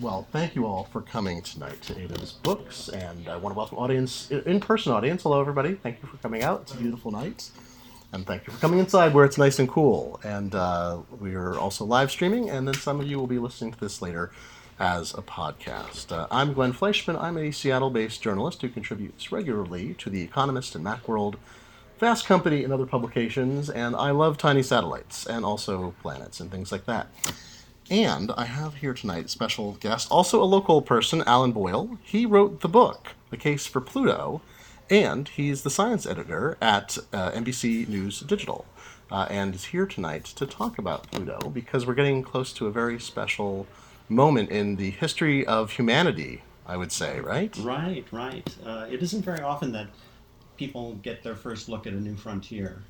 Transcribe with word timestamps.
Well, 0.00 0.26
thank 0.32 0.56
you 0.56 0.66
all 0.66 0.84
for 0.84 1.02
coming 1.02 1.40
tonight 1.40 1.80
to 1.82 1.96
Ada's 1.96 2.32
Books, 2.32 2.88
and 2.88 3.28
I 3.28 3.36
want 3.36 3.54
to 3.54 3.56
welcome 3.56 3.78
audience, 3.78 4.28
in-person 4.28 4.92
audience. 4.92 5.22
Hello, 5.22 5.40
everybody. 5.40 5.74
Thank 5.74 6.02
you 6.02 6.08
for 6.08 6.16
coming 6.16 6.42
out. 6.42 6.62
It's 6.62 6.74
a 6.74 6.78
beautiful 6.78 7.12
night, 7.12 7.48
and 8.12 8.26
thank 8.26 8.44
you 8.44 8.52
for 8.52 8.58
coming 8.58 8.80
inside 8.80 9.14
where 9.14 9.24
it's 9.24 9.38
nice 9.38 9.60
and 9.60 9.68
cool. 9.68 10.20
And 10.24 10.52
uh, 10.52 10.98
we 11.20 11.36
are 11.36 11.56
also 11.56 11.84
live 11.84 12.10
streaming, 12.10 12.50
and 12.50 12.66
then 12.66 12.74
some 12.74 13.00
of 13.00 13.06
you 13.06 13.18
will 13.18 13.28
be 13.28 13.38
listening 13.38 13.72
to 13.72 13.78
this 13.78 14.02
later 14.02 14.32
as 14.80 15.14
a 15.14 15.22
podcast. 15.22 16.10
Uh, 16.10 16.26
I'm 16.28 16.54
Glenn 16.54 16.72
Fleishman. 16.72 17.16
I'm 17.16 17.36
a 17.36 17.52
Seattle-based 17.52 18.20
journalist 18.20 18.62
who 18.62 18.70
contributes 18.70 19.30
regularly 19.30 19.94
to 19.94 20.10
The 20.10 20.22
Economist 20.22 20.74
and 20.74 20.84
MacWorld, 20.84 21.36
Fast 21.98 22.26
Company, 22.26 22.64
and 22.64 22.72
other 22.72 22.86
publications, 22.86 23.70
and 23.70 23.94
I 23.94 24.10
love 24.10 24.38
tiny 24.38 24.64
satellites 24.64 25.24
and 25.24 25.44
also 25.44 25.94
planets 26.02 26.40
and 26.40 26.50
things 26.50 26.72
like 26.72 26.84
that. 26.86 27.06
And 27.90 28.32
I 28.36 28.46
have 28.46 28.76
here 28.76 28.94
tonight 28.94 29.26
a 29.26 29.28
special 29.28 29.72
guest, 29.72 30.10
also 30.10 30.42
a 30.42 30.44
local 30.44 30.80
person, 30.80 31.22
Alan 31.26 31.52
Boyle. 31.52 31.98
He 32.02 32.24
wrote 32.24 32.60
the 32.60 32.68
book, 32.68 33.08
The 33.30 33.36
Case 33.36 33.66
for 33.66 33.80
Pluto, 33.80 34.40
and 34.88 35.28
he's 35.28 35.62
the 35.62 35.70
science 35.70 36.06
editor 36.06 36.56
at 36.62 36.96
uh, 37.12 37.30
NBC 37.32 37.86
News 37.86 38.20
Digital. 38.20 38.64
Uh, 39.10 39.26
and 39.28 39.54
is 39.54 39.66
here 39.66 39.84
tonight 39.84 40.24
to 40.24 40.46
talk 40.46 40.78
about 40.78 41.10
Pluto 41.10 41.50
because 41.50 41.86
we're 41.86 41.94
getting 41.94 42.22
close 42.22 42.54
to 42.54 42.66
a 42.66 42.70
very 42.70 42.98
special 42.98 43.66
moment 44.08 44.50
in 44.50 44.76
the 44.76 44.90
history 44.90 45.46
of 45.46 45.72
humanity, 45.72 46.42
I 46.66 46.78
would 46.78 46.90
say, 46.90 47.20
right? 47.20 47.54
Right, 47.58 48.06
right. 48.10 48.56
Uh, 48.64 48.86
it 48.90 49.02
isn't 49.02 49.22
very 49.22 49.40
often 49.40 49.72
that 49.72 49.88
people 50.56 50.94
get 51.02 51.22
their 51.22 51.36
first 51.36 51.68
look 51.68 51.86
at 51.86 51.92
a 51.92 52.00
new 52.00 52.16
frontier 52.16 52.82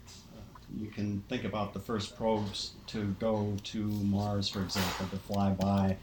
you 0.78 0.88
can 0.88 1.22
think 1.28 1.44
about 1.44 1.72
the 1.72 1.80
first 1.80 2.16
probes 2.16 2.72
to 2.88 3.14
go 3.20 3.56
to 3.64 3.78
Mars, 3.78 4.48
for 4.48 4.62
example, 4.62 5.06
to 5.08 5.16
fly 5.16 5.50
by, 5.50 5.96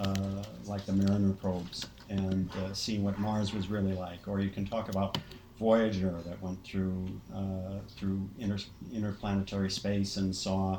uh, 0.00 0.44
like 0.66 0.84
the 0.86 0.92
Mariner 0.92 1.32
probes, 1.32 1.86
and 2.08 2.50
uh, 2.56 2.72
see 2.72 2.98
what 2.98 3.18
Mars 3.18 3.52
was 3.52 3.68
really 3.68 3.94
like. 3.94 4.26
Or 4.26 4.40
you 4.40 4.50
can 4.50 4.66
talk 4.66 4.88
about 4.88 5.18
Voyager 5.58 6.14
that 6.24 6.40
went 6.40 6.62
through 6.62 7.08
uh, 7.34 7.80
through 7.96 8.28
inter- 8.38 8.64
interplanetary 8.92 9.70
space 9.70 10.16
and 10.16 10.34
saw 10.34 10.78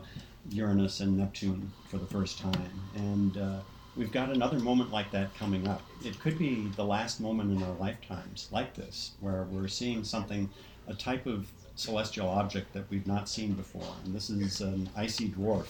Uranus 0.51 1.01
and 1.01 1.17
Neptune 1.17 1.71
for 1.89 1.97
the 1.97 2.05
first 2.05 2.39
time. 2.39 2.71
And 2.95 3.37
uh, 3.37 3.59
we've 3.97 4.11
got 4.11 4.29
another 4.29 4.57
moment 4.59 4.91
like 4.91 5.11
that 5.11 5.35
coming 5.35 5.67
up. 5.67 5.81
It 6.03 6.17
could 6.19 6.37
be 6.37 6.71
the 6.75 6.85
last 6.85 7.19
moment 7.19 7.51
in 7.51 7.61
our 7.61 7.75
lifetimes 7.75 8.47
like 8.51 8.73
this, 8.73 9.11
where 9.19 9.43
we're 9.51 9.67
seeing 9.67 10.03
something, 10.05 10.49
a 10.87 10.93
type 10.93 11.25
of 11.25 11.51
celestial 11.79 12.27
object 12.27 12.73
that 12.73 12.83
we've 12.89 13.07
not 13.07 13.29
seen 13.29 13.53
before. 13.53 13.95
And 14.03 14.13
this 14.13 14.29
is 14.29 14.61
an 14.61 14.89
icy 14.95 15.29
dwarf. 15.29 15.67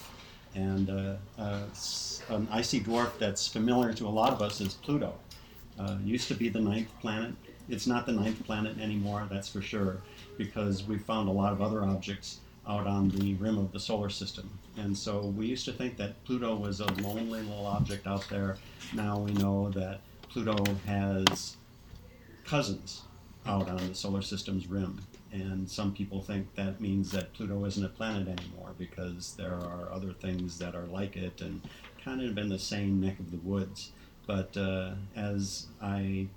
And 0.55 0.89
uh, 0.89 1.15
uh, 1.37 1.61
an 2.29 2.47
icy 2.51 2.81
dwarf 2.81 3.17
that's 3.19 3.47
familiar 3.47 3.93
to 3.93 4.07
a 4.07 4.09
lot 4.09 4.33
of 4.33 4.41
us 4.41 4.59
is 4.59 4.73
Pluto. 4.73 5.13
Uh, 5.79 5.97
used 6.03 6.27
to 6.27 6.33
be 6.33 6.49
the 6.49 6.59
ninth 6.59 6.89
planet. 6.99 7.33
It's 7.69 7.85
not 7.85 8.07
the 8.07 8.11
ninth 8.11 8.43
planet 8.43 8.79
anymore, 8.79 9.27
that's 9.29 9.47
for 9.47 9.61
sure, 9.61 10.01
because 10.37 10.83
we 10.83 10.97
found 10.97 11.29
a 11.29 11.31
lot 11.31 11.53
of 11.53 11.61
other 11.61 11.83
objects 11.83 12.39
out 12.67 12.87
on 12.87 13.09
the 13.09 13.35
rim 13.35 13.59
of 13.59 13.71
the 13.71 13.79
solar 13.79 14.09
system. 14.09 14.49
And 14.77 14.97
so 14.97 15.27
we 15.37 15.45
used 15.45 15.65
to 15.65 15.73
think 15.73 15.95
that 15.97 16.23
Pluto 16.25 16.55
was 16.55 16.79
a 16.79 16.91
lonely 17.03 17.41
little 17.41 17.67
object 17.67 18.07
out 18.07 18.27
there. 18.29 18.57
Now 18.93 19.19
we 19.19 19.31
know 19.33 19.69
that 19.69 19.99
Pluto 20.29 20.57
has 20.87 21.57
cousins 22.45 23.03
out 23.45 23.69
on 23.69 23.87
the 23.87 23.95
solar 23.95 24.23
system's 24.23 24.67
rim. 24.67 24.99
And 25.31 25.69
some 25.69 25.93
people 25.93 26.21
think 26.21 26.55
that 26.55 26.81
means 26.81 27.11
that 27.11 27.33
Pluto 27.33 27.63
isn't 27.65 27.85
a 27.85 27.89
planet 27.89 28.27
anymore 28.27 28.73
because 28.77 29.35
there 29.35 29.53
are 29.53 29.91
other 29.91 30.11
things 30.11 30.57
that 30.57 30.75
are 30.75 30.87
like 30.87 31.15
it 31.15 31.41
and 31.41 31.61
kind 32.03 32.21
of 32.21 32.37
in 32.37 32.49
the 32.49 32.57
same 32.57 32.99
neck 32.99 33.19
of 33.19 33.29
the 33.29 33.37
woods. 33.37 33.91
But 34.25 34.55
uh, 34.57 34.93
as 35.15 35.67
I 35.81 36.27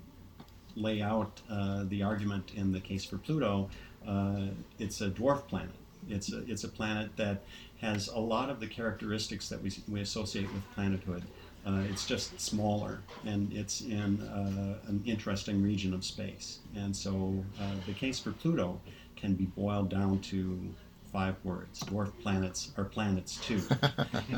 lay 0.75 1.01
out 1.01 1.41
uh, 1.49 1.85
the 1.87 2.03
argument 2.03 2.51
in 2.55 2.71
the 2.71 2.79
case 2.79 3.05
for 3.05 3.17
Pluto, 3.17 3.69
uh, 4.07 4.47
it's 4.79 5.01
a 5.01 5.09
dwarf 5.09 5.47
planet. 5.47 5.75
It's 6.09 6.31
a, 6.31 6.43
it's 6.49 6.63
a 6.63 6.67
planet 6.67 7.15
that 7.17 7.43
has 7.81 8.07
a 8.07 8.19
lot 8.19 8.49
of 8.49 8.59
the 8.59 8.67
characteristics 8.67 9.49
that 9.49 9.61
we, 9.61 9.71
we 9.89 10.01
associate 10.01 10.51
with 10.53 10.63
planethood. 10.75 11.23
Uh, 11.65 11.81
it's 11.89 12.05
just 12.05 12.39
smaller, 12.41 12.99
and 13.25 13.51
it's 13.53 13.81
in 13.81 14.21
uh, 14.21 14.77
an 14.87 15.01
interesting 15.05 15.63
region 15.63 15.93
of 15.93 16.03
space. 16.03 16.59
And 16.75 16.95
so 16.95 17.43
uh, 17.59 17.75
the 17.85 17.93
case 17.93 18.19
for 18.19 18.31
Pluto 18.31 18.81
can 19.15 19.33
be 19.35 19.45
boiled 19.45 19.89
down 19.89 20.19
to 20.19 20.59
five 21.13 21.35
words. 21.43 21.79
Dwarf 21.81 22.11
planets 22.21 22.71
are 22.75 22.83
planets 22.83 23.37
too. 23.37 23.61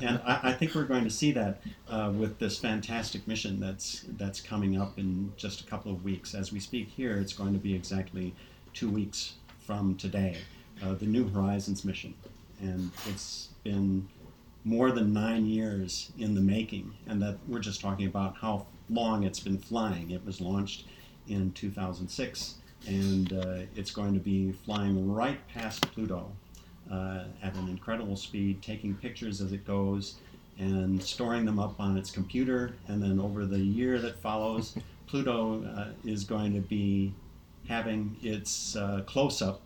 and 0.03 0.21
I, 0.25 0.39
I, 0.43 0.53
think 0.53 0.75
we're 0.75 0.83
going 0.83 1.05
to 1.05 1.09
see 1.09 1.31
that 1.31 1.61
uh, 1.89 2.11
with 2.13 2.37
this 2.37 2.59
fantastic 2.59 3.25
mission 3.27 3.61
that's, 3.61 4.03
that's 4.17 4.41
coming 4.41 4.79
up 4.79 4.99
in 4.99 5.31
just 5.37 5.61
a 5.61 5.63
couple 5.63 5.91
of 5.91 6.03
weeks. 6.03 6.35
As 6.35 6.51
we 6.51 6.59
speak 6.59 6.89
here, 6.89 7.17
it's 7.17 7.33
going 7.33 7.53
to 7.53 7.59
be 7.59 7.73
exactly 7.73 8.35
two 8.73 8.89
weeks 8.89 9.35
from 9.65 9.95
today, 9.95 10.37
uh, 10.83 10.93
the 10.93 11.05
New 11.05 11.29
Horizons 11.29 11.85
mission. 11.85 12.13
And 12.61 12.91
it's 13.07 13.49
been 13.63 14.07
more 14.65 14.91
than 14.91 15.13
nine 15.13 15.45
years 15.45 16.11
in 16.17 16.33
the 16.33 16.41
making, 16.41 16.91
and 17.07 17.21
that 17.21 17.37
we're 17.47 17.59
just 17.59 17.79
talking 17.79 18.07
about 18.07 18.35
how 18.35 18.65
long 18.89 19.23
it's 19.23 19.39
been 19.39 19.59
flying. 19.59 20.11
It 20.11 20.25
was 20.25 20.41
launched 20.41 20.85
in 21.27 21.51
2006, 21.53 22.55
and 22.87 23.31
uh, 23.31 23.57
it's 23.75 23.91
going 23.91 24.13
to 24.15 24.19
be 24.19 24.51
flying 24.51 25.11
right 25.11 25.39
past 25.47 25.81
Pluto 25.93 26.31
uh, 26.91 27.25
at 27.43 27.55
an 27.55 27.69
incredible 27.69 28.15
speed, 28.15 28.61
taking 28.63 28.95
pictures 28.95 29.39
as 29.39 29.53
it 29.53 29.65
goes 29.65 30.15
and 30.57 31.01
storing 31.01 31.45
them 31.45 31.59
up 31.59 31.79
on 31.79 31.97
its 31.97 32.09
computer. 32.09 32.73
And 32.87 33.01
then 33.01 33.19
over 33.19 33.45
the 33.45 33.59
year 33.59 33.99
that 33.99 34.19
follows, 34.19 34.75
Pluto 35.07 35.63
uh, 35.63 35.87
is 36.03 36.23
going 36.23 36.53
to 36.53 36.61
be 36.61 37.13
having 37.67 38.15
its 38.21 38.75
uh, 38.75 39.01
close 39.05 39.41
up 39.41 39.61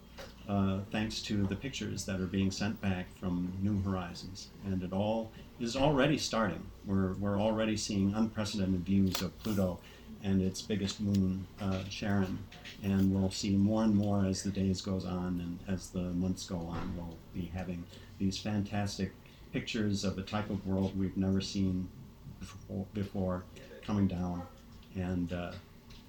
uh, 0.50 0.80
thanks 0.92 1.22
to 1.22 1.46
the 1.46 1.56
pictures 1.56 2.06
that 2.06 2.20
are 2.20 2.26
being 2.26 2.50
sent 2.50 2.82
back 2.82 3.06
from 3.20 3.54
New 3.62 3.80
Horizons. 3.84 4.48
And 4.66 4.82
it 4.82 4.92
all 4.92 5.32
is 5.60 5.76
already 5.76 6.18
starting. 6.18 6.66
We're, 6.88 7.14
we're 7.14 7.40
already 7.40 7.78
seeing 7.78 8.14
unprecedented 8.16 8.84
views 8.84 9.22
of 9.22 9.38
Pluto 9.40 9.80
and 10.24 10.42
its 10.42 10.62
biggest 10.62 11.00
moon, 11.02 11.46
uh, 11.62 11.84
Charon. 11.88 12.40
And 12.84 13.14
we'll 13.14 13.30
see 13.30 13.56
more 13.56 13.84
and 13.84 13.96
more 13.96 14.26
as 14.26 14.42
the 14.42 14.50
days 14.50 14.82
goes 14.82 15.06
on 15.06 15.40
and 15.40 15.60
as 15.68 15.92
the 15.92 16.02
months 16.02 16.48
go 16.48 16.58
on. 16.58 16.94
We'll 16.98 17.16
be 17.34 17.52
having 17.54 17.84
these 18.18 18.40
fantastic 18.40 19.12
pictures 19.54 20.04
of 20.04 20.18
a 20.18 20.24
type 20.24 20.50
of 20.50 20.66
world 20.66 20.98
we've 20.98 21.16
never 21.16 21.42
seen 21.42 21.88
before, 22.40 22.86
before 22.96 23.44
coming 23.86 24.08
down 24.08 24.42
and 24.96 25.32
uh, 25.32 25.52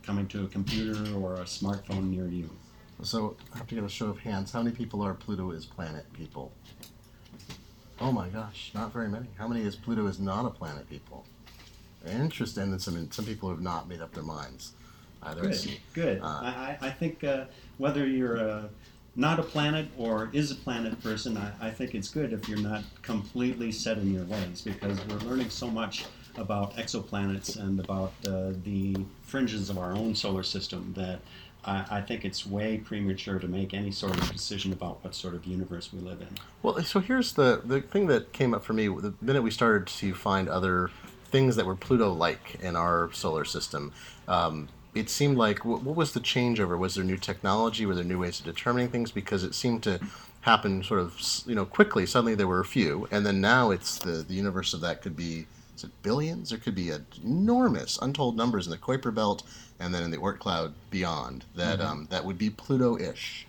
coming 0.02 0.26
to 0.28 0.44
a 0.44 0.48
computer 0.48 1.14
or 1.14 1.34
a 1.34 1.44
smartphone 1.44 2.08
near 2.08 2.26
you. 2.26 2.48
So 3.02 3.36
I 3.54 3.58
have 3.58 3.66
to 3.68 3.74
get 3.74 3.84
a 3.84 3.88
show 3.88 4.06
of 4.06 4.18
hands. 4.18 4.52
How 4.52 4.62
many 4.62 4.74
people 4.74 5.02
are 5.02 5.14
Pluto 5.14 5.50
is 5.52 5.64
planet 5.64 6.10
people? 6.12 6.52
Oh 8.00 8.12
my 8.12 8.28
gosh, 8.28 8.70
not 8.74 8.92
very 8.92 9.08
many. 9.08 9.26
How 9.38 9.46
many 9.48 9.62
is 9.62 9.76
Pluto 9.76 10.06
is 10.06 10.18
not 10.18 10.46
a 10.46 10.50
planet 10.50 10.88
people? 10.88 11.24
Interesting. 12.06 12.64
And 12.64 12.80
some 12.80 13.10
some 13.10 13.24
people 13.24 13.48
have 13.50 13.60
not 13.60 13.88
made 13.88 14.00
up 14.00 14.12
their 14.14 14.24
minds. 14.24 14.72
Either. 15.22 15.42
Good. 15.42 15.80
Good. 15.92 16.20
Uh, 16.22 16.24
I, 16.24 16.78
I 16.80 16.90
think 16.90 17.22
uh, 17.24 17.44
whether 17.76 18.06
you're 18.06 18.36
a, 18.36 18.70
not 19.16 19.38
a 19.38 19.42
planet 19.42 19.88
or 19.98 20.30
is 20.32 20.50
a 20.50 20.54
planet 20.54 20.98
person, 21.02 21.36
I, 21.36 21.52
I 21.60 21.70
think 21.70 21.94
it's 21.94 22.08
good 22.08 22.32
if 22.32 22.48
you're 22.48 22.58
not 22.58 22.84
completely 23.02 23.70
set 23.70 23.98
in 23.98 24.14
your 24.14 24.24
ways 24.24 24.62
because 24.62 24.98
we're 25.06 25.18
learning 25.18 25.50
so 25.50 25.66
much 25.66 26.06
about 26.38 26.74
exoplanets 26.76 27.58
and 27.58 27.80
about 27.80 28.12
uh, 28.26 28.52
the 28.64 28.96
fringes 29.20 29.68
of 29.68 29.76
our 29.76 29.92
own 29.92 30.14
solar 30.14 30.42
system 30.42 30.94
that 30.96 31.20
I, 31.64 31.84
I, 31.90 32.00
think 32.00 32.24
it's 32.24 32.46
way 32.46 32.78
premature 32.78 33.38
to 33.38 33.48
make 33.48 33.74
any 33.74 33.90
sort 33.90 34.16
of 34.16 34.32
decision 34.32 34.72
about 34.72 35.02
what 35.04 35.14
sort 35.14 35.34
of 35.34 35.44
universe 35.44 35.92
we 35.92 36.00
live 36.00 36.20
in. 36.20 36.28
Well, 36.62 36.82
so 36.82 37.00
here's 37.00 37.34
the 37.34 37.62
the 37.64 37.80
thing 37.80 38.06
that 38.06 38.32
came 38.32 38.54
up 38.54 38.64
for 38.64 38.72
me 38.72 38.88
the 38.88 39.14
minute 39.20 39.42
we 39.42 39.50
started 39.50 39.86
to 39.88 40.14
find 40.14 40.48
other 40.48 40.90
things 41.26 41.56
that 41.56 41.66
were 41.66 41.76
Pluto-like 41.76 42.58
in 42.60 42.76
our 42.76 43.10
solar 43.12 43.44
system. 43.44 43.92
Um, 44.26 44.68
it 44.94 45.08
seemed 45.08 45.36
like 45.36 45.64
what, 45.64 45.82
what 45.82 45.94
was 45.94 46.12
the 46.12 46.20
changeover? 46.20 46.78
Was 46.78 46.96
there 46.96 47.04
new 47.04 47.16
technology? 47.16 47.86
Were 47.86 47.94
there 47.94 48.04
new 48.04 48.18
ways 48.18 48.40
of 48.40 48.46
determining 48.46 48.88
things? 48.88 49.10
Because 49.12 49.44
it 49.44 49.54
seemed 49.54 49.82
to 49.84 50.00
happen 50.42 50.82
sort 50.82 51.00
of 51.00 51.20
you 51.46 51.54
know 51.54 51.64
quickly. 51.64 52.06
Suddenly 52.06 52.34
there 52.34 52.48
were 52.48 52.60
a 52.60 52.64
few, 52.64 53.06
and 53.10 53.24
then 53.24 53.40
now 53.40 53.70
it's 53.70 53.98
the 53.98 54.24
the 54.26 54.34
universe 54.34 54.74
of 54.74 54.80
that 54.80 55.02
could 55.02 55.16
be 55.16 55.46
is 55.80 55.84
it 55.84 56.02
billions? 56.02 56.50
There 56.50 56.58
could 56.58 56.74
be 56.74 56.92
enormous, 57.24 57.98
untold 58.02 58.36
numbers 58.36 58.66
in 58.66 58.70
the 58.70 58.76
Kuiper 58.76 59.14
Belt 59.14 59.42
and 59.80 59.94
then 59.94 60.02
in 60.02 60.10
the 60.10 60.18
Oort 60.18 60.38
cloud 60.38 60.74
beyond 60.90 61.44
that 61.56 61.78
mm-hmm. 61.78 61.88
um, 61.88 62.08
that 62.10 62.24
would 62.24 62.38
be 62.38 62.50
Pluto-ish. 62.50 63.46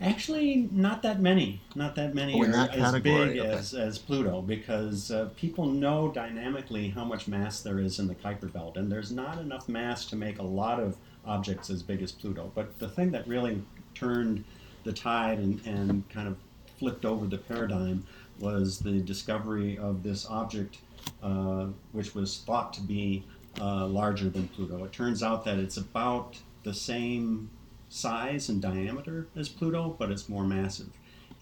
Actually, 0.00 0.68
not 0.72 1.02
that 1.02 1.20
many. 1.20 1.60
Not 1.76 1.94
that 1.94 2.14
many 2.14 2.34
oh, 2.34 2.44
are 2.44 2.68
as 2.70 2.92
big 3.00 3.38
okay. 3.38 3.38
as, 3.40 3.72
as 3.72 3.98
Pluto 3.98 4.42
because 4.42 5.12
uh, 5.12 5.28
people 5.36 5.66
know 5.66 6.10
dynamically 6.10 6.88
how 6.88 7.04
much 7.04 7.28
mass 7.28 7.60
there 7.60 7.78
is 7.78 8.00
in 8.00 8.08
the 8.08 8.14
Kuiper 8.14 8.52
Belt, 8.52 8.76
and 8.76 8.90
there's 8.90 9.12
not 9.12 9.38
enough 9.38 9.68
mass 9.68 10.06
to 10.06 10.16
make 10.16 10.40
a 10.40 10.42
lot 10.42 10.80
of 10.80 10.96
objects 11.24 11.70
as 11.70 11.84
big 11.84 12.02
as 12.02 12.10
Pluto. 12.10 12.50
But 12.54 12.78
the 12.80 12.88
thing 12.88 13.12
that 13.12 13.28
really 13.28 13.62
turned 13.94 14.44
the 14.82 14.92
tide 14.92 15.38
and, 15.38 15.64
and 15.64 16.08
kind 16.08 16.26
of 16.26 16.36
flipped 16.78 17.04
over 17.04 17.26
the 17.26 17.38
paradigm 17.38 18.04
was 18.40 18.80
the 18.80 18.98
discovery 19.00 19.78
of 19.78 20.02
this 20.02 20.26
object 20.26 20.78
uh, 21.22 21.66
which 21.92 22.14
was 22.14 22.38
thought 22.38 22.72
to 22.72 22.80
be 22.80 23.24
uh, 23.60 23.86
larger 23.86 24.28
than 24.28 24.48
Pluto. 24.48 24.84
It 24.84 24.92
turns 24.92 25.22
out 25.22 25.44
that 25.44 25.58
it's 25.58 25.76
about 25.76 26.38
the 26.62 26.74
same 26.74 27.50
size 27.88 28.48
and 28.48 28.62
diameter 28.62 29.26
as 29.36 29.48
Pluto, 29.48 29.94
but 29.98 30.10
it's 30.10 30.28
more 30.28 30.44
massive. 30.44 30.88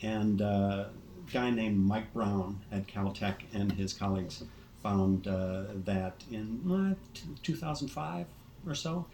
And 0.02 0.42
uh, 0.42 0.86
a 1.26 1.32
guy 1.32 1.50
named 1.50 1.78
Mike 1.78 2.12
Brown 2.12 2.60
at 2.72 2.86
Caltech 2.86 3.42
and 3.52 3.72
his 3.72 3.92
colleagues 3.92 4.42
found 4.82 5.28
uh, 5.28 5.64
that 5.84 6.14
in 6.30 6.96
uh, 6.98 7.20
2005 7.42 8.26
or 8.66 8.74
so. 8.74 9.06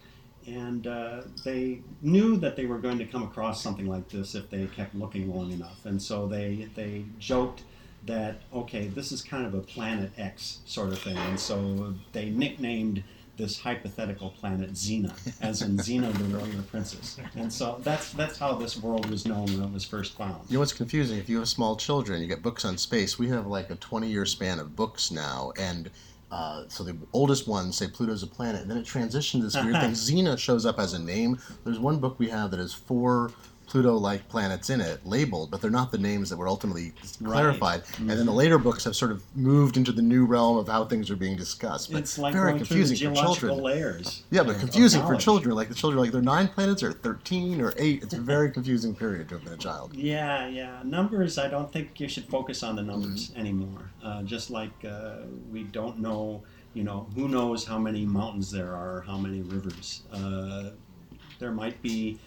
And 0.47 0.87
uh, 0.87 1.23
they 1.45 1.81
knew 2.03 2.37
that 2.37 2.55
they 2.55 2.67
were 2.67 2.79
going 2.79 2.99
to 2.99 3.05
come 3.05 3.25
across 3.25 3.61
something 3.61 3.87
like 3.87 4.09
this 4.09 4.37
if 4.37 4.49
they 4.49 4.67
kept 4.67 4.95
looking 4.95 5.35
long 5.35 5.51
enough. 5.51 5.85
And 5.85 6.01
so 6.01 6.29
they, 6.29 6.69
they 6.77 7.05
joked 7.19 7.63
that, 8.07 8.41
okay, 8.53 8.89
this 8.89 9.13
is 9.13 9.23
kind 9.23 9.47
of 9.47 9.55
a 9.55 9.61
Planet 9.61 10.11
X 10.17 10.61
sort 10.67 10.93
of 10.93 10.99
thing. 10.99 11.17
And 11.17 11.39
so 11.39 11.95
they 12.13 12.31
nicknamed 12.31 13.03
this 13.37 13.59
hypothetical 13.59 14.31
planet 14.31 14.73
Xena, 14.73 15.13
as 15.43 15.63
in 15.63 15.77
Xena 15.77 16.13
the 16.17 16.37
Warrior 16.37 16.63
Princess. 16.63 17.19
And 17.35 17.53
so 17.53 17.79
that's 17.83 18.13
that's 18.13 18.39
how 18.39 18.55
this 18.55 18.79
world 18.79 19.11
was 19.11 19.27
known 19.27 19.45
when 19.47 19.63
it 19.63 19.73
was 19.73 19.85
first 19.85 20.17
found. 20.17 20.41
You 20.49 20.55
know 20.55 20.61
what's 20.61 20.73
confusing? 20.73 21.19
If 21.19 21.29
you 21.29 21.39
have 21.39 21.49
small 21.49 21.77
children, 21.77 22.21
you 22.23 22.29
get 22.29 22.43
books 22.43 22.65
on 22.65 22.79
space. 22.79 23.19
We 23.19 23.29
have 23.29 23.47
like 23.47 23.71
a 23.71 23.77
20 23.77 24.09
year 24.09 24.25
span 24.25 24.59
of 24.59 24.75
books 24.75 25.11
now, 25.11 25.53
and 25.59 25.91
uh, 26.31 26.65
so 26.69 26.83
the 26.83 26.97
oldest 27.13 27.47
ones 27.47 27.77
say 27.77 27.87
Pluto's 27.87 28.23
a 28.23 28.27
planet, 28.27 28.63
and 28.63 28.71
then 28.71 28.79
it 28.79 28.87
transitions 28.87 29.45
this 29.45 29.63
weird 29.63 29.81
thing. 29.81 29.91
Xena 30.25 30.39
shows 30.39 30.67
up 30.67 30.79
as 30.79 30.95
a 30.95 30.99
name. 30.99 31.39
There's 31.65 31.79
one 31.79 31.99
book 31.99 32.19
we 32.19 32.29
have 32.29 32.51
that 32.51 32.61
has 32.61 32.73
four 32.73 33.33
Pluto-like 33.67 34.29
planets 34.29 34.71
in 34.71 34.81
it, 34.81 35.05
labeled, 35.05 35.51
but 35.51 35.61
they're 35.61 35.71
not 35.73 35.91
the 35.91 35.99
names 35.99 36.31
that 36.31 36.37
were 36.37 36.47
ultimately 36.47 36.93
clarified. 37.23 37.83
Mm-hmm. 37.85 38.11
And 38.11 38.19
then 38.21 38.27
the 38.27 38.33
later 38.33 38.59
books 38.59 38.85
have 38.85 38.95
sort 38.95 39.11
of 39.11 39.25
moved 39.37 39.77
into 39.77 39.91
the 39.91 40.03
new 40.03 40.25
realm 40.25 40.57
of 40.57 40.69
how 40.69 40.85
things 40.85 41.11
are 41.11 41.17
being 41.17 41.37
discussed. 41.37 41.91
But 41.91 41.99
It's 41.99 42.17
like 42.17 42.33
very 42.33 42.53
going 42.53 42.65
through 42.65 42.85
the 42.85 42.95
confusing 42.97 43.15
for 43.15 43.23
children. 43.23 43.59
layers. 43.63 44.23
Yeah, 44.31 44.45
but 44.45 44.61
confusing 44.61 45.05
for 45.05 45.17
children. 45.17 45.57
Like 45.57 45.69
the 45.69 45.75
children, 45.75 45.99
are 45.99 46.03
like 46.03 46.13
they're 46.13 46.23
nine 46.23 46.47
planets 46.49 46.83
or 46.85 46.93
thirteen 46.93 47.61
or 47.61 47.73
eight. 47.77 48.05
It's 48.05 48.15
a 48.15 48.21
very 48.21 48.53
confusing 48.53 48.95
period 48.95 49.29
to 49.31 49.35
have 49.35 49.45
been 49.45 49.55
a 49.55 49.57
child. 49.57 49.95
Yeah, 49.95 50.47
yeah. 50.47 50.81
Numbers, 50.85 51.37
I 51.37 51.49
don't 51.49 51.73
think 51.73 51.99
you 51.99 52.09
should 52.09 52.27
focus 52.27 52.63
on 52.63 52.77
the 52.77 52.83
numbers 52.83 53.31
Mm-hmm. 53.31 53.41
anymore. 53.41 53.91
Uh, 54.03 54.23
just 54.23 54.51
like 54.51 54.73
uh, 54.89 55.17
we 55.53 55.65
don't 55.65 55.99
know, 55.99 56.43
you 56.75 56.85
know, 56.85 57.09
who 57.17 57.27
knows 57.29 57.65
how 57.65 57.79
many 57.79 58.07
mountains 58.07 58.51
there 58.53 58.75
are, 58.75 58.99
or 58.99 59.01
how 59.03 59.19
many 59.19 59.41
rivers. 59.43 60.03
Uh, 60.13 60.71
there 61.39 61.53
might 61.53 61.83
be 61.83 62.19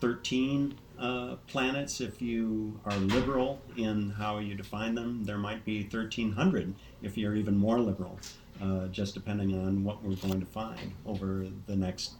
13 0.00 0.74
uh, 0.98 1.36
planets 1.46 2.00
if 2.00 2.20
you 2.20 2.78
are 2.84 2.96
liberal 2.96 3.60
in 3.76 4.10
how 4.10 4.38
you 4.38 4.54
define 4.54 4.94
them. 4.94 5.24
There 5.24 5.38
might 5.38 5.64
be 5.64 5.82
1,300 5.82 6.74
if 7.02 7.16
you're 7.16 7.34
even 7.34 7.56
more 7.56 7.80
liberal, 7.80 8.18
uh, 8.62 8.86
just 8.88 9.14
depending 9.14 9.54
on 9.54 9.84
what 9.84 10.02
we're 10.02 10.16
going 10.16 10.40
to 10.40 10.46
find 10.46 10.92
over 11.06 11.46
the 11.66 11.76
next 11.76 12.14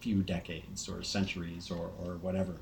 few 0.00 0.22
decades 0.22 0.88
or 0.88 1.02
centuries 1.02 1.70
or, 1.70 1.90
or 2.04 2.16
whatever. 2.16 2.56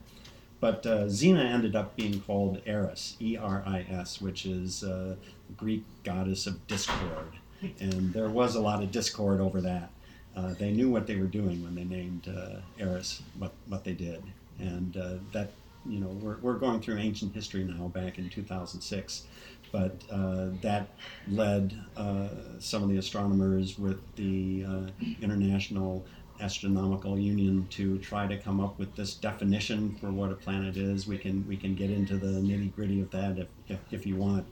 But 0.61 0.85
uh, 0.87 1.05
Xena 1.05 1.45
ended 1.45 1.77
up 1.77 1.95
being 1.95 2.21
called 2.21 2.61
Eris, 2.67 3.17
E 3.21 3.37
R 3.37 3.63
I 3.65 3.87
S, 3.89 4.21
which 4.21 4.45
is 4.45 4.83
uh, 4.83 5.15
Greek 5.57 5.85
goddess 6.05 6.47
of 6.47 6.67
discord. 6.67 7.33
And 7.81 8.13
there 8.13 8.29
was 8.29 8.55
a 8.55 8.61
lot 8.61 8.85
of 8.85 8.93
discord 8.93 9.41
over 9.41 9.61
that. 9.63 9.91
Uh, 10.37 10.55
they 10.55 10.71
knew 10.71 10.89
what 10.89 11.09
they 11.09 11.17
were 11.17 11.27
doing 11.27 11.61
when 11.65 11.75
they 11.75 11.83
named 11.83 12.29
uh, 12.29 12.61
Eris 12.79 13.21
what, 13.37 13.53
what 13.67 13.83
they 13.83 13.95
did. 13.95 14.23
And 14.59 14.97
uh, 14.97 15.15
that, 15.33 15.53
you 15.87 16.01
know, 16.01 16.09
we're, 16.09 16.39
we're 16.39 16.59
going 16.59 16.81
through 16.81 16.99
ancient 16.99 17.35
history 17.35 17.65
now 17.65 17.89
back 17.89 18.19
in 18.19 18.29
2006. 18.29 19.25
But 19.71 20.01
uh, 20.11 20.49
that 20.63 20.89
led 21.29 21.75
uh, 21.97 22.29
some 22.59 22.83
of 22.83 22.89
the 22.89 22.97
astronomers 22.97 23.79
with 23.79 24.01
the 24.17 24.65
uh, 24.67 25.05
International 25.21 26.07
Astronomical 26.41 27.19
Union 27.19 27.67
to 27.71 27.99
try 27.99 28.27
to 28.27 28.39
come 28.39 28.61
up 28.61 28.79
with 28.79 28.95
this 28.97 29.15
definition 29.15 29.97
for 30.01 30.11
what 30.11 30.31
a 30.31 30.35
planet 30.35 30.77
is. 30.77 31.07
We 31.07 31.19
can 31.19 31.47
we 31.49 31.57
can 31.57 31.75
get 31.75 31.91
into 31.91 32.17
the 32.17 32.41
nitty 32.41 32.75
gritty 32.75 33.01
of 33.01 33.11
that 33.11 33.39
if, 33.39 33.49
if, 33.69 33.79
if 33.91 34.07
you 34.07 34.17
want. 34.17 34.47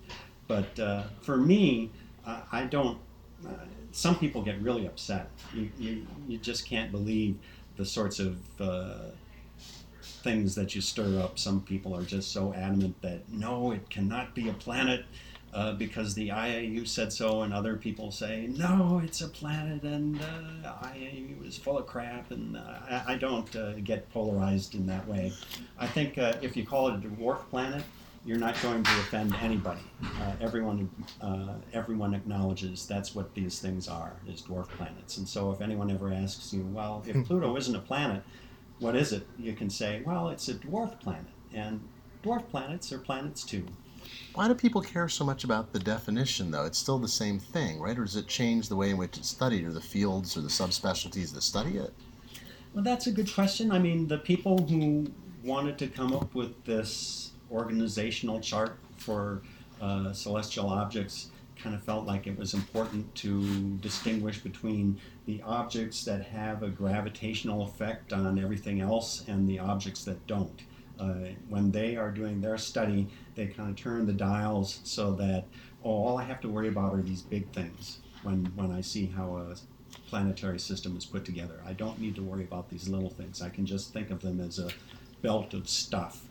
But 0.48 0.78
uh, 0.78 1.04
for 1.22 1.36
me, 1.36 1.90
I, 2.52 2.64
don't. 2.64 2.98
Uh, 3.46 3.52
some 3.92 4.18
people 4.18 4.42
get 4.42 4.60
really 4.60 4.86
upset. 4.86 5.30
You, 5.54 5.70
you, 5.78 6.06
you 6.26 6.38
just 6.38 6.66
can't 6.66 6.90
believe 6.90 7.38
the 7.76 7.84
sorts 7.84 8.18
of 8.18 8.38
things 10.06 10.54
that 10.54 10.74
you 10.74 10.80
stir 10.80 11.20
up. 11.20 11.38
Some 11.38 11.62
people 11.62 11.94
are 11.96 12.02
just 12.02 12.32
so 12.32 12.52
adamant 12.54 13.00
that 13.02 13.28
no, 13.28 13.72
it 13.72 13.88
cannot 13.90 14.34
be 14.34 14.48
a 14.48 14.52
planet 14.52 15.04
uh, 15.54 15.72
because 15.72 16.14
the 16.14 16.28
IAU 16.28 16.86
said 16.86 17.12
so, 17.12 17.42
and 17.42 17.54
other 17.54 17.76
people 17.76 18.10
say 18.10 18.48
no, 18.48 19.00
it's 19.02 19.22
a 19.22 19.28
planet, 19.28 19.82
and 19.82 20.20
uh, 20.20 20.72
IAU 20.82 21.46
is 21.46 21.56
full 21.56 21.78
of 21.78 21.86
crap. 21.86 22.30
And 22.30 22.56
uh, 22.56 22.60
I, 22.90 23.14
I 23.14 23.16
don't 23.16 23.54
uh, 23.56 23.72
get 23.84 24.10
polarized 24.10 24.74
in 24.74 24.86
that 24.86 25.06
way. 25.08 25.32
I 25.78 25.86
think 25.86 26.18
uh, 26.18 26.34
if 26.42 26.56
you 26.56 26.66
call 26.66 26.88
it 26.88 26.94
a 26.96 27.08
dwarf 27.08 27.48
planet, 27.48 27.82
you're 28.26 28.38
not 28.38 28.60
going 28.60 28.82
to 28.82 28.90
offend 29.00 29.34
anybody. 29.40 29.80
Uh, 30.02 30.32
everyone, 30.40 30.90
uh, 31.22 31.54
everyone 31.72 32.12
acknowledges 32.12 32.84
that's 32.84 33.14
what 33.14 33.32
these 33.34 33.60
things 33.60 33.86
are, 33.88 34.14
is 34.28 34.42
dwarf 34.42 34.68
planets. 34.70 35.16
And 35.18 35.28
so, 35.28 35.52
if 35.52 35.60
anyone 35.60 35.90
ever 35.90 36.12
asks 36.12 36.52
you, 36.52 36.68
well, 36.72 37.04
if 37.06 37.24
Pluto 37.24 37.56
isn't 37.56 37.74
a 37.74 37.80
planet, 37.80 38.22
what 38.78 38.96
is 38.96 39.12
it? 39.12 39.26
You 39.38 39.54
can 39.54 39.70
say, 39.70 40.02
well, 40.04 40.28
it's 40.28 40.48
a 40.48 40.54
dwarf 40.54 40.98
planet, 41.00 41.26
and 41.52 41.80
dwarf 42.22 42.48
planets 42.48 42.92
are 42.92 42.98
planets 42.98 43.44
too. 43.44 43.66
Why 44.34 44.46
do 44.48 44.54
people 44.54 44.82
care 44.82 45.08
so 45.08 45.24
much 45.24 45.44
about 45.44 45.72
the 45.72 45.78
definition, 45.78 46.50
though? 46.50 46.64
It's 46.64 46.78
still 46.78 46.98
the 46.98 47.08
same 47.08 47.38
thing, 47.38 47.80
right? 47.80 47.98
Or 47.98 48.04
does 48.04 48.16
it 48.16 48.28
change 48.28 48.68
the 48.68 48.76
way 48.76 48.90
in 48.90 48.98
which 48.98 49.16
it's 49.16 49.28
studied, 49.28 49.64
or 49.64 49.72
the 49.72 49.80
fields 49.80 50.36
or 50.36 50.42
the 50.42 50.48
subspecialties 50.48 51.32
that 51.34 51.42
study 51.42 51.78
it? 51.78 51.92
Well, 52.74 52.84
that's 52.84 53.06
a 53.06 53.12
good 53.12 53.32
question. 53.32 53.72
I 53.72 53.78
mean, 53.78 54.06
the 54.06 54.18
people 54.18 54.58
who 54.58 55.10
wanted 55.42 55.78
to 55.78 55.88
come 55.88 56.12
up 56.12 56.34
with 56.34 56.64
this 56.64 57.32
organizational 57.50 58.40
chart 58.40 58.78
for 58.98 59.42
uh, 59.80 60.12
celestial 60.12 60.68
objects 60.68 61.30
kind 61.66 61.74
of 61.74 61.82
felt 61.82 62.06
like 62.06 62.28
it 62.28 62.38
was 62.38 62.54
important 62.54 63.12
to 63.16 63.42
distinguish 63.78 64.38
between 64.38 65.00
the 65.26 65.42
objects 65.42 66.04
that 66.04 66.24
have 66.24 66.62
a 66.62 66.68
gravitational 66.68 67.64
effect 67.64 68.12
on 68.12 68.38
everything 68.38 68.80
else 68.80 69.24
and 69.26 69.48
the 69.48 69.58
objects 69.58 70.04
that 70.04 70.24
don't. 70.28 70.62
Uh, 71.00 71.30
when 71.48 71.72
they 71.72 71.96
are 71.96 72.12
doing 72.12 72.40
their 72.40 72.56
study, 72.56 73.08
they 73.34 73.48
kind 73.48 73.68
of 73.68 73.74
turn 73.74 74.06
the 74.06 74.12
dials 74.12 74.78
so 74.84 75.12
that, 75.12 75.44
oh, 75.82 75.90
all 75.90 76.18
I 76.18 76.22
have 76.22 76.40
to 76.42 76.48
worry 76.48 76.68
about 76.68 76.94
are 76.94 77.02
these 77.02 77.22
big 77.22 77.50
things 77.50 77.98
when, 78.22 78.44
when 78.54 78.70
I 78.70 78.80
see 78.80 79.06
how 79.06 79.36
a 79.36 79.56
planetary 80.08 80.60
system 80.60 80.96
is 80.96 81.04
put 81.04 81.24
together. 81.24 81.60
I 81.66 81.72
don't 81.72 81.98
need 81.98 82.14
to 82.14 82.22
worry 82.22 82.44
about 82.44 82.70
these 82.70 82.88
little 82.88 83.10
things. 83.10 83.42
I 83.42 83.48
can 83.48 83.66
just 83.66 83.92
think 83.92 84.12
of 84.12 84.20
them 84.20 84.38
as 84.38 84.60
a 84.60 84.70
belt 85.20 85.52
of 85.52 85.68
stuff. 85.68 86.22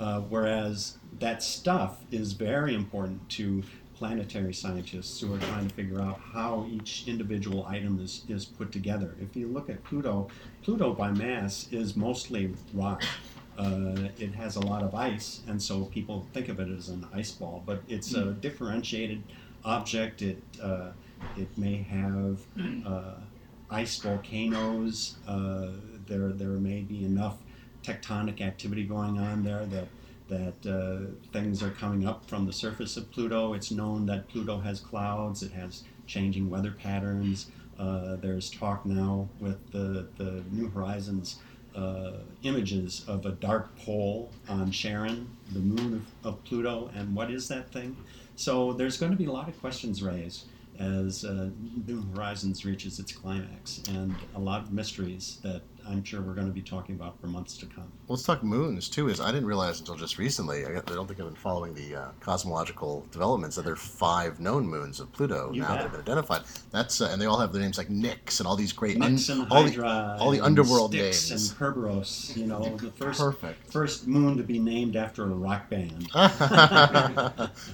Uh, 0.00 0.22
whereas 0.22 0.98
that 1.20 1.44
stuff 1.44 2.02
is 2.10 2.32
very 2.32 2.74
important 2.74 3.28
to 3.28 3.62
planetary 4.00 4.54
scientists 4.54 5.20
who 5.20 5.34
are 5.34 5.38
trying 5.38 5.68
to 5.68 5.74
figure 5.74 6.00
out 6.00 6.18
how 6.32 6.66
each 6.70 7.04
individual 7.06 7.66
item 7.66 8.00
is, 8.00 8.24
is 8.30 8.46
put 8.46 8.72
together. 8.72 9.14
If 9.20 9.36
you 9.36 9.46
look 9.46 9.68
at 9.68 9.84
Pluto, 9.84 10.28
Pluto 10.62 10.94
by 10.94 11.10
mass 11.10 11.68
is 11.70 11.96
mostly 11.96 12.54
rock. 12.72 13.02
Uh, 13.58 14.08
it 14.18 14.32
has 14.32 14.56
a 14.56 14.60
lot 14.60 14.82
of 14.82 14.94
ice, 14.94 15.42
and 15.46 15.62
so 15.62 15.84
people 15.84 16.26
think 16.32 16.48
of 16.48 16.58
it 16.60 16.70
as 16.70 16.88
an 16.88 17.06
ice 17.12 17.32
ball, 17.32 17.62
but 17.66 17.82
it's 17.88 18.14
a 18.14 18.32
differentiated 18.32 19.22
object. 19.66 20.22
It, 20.22 20.42
uh, 20.62 20.92
it 21.36 21.50
may 21.58 21.76
have 21.82 22.40
uh, 22.86 23.16
ice 23.70 23.98
volcanoes. 23.98 25.16
Uh, 25.28 25.72
there, 26.06 26.30
there 26.30 26.48
may 26.48 26.80
be 26.80 27.04
enough 27.04 27.36
tectonic 27.82 28.40
activity 28.40 28.84
going 28.84 29.18
on 29.18 29.44
there 29.44 29.66
that 29.66 29.88
that 30.30 30.66
uh, 30.66 31.12
things 31.32 31.62
are 31.62 31.70
coming 31.70 32.06
up 32.06 32.24
from 32.24 32.46
the 32.46 32.52
surface 32.52 32.96
of 32.96 33.10
Pluto. 33.10 33.52
It's 33.52 33.70
known 33.70 34.06
that 34.06 34.28
Pluto 34.28 34.58
has 34.58 34.80
clouds. 34.80 35.42
It 35.42 35.52
has 35.52 35.84
changing 36.06 36.48
weather 36.48 36.70
patterns. 36.70 37.50
Uh, 37.78 38.16
there's 38.16 38.50
talk 38.50 38.86
now 38.86 39.28
with 39.40 39.70
the, 39.72 40.08
the 40.16 40.42
New 40.50 40.68
Horizons 40.70 41.40
uh, 41.74 42.12
images 42.42 43.04
of 43.06 43.26
a 43.26 43.32
dark 43.32 43.76
pole 43.78 44.30
on 44.48 44.70
Charon, 44.70 45.28
the 45.52 45.60
moon 45.60 46.04
of, 46.24 46.34
of 46.34 46.44
Pluto, 46.44 46.90
and 46.94 47.14
what 47.14 47.30
is 47.30 47.48
that 47.48 47.72
thing? 47.72 47.96
So 48.36 48.72
there's 48.72 48.96
going 48.96 49.12
to 49.12 49.18
be 49.18 49.26
a 49.26 49.32
lot 49.32 49.48
of 49.48 49.58
questions 49.60 50.02
raised 50.02 50.46
as 50.78 51.24
uh, 51.24 51.50
New 51.86 52.02
Horizons 52.14 52.64
reaches 52.64 52.98
its 52.98 53.12
climax, 53.12 53.82
and 53.88 54.14
a 54.34 54.40
lot 54.40 54.62
of 54.62 54.72
mysteries 54.72 55.38
that 55.42 55.62
I'm 55.90 56.04
sure 56.04 56.20
we're 56.20 56.34
going 56.34 56.46
to 56.46 56.52
be 56.52 56.62
talking 56.62 56.94
about 56.94 57.20
for 57.20 57.26
months 57.26 57.56
to 57.58 57.66
come. 57.66 57.90
Let's 58.08 58.22
talk 58.22 58.42
moons 58.44 58.88
too. 58.88 59.08
Is 59.08 59.20
I 59.20 59.32
didn't 59.32 59.46
realize 59.46 59.80
until 59.80 59.96
just 59.96 60.18
recently. 60.18 60.64
I, 60.64 60.72
don't 60.72 61.06
think 61.06 61.18
I've 61.20 61.26
been 61.26 61.34
following 61.34 61.74
the 61.74 61.96
uh, 61.96 62.08
cosmological 62.20 63.06
developments 63.10 63.56
that 63.56 63.62
there 63.64 63.72
are 63.74 63.76
five 63.76 64.38
known 64.40 64.66
moons 64.66 65.00
of 65.00 65.10
Pluto 65.12 65.50
You 65.52 65.62
now 65.62 65.68
that 65.74 65.82
have 65.82 65.90
been 65.92 66.00
identified. 66.00 66.42
That's 66.70 67.00
uh, 67.00 67.08
and 67.12 67.20
they 67.20 67.26
all 67.26 67.38
have 67.38 67.52
their 67.52 67.60
names 67.62 67.76
like 67.78 67.90
Nix 67.90 68.40
and 68.40 68.46
all 68.46 68.56
these 68.56 68.72
great 68.72 68.98
Nix 68.98 69.28
un- 69.30 69.40
and 69.42 69.52
all 69.52 69.64
the- 69.64 69.84
all 70.20 70.30
the 70.30 70.40
underworld 70.40 70.92
Styx 70.92 71.30
names. 71.30 71.50
and 71.50 71.58
Kerberos. 71.58 72.36
You 72.36 72.46
know, 72.46 72.76
the 72.76 72.90
first 72.92 73.20
perfect. 73.20 73.72
first 73.72 74.06
moon 74.06 74.36
to 74.36 74.42
be 74.42 74.58
named 74.58 74.96
after 74.96 75.24
a 75.24 75.26
rock 75.28 75.68
band. 75.70 76.08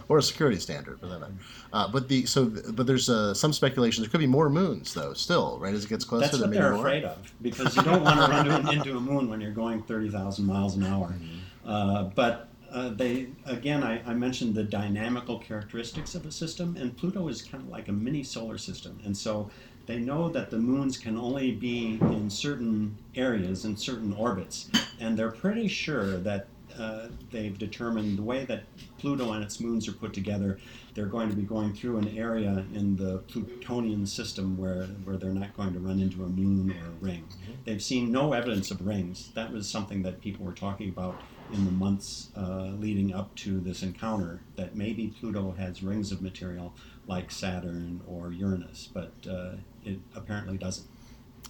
or 0.08 0.18
a 0.18 0.23
security 0.23 0.58
standard 0.58 0.99
for 1.00 1.06
that 1.06 1.20
matter. 1.20 1.35
Uh, 1.73 1.88
but 1.88 2.08
the 2.08 2.25
so 2.26 2.46
but 2.73 2.87
there's 2.87 3.08
uh, 3.11 3.35
some 3.35 3.52
speculation 3.52 4.02
there 4.02 4.11
could 4.11 4.20
be 4.20 4.26
more 4.26 4.49
moons 4.49 4.94
though 4.94 5.12
still 5.12 5.58
right 5.58 5.75
as 5.75 5.85
it 5.85 5.88
gets 5.88 6.04
closer 6.04 6.26
That's 6.26 6.38
what 6.38 6.50
they're 6.50 6.70
more. 6.73 6.78
afraid 6.80 7.04
of 7.04 7.18
because 7.42 7.76
you 7.76 7.82
don't 7.82 8.04
want 8.06 8.20
to 8.20 8.30
run 8.30 8.46
into, 8.46 8.72
into 8.72 8.96
a 8.96 9.00
moon 9.00 9.28
when 9.28 9.40
you're 9.40 9.52
going 9.52 9.82
30,000 9.82 10.44
miles 10.44 10.76
an 10.76 10.84
hour. 10.84 11.08
Mm-hmm. 11.08 11.68
Uh, 11.68 12.02
but 12.14 12.48
uh, 12.70 12.90
they 12.90 13.28
again, 13.46 13.82
I, 13.82 14.02
I 14.06 14.14
mentioned 14.14 14.54
the 14.54 14.64
dynamical 14.64 15.38
characteristics 15.38 16.14
of 16.14 16.26
a 16.26 16.32
system, 16.32 16.76
and 16.78 16.96
Pluto 16.96 17.26
is 17.28 17.42
kind 17.42 17.62
of 17.62 17.70
like 17.70 17.88
a 17.88 17.92
mini 17.92 18.22
solar 18.22 18.58
system, 18.58 18.98
and 19.04 19.16
so 19.16 19.50
they 19.86 19.98
know 19.98 20.28
that 20.28 20.50
the 20.50 20.58
moons 20.58 20.98
can 20.98 21.16
only 21.16 21.52
be 21.52 21.98
in 22.00 22.28
certain 22.28 22.96
areas 23.14 23.64
in 23.64 23.76
certain 23.76 24.12
orbits, 24.12 24.68
and 25.00 25.16
they're 25.18 25.32
pretty 25.32 25.68
sure 25.68 26.18
that. 26.18 26.46
Uh, 26.78 27.08
they've 27.30 27.56
determined 27.56 28.18
the 28.18 28.22
way 28.22 28.44
that 28.44 28.64
Pluto 28.98 29.32
and 29.32 29.42
its 29.42 29.60
moons 29.60 29.88
are 29.88 29.92
put 29.92 30.12
together, 30.12 30.58
they're 30.96 31.04
going 31.04 31.28
to 31.28 31.36
be 31.36 31.42
going 31.42 31.74
through 31.74 31.98
an 31.98 32.16
area 32.16 32.64
in 32.72 32.96
the 32.96 33.18
Plutonian 33.28 34.06
system 34.06 34.56
where, 34.56 34.84
where 35.04 35.18
they're 35.18 35.30
not 35.30 35.54
going 35.54 35.74
to 35.74 35.78
run 35.78 36.00
into 36.00 36.24
a 36.24 36.28
moon 36.28 36.70
or 36.70 36.86
a 36.86 37.04
ring. 37.04 37.28
They've 37.66 37.82
seen 37.82 38.10
no 38.10 38.32
evidence 38.32 38.70
of 38.70 38.84
rings. 38.84 39.30
That 39.34 39.52
was 39.52 39.68
something 39.68 40.02
that 40.04 40.22
people 40.22 40.46
were 40.46 40.54
talking 40.54 40.88
about 40.88 41.20
in 41.52 41.66
the 41.66 41.70
months 41.70 42.30
uh, 42.34 42.70
leading 42.78 43.14
up 43.14 43.32
to 43.36 43.60
this 43.60 43.82
encounter, 43.82 44.40
that 44.56 44.74
maybe 44.74 45.14
Pluto 45.20 45.54
has 45.58 45.82
rings 45.82 46.12
of 46.12 46.22
material 46.22 46.74
like 47.06 47.30
Saturn 47.30 48.00
or 48.08 48.32
Uranus, 48.32 48.88
but 48.92 49.12
uh, 49.30 49.52
it 49.84 49.98
apparently 50.14 50.56
doesn't. 50.56 50.86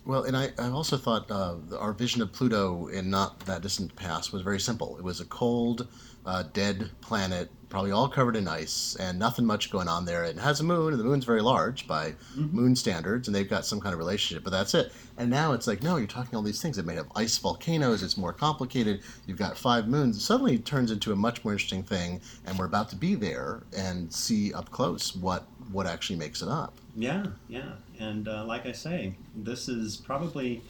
Well, 0.04 0.24
and 0.24 0.36
I, 0.36 0.50
I 0.58 0.68
also 0.68 0.96
thought 0.96 1.30
uh, 1.30 1.56
our 1.78 1.92
vision 1.92 2.20
of 2.20 2.32
Pluto 2.32 2.88
in 2.88 3.10
not 3.10 3.40
that 3.46 3.62
distant 3.62 3.94
past 3.96 4.32
was 4.32 4.42
very 4.42 4.60
simple. 4.60 4.96
It 4.98 5.04
was 5.04 5.20
a 5.20 5.24
cold, 5.24 5.88
uh, 6.24 6.44
dead 6.52 6.90
planet, 7.00 7.50
probably 7.68 7.90
all 7.90 8.08
covered 8.08 8.36
in 8.36 8.46
ice, 8.46 8.96
and 9.00 9.18
nothing 9.18 9.44
much 9.44 9.70
going 9.70 9.88
on 9.88 10.04
there. 10.04 10.24
It 10.24 10.38
has 10.38 10.60
a 10.60 10.64
moon, 10.64 10.92
and 10.92 11.00
the 11.00 11.04
moon's 11.04 11.24
very 11.24 11.42
large 11.42 11.86
by 11.88 12.14
Mhm. 12.36 12.52
moon 12.52 12.76
standards, 12.76 13.26
and 13.28 13.34
they've 13.34 13.48
got 13.48 13.66
some 13.66 13.80
kind 13.80 13.92
of 13.92 13.98
relationship, 13.98 14.44
but 14.44 14.50
that's 14.50 14.74
it. 14.74 14.92
And 15.18 15.30
now 15.30 15.52
it's 15.52 15.66
like, 15.66 15.82
no, 15.82 15.96
you're 15.96 16.06
talking 16.06 16.36
all 16.36 16.42
these 16.42 16.60
things. 16.62 16.78
It 16.78 16.86
may 16.86 16.94
have 16.94 17.10
ice 17.16 17.36
volcanoes, 17.38 18.02
it's 18.02 18.16
more 18.16 18.32
complicated. 18.32 19.00
You've 19.26 19.38
got 19.38 19.58
five 19.58 19.88
moons. 19.88 20.16
It 20.16 20.20
suddenly 20.20 20.54
it 20.54 20.64
turns 20.64 20.90
into 20.90 21.12
a 21.12 21.16
much 21.16 21.44
more 21.44 21.52
interesting 21.54 21.82
thing, 21.82 22.20
and 22.44 22.58
we're 22.58 22.66
about 22.66 22.88
to 22.90 22.96
be 22.96 23.14
there 23.14 23.62
and 23.76 24.12
see 24.12 24.52
up 24.52 24.70
close 24.70 25.16
what, 25.16 25.46
what 25.72 25.86
actually 25.86 26.16
makes 26.16 26.42
it 26.42 26.48
up. 26.48 26.74
Yeah, 26.94 27.26
yeah. 27.48 27.72
And 27.98 28.28
uh, 28.28 28.44
like 28.46 28.66
I 28.66 28.72
say, 28.72 29.16
this 29.34 29.68
is 29.68 29.96
probably 29.96 30.62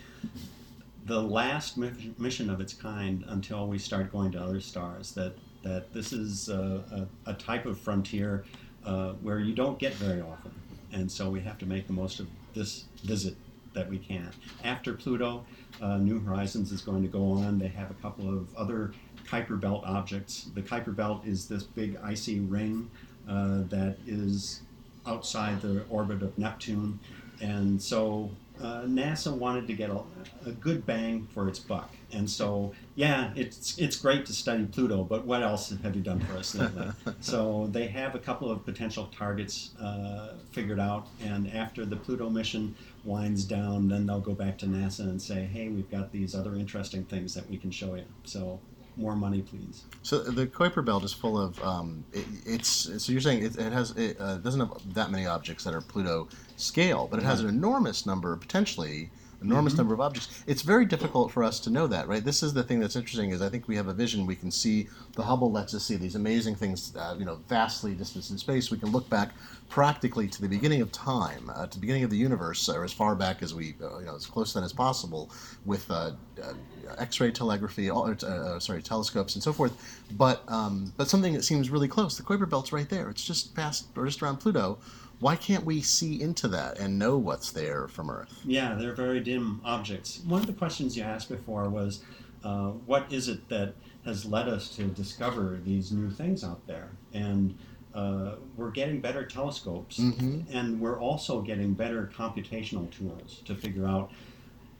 the 1.04 1.22
last 1.22 1.76
mission 1.76 2.50
of 2.50 2.60
its 2.60 2.74
kind 2.74 3.24
until 3.28 3.68
we 3.68 3.78
start 3.78 4.10
going 4.10 4.32
to 4.32 4.40
other 4.42 4.60
stars. 4.60 5.12
That 5.12 5.36
that 5.66 5.92
this 5.92 6.12
is 6.12 6.48
a, 6.48 7.06
a, 7.26 7.30
a 7.30 7.34
type 7.34 7.66
of 7.66 7.78
frontier 7.78 8.44
uh, 8.84 9.12
where 9.14 9.40
you 9.40 9.52
don't 9.52 9.78
get 9.78 9.92
very 9.94 10.20
often, 10.20 10.52
and 10.92 11.10
so 11.10 11.28
we 11.28 11.40
have 11.40 11.58
to 11.58 11.66
make 11.66 11.86
the 11.88 11.92
most 11.92 12.20
of 12.20 12.28
this 12.54 12.84
visit 13.02 13.34
that 13.74 13.88
we 13.90 13.98
can. 13.98 14.30
After 14.64 14.94
Pluto, 14.94 15.44
uh, 15.82 15.98
New 15.98 16.20
Horizons 16.20 16.70
is 16.70 16.80
going 16.82 17.02
to 17.02 17.08
go 17.08 17.32
on. 17.32 17.58
They 17.58 17.68
have 17.68 17.90
a 17.90 17.94
couple 17.94 18.28
of 18.28 18.54
other 18.56 18.92
Kuiper 19.28 19.60
Belt 19.60 19.82
objects. 19.84 20.48
The 20.54 20.62
Kuiper 20.62 20.94
Belt 20.94 21.26
is 21.26 21.48
this 21.48 21.64
big 21.64 21.98
icy 22.02 22.38
ring 22.38 22.88
uh, 23.28 23.62
that 23.68 23.96
is 24.06 24.62
outside 25.04 25.60
the 25.60 25.84
orbit 25.90 26.22
of 26.22 26.38
Neptune, 26.38 27.00
and 27.40 27.82
so 27.82 28.30
uh, 28.60 28.82
NASA 28.82 29.36
wanted 29.36 29.66
to 29.66 29.72
get 29.74 29.90
a, 29.90 30.00
a 30.46 30.52
good 30.52 30.86
bang 30.86 31.26
for 31.34 31.48
its 31.48 31.58
buck. 31.58 31.90
And 32.12 32.30
so, 32.30 32.72
yeah, 32.94 33.32
it's 33.34 33.76
it's 33.78 33.96
great 33.96 34.26
to 34.26 34.32
study 34.32 34.64
Pluto, 34.66 35.02
but 35.02 35.26
what 35.26 35.42
else 35.42 35.74
have 35.82 35.96
you 35.96 36.02
done 36.02 36.20
for 36.20 36.36
us 36.36 36.54
lately? 36.54 36.88
so 37.20 37.68
they 37.72 37.88
have 37.88 38.14
a 38.14 38.18
couple 38.18 38.50
of 38.50 38.64
potential 38.64 39.10
targets 39.16 39.70
uh, 39.80 40.34
figured 40.52 40.78
out, 40.78 41.08
and 41.22 41.52
after 41.52 41.84
the 41.84 41.96
Pluto 41.96 42.30
mission 42.30 42.74
winds 43.04 43.44
down, 43.44 43.88
then 43.88 44.06
they'll 44.06 44.20
go 44.20 44.34
back 44.34 44.56
to 44.58 44.66
NASA 44.66 45.00
and 45.00 45.20
say, 45.20 45.44
"Hey, 45.44 45.68
we've 45.68 45.90
got 45.90 46.12
these 46.12 46.34
other 46.34 46.54
interesting 46.54 47.04
things 47.04 47.34
that 47.34 47.48
we 47.50 47.56
can 47.56 47.72
show 47.72 47.96
you." 47.96 48.04
So, 48.24 48.60
more 48.96 49.16
money, 49.16 49.42
please. 49.42 49.84
So 50.02 50.20
the 50.22 50.46
Kuiper 50.46 50.84
Belt 50.84 51.04
is 51.04 51.12
full 51.12 51.38
of 51.40 51.60
um, 51.62 52.04
it, 52.12 52.24
it's 52.44 53.02
so 53.02 53.12
you're 53.12 53.20
saying 53.20 53.44
it, 53.44 53.58
it 53.58 53.72
has 53.72 53.90
it 53.92 54.16
uh, 54.20 54.36
doesn't 54.38 54.60
have 54.60 54.94
that 54.94 55.10
many 55.10 55.26
objects 55.26 55.64
that 55.64 55.74
are 55.74 55.80
Pluto 55.80 56.28
scale, 56.56 57.08
but 57.10 57.18
it 57.18 57.24
has 57.24 57.40
an 57.40 57.48
enormous 57.48 58.06
number 58.06 58.36
potentially 58.36 59.10
enormous 59.42 59.74
Mhm. 59.74 59.78
number 59.78 59.94
of 59.94 60.00
objects. 60.00 60.28
It's 60.46 60.62
very 60.62 60.84
difficult 60.84 61.30
for 61.30 61.42
us 61.44 61.60
to 61.60 61.70
know 61.70 61.86
that, 61.86 62.08
right? 62.08 62.24
This 62.24 62.42
is 62.42 62.52
the 62.54 62.62
thing 62.62 62.80
that's 62.80 62.96
interesting 62.96 63.30
is 63.30 63.42
I 63.42 63.48
think 63.48 63.68
we 63.68 63.76
have 63.76 63.88
a 63.88 63.94
vision. 63.94 64.26
We 64.26 64.36
can 64.36 64.50
see 64.50 64.88
the 65.14 65.22
Hubble 65.24 65.52
lets 65.52 65.74
us 65.74 65.84
see 65.84 65.96
these 65.96 66.14
amazing 66.14 66.54
things, 66.56 66.92
uh, 66.96 67.14
you 67.18 67.24
know, 67.24 67.38
vastly 67.48 67.94
distant 67.94 68.30
in 68.30 68.38
space. 68.38 68.70
We 68.70 68.78
can 68.78 68.90
look 68.92 69.08
back 69.10 69.34
practically 69.68 70.28
to 70.28 70.40
the 70.40 70.48
beginning 70.48 70.80
of 70.80 70.92
time, 70.92 71.50
uh, 71.54 71.66
to 71.66 71.74
the 71.74 71.80
beginning 71.80 72.04
of 72.04 72.10
the 72.10 72.16
universe, 72.16 72.68
or 72.68 72.84
as 72.84 72.92
far 72.92 73.14
back 73.16 73.42
as 73.42 73.52
we, 73.52 73.74
uh, 73.82 73.98
you 73.98 74.06
know, 74.06 74.14
as 74.14 74.26
close 74.26 74.52
then 74.52 74.62
as 74.62 74.72
possible, 74.72 75.30
with 75.64 75.90
uh, 75.90 76.12
uh, 76.42 76.52
X-ray 76.98 77.32
telegraphy, 77.32 77.90
all, 77.90 78.08
uh, 78.10 78.60
sorry, 78.60 78.80
telescopes 78.82 79.34
and 79.34 79.42
so 79.42 79.52
forth. 79.52 80.02
But 80.16 80.42
um, 80.48 80.92
but 80.96 81.08
something 81.08 81.32
that 81.34 81.44
seems 81.44 81.68
really 81.68 81.88
close. 81.88 82.16
The 82.16 82.22
Kuiper 82.22 82.48
Belt's 82.48 82.72
right 82.72 82.88
there. 82.88 83.10
It's 83.10 83.24
just 83.24 83.54
past 83.54 83.86
or 83.96 84.06
just 84.06 84.22
around 84.22 84.36
Pluto. 84.38 84.78
Why 85.18 85.36
can't 85.36 85.64
we 85.64 85.80
see 85.80 86.20
into 86.20 86.46
that 86.48 86.78
and 86.78 86.98
know 86.98 87.16
what's 87.16 87.50
there 87.50 87.88
from 87.88 88.10
Earth? 88.10 88.40
Yeah, 88.44 88.74
they're 88.74 88.94
very 88.94 89.20
dim 89.20 89.60
objects. 89.64 90.20
One 90.26 90.40
of 90.42 90.46
the 90.46 90.52
questions 90.52 90.96
you 90.96 91.02
asked 91.04 91.28
before 91.30 91.68
was, 91.70 92.04
uh, 92.44 92.68
what 92.84 93.10
is 93.10 93.28
it 93.28 93.48
that 93.48 93.74
has 94.04 94.26
led 94.26 94.46
us 94.48 94.68
to 94.76 94.84
discover 94.84 95.58
these 95.64 95.90
new 95.90 96.10
things 96.10 96.44
out 96.44 96.66
there? 96.66 96.90
And 97.14 97.56
uh, 97.94 98.34
we're 98.58 98.70
getting 98.72 99.00
better 99.00 99.24
telescopes, 99.24 99.98
Mhm. 99.98 100.44
and 100.50 100.78
we're 100.78 101.00
also 101.00 101.40
getting 101.40 101.72
better 101.72 102.10
computational 102.14 102.90
tools 102.90 103.40
to 103.46 103.54
figure 103.54 103.86
out 103.86 104.12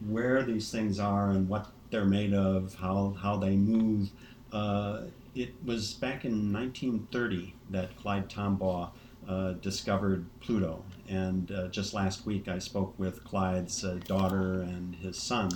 where 0.07 0.43
these 0.43 0.71
things 0.71 0.99
are 0.99 1.31
and 1.31 1.49
what 1.49 1.73
they're 1.91 2.05
made 2.05 2.35
of, 2.35 2.75
how, 2.75 3.17
how 3.23 3.39
they 3.39 3.57
move. 3.57 4.11
Uh, 4.53 5.05
it 5.35 5.55
was 5.65 5.95
back 5.95 6.27
in 6.27 6.53
1930 6.53 7.55
that 7.71 7.97
Clyde 7.97 8.29
Tombaugh 8.29 8.91
uh, 9.29 9.53
discovered 9.55 10.25
Pluto. 10.41 10.85
And 11.09 11.51
uh, 11.51 11.69
just 11.69 11.95
last 11.95 12.27
week, 12.27 12.49
I 12.49 12.59
spoke 12.59 12.95
with 12.99 13.25
Clyde's 13.25 13.85
uh, 13.85 13.99
daughter 14.05 14.63
and 14.63 14.95
his 14.97 15.17
son 15.17 15.51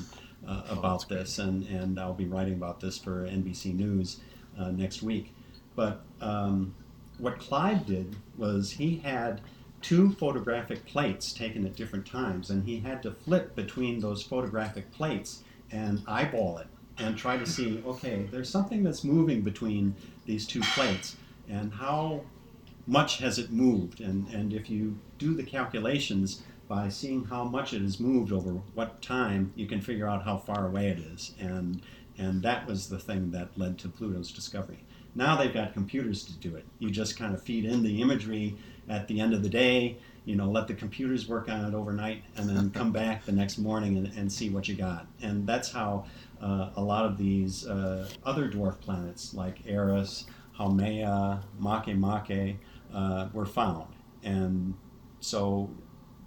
uh, 0.46 0.62
Oh, 0.68 0.78
about 0.78 1.08
that's 1.08 1.36
this, 1.36 1.38
and, 1.38 1.66
and 1.66 1.98
I'll 1.98 2.14
be 2.14 2.26
writing 2.26 2.54
about 2.54 2.80
this 2.80 2.98
for 2.98 3.26
NBC 3.26 3.74
News 3.74 4.20
uh, 4.58 4.70
next 4.70 5.02
week. 5.02 5.34
But 5.76 6.00
um, 6.20 6.74
what 7.18 7.38
Clyde 7.38 7.86
did 7.86 8.16
was 8.36 8.70
he 8.70 8.96
had 8.98 9.40
two 9.82 10.12
photographic 10.12 10.84
plates 10.86 11.32
taken 11.32 11.66
at 11.66 11.76
different 11.76 12.06
times, 12.06 12.50
and 12.50 12.64
he 12.64 12.80
had 12.80 13.02
to 13.02 13.12
flip 13.12 13.54
between 13.54 14.00
those 14.00 14.22
photographic 14.22 14.90
plates 14.92 15.42
and 15.70 16.02
eyeball 16.06 16.58
it 16.58 16.66
and 16.98 17.16
try 17.16 17.36
to 17.36 17.46
see 17.46 17.82
okay, 17.86 18.26
there's 18.30 18.48
something 18.48 18.82
that's 18.82 19.04
moving 19.04 19.40
between 19.42 19.94
these 20.26 20.46
two 20.46 20.60
plates, 20.60 21.16
and 21.48 21.72
how 21.72 22.22
much 22.90 23.18
has 23.18 23.38
it 23.38 23.52
moved? 23.52 24.00
And, 24.00 24.26
and 24.28 24.52
if 24.52 24.68
you 24.68 24.98
do 25.16 25.32
the 25.32 25.44
calculations 25.44 26.42
by 26.66 26.88
seeing 26.88 27.24
how 27.24 27.44
much 27.44 27.72
it 27.72 27.82
has 27.82 28.00
moved 28.00 28.32
over 28.32 28.50
what 28.74 29.00
time, 29.00 29.52
you 29.54 29.66
can 29.66 29.80
figure 29.80 30.08
out 30.08 30.24
how 30.24 30.36
far 30.36 30.66
away 30.66 30.88
it 30.88 30.98
is. 30.98 31.32
And, 31.38 31.82
and 32.18 32.42
that 32.42 32.66
was 32.66 32.88
the 32.88 32.98
thing 32.98 33.30
that 33.30 33.56
led 33.56 33.78
to 33.78 33.88
Pluto's 33.88 34.32
discovery. 34.32 34.84
Now 35.14 35.36
they've 35.36 35.54
got 35.54 35.72
computers 35.72 36.24
to 36.24 36.32
do 36.34 36.56
it. 36.56 36.64
You 36.80 36.90
just 36.90 37.16
kind 37.16 37.32
of 37.32 37.42
feed 37.42 37.64
in 37.64 37.84
the 37.84 38.02
imagery 38.02 38.56
at 38.88 39.06
the 39.06 39.20
end 39.20 39.34
of 39.34 39.44
the 39.44 39.48
day, 39.48 39.96
you 40.24 40.34
know, 40.34 40.50
let 40.50 40.66
the 40.66 40.74
computers 40.74 41.28
work 41.28 41.48
on 41.48 41.64
it 41.64 41.74
overnight, 41.74 42.24
and 42.36 42.48
then 42.48 42.70
come 42.74 42.90
back 42.90 43.24
the 43.24 43.32
next 43.32 43.58
morning 43.58 43.98
and, 43.98 44.06
and 44.18 44.32
see 44.32 44.50
what 44.50 44.66
you 44.66 44.74
got. 44.74 45.06
And 45.22 45.46
that's 45.46 45.70
how 45.70 46.06
uh, 46.42 46.70
a 46.74 46.82
lot 46.82 47.04
of 47.04 47.18
these 47.18 47.66
uh, 47.68 48.08
other 48.24 48.48
dwarf 48.48 48.80
planets 48.80 49.32
like 49.32 49.58
Eris, 49.66 50.26
Haumea, 50.58 51.42
Makemake 51.60 52.56
uh, 52.94 53.28
were 53.32 53.46
found. 53.46 53.86
And 54.22 54.74
so 55.20 55.70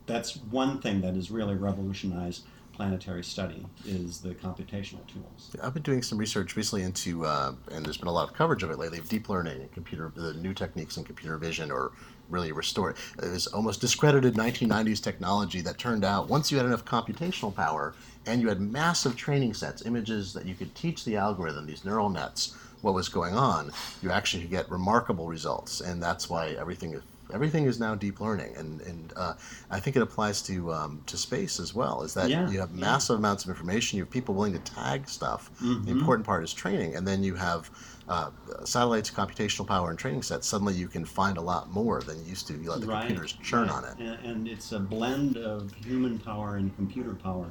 that's 0.06 0.38
one 0.38 0.82
thing 0.82 1.02
that 1.02 1.16
has 1.16 1.32
really 1.32 1.56
revolutionized 1.56 2.46
planetary 2.74 3.24
study 3.24 3.66
is 3.86 4.20
the 4.20 4.34
computational 4.34 5.06
tools. 5.08 5.56
I've 5.62 5.76
been 5.76 5.84
doing 5.84 6.02
some 6.02 6.18
research 6.18 6.56
recently 6.56 6.84
into, 6.84 7.26
uh, 7.26 7.54
and 7.72 7.86
there's 7.86 7.98
been 7.98 8.08
a 8.08 8.12
lot 8.12 8.28
of 8.28 8.36
coverage 8.36 8.64
of 8.64 8.72
it 8.72 8.80
lately, 8.80 8.98
of 8.98 9.08
deep 9.08 9.30
learning 9.30 9.62
and 9.62 9.72
computer, 9.72 10.12
the 10.16 10.34
new 10.34 10.54
techniques 10.54 10.98
in 10.98 11.04
computer 11.04 11.38
vision 11.38 11.72
or 11.72 11.92
really 12.30 12.52
restore 12.52 12.90
it. 12.90 12.98
It 13.22 13.30
was 13.30 13.48
almost 13.48 13.80
discredited 13.80 14.34
1990s 14.34 15.04
technology 15.04 15.62
that 15.62 15.78
turned 15.78 16.04
out 16.04 16.30
once 16.30 16.52
you 16.52 16.58
had 16.58 16.66
enough 16.66 16.84
computational 16.84 17.54
power 17.54 17.94
and 18.26 18.42
you 18.42 18.50
had 18.50 18.60
massive 18.60 19.16
training 19.16 19.54
sets, 19.54 19.86
images 19.86 20.34
that 20.34 20.46
you 20.46 20.56
could 20.56 20.74
teach 20.74 21.06
the 21.06 21.16
algorithm, 21.16 21.68
these 21.68 21.86
neural 21.86 22.10
nets, 22.10 22.56
what 22.84 22.94
was 22.94 23.08
going 23.10 23.34
on, 23.34 23.72
you 24.02 24.12
actually 24.12 24.42
could 24.44 24.52
get 24.52 24.70
remarkable 24.70 25.28
results. 25.28 25.80
And 25.82 26.04
that's 26.04 26.30
why 26.30 26.50
everything 26.52 26.94
is 26.94 27.04
everything 27.34 27.66
is 27.66 27.80
now 27.80 27.96
deep 27.96 28.20
learning, 28.20 28.54
and 28.58 28.82
and 28.82 29.14
uh, 29.16 29.34
I 29.72 29.80
think 29.80 29.96
it 29.96 30.02
applies 30.02 30.42
to 30.44 30.74
um, 30.74 31.02
to 31.08 31.18
space 31.18 31.60
as 31.60 31.74
well. 31.74 32.04
Is 32.04 32.14
that 32.14 32.30
Yeah, 32.30 32.50
you 32.52 32.60
have 32.60 32.72
yeah. 32.74 32.82
massive 32.82 33.18
amounts 33.18 33.46
of 33.46 33.50
information, 33.50 33.98
you 33.98 34.04
have 34.04 34.12
people 34.12 34.36
willing 34.36 34.54
to 34.54 34.60
tag 34.60 35.08
stuff. 35.08 35.50
The 35.60 35.66
Mhm. 35.66 35.92
important 35.98 36.26
part 36.28 36.44
is 36.44 36.54
training, 36.54 36.96
and 36.96 37.08
then 37.08 37.24
you 37.24 37.36
have 37.36 37.72
uh, 38.10 38.32
satellites, 38.66 39.10
computational 39.10 39.66
power, 39.66 39.90
and 39.90 39.98
training 39.98 40.24
sets. 40.24 40.46
Suddenly, 40.46 40.74
you 40.74 40.90
can 40.90 41.06
find 41.06 41.38
a 41.38 41.42
lot 41.42 41.72
more 41.72 42.02
than 42.04 42.20
you 42.20 42.26
used 42.32 42.48
to. 42.48 42.54
You 42.62 42.70
let 42.72 42.82
the 42.82 42.88
Right, 42.88 43.00
computers 43.00 43.32
churn 43.42 43.70
right. 43.70 43.78
on 43.78 43.86
it. 43.86 43.96
And, 43.98 44.26
and 44.30 44.48
it's 44.48 44.74
a 44.74 44.80
blend 44.80 45.38
of 45.38 45.74
human 45.86 46.20
power 46.20 46.58
and 46.58 46.76
computer 46.76 47.14
power. 47.16 47.48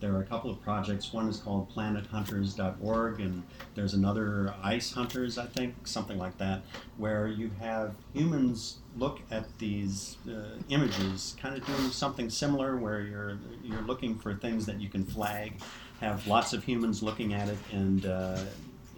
There 0.00 0.14
are 0.14 0.20
a 0.20 0.24
couple 0.24 0.50
of 0.50 0.60
projects. 0.62 1.12
One 1.12 1.28
is 1.28 1.38
called 1.38 1.74
planethunters.org, 1.74 3.20
and 3.20 3.42
there's 3.74 3.94
another 3.94 4.54
Ice 4.62 4.92
Hunters, 4.92 5.38
I 5.38 5.46
think, 5.46 5.86
something 5.86 6.18
like 6.18 6.36
that, 6.38 6.62
where 6.98 7.28
you 7.28 7.50
have 7.60 7.94
humans 8.12 8.78
look 8.98 9.20
at 9.30 9.58
these 9.58 10.16
uh, 10.28 10.56
images, 10.68 11.36
kind 11.40 11.56
of 11.56 11.64
doing 11.66 11.90
something 11.90 12.28
similar, 12.28 12.76
where 12.76 13.00
you're 13.00 13.38
you're 13.62 13.82
looking 13.82 14.18
for 14.18 14.34
things 14.34 14.66
that 14.66 14.80
you 14.80 14.88
can 14.88 15.04
flag. 15.04 15.54
Have 16.00 16.26
lots 16.26 16.52
of 16.52 16.62
humans 16.62 17.02
looking 17.02 17.32
at 17.32 17.48
it, 17.48 17.58
and 17.72 18.04
uh, 18.04 18.40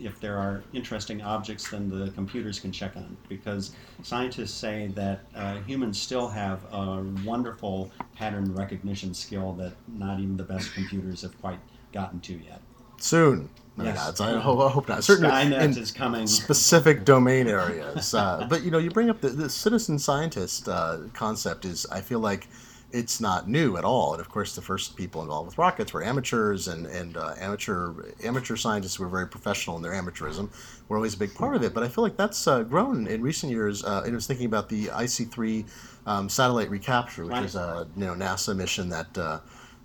if 0.00 0.21
there 0.21 0.37
are 0.38 0.62
interesting 0.73 1.23
objects, 1.23 1.71
then 1.71 1.88
the 1.88 2.11
computers 2.12 2.61
can 2.61 2.73
check 2.73 2.97
on 2.97 3.02
it. 3.05 3.28
Because 3.28 3.73
scientists 4.02 4.55
say 4.55 4.88
that 4.95 5.21
uh, 5.35 5.57
humans 5.61 6.00
still 6.00 6.28
have 6.28 6.61
a 6.73 7.05
wonderful 7.25 7.90
pattern 8.17 8.55
recognition 8.55 9.14
skill 9.14 9.52
that 9.55 9.73
not 9.97 10.21
even 10.21 10.37
the 10.37 10.45
best 10.45 10.73
computers 10.75 11.23
have 11.23 11.38
quite 11.40 11.59
gotten 11.93 12.21
to 12.21 12.35
yet. 12.35 12.61
Soon. 12.99 13.49
No, 13.76 13.85
Yes. 13.85 14.21
I 14.21 14.38
hope, 14.40 14.59
I 14.59 14.69
hope 14.71 14.88
not. 14.88 15.05
Certainly 15.05 15.31
Skynet 15.31 15.62
in 15.62 15.71
is 15.78 15.93
coming. 15.93 16.26
specific 16.26 17.05
domain 17.05 17.47
areas. 17.47 18.12
Uh, 18.12 18.45
but 18.50 18.64
you 18.64 18.73
know, 18.73 18.78
you 18.78 18.90
bring 18.90 19.09
up 19.09 19.21
the, 19.21 19.28
the 19.28 19.49
citizen 19.49 20.00
scientist 20.00 20.69
uh, 20.69 20.99
concept. 21.14 21.64
Is 21.64 21.87
I 21.93 22.00
feel 22.00 22.19
like 22.19 22.49
it's 22.90 23.21
not 23.21 23.49
new 23.49 23.76
at 23.76 23.85
all. 23.85 24.12
And 24.12 24.21
of 24.21 24.28
course, 24.28 24.54
the 24.54 24.62
first 24.62 24.97
people 24.97 25.21
involved 25.21 25.47
with 25.47 25.59
rockets 25.59 25.92
were 25.92 26.02
amateurs, 26.02 26.68
and 26.68 26.87
and 26.87 27.16
uh, 27.16 27.35
amateur 27.38 27.92
amateur 28.25 28.57
scientists 28.57 28.99
were 28.99 29.09
very 29.09 29.28
professional 29.28 29.76
in 29.76 29.83
their 29.83 29.92
amateurism. 29.92 30.50
Were 30.88 30.97
always 30.97 31.14
a 31.14 31.18
big 31.18 31.35
part 31.35 31.54
of 31.54 31.62
it. 31.62 31.75
But 31.75 31.83
I 31.83 31.88
feel 31.88 32.02
like 32.04 32.16
that's 32.16 32.47
uh, 32.47 32.62
grown 32.62 33.07
in 33.07 33.23
recent 33.23 33.52
years. 33.52 33.85
Uh, 33.85 34.02
and 34.04 34.12
I 34.12 34.14
was 34.14 34.26
thinking 34.26 34.47
about 34.47 34.68
the 34.71 34.87
ISEE-3 34.88 35.66
um, 36.07 36.28
satellite 36.28 36.71
recapture, 36.71 37.25
which 37.25 37.33
Right. 37.33 37.45
is 37.45 37.57
a 37.57 37.87
you 37.97 38.07
know 38.07 38.14
NASA 38.14 38.57
mission 38.57 38.88
that. 38.90 39.16
Uh, 39.18 39.40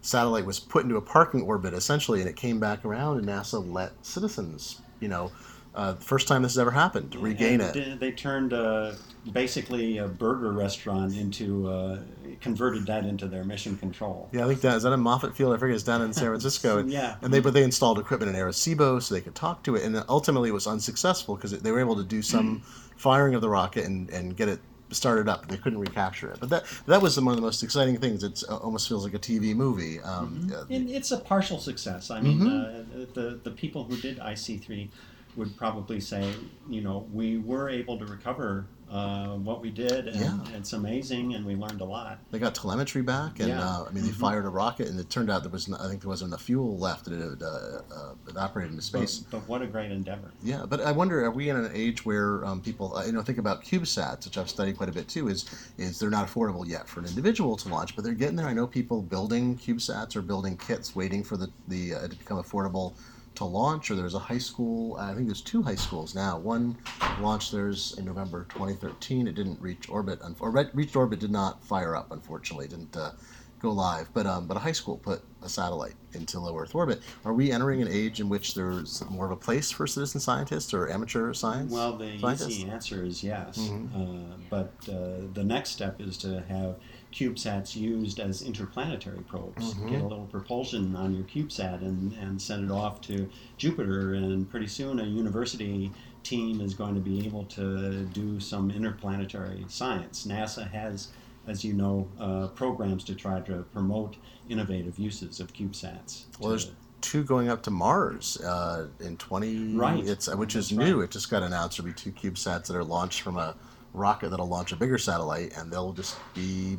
satellite 0.06 0.46
was 0.46 0.60
put 0.60 0.84
into 0.84 0.98
a 0.98 1.02
parking 1.02 1.42
orbit 1.44 1.74
essentially, 1.74 2.20
and 2.20 2.30
it 2.30 2.36
came 2.36 2.60
back 2.60 2.84
around, 2.84 3.18
and 3.20 3.26
NASA 3.26 3.66
let 3.74 3.94
citizens, 4.06 4.82
you 5.00 5.08
know, 5.08 5.32
uh, 5.76 5.94
first 5.96 6.28
time 6.28 6.42
this 6.44 6.52
has 6.52 6.60
ever 6.60 6.72
happened, 6.72 7.16
regain 7.16 7.62
And 7.62 7.74
it. 7.74 8.00
They 8.02 8.12
turned 8.12 8.52
uh, 8.52 8.96
basically 9.32 9.98
a 10.00 10.08
burger 10.08 10.52
restaurant 10.52 11.16
into, 11.16 11.70
uh, 11.70 12.00
converted 12.42 12.86
that 12.88 13.06
into 13.06 13.28
their 13.28 13.44
mission 13.44 13.78
control. 13.78 14.30
Yeah, 14.34 14.46
I 14.46 14.48
think 14.48 14.62
that 14.62 14.76
is 14.78 14.84
that 14.84 14.92
in 14.92 15.00
Moffett 15.00 15.34
Field. 15.36 15.54
I 15.54 15.58
forget 15.58 15.76
it's 15.76 15.84
down 15.84 16.02
in 16.02 16.12
San 16.14 16.26
Francisco. 16.28 16.80
And, 16.80 16.92
Yeah. 16.92 17.16
and 17.22 17.34
they 17.34 17.40
but 17.40 17.54
they 17.54 17.64
installed 17.64 18.00
equipment 18.00 18.36
in 18.36 18.42
Arecibo 18.42 19.02
so 19.02 19.16
they 19.16 19.22
could 19.22 19.36
talk 19.36 19.64
to 19.64 19.76
it, 19.76 19.84
and 19.84 20.04
ultimately 20.10 20.50
it 20.50 20.54
was 20.54 20.68
unsuccessful 20.68 21.36
because 21.36 21.58
they 21.60 21.72
were 21.72 21.80
able 21.80 21.96
to 21.96 22.04
do 22.04 22.22
some 22.22 22.62
firing 22.98 23.34
of 23.36 23.42
the 23.42 23.50
rocket 23.50 23.86
and, 23.86 24.10
and 24.10 24.36
get 24.36 24.50
it 24.50 24.60
started 24.92 25.28
up. 25.28 25.48
They 25.48 25.58
couldn't 25.58 25.80
recapture 25.80 26.30
it, 26.32 26.40
but 26.40 26.50
that 26.50 26.66
that 26.86 27.02
was 27.02 27.20
one 27.20 27.30
of 27.30 27.36
the 27.38 27.42
most 27.42 27.64
exciting 27.64 27.98
things. 27.98 28.24
It 28.24 28.44
almost 28.50 28.88
feels 28.88 29.04
like 29.04 29.14
a 29.16 29.20
TV 29.20 29.56
movie. 29.56 30.00
Um, 30.02 30.52
uh, 30.54 30.66
And 30.70 30.90
it's 30.90 31.12
a 31.12 31.18
partial 31.18 31.60
success. 31.60 32.12
I 32.12 32.22
mean, 32.22 32.40
Mhm. 32.42 32.48
uh, 32.48 33.06
the 33.14 33.40
the 33.44 33.52
people 33.52 33.86
who 33.86 33.96
did 33.98 34.20
ISEE-3 34.20 34.90
would 35.36 35.58
probably 35.58 36.00
say, 36.00 36.32
you 36.70 36.82
know, 36.82 37.08
we 37.12 37.40
were 37.40 37.68
able 37.68 37.98
to 37.98 38.06
recover 38.06 38.68
uh, 38.94 39.36
what 39.38 39.60
we 39.60 39.72
did, 39.72 40.08
and 40.08 40.20
Yeah. 40.20 40.58
it's 40.58 40.74
amazing, 40.74 41.34
and 41.34 41.44
we 41.46 41.56
learned 41.56 41.82
a 41.82 41.86
lot. 41.86 42.20
They 42.32 42.38
got 42.38 42.54
telemetry 42.54 43.02
back, 43.02 43.40
and 43.40 43.50
Yeah. 43.50 43.68
uh, 43.68 43.86
I 43.90 43.92
mean, 43.92 44.04
they 44.04 44.12
Mhm. 44.12 44.20
fired 44.20 44.46
a 44.46 44.50
rocket, 44.50 44.88
and 44.88 45.00
it 45.00 45.10
turned 45.10 45.32
out 45.32 45.42
there 45.42 45.52
was, 45.52 45.68
no, 45.68 45.78
I 45.80 45.88
think 45.88 46.02
there 46.02 46.10
wasn't 46.10 46.30
enough 46.30 46.44
fuel 46.44 46.78
left, 46.78 47.08
and 47.08 47.20
it 47.20 47.28
had, 47.28 47.42
uh, 47.42 47.82
uh, 47.92 48.14
evaporated 48.28 48.72
into 48.72 48.84
space. 48.84 49.20
But, 49.32 49.40
but 49.40 49.50
what 49.50 49.62
a 49.64 49.68
great 49.68 49.92
endeavor! 49.92 50.32
Yeah, 50.44 50.66
but 50.68 50.80
I 50.82 50.92
wonder, 50.92 51.26
are 51.26 51.32
we 51.32 51.50
in 51.50 51.56
an 51.58 51.72
age 51.74 52.06
where 52.06 52.46
um, 52.46 52.62
people, 52.62 52.96
uh, 52.96 53.04
you 53.06 53.12
know, 53.14 53.24
think 53.24 53.40
about 53.40 53.64
CubeSats, 53.64 54.26
which 54.26 54.38
I've 54.38 54.50
studied 54.50 54.78
quite 54.78 54.90
a 54.90 54.94
bit 54.94 55.10
too, 55.10 55.28
is 55.28 55.46
is 55.78 55.98
they're 55.98 56.12
not 56.12 56.28
affordable 56.28 56.68
yet 56.68 56.88
for 56.88 57.00
an 57.00 57.08
individual 57.08 57.56
to 57.58 57.70
launch, 57.70 57.96
but 57.96 58.04
they're 58.04 58.14
getting 58.14 58.36
there. 58.36 58.48
I 58.48 58.54
know 58.54 58.68
people 58.68 59.02
building 59.02 59.58
CubeSats 59.58 60.16
or 60.16 60.22
building 60.22 60.56
kits, 60.58 60.96
waiting 60.96 61.24
for 61.24 61.36
the 61.36 61.52
the 61.68 61.96
uh, 61.96 62.08
to 62.08 62.16
become 62.16 62.38
affordable 62.38 62.96
to 63.36 63.46
launch. 63.46 63.90
Or 63.92 63.96
there's 63.96 64.14
a 64.14 64.20
high 64.20 64.38
school, 64.38 64.96
I 64.98 65.14
think 65.14 65.28
there's 65.28 65.42
two 65.42 65.62
high 65.62 65.76
schools 65.76 66.16
now. 66.16 66.38
One 66.38 66.78
launched 67.20 67.52
theirs 67.52 67.96
in 67.98 68.06
November 68.06 68.46
2013. 68.50 69.28
It 69.28 69.36
didn't 69.36 69.60
reach 69.62 69.90
orbit, 69.90 70.20
or 70.40 70.52
re- 70.52 70.70
reached 70.74 70.96
orbit, 70.96 71.20
did 71.20 71.32
not 71.32 71.64
fire 71.64 71.96
up, 71.96 72.12
unfortunately, 72.12 72.66
it 72.66 72.72
didn't. 72.72 72.96
Uh, 72.96 73.12
Go 73.60 73.72
live, 73.72 74.14
but 74.14 74.26
um, 74.26 74.46
but 74.46 74.58
a 74.58 74.60
high 74.60 74.74
school 74.74 74.98
put 74.98 75.22
a 75.42 75.48
satellite 75.48 75.94
into 76.12 76.38
low 76.38 76.60
Earth 76.60 76.76
orbit. 76.76 77.02
Are 77.24 77.32
we 77.32 77.50
entering 77.50 77.82
an 77.82 77.88
age 77.88 78.20
in 78.20 78.28
which 78.28 78.56
there's 78.56 79.02
more 79.10 79.26
of 79.26 79.32
a 79.32 79.38
place 79.38 79.72
for 79.72 79.88
citizen 79.88 80.20
scientists 80.20 80.74
or 80.74 80.90
amateur 80.90 81.32
science? 81.32 81.72
Well, 81.72 81.96
the 81.96 82.20
scientists? 82.20 82.50
easy 82.50 82.70
answer 82.70 83.06
is 83.06 83.24
yes. 83.24 83.58
Mhm. 83.58 83.96
Uh, 83.96 84.36
but 84.50 84.74
uh, 84.90 85.28
the 85.34 85.46
next 85.46 85.70
step 85.70 86.02
is 86.02 86.18
to 86.18 86.42
have 86.50 86.76
CubeSats 87.14 87.76
used 87.76 88.20
as 88.20 88.42
interplanetary 88.42 89.20
probes. 89.28 89.74
Mhm. 89.76 89.90
Get 89.90 90.02
a 90.02 90.08
little 90.08 90.26
propulsion 90.26 90.96
on 90.96 91.14
your 91.14 91.24
CubeSat 91.26 91.82
and, 91.82 92.14
and 92.14 92.42
send 92.42 92.66
it 92.66 92.72
off 92.72 93.02
to 93.02 93.30
Jupiter, 93.58 94.14
and 94.16 94.50
pretty 94.50 94.68
soon 94.68 95.00
a 95.00 95.04
university 95.04 95.92
team 96.24 96.62
is 96.62 96.74
going 96.74 96.96
to 96.96 97.02
be 97.02 97.26
able 97.26 97.44
to 97.46 98.06
do 98.06 98.40
some 98.40 98.72
interplanetary 98.72 99.66
science. 99.68 100.26
NASA 100.26 100.70
has, 100.72 101.10
as 101.48 101.64
you 101.64 101.74
know, 101.74 102.08
uh, 102.20 102.48
programs 102.48 103.04
to 103.06 103.16
try 103.16 103.40
to 103.42 103.64
promote 103.74 104.16
innovative 104.50 104.98
uses 104.98 105.40
of 105.40 105.54
CubeSats. 105.54 106.24
Well, 106.40 106.50
there's 106.50 106.72
two 107.02 107.24
going 107.24 107.50
up 107.50 107.62
to 107.64 107.72
Mars 107.72 108.38
uh, 108.42 108.88
in 109.02 109.18
20. 109.18 109.76
Right. 109.76 110.08
It's 110.08 110.28
uh, 110.28 110.36
which 110.36 110.56
is 110.56 110.72
new. 110.72 111.00
right. 111.00 111.04
It 111.06 111.12
just 111.12 111.30
got 111.30 111.44
announced 111.44 111.78
there'll 111.78 111.94
be 111.94 111.94
two 111.94 112.12
CubeSats 112.12 112.68
that 112.68 112.76
are 112.76 112.84
launched 112.84 113.22
from 113.22 113.38
a 113.38 113.56
rocket 113.94 114.30
that'll 114.30 114.48
launch 114.48 114.72
a 114.72 114.76
bigger 114.76 114.98
satellite, 114.98 115.56
and 115.58 115.72
they'll 115.72 115.94
just 115.94 116.16
be 116.34 116.78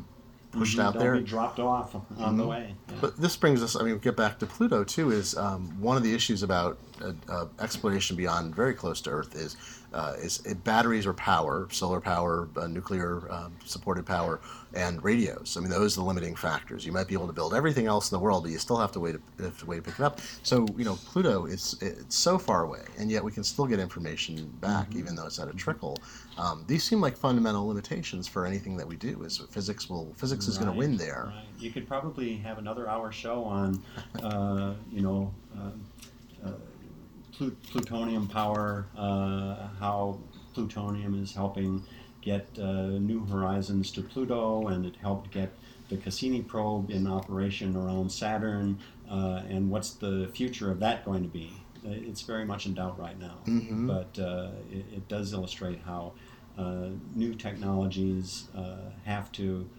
pushed 0.55 0.77
Mhm, 0.77 0.83
out 0.83 0.93
there. 0.97 1.15
be 1.17 1.23
dropped 1.23 1.59
off 1.59 1.95
on 2.17 2.37
the 2.37 2.43
Mhm. 2.43 2.47
way. 2.49 2.75
Yeah. 2.89 2.95
But 3.01 3.17
this 3.17 3.35
brings 3.35 3.61
us, 3.61 3.75
I 3.75 3.83
mean, 3.83 3.97
get 3.99 4.15
back 4.15 4.39
to 4.39 4.45
Pluto 4.45 4.83
too. 4.83 5.11
Is 5.11 5.35
um, 5.37 5.79
one 5.79 5.97
of 5.97 6.03
the 6.03 6.13
issues 6.13 6.43
about 6.43 6.77
uh, 7.03 7.11
uh, 7.29 7.45
exploration 7.59 8.15
beyond 8.15 8.55
very 8.55 8.73
close 8.73 9.01
to 9.01 9.09
Earth 9.09 9.35
is 9.35 9.57
uh, 9.93 10.13
is 10.17 10.41
it 10.45 10.61
batteries 10.65 11.05
or 11.05 11.13
power, 11.13 11.67
solar 11.71 12.01
power, 12.01 12.49
uh, 12.57 12.67
nuclear 12.67 13.29
um, 13.31 13.53
supported 13.65 14.05
power, 14.05 14.41
and 14.73 15.01
radios. 15.03 15.55
I 15.57 15.61
mean, 15.61 15.69
those 15.69 15.97
are 15.97 16.01
the 16.01 16.05
limiting 16.05 16.35
factors. 16.35 16.85
You 16.85 16.91
might 16.91 17.07
be 17.07 17.13
able 17.13 17.27
to 17.27 17.33
build 17.33 17.53
everything 17.53 17.85
else 17.85 18.11
in 18.11 18.15
the 18.15 18.19
world, 18.19 18.43
but 18.43 18.51
you 18.51 18.57
still 18.59 18.77
have 18.77 18.91
to 18.93 18.99
wait 18.99 19.15
to, 19.37 19.43
have 19.43 19.57
to 19.59 19.65
wait 19.65 19.77
to 19.77 19.81
pick 19.83 19.99
it 19.99 20.03
up. 20.03 20.19
So 20.43 20.65
you 20.77 20.83
know, 20.85 20.97
Pluto 21.05 21.45
is 21.45 21.77
it's 21.81 22.15
so 22.17 22.37
far 22.37 22.63
away, 22.63 22.81
and 22.97 23.09
yet 23.11 23.23
we 23.23 23.31
can 23.31 23.43
still 23.43 23.65
get 23.67 23.79
information 23.79 24.51
back, 24.61 24.89
Mhm. 24.91 24.99
even 24.99 25.15
though 25.15 25.25
it's 25.27 25.39
at 25.39 25.47
a 25.49 25.53
trickle. 25.53 25.97
Um, 26.37 26.63
these 26.67 26.83
seem 26.83 26.99
like 26.99 27.15
fundamental 27.15 27.65
limitations 27.67 28.27
for 28.27 28.45
anything 28.45 28.75
that 28.77 28.87
we 28.87 28.95
do. 28.97 29.23
Is 29.23 29.37
physics 29.51 29.89
will 29.89 30.13
physics 30.17 30.47
is 30.47 30.57
going 30.57 30.71
to 30.71 30.77
win 30.77 30.97
there. 30.97 31.31
Right. 31.33 31.45
You 31.59 31.71
could 31.71 31.87
probably 31.87 32.35
have 32.37 32.57
another 32.57 32.89
hour 32.89 33.11
show 33.11 33.43
on, 33.45 33.81
uh, 34.21 34.73
you 34.91 35.01
know, 35.01 35.33
uh, 35.57 36.51
plu- 37.31 37.55
plutonium 37.71 38.27
power, 38.27 38.87
uh, 38.97 39.67
how 39.79 40.19
plutonium 40.53 41.21
is 41.21 41.33
helping 41.33 41.83
get 42.21 42.47
uh, 42.59 42.87
new 42.87 43.23
horizons 43.25 43.91
to 43.91 44.01
Pluto, 44.01 44.67
and 44.69 44.85
it 44.85 44.95
helped 44.97 45.31
get 45.31 45.51
the 45.89 45.97
Cassini 45.97 46.41
probe 46.41 46.89
in 46.89 47.05
operation 47.05 47.75
around 47.75 48.11
Saturn, 48.11 48.79
uh, 49.09 49.43
and 49.47 49.69
what's 49.69 49.91
the 49.91 50.27
future 50.33 50.71
of 50.71 50.79
that 50.79 51.05
going 51.05 51.21
to 51.21 51.29
be? 51.29 51.53
Uh, 51.85 51.89
It's 51.91 52.21
very 52.21 52.43
much 52.43 52.65
in 52.65 52.73
doubt 52.73 52.97
right 52.99 53.19
now, 53.19 53.37
Mhm. 53.45 53.85
but 53.85 54.19
uh, 54.19 54.49
it, 54.71 54.85
it 54.91 55.07
does 55.07 55.33
illustrate 55.33 55.79
how 55.85 56.13
uh, 56.57 56.89
new 57.15 57.35
technologies 57.35 58.47
uh, 58.55 58.89
have 59.05 59.31
to 59.33 59.69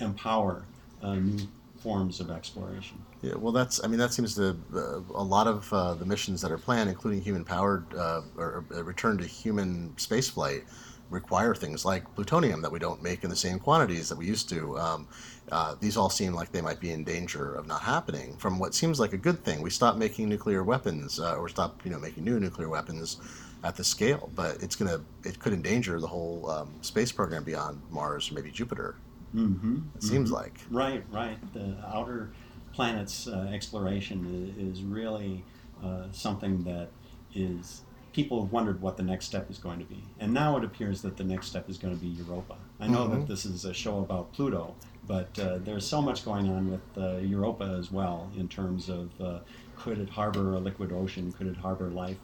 empower 0.00 0.64
uh, 1.02 1.14
new 1.14 1.48
forms 1.82 2.20
of 2.20 2.30
exploration. 2.30 2.98
Yeah, 3.22 3.34
well, 3.34 3.52
that's. 3.52 3.82
I 3.82 3.88
mean, 3.88 3.98
that 3.98 4.12
seems 4.12 4.34
to 4.36 4.56
uh, 4.74 5.00
a 5.14 5.22
lot 5.22 5.46
of 5.46 5.68
the 5.98 6.06
missions 6.06 6.40
that 6.42 6.50
are 6.50 6.58
planned, 6.58 6.88
including 6.88 7.20
human-powered 7.20 7.94
or 7.94 8.64
return 8.70 9.18
to 9.18 9.26
human 9.26 9.90
spaceflight, 9.96 10.64
require 11.10 11.54
things 11.54 11.84
like 11.84 12.14
plutonium 12.14 12.62
that 12.62 12.70
we 12.70 12.78
don't 12.78 13.02
make 13.02 13.24
in 13.24 13.30
the 13.30 13.36
same 13.36 13.58
quantities 13.58 14.08
that 14.08 14.18
we 14.18 14.26
used 14.26 14.48
to. 14.50 14.78
Um, 14.78 15.08
uh, 15.50 15.74
these 15.80 15.96
all 15.96 16.10
seem 16.10 16.34
like 16.34 16.52
they 16.52 16.60
might 16.60 16.80
be 16.80 16.90
in 16.90 17.04
danger 17.04 17.54
of 17.54 17.66
not 17.66 17.82
happening. 17.82 18.36
From 18.36 18.58
what 18.58 18.74
seems 18.74 19.00
like 19.00 19.12
a 19.12 19.18
good 19.18 19.44
thing, 19.44 19.62
we 19.62 19.70
stop 19.70 19.96
making 19.96 20.28
nuclear 20.28 20.62
weapons, 20.62 21.18
uh, 21.18 21.36
or 21.36 21.48
stop 21.48 21.84
you 21.84 21.90
know, 21.90 21.98
making 21.98 22.24
new 22.24 22.38
nuclear 22.38 22.68
weapons 22.68 23.16
at 23.64 23.76
the 23.76 23.84
scale, 23.84 24.30
but 24.34 24.62
it's 24.62 24.76
gonna 24.76 25.00
it 25.24 25.38
could 25.38 25.52
endanger 25.52 26.00
the 26.00 26.06
whole 26.06 26.50
um, 26.50 26.72
space 26.82 27.12
program 27.12 27.44
beyond 27.44 27.80
Mars 27.90 28.30
or 28.30 28.34
maybe 28.34 28.50
Jupiter. 28.50 28.96
Mm-hmm. 29.34 29.78
It 29.96 30.02
seems 30.02 30.30
like. 30.30 30.60
Right, 30.70 31.04
right. 31.12 31.36
The 31.52 31.76
outer 31.86 32.30
planets 32.72 33.26
uh, 33.28 33.50
exploration 33.52 34.54
is, 34.58 34.78
is 34.78 34.82
really 34.84 35.44
uh, 35.84 36.04
something 36.12 36.62
that 36.64 36.88
is 37.34 37.82
people 38.12 38.42
have 38.42 38.52
wondered 38.52 38.80
what 38.80 38.96
the 38.96 39.02
next 39.02 39.26
step 39.26 39.50
is 39.50 39.58
going 39.58 39.78
to 39.78 39.84
be, 39.84 40.02
and 40.18 40.32
now 40.32 40.56
it 40.56 40.64
appears 40.64 41.02
that 41.02 41.16
the 41.16 41.24
next 41.24 41.46
step 41.48 41.68
is 41.68 41.76
going 41.78 41.94
to 41.94 42.00
be 42.00 42.08
Europa. 42.08 42.56
I 42.80 42.86
know 42.88 43.06
Mhm. 43.06 43.10
that 43.12 43.28
this 43.28 43.44
is 43.44 43.64
a 43.64 43.74
show 43.74 43.98
about 44.00 44.32
Pluto, 44.32 44.74
but 45.06 45.38
uh, 45.38 45.58
there's 45.58 45.86
so 45.86 46.00
much 46.00 46.24
going 46.24 46.48
on 46.48 46.70
with 46.70 46.80
uh, 46.96 47.18
Europa 47.18 47.76
as 47.78 47.92
well 47.92 48.30
in 48.36 48.48
terms 48.48 48.88
of 48.88 49.10
uh, 49.20 49.38
could 49.76 49.98
it 49.98 50.08
harbor 50.08 50.54
a 50.54 50.58
liquid 50.58 50.90
ocean? 50.90 51.32
Could 51.32 51.48
it 51.48 51.56
harbor 51.56 51.88
life? 51.90 52.16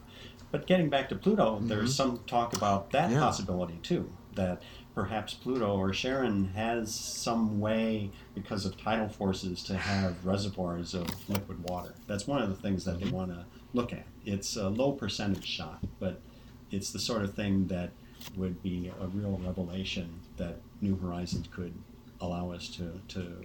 But 0.55 0.67
getting 0.67 0.87
back 0.87 1.09
to 1.09 1.15
Pluto, 1.15 1.57
mm-hmm. 1.57 1.67
there's 1.67 1.93
some 1.93 2.19
talk 2.27 2.55
about 2.55 2.91
that 2.91 3.11
Yeah. 3.11 3.19
possibility 3.19 3.77
too. 3.83 4.09
That 4.35 4.61
perhaps 4.93 5.33
Pluto 5.33 5.75
or 5.75 5.91
Charon 5.91 6.45
has 6.55 6.95
some 6.95 7.59
way, 7.59 8.11
because 8.33 8.65
of 8.65 8.77
tidal 8.77 9.09
forces, 9.09 9.61
to 9.63 9.75
have 9.75 10.25
reservoirs 10.25 10.93
of 10.93 11.07
liquid 11.29 11.61
water. 11.67 11.93
That's 12.07 12.25
one 12.25 12.41
of 12.41 12.47
the 12.47 12.55
things 12.55 12.85
that 12.85 12.99
they 13.01 13.07
mm-hmm. 13.07 13.15
want 13.15 13.31
to 13.31 13.45
look 13.73 13.91
at. 13.91 14.05
It's 14.25 14.55
a 14.55 14.69
low 14.69 14.93
percentage 14.93 15.45
shot, 15.45 15.83
but 15.99 16.21
it's 16.71 16.91
the 16.91 16.99
sort 16.99 17.23
of 17.23 17.33
thing 17.33 17.67
that 17.67 17.89
would 18.37 18.63
be 18.63 18.93
a 19.01 19.07
real 19.07 19.37
revelation 19.43 20.21
that 20.37 20.61
New 20.79 20.95
Horizons 20.95 21.49
could 21.51 21.73
allow 22.21 22.51
us 22.51 22.69
to, 22.77 23.01
to 23.09 23.41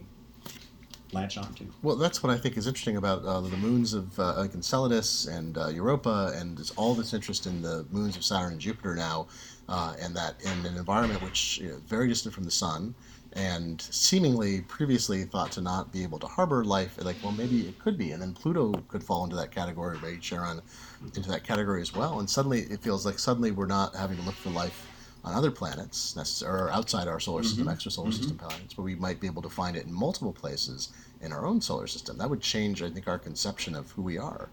latch 1.12 1.38
onto. 1.38 1.66
Well, 1.82 1.96
that's 1.96 2.22
what 2.22 2.32
I 2.32 2.38
think 2.38 2.56
is 2.56 2.66
interesting 2.66 2.96
about 2.96 3.24
uh, 3.24 3.40
the 3.40 3.56
moons 3.56 3.94
of 3.94 4.18
uh, 4.18 4.36
like 4.36 4.54
Enceladus 4.54 5.26
and 5.26 5.56
uh, 5.56 5.68
Europa, 5.68 6.32
and 6.36 6.56
there's 6.56 6.70
all 6.72 6.94
this 6.94 7.14
interest 7.14 7.46
in 7.46 7.62
the 7.62 7.86
moons 7.90 8.16
of 8.16 8.24
Saturn 8.24 8.52
and 8.52 8.60
Jupiter 8.60 8.94
now, 8.94 9.26
uh, 9.68 9.94
and 10.00 10.14
that 10.16 10.40
in 10.42 10.66
an 10.66 10.76
environment 10.76 11.22
which 11.22 11.58
you 11.58 11.68
know, 11.68 11.76
very 11.86 12.08
distant 12.08 12.34
from 12.34 12.44
the 12.44 12.50
sun, 12.50 12.94
and 13.34 13.80
seemingly 13.80 14.62
previously 14.62 15.24
thought 15.24 15.52
to 15.52 15.60
not 15.60 15.92
be 15.92 16.02
able 16.02 16.18
to 16.18 16.26
harbor 16.26 16.64
life. 16.64 16.96
Like, 17.02 17.16
well, 17.22 17.32
maybe 17.32 17.60
it 17.60 17.78
could 17.78 17.96
be, 17.96 18.12
and 18.12 18.20
then 18.20 18.32
Pluto 18.32 18.72
could 18.88 19.02
fall 19.02 19.24
into 19.24 19.36
that 19.36 19.50
category, 19.50 19.98
maybe 20.02 20.18
Charon 20.18 20.60
into 21.02 21.30
that 21.30 21.44
category 21.44 21.80
as 21.80 21.94
well. 21.94 22.20
And 22.20 22.28
suddenly, 22.28 22.62
it 22.62 22.80
feels 22.80 23.06
like 23.06 23.18
suddenly 23.18 23.50
we're 23.50 23.66
not 23.66 23.94
having 23.94 24.16
to 24.16 24.22
look 24.22 24.34
for 24.34 24.50
life 24.50 24.89
on 25.22 25.34
other 25.34 25.50
planets, 25.50 26.14
necess- 26.14 26.46
or 26.46 26.70
outside 26.70 27.06
our 27.08 27.20
solar 27.20 27.42
system, 27.42 27.66
Mhm. 27.66 27.72
extrasolar 27.74 28.12
system 28.12 28.38
planets, 28.38 28.74
but 28.74 28.82
we 28.82 28.94
might 28.94 29.20
be 29.20 29.26
able 29.26 29.42
to 29.42 29.50
find 29.50 29.76
it 29.76 29.86
in 29.86 29.92
multiple 29.92 30.32
places 30.32 30.88
in 31.20 31.32
our 31.32 31.44
own 31.44 31.60
solar 31.60 31.86
system. 31.86 32.16
That 32.18 32.30
would 32.30 32.40
change, 32.40 32.82
I 32.82 32.90
think, 32.90 33.06
our 33.06 33.18
conception 33.18 33.74
of 33.74 33.90
who 33.92 34.02
we 34.02 34.16
are. 34.16 34.48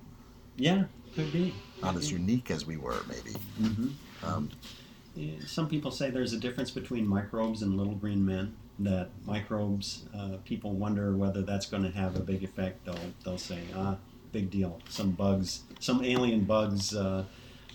Yeah, 0.57 0.85
could 1.15 1.31
be. 1.31 1.53
Not 1.81 1.95
as 1.95 2.11
unique 2.11 2.51
as 2.51 2.65
we 2.65 2.77
were, 2.77 3.03
maybe. 3.07 3.33
hmm 3.57 3.89
Um, 4.23 4.49
Some 5.45 5.67
people 5.67 5.89
say 5.89 6.11
there's 6.11 6.33
a 6.33 6.39
difference 6.39 6.69
between 6.69 7.07
microbes 7.07 7.63
and 7.63 7.75
little 7.75 7.95
green 7.95 8.23
men. 8.25 8.55
That 8.77 9.09
microbes, 9.25 10.03
uh, 10.13 10.37
people 10.45 10.73
wonder 10.73 11.15
whether 11.15 11.41
that's 11.41 11.65
going 11.65 11.81
to 11.83 11.89
have 11.91 12.15
a 12.15 12.19
big 12.19 12.43
effect. 12.43 12.85
They'll 12.85 13.13
they'll 13.23 13.39
say, 13.39 13.61
ah, 13.75 13.97
big 14.31 14.51
deal. 14.51 14.79
Some 14.89 15.11
bugs, 15.11 15.61
some 15.79 16.03
alien 16.03 16.43
bugs. 16.43 16.93
Uh, 16.95 17.25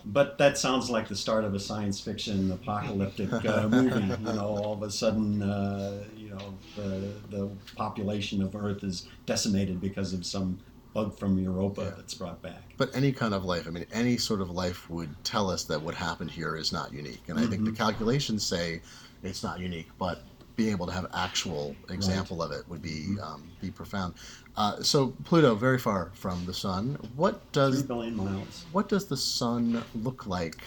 but 0.05 0.39
that 0.39 0.59
sounds 0.59 0.91
like 0.91 1.09
the 1.09 1.17
start 1.17 1.45
of 1.45 1.55
a 1.55 1.61
science 1.61 2.01
fiction 2.01 2.51
apocalyptic 2.51 3.45
uh, 3.45 3.69
movie. 3.69 4.17
You 4.21 4.33
know, 4.33 4.47
all 4.47 4.75
of 4.77 4.83
a 4.83 4.91
sudden, 4.91 5.43
uh, 5.43 6.05
you 6.15 6.31
know, 6.31 6.61
the 6.75 7.23
the 7.29 7.59
population 7.77 8.43
of 8.43 8.55
Earth 8.55 8.83
is 8.85 9.07
decimated 9.27 9.81
because 9.81 10.13
of 10.13 10.27
some 10.27 10.61
bug 10.95 11.19
from 11.19 11.39
Europa 11.39 11.83
Yeah. 11.83 11.91
that's 11.97 12.15
brought 12.15 12.43
back. 12.43 12.75
but 12.77 12.91
any 12.95 13.13
kind 13.13 13.33
of 13.33 13.45
life, 13.45 13.67
I 13.67 13.71
mean, 13.71 13.87
any 13.93 14.17
sort 14.17 14.41
of 14.41 14.51
life 14.51 14.91
would 14.91 15.23
tell 15.25 15.49
us 15.51 15.65
that 15.67 15.83
what 15.83 15.95
happened 15.95 16.31
here 16.31 16.57
is 16.57 16.73
not 16.73 16.93
unique. 16.93 17.29
And 17.29 17.39
I 17.39 17.47
think 17.47 17.65
the 17.65 17.71
Mhm. 17.71 17.77
calculations 17.77 18.47
say 18.47 18.83
it's 19.23 19.43
not 19.43 19.61
unique, 19.61 19.91
but 19.99 20.27
being 20.57 20.71
able 20.73 20.87
to 20.87 20.93
have 20.93 21.07
actual 21.15 21.79
example 21.89 22.43
of 22.43 22.51
it 22.53 22.69
would 22.69 22.83
be 22.83 23.17
Mm-hmm. 23.17 23.25
um, 23.25 23.53
be 23.61 23.71
profound. 23.71 24.15
Uh, 24.57 24.83
so 24.83 25.15
Pluto, 25.25 25.55
very 25.55 25.79
far 25.79 26.11
from 26.15 26.45
the 26.45 26.53
sun. 26.53 26.99
What 27.17 27.51
does 27.53 27.83
billion 27.83 28.17
miles. 28.17 28.67
what 28.73 28.89
does 28.89 29.07
the 29.07 29.17
sun 29.17 29.83
look 29.95 30.27
like 30.27 30.59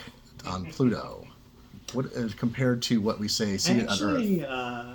on 0.48 0.65
Pluto? 0.65 1.28
What 1.93 2.08
uh, 2.17 2.30
compared 2.36 2.82
to 2.84 3.00
what 3.00 3.19
we 3.19 3.28
say 3.28 3.58
see 3.58 3.74
it 3.74 3.89
on 3.89 4.02
Earth? 4.02 4.43
Uh, 4.43 4.93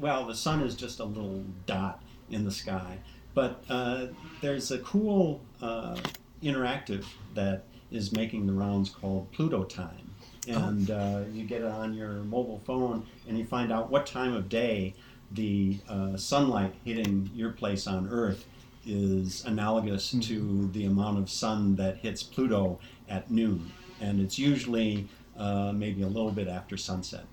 well, 0.00 0.26
the 0.26 0.34
sun 0.34 0.62
is 0.62 0.74
just 0.74 1.00
a 1.00 1.04
little 1.04 1.44
dot 1.66 2.02
in 2.30 2.44
the 2.44 2.50
sky, 2.50 2.98
but 3.34 3.64
uh, 3.68 4.06
there's 4.40 4.70
a 4.70 4.78
cool 4.78 5.40
uh, 5.60 5.96
interactive 6.42 7.04
that 7.34 7.64
is 7.90 8.12
making 8.12 8.46
the 8.46 8.52
rounds 8.52 8.90
called 8.90 9.30
Pluto 9.32 9.64
Time, 9.64 10.10
and 10.46 10.90
uh, 10.90 11.22
you 11.32 11.44
get 11.44 11.62
it 11.62 11.66
on 11.66 11.94
your 11.94 12.14
mobile 12.24 12.60
phone 12.64 13.06
and 13.28 13.38
you 13.38 13.44
find 13.44 13.72
out 13.72 13.90
what 13.90 14.06
time 14.06 14.34
of 14.34 14.48
day 14.48 14.94
the 15.34 15.78
uh, 15.88 16.16
sunlight 16.16 16.74
hitting 16.84 17.30
your 17.34 17.50
place 17.52 17.86
on 17.86 18.08
Earth 18.10 18.46
is 18.84 19.44
analogous 19.44 20.10
to 20.10 20.68
the 20.72 20.84
amount 20.86 21.18
of 21.18 21.30
sun 21.30 21.76
that 21.76 21.98
hits 21.98 22.22
Pluto 22.22 22.80
at 23.08 23.30
noon, 23.30 23.70
and 24.00 24.20
it's 24.20 24.38
usually 24.38 25.08
uh, 25.36 25.72
maybe 25.72 26.02
a 26.02 26.08
little 26.08 26.32
bit 26.32 26.48
after 26.48 26.76
sunset. 26.76 27.24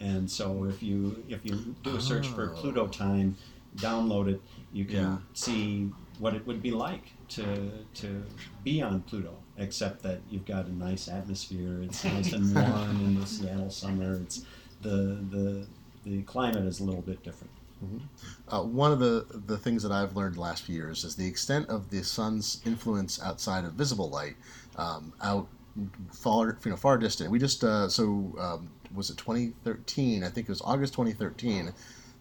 And 0.00 0.30
so 0.30 0.64
if 0.64 0.82
you 0.82 1.24
if 1.28 1.44
you 1.44 1.74
do 1.82 1.96
a 1.96 2.00
search 2.00 2.26
for 2.26 2.50
Oh. 2.50 2.60
Pluto 2.60 2.86
time, 2.88 3.36
download 3.76 4.28
it, 4.28 4.40
you 4.72 4.84
can 4.84 4.94
Yeah. 4.96 5.18
see 5.32 5.90
what 6.18 6.34
it 6.34 6.46
would 6.46 6.62
be 6.62 6.70
like 6.70 7.12
to 7.28 7.44
to 7.94 8.22
be 8.64 8.82
on 8.82 9.02
Pluto. 9.02 9.34
Except 9.58 10.02
that 10.02 10.20
you've 10.30 10.44
got 10.44 10.66
a 10.66 10.72
nice 10.72 11.08
atmosphere. 11.08 11.80
It's 11.82 12.04
nice 12.04 12.32
and 12.34 12.54
warm 12.54 13.00
in 13.06 13.18
the 13.18 13.26
Seattle 13.26 13.70
summer. 13.70 14.16
It's 14.20 14.44
the 14.82 15.24
the 15.30 15.66
the 16.06 16.22
climate 16.22 16.64
is 16.64 16.80
a 16.80 16.84
little 16.84 17.02
bit 17.02 17.22
different. 17.22 17.50
Uh, 18.48 18.62
one 18.62 18.90
of 18.90 19.00
the, 19.00 19.26
the 19.46 19.58
things 19.58 19.82
that 19.82 19.92
I've 19.92 20.16
learned 20.16 20.38
last 20.38 20.62
few 20.62 20.74
years 20.74 21.04
is 21.04 21.14
the 21.14 21.26
extent 21.26 21.68
of 21.68 21.90
the 21.90 22.02
sun's 22.02 22.62
influence 22.64 23.20
outside 23.22 23.64
of 23.64 23.74
visible 23.74 24.08
light, 24.08 24.36
um, 24.76 25.12
out 25.20 25.46
far 26.10 26.56
you 26.64 26.70
know 26.70 26.76
far 26.76 26.96
distant. 26.96 27.30
We 27.30 27.38
just 27.38 27.62
uh, 27.64 27.88
so 27.88 28.34
um, 28.38 28.70
was 28.94 29.10
it 29.10 29.18
2013? 29.18 30.24
I 30.24 30.28
think 30.28 30.48
it 30.48 30.50
was 30.50 30.62
August 30.62 30.94
2013 30.94 31.72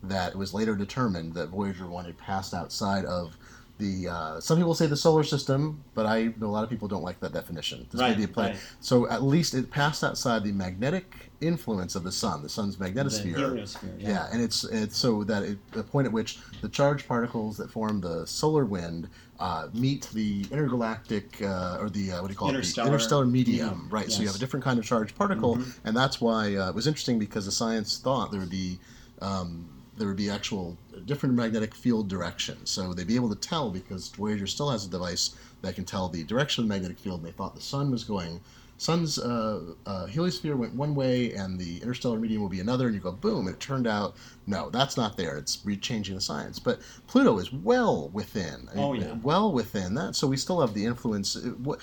that 0.03 0.33
it 0.33 0.37
was 0.37 0.53
later 0.53 0.75
determined 0.75 1.33
that 1.35 1.49
Voyager 1.49 1.87
one 1.87 2.05
had 2.05 2.17
passed 2.17 2.53
outside 2.53 3.05
of 3.05 3.37
the. 3.77 4.07
Uh, 4.07 4.39
some 4.39 4.57
people 4.57 4.73
say 4.73 4.87
the 4.87 4.95
solar 4.97 5.23
system, 5.23 5.83
but 5.93 6.05
I 6.05 6.33
know 6.39 6.47
a 6.47 6.53
lot 6.57 6.63
of 6.63 6.69
people 6.69 6.87
don't 6.87 7.03
like 7.03 7.19
that 7.19 7.33
definition. 7.33 7.85
This 7.91 7.99
may 7.99 8.07
Right, 8.09 8.17
be 8.17 8.23
a 8.23 8.27
plan- 8.27 8.51
right. 8.51 8.59
So 8.79 9.07
at 9.09 9.23
least 9.23 9.53
it 9.53 9.69
passed 9.69 10.03
outside 10.03 10.43
the 10.43 10.51
magnetic 10.51 11.31
influence 11.41 11.95
of 11.95 12.03
the 12.03 12.11
sun, 12.11 12.41
the 12.41 12.49
sun's 12.49 12.77
The 12.77 12.85
magnetosphere. 12.85 13.35
heliosphere. 13.35 13.99
Yeah. 13.99 14.09
Yeah. 14.09 14.27
and 14.31 14.41
it's 14.41 14.63
it's 14.63 14.97
so 14.97 15.23
that 15.25 15.43
it, 15.43 15.57
the 15.73 15.83
point 15.83 16.07
at 16.07 16.13
which 16.13 16.39
the 16.61 16.69
charged 16.69 17.07
particles 17.07 17.57
that 17.57 17.69
form 17.69 17.99
the 18.01 18.25
solar 18.25 18.63
wind 18.65 19.09
uh, 19.39 19.67
meet 19.73 20.09
the 20.13 20.45
intergalactic 20.49 21.41
uh, 21.41 21.77
or 21.81 21.89
the 21.89 22.11
uh, 22.13 22.21
what 22.21 22.27
do 22.27 22.33
you 22.33 22.37
call 22.37 22.47
it? 22.49 22.55
Interstellar 22.55 22.87
The 22.89 22.93
interstellar 22.93 23.25
medium, 23.25 23.67
medium, 23.69 23.87
right? 23.91 24.09
So 24.11 24.21
you 24.21 24.27
have 24.27 24.37
a 24.37 24.39
different 24.39 24.63
kind 24.63 24.79
of 24.79 24.85
charged 24.85 25.15
particle, 25.15 25.57
Mhm. 25.57 25.77
and 25.83 25.95
that's 25.97 26.21
why 26.21 26.55
uh, 26.55 26.69
it 26.69 26.75
was 26.75 26.87
interesting 26.87 27.19
because 27.19 27.45
the 27.45 27.51
science 27.51 27.97
thought 27.97 28.31
there 28.31 28.39
would 28.39 28.49
be 28.49 28.79
um, 29.21 29.67
there 29.97 30.07
would 30.07 30.17
be 30.17 30.29
actual 30.29 30.77
different 31.01 31.35
magnetic 31.35 31.73
field 31.73 32.07
direction. 32.07 32.65
So 32.65 32.93
they'd 32.93 33.07
be 33.07 33.15
able 33.15 33.29
to 33.29 33.35
tell 33.35 33.69
because 33.69 34.09
Voyager 34.09 34.47
still 34.47 34.69
has 34.69 34.85
a 34.85 34.89
device 34.89 35.35
that 35.61 35.75
can 35.75 35.85
tell 35.85 36.09
the 36.09 36.23
direction 36.23 36.63
of 36.63 36.69
the 36.69 36.73
magnetic 36.73 36.99
field. 36.99 37.19
And 37.19 37.27
they 37.27 37.31
thought 37.31 37.55
the 37.55 37.61
sun 37.61 37.91
was 37.91 38.03
going, 38.03 38.39
sun's 38.77 39.17
uh, 39.17 39.61
uh, 39.85 40.05
heliosphere 40.07 40.55
went 40.55 40.73
one 40.73 40.95
way 40.95 41.33
and 41.33 41.57
the 41.57 41.77
interstellar 41.81 42.19
medium 42.19 42.41
will 42.41 42.49
be 42.49 42.59
another. 42.59 42.87
And 42.87 42.95
you 42.95 43.01
go, 43.01 43.11
boom. 43.11 43.47
And 43.47 43.55
it 43.55 43.59
turned 43.59 43.87
out, 43.87 44.15
no, 44.47 44.69
that's 44.69 44.97
not 44.97 45.17
there. 45.17 45.37
It's 45.37 45.59
re-changing 45.65 46.15
the 46.15 46.21
science. 46.21 46.59
But 46.59 46.79
Pluto 47.07 47.37
is 47.39 47.51
well 47.51 48.09
within. 48.13 48.67
Oh, 48.75 48.93
yeah. 48.93 49.15
Well 49.23 49.51
within 49.51 49.95
that. 49.95 50.15
So 50.15 50.27
we 50.27 50.37
still 50.37 50.61
have 50.61 50.73
the 50.73 50.85
influence, 50.85 51.35
uh, 51.35 51.49
what, 51.63 51.79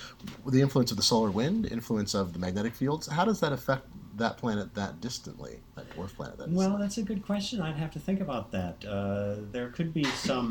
the 0.47 0.61
influence 0.61 0.91
of 0.91 0.97
the 0.97 1.03
solar 1.03 1.31
wind, 1.31 1.67
influence 1.67 2.15
of 2.15 2.33
the 2.33 2.39
magnetic 2.39 2.75
fields. 2.75 3.07
How 3.07 3.25
does 3.25 3.41
that 3.41 3.53
affect 3.53 3.87
that 4.17 4.37
planet 4.37 4.75
that 4.75 5.01
distantly, 5.01 5.61
that 5.75 5.89
dwarf 5.91 6.15
planet 6.15 6.39
that 6.39 6.51
Well, 6.51 6.77
that's 6.79 6.99
a 6.99 7.03
good 7.03 7.25
question. 7.25 7.61
I'd 7.61 7.77
have 7.77 7.91
to 7.93 7.99
think 7.99 8.21
about 8.21 8.51
that. 8.53 8.85
Uh, 8.85 9.37
there 9.51 9.71
could 9.71 9.95
be 9.95 10.05
some 10.05 10.51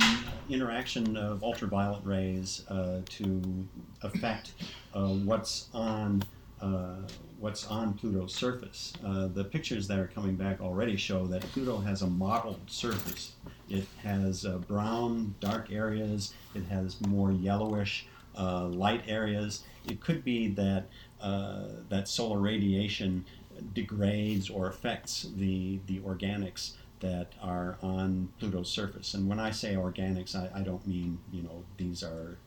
interaction 0.49 1.15
of 1.17 1.43
ultraviolet 1.43 2.03
rays 2.03 2.63
uh, 2.69 3.01
to 3.05 3.67
affect 4.01 4.53
uh, 4.93 5.07
what's 5.07 5.67
on 5.73 6.23
uh, 6.61 6.97
what's 7.39 7.65
on 7.67 7.93
Pluto's 7.93 8.35
surface. 8.35 8.93
Uh, 9.03 9.27
the 9.27 9.43
pictures 9.43 9.87
that 9.87 9.97
are 9.97 10.07
coming 10.07 10.35
back 10.35 10.61
already 10.61 10.95
show 10.95 11.25
that 11.27 11.41
Pluto 11.41 11.79
has 11.79 12.03
a 12.03 12.07
mottled 12.07 12.59
surface. 12.67 13.33
It 13.67 13.87
has 14.03 14.45
uh, 14.45 14.59
brown, 14.59 15.33
dark 15.39 15.71
areas. 15.71 16.33
It 16.53 16.63
has 16.65 17.01
more 17.01 17.31
yellowish, 17.31 18.05
uh, 18.37 18.67
light 18.67 19.03
areas. 19.07 19.63
It 19.87 20.01
could 20.01 20.23
be 20.23 20.49
that 20.49 20.87
uh, 21.19 21.63
that 21.89 22.07
solar 22.07 22.39
radiation 22.39 23.25
degrades 23.73 24.49
or 24.49 24.67
affects 24.67 25.27
the 25.35 25.79
the 25.87 25.99
organics 25.99 26.73
that 26.99 27.33
are 27.41 27.77
on 27.81 28.29
Pluto's 28.39 28.69
surface. 28.69 29.13
And 29.13 29.27
when 29.27 29.39
I 29.39 29.51
say 29.51 29.73
organics, 29.75 30.35
I, 30.35 30.59
I 30.59 30.61
don't 30.61 30.85
mean 30.85 31.19
you 31.31 31.43
know 31.43 31.63
these 31.77 32.03
are 32.03 32.37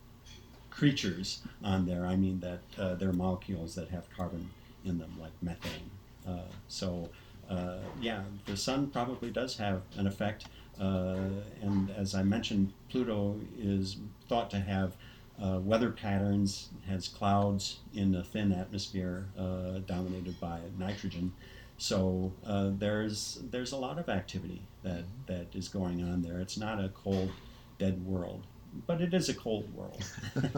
creatures 0.69 1.41
on 1.63 1.85
there. 1.85 2.05
I 2.05 2.15
mean 2.15 2.39
that 2.41 2.61
uh, 2.77 2.95
they're 2.95 3.13
molecules 3.13 3.75
that 3.75 3.89
have 3.89 4.09
carbon 4.15 4.49
in 4.85 4.99
them, 4.99 5.13
like 5.19 5.31
methane. 5.41 5.89
Uh, 6.27 6.49
so, 6.67 7.09
uh, 7.49 7.77
yeah, 8.01 8.23
the 8.45 8.57
sun 8.57 8.87
probably 8.87 9.31
does 9.31 9.57
have 9.57 9.81
an 9.97 10.07
effect. 10.07 10.45
Uh, 10.79 11.17
and 11.61 11.89
as 11.91 12.13
I 12.13 12.23
mentioned, 12.23 12.73
Pluto 12.89 13.39
is 13.57 13.97
thought 14.27 14.49
to 14.51 14.59
have 14.59 14.93
uh, 15.41 15.59
weather 15.59 15.91
patterns, 15.91 16.69
has 16.87 17.07
clouds 17.07 17.79
in 17.93 18.15
a 18.15 18.23
thin 18.23 18.51
atmosphere 18.51 19.25
uh, 19.37 19.79
dominated 19.85 20.39
by 20.39 20.59
nitrogen. 20.77 21.33
So 21.77 22.31
uh, 22.45 22.71
there's 22.77 23.39
there's 23.51 23.73
a 23.73 23.77
lot 23.77 23.99
of 23.99 24.07
activity 24.07 24.61
that, 24.83 25.03
that 25.27 25.47
is 25.53 25.67
going 25.67 26.03
on 26.03 26.21
there. 26.21 26.39
It's 26.39 26.57
not 26.57 26.79
a 26.83 26.87
cold, 26.89 27.31
dead 27.79 28.05
world, 28.05 28.43
but 28.87 29.01
it 29.01 29.13
is 29.13 29.27
a 29.27 29.33
cold 29.33 29.73
world. 29.75 30.01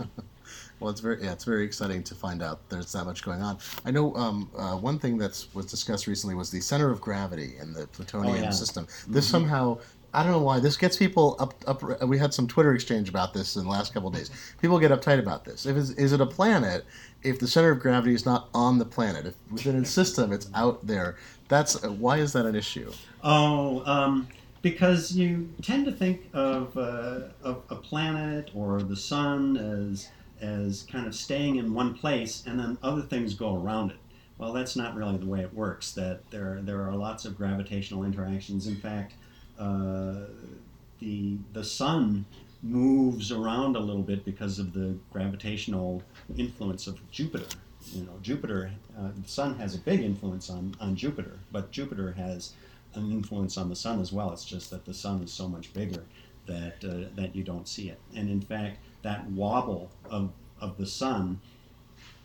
well, 0.79 0.91
it's 0.91 1.01
very 1.01 1.23
yeah, 1.23 1.31
it's 1.31 1.43
very 1.43 1.65
exciting 1.65 2.03
to 2.03 2.13
find 2.13 2.43
out 2.43 2.69
there's 2.69 2.91
that 2.91 3.05
much 3.05 3.23
going 3.23 3.41
on. 3.41 3.57
I 3.83 3.89
know 3.89 4.13
um, 4.15 4.51
uh, 4.55 4.75
one 4.77 4.99
thing 4.99 5.17
that 5.17 5.43
was 5.55 5.65
discussed 5.65 6.05
recently 6.05 6.35
was 6.35 6.51
the 6.51 6.61
center 6.61 6.91
of 6.91 7.01
gravity 7.01 7.55
in 7.59 7.73
the 7.73 7.87
Plutonian 7.87 8.37
Oh, 8.37 8.41
yeah. 8.43 8.49
system. 8.51 8.85
This 9.07 9.25
Mhm. 9.27 9.31
somehow. 9.31 9.79
I 10.17 10.23
don't 10.23 10.31
know 10.31 10.41
why 10.41 10.59
this 10.59 10.77
gets 10.77 10.97
people 10.97 11.35
up. 11.37 11.53
Up. 11.67 12.01
We 12.01 12.17
had 12.17 12.33
some 12.33 12.47
Twitter 12.47 12.73
exchange 12.73 13.07
about 13.07 13.35
this 13.35 13.55
in 13.55 13.65
the 13.65 13.69
last 13.69 13.93
couple 13.93 14.09
days. 14.09 14.31
People 14.59 14.79
get 14.79 14.89
uptight 14.89 15.19
about 15.19 15.45
this. 15.45 15.67
If 15.67 15.77
is 15.77 16.11
it 16.11 16.19
a 16.19 16.25
planet? 16.25 16.85
If 17.21 17.37
the 17.39 17.47
center 17.47 17.69
of 17.69 17.79
gravity 17.79 18.15
is 18.15 18.25
not 18.25 18.49
on 18.51 18.79
the 18.79 18.85
planet, 18.85 19.27
if 19.27 19.35
within 19.51 19.77
its 19.77 19.91
system 19.91 20.33
it's 20.33 20.49
out 20.55 20.87
there, 20.87 21.17
that's 21.49 21.83
why 21.83 22.17
is 22.17 22.33
that 22.33 22.47
an 22.47 22.55
issue? 22.55 22.91
Oh, 23.23 23.83
um, 23.85 24.27
because 24.63 25.15
you 25.15 25.53
tend 25.61 25.85
to 25.85 25.91
think 25.91 26.27
of, 26.33 26.75
uh, 26.75 27.27
of 27.43 27.61
a 27.69 27.75
planet 27.75 28.49
or 28.55 28.81
the 28.81 28.95
sun 28.95 29.55
as 29.57 30.09
as 30.41 30.87
kind 30.91 31.05
of 31.05 31.13
staying 31.13 31.57
in 31.57 31.75
one 31.75 31.93
place, 31.93 32.43
and 32.47 32.59
then 32.59 32.79
other 32.81 33.03
things 33.03 33.35
go 33.35 33.55
around 33.55 33.91
it. 33.91 33.97
Well, 34.39 34.51
that's 34.51 34.75
not 34.75 34.95
really 34.95 35.17
the 35.17 35.27
way 35.27 35.41
it 35.41 35.53
works. 35.53 35.91
That 35.91 36.27
there 36.31 36.59
there 36.63 36.81
are 36.81 36.95
lots 36.95 37.25
of 37.25 37.37
gravitational 37.37 38.03
interactions. 38.03 38.65
In 38.65 38.77
fact, 38.77 39.13
uh, 39.59 40.15
the 40.99 41.37
the 41.53 41.63
sun 41.63 42.25
moves 42.63 43.31
around 43.31 43.75
a 43.75 43.79
little 43.79 44.01
bit 44.01 44.25
because 44.25 44.59
of 44.59 44.73
the 44.73 44.95
gravitational 45.11 46.01
influence 46.37 46.87
of 46.87 46.99
Jupiter. 47.11 47.45
You 47.93 48.03
know, 48.03 48.13
Jupiter, 48.21 48.71
uh, 48.97 49.09
the 49.21 49.29
sun 49.29 49.57
has 49.59 49.75
a 49.75 49.77
big 49.77 50.01
influence 50.01 50.49
on, 50.49 50.75
on 50.81 50.95
Jupiter, 50.95 51.39
but 51.51 51.71
Jupiter 51.71 52.11
has 52.13 52.53
an 52.95 53.11
influence 53.11 53.57
on 53.57 53.69
the 53.69 53.75
sun 53.75 54.01
as 54.01 54.11
well. 54.11 54.33
It's 54.33 54.43
just 54.43 54.69
that 54.71 54.85
the 54.85 54.93
sun 54.93 55.21
is 55.21 55.31
so 55.31 55.47
much 55.47 55.73
bigger 55.73 56.03
that 56.47 56.83
uh, 56.83 57.09
that 57.15 57.35
you 57.35 57.43
don't 57.43 57.67
see 57.67 57.89
it. 57.89 57.99
And 58.15 58.29
in 58.29 58.41
fact, 58.41 58.77
that 59.03 59.29
wobble 59.29 59.91
of 60.09 60.31
of 60.59 60.77
the 60.77 60.87
sun 60.87 61.39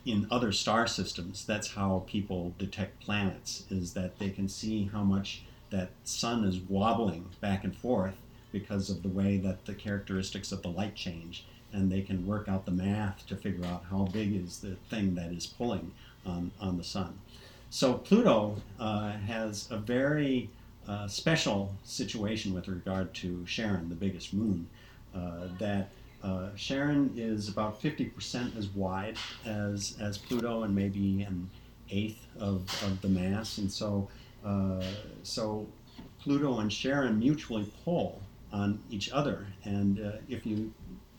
in 0.04 0.26
other 0.30 0.50
star 0.50 0.86
systems, 0.86 1.44
that's 1.44 1.74
how 1.74 2.04
people 2.06 2.54
detect 2.58 3.00
planets. 3.00 3.64
Is 3.70 3.92
that 3.94 4.18
they 4.18 4.30
can 4.30 4.48
see 4.48 4.90
how 4.92 5.04
much 5.04 5.42
that 5.72 5.90
sun 6.04 6.44
is 6.44 6.58
wobbling 6.58 7.28
back 7.40 7.64
and 7.64 7.76
forth 7.76 8.14
because 8.52 8.90
of 8.90 9.02
the 9.02 9.08
way 9.08 9.38
that 9.38 9.64
the 9.64 9.74
characteristics 9.74 10.52
of 10.52 10.62
the 10.62 10.68
light 10.68 10.94
change, 10.94 11.44
and 11.72 11.90
they 11.90 12.02
can 12.02 12.26
work 12.26 12.48
out 12.48 12.66
the 12.66 12.70
math 12.70 13.26
to 13.26 13.34
figure 13.34 13.64
out 13.64 13.82
how 13.90 14.04
big 14.04 14.36
is 14.36 14.58
the 14.60 14.76
thing 14.90 15.14
that 15.16 15.32
is 15.32 15.46
pulling 15.46 15.90
on, 16.24 16.52
on 16.60 16.76
the 16.76 16.84
sun. 16.84 17.18
So 17.70 17.94
Pluto 17.94 18.56
uh, 18.78 19.12
has 19.12 19.66
a 19.70 19.78
very 19.78 20.50
uh, 20.86 21.08
special 21.08 21.74
situation 21.84 22.52
with 22.52 22.68
regard 22.68 23.14
to 23.14 23.44
Charon, 23.46 23.88
the 23.88 23.94
biggest 23.94 24.34
moon. 24.34 24.68
Uh, 25.14 25.48
that 25.58 25.88
uh, 26.22 26.48
Charon 26.56 27.12
is 27.16 27.48
about 27.48 27.82
50% 27.82 28.56
as 28.56 28.68
wide 28.68 29.16
as, 29.44 29.96
as 30.00 30.18
Pluto 30.18 30.62
and 30.62 30.74
maybe 30.74 31.22
an 31.22 31.50
eighth 31.90 32.26
of, 32.38 32.62
of 32.84 33.00
the 33.00 33.08
mass. 33.08 33.58
And 33.58 33.70
so, 33.70 34.08
uh, 34.44 34.82
so 35.22 35.66
Pluto 36.20 36.58
and 36.58 36.70
Charon 36.70 37.18
mutually 37.18 37.70
pull 37.84 38.20
on 38.52 38.78
each 38.90 39.10
other. 39.10 39.46
And 39.64 40.00
uh, 40.00 40.12
if 40.28 40.46
you 40.46 40.72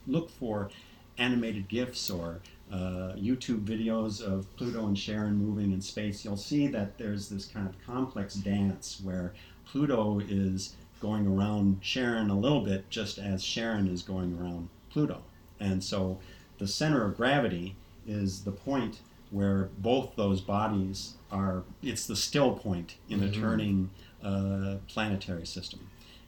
look 0.07 0.29
for 0.29 0.69
animated 1.17 1.67
GIFs 1.67 2.09
or 2.09 2.39
uh, 2.71 3.13
YouTube 3.15 3.65
videos 3.65 4.21
of 4.21 4.47
Pluto 4.57 4.88
and 4.88 4.97
Charon 4.97 5.36
moving 5.36 5.71
in 5.71 5.81
space, 5.81 6.23
you'll 6.25 6.38
see 6.38 6.67
that 6.67 6.97
there's 6.97 7.29
this 7.29 7.45
kind 7.45 7.67
of 7.67 7.75
complex 7.86 8.36
dance 8.36 9.01
where 9.03 9.33
Pluto 9.65 10.19
is 10.19 10.75
going 10.99 11.27
around 11.27 11.81
Charon 11.81 12.29
a 12.29 12.39
little 12.39 12.62
bit 12.62 12.89
just 12.89 13.19
as 13.19 13.43
Charon 13.43 13.88
is 13.88 14.01
going 14.03 14.38
around 14.39 14.69
Pluto. 14.89 15.21
And 15.59 15.83
so 15.83 16.19
the 16.59 16.67
center 16.67 17.05
of 17.05 17.17
gravity 17.17 17.75
is 18.07 18.43
the 18.43 18.51
point 18.51 18.99
where 19.31 19.69
both 19.79 20.15
those 20.15 20.41
bodies 20.41 21.15
are, 21.33 21.63
it's 21.81 22.05
the 22.05 22.15
still 22.15 22.53
point 22.53 22.95
in 23.09 23.23
a 23.23 23.27
Mhm. 23.27 23.41
turning 23.41 23.89
uh, 24.23 24.77
planetary 24.87 25.45
system. 25.45 25.81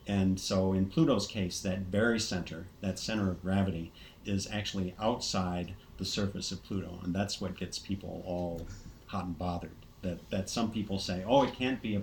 And 0.05 0.37
so 0.37 0.73
in 0.73 0.87
Pluto's 0.87 1.27
case, 1.27 1.61
that 1.61 1.79
very 1.79 2.19
center, 2.19 2.65
that 2.81 2.99
center 2.99 3.31
of 3.31 3.41
gravity, 3.41 3.93
is 4.25 4.47
actually 4.51 4.93
outside 4.99 5.75
the 5.97 6.03
surface 6.05 6.51
of 6.51 6.61
Pluto. 6.63 6.99
And 7.03 7.15
that's 7.15 7.39
what 7.39 7.57
gets 7.57 7.79
people 7.79 8.21
all 8.25 8.67
hot 9.05 9.25
and 9.25 9.37
bothered. 9.37 9.77
That, 10.01 10.29
that 10.29 10.49
some 10.49 10.71
people 10.71 10.99
say, 10.99 11.23
oh, 11.25 11.43
it 11.43 11.53
can't 11.53 11.81
be 11.81 11.95
a 11.95 12.01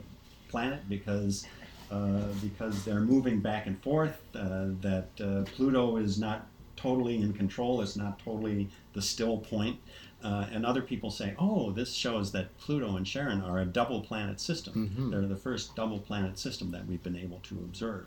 planet 0.48 0.88
because, 0.88 1.46
uh, 1.90 2.28
because 2.40 2.84
they're 2.84 3.00
moving 3.00 3.40
back 3.40 3.66
and 3.66 3.80
forth, 3.82 4.18
uh, 4.34 4.68
that 4.80 5.10
uh, 5.20 5.42
Pluto 5.54 5.98
is 5.98 6.18
not 6.18 6.46
totally 6.74 7.18
in 7.20 7.32
control, 7.34 7.82
it's 7.82 7.96
not 7.96 8.18
totally 8.18 8.68
the 8.94 9.02
still 9.02 9.38
point. 9.38 9.78
Uh, 10.22 10.46
and 10.52 10.64
other 10.64 10.82
people 10.82 11.10
say, 11.10 11.34
oh, 11.38 11.72
this 11.72 11.92
shows 11.94 12.30
that 12.32 12.56
Pluto 12.58 12.96
and 12.96 13.04
Charon 13.04 13.42
are 13.42 13.58
a 13.58 13.64
double 13.64 14.00
planet 14.00 14.40
system. 14.40 14.90
Mhm. 14.96 15.10
They're 15.10 15.26
the 15.26 15.36
first 15.36 15.74
double 15.74 15.98
planet 15.98 16.38
system 16.38 16.70
that 16.70 16.86
we've 16.86 17.02
been 17.02 17.16
able 17.16 17.40
to 17.44 17.54
observe. 17.56 18.06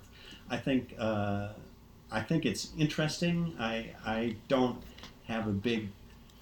I 0.49 0.57
think 0.57 0.93
uh, 0.97 1.49
I 2.11 2.21
think 2.21 2.45
it's 2.45 2.71
interesting. 2.77 3.53
I 3.59 3.91
I 4.05 4.35
don't 4.47 4.81
have 5.27 5.47
a 5.47 5.51
big 5.51 5.89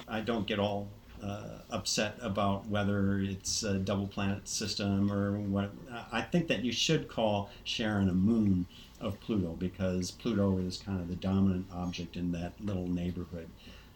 I 0.08 0.20
don't 0.22 0.46
get 0.46 0.60
all 0.60 0.88
uh, 1.24 1.60
upset 1.72 2.18
about 2.22 2.68
whether 2.68 3.20
it's 3.20 3.64
a 3.64 3.76
double 3.80 4.08
planet 4.08 4.48
system 4.48 5.12
or 5.12 5.40
what. 5.40 5.72
I 6.12 6.22
think 6.22 6.48
that 6.50 6.64
you 6.66 6.72
should 6.74 7.08
call 7.08 7.50
Charon 7.64 8.10
a 8.10 8.14
moon 8.14 8.66
of 9.00 9.20
Pluto 9.22 9.56
because 9.58 10.12
Pluto 10.12 10.58
is 10.60 10.78
kind 10.78 11.00
of 11.00 11.08
the 11.08 11.16
dominant 11.16 11.68
object 11.74 12.16
in 12.18 12.32
that 12.34 12.54
little 12.64 12.88
neighborhood. 12.88 13.48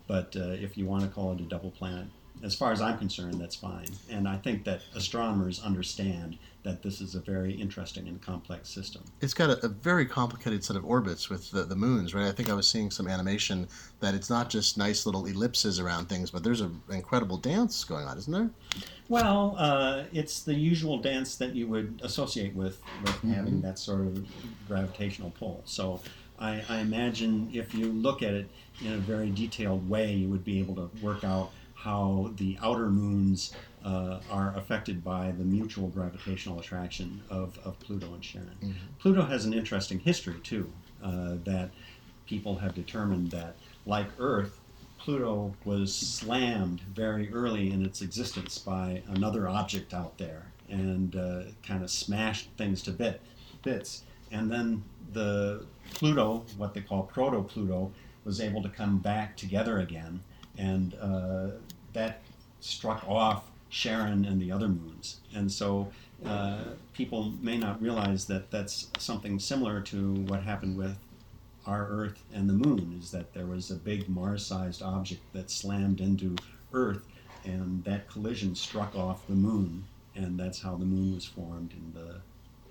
But 0.07 0.35
uh, 0.35 0.49
if 0.51 0.77
you 0.77 0.85
want 0.85 1.03
to 1.03 1.09
call 1.09 1.33
it 1.33 1.41
a 1.41 1.43
double 1.43 1.71
planet, 1.71 2.07
as 2.43 2.55
far 2.55 2.71
as 2.71 2.81
I'm 2.81 2.97
concerned, 2.97 3.41
that's 3.41 3.55
fine. 3.55 3.87
And 4.09 4.27
I 4.27 4.37
think 4.37 4.63
that 4.65 4.81
astronomers 4.95 5.61
understand 5.61 6.37
that 6.63 6.83
this 6.83 7.01
is 7.01 7.15
a 7.15 7.19
very 7.19 7.53
interesting 7.53 8.07
and 8.07 8.21
complex 8.21 8.69
system. 8.69 9.03
It's 9.21 9.33
got 9.33 9.49
a, 9.49 9.65
a 9.65 9.69
very 9.69 10.05
complicated 10.05 10.63
set 10.63 10.75
of 10.75 10.85
orbits 10.85 11.29
with 11.29 11.49
the, 11.49 11.63
the 11.63 11.75
moons, 11.75 12.13
right? 12.13 12.27
I 12.27 12.31
think 12.31 12.49
I 12.49 12.53
was 12.53 12.67
seeing 12.67 12.91
some 12.91 13.07
animation 13.07 13.67
that 14.01 14.13
it's 14.13 14.29
not 14.29 14.49
just 14.49 14.77
nice 14.77 15.05
little 15.05 15.25
ellipses 15.25 15.79
around 15.79 16.09
things, 16.09 16.29
but 16.29 16.43
there's 16.43 16.61
an 16.61 16.81
incredible 16.89 17.37
dance 17.37 17.83
going 17.83 18.05
on, 18.05 18.17
isn't 18.17 18.33
there? 18.33 18.49
Well, 19.09 19.55
uh, 19.57 20.03
it's 20.11 20.41
the 20.41 20.53
usual 20.53 20.97
dance 20.97 21.37
that 21.37 21.55
you 21.55 21.67
would 21.67 22.01
associate 22.03 22.53
with, 22.53 22.81
with 23.03 23.21
having 23.33 23.61
that 23.61 23.79
sort 23.79 24.01
of 24.01 24.27
gravitational 24.67 25.31
pull. 25.39 25.61
So 25.65 26.01
I, 26.37 26.63
I 26.69 26.79
imagine 26.79 27.49
if 27.53 27.73
you 27.73 27.87
look 27.93 28.21
at 28.21 28.33
it 28.33 28.49
in 28.81 28.93
a 28.93 28.97
very 28.97 29.29
detailed 29.29 29.89
way, 29.89 30.13
you 30.13 30.29
would 30.29 30.43
be 30.43 30.59
able 30.59 30.75
to 30.75 30.89
work 31.01 31.23
out 31.23 31.51
how 31.73 32.31
the 32.37 32.57
outer 32.61 32.89
moons 32.89 33.53
uh, 33.85 34.19
are 34.29 34.53
affected 34.57 35.03
by 35.03 35.31
the 35.37 35.43
mutual 35.43 35.87
gravitational 35.89 36.59
attraction 36.59 37.21
of, 37.29 37.57
of 37.63 37.79
Pluto 37.79 38.13
and 38.13 38.21
Charon. 38.21 38.75
Pluto 38.99 39.23
has 39.23 39.45
an 39.45 39.53
interesting 39.53 39.99
history, 39.99 40.39
too, 40.43 40.71
uh, 41.03 41.35
that 41.43 41.69
people 42.25 42.55
have 42.57 42.73
determined 42.75 43.31
that, 43.31 43.55
like 43.85 44.07
Earth, 44.19 44.59
Pluto 44.97 45.53
was 45.63 45.95
slammed 45.95 46.81
very 46.81 47.31
early 47.31 47.71
in 47.71 47.85
its 47.85 48.01
existence 48.01 48.57
by 48.57 49.01
another 49.07 49.47
object 49.47 49.93
out 49.93 50.17
there 50.17 50.47
and 50.69 51.15
uh, 51.15 51.43
kind 51.65 51.83
of 51.83 51.89
smashed 51.89 52.49
things 52.57 52.81
to 52.81 52.91
bit, 52.91 53.21
bits. 53.63 54.03
And 54.31 54.51
then 54.51 54.83
the 55.13 55.65
Pluto, 55.93 56.43
what 56.57 56.73
they 56.73 56.81
call 56.81 57.03
proto 57.03 57.43
Pluto, 57.43 57.93
was 58.27 58.41
able 58.41 58.61
to 58.61 58.69
come 58.69 58.97
back 58.97 59.37
together 59.37 59.79
again, 59.79 60.19
and 60.57 60.93
uh, 61.01 61.47
that 61.93 62.19
struck 62.59 63.07
off 63.07 63.49
Charon 63.69 64.25
and 64.25 64.41
the 64.41 64.51
other 64.51 64.67
moons. 64.67 65.21
And 65.33 65.49
so 65.49 65.89
uh, 66.25 66.63
people 66.93 67.33
may 67.41 67.57
not 67.57 67.81
realize 67.81 68.25
that 68.27 68.51
that's 68.51 68.89
something 68.99 69.39
similar 69.39 69.79
to 69.81 70.13
what 70.27 70.43
happened 70.43 70.77
with 70.77 70.97
our 71.65 71.87
Earth 71.87 72.21
and 72.33 72.49
the 72.49 72.53
Moon 72.53 72.97
is 73.01 73.11
that 73.11 73.33
there 73.33 73.45
was 73.45 73.71
a 73.71 73.75
big 73.75 74.07
Mars-sized 74.09 74.81
object 74.81 75.21
that 75.33 75.49
slammed 75.49 76.01
into 76.01 76.35
Earth, 76.73 77.05
and 77.45 77.83
that 77.85 78.09
collision 78.09 78.55
struck 78.55 78.95
off 78.95 79.27
the 79.27 79.35
Moon, 79.35 79.85
and 80.15 80.37
that's 80.39 80.61
how 80.61 80.75
the 80.75 80.85
Moon 80.85 81.15
was 81.15 81.25
formed 81.25 81.71
in 81.73 81.93
the 81.93 82.21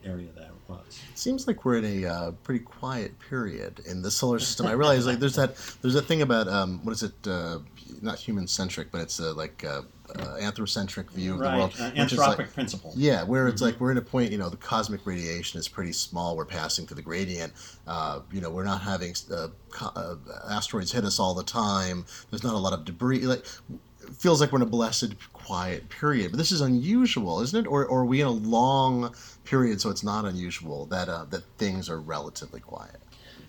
area 0.07 0.29
that 0.37 0.45
it 0.45 0.53
was. 0.69 1.01
Seems 1.15 1.47
like 1.47 1.65
we're 1.65 1.79
in 1.79 2.05
a 2.05 2.07
uh, 2.09 2.31
pretty 2.43 2.61
quiet 2.61 3.19
period 3.19 3.81
in 3.87 4.03
the 4.03 4.11
solar 4.11 4.39
system. 4.39 4.67
I 4.67 4.73
realize 4.73 5.07
like 5.07 5.19
there's 5.19 5.37
that 5.37 5.57
there's 5.83 5.95
that 5.95 6.07
thing 6.07 6.23
about 6.23 6.49
um, 6.49 6.81
what 6.85 6.93
is 6.93 7.03
it? 7.03 7.13
Uh, 7.27 7.59
not 8.03 8.19
human 8.19 8.47
centric, 8.47 8.91
but 8.91 9.01
it's 9.01 9.19
a 9.21 9.33
like 9.33 9.65
uh, 9.65 9.83
uh, 10.17 10.37
anthrocentric 10.41 11.11
view 11.13 11.35
of 11.35 11.41
right, 11.41 11.53
the 11.53 11.57
world. 11.59 11.75
uh, 11.79 11.91
anthropic 11.93 12.39
like- 12.39 12.53
principle. 12.55 12.93
Yeah, 12.97 13.23
where 13.23 13.49
it's 13.49 13.63
Mhm. 13.63 13.67
like 13.67 13.81
we're 13.81 13.93
in 13.93 13.97
a 13.99 14.03
point, 14.03 14.33
you 14.33 14.39
know, 14.39 14.49
the 14.49 14.57
cosmic 14.57 15.07
radiation 15.07 15.59
is 15.61 15.69
pretty 15.69 15.93
small. 15.93 16.37
We're 16.37 16.45
passing 16.45 16.87
through 16.87 16.97
the 16.97 17.03
gradient. 17.03 17.53
Uh, 17.87 18.21
you 18.33 18.41
know, 18.41 18.51
we're 18.51 18.65
not 18.65 18.83
having 18.83 19.15
uh, 19.33 19.49
co- 19.71 19.93
uh, 19.97 20.17
asteroids 20.51 20.93
hit 20.93 21.05
us 21.05 21.19
all 21.19 21.35
the 21.35 21.45
time. 21.45 22.05
There's 22.31 22.43
not 22.45 22.55
a 22.55 22.59
lot 22.59 22.73
of 22.73 22.85
debris. 22.85 23.21
Like, 23.21 23.47
it 23.71 23.96
feels 24.15 24.41
like 24.41 24.53
we're 24.53 24.59
in 24.59 24.63
a 24.63 24.67
blessed, 24.67 25.15
quiet 25.33 25.89
period. 25.89 26.33
But 26.33 26.39
this 26.39 26.53
is 26.53 26.61
unusual, 26.61 27.41
isn't 27.41 27.67
it? 27.67 27.69
Or, 27.69 27.85
or 27.87 28.01
are 28.01 28.05
we 28.05 28.21
in 28.21 28.27
a 28.27 28.31
long 28.31 29.15
period, 29.45 29.81
so 29.81 29.91
it's 29.91 30.03
not 30.03 30.25
unusual 30.25 30.87
that 30.87 31.09
uh, 31.09 31.25
that 31.31 31.45
things 31.59 31.89
are 31.89 32.01
relatively 32.01 32.61
quiet? 32.61 33.01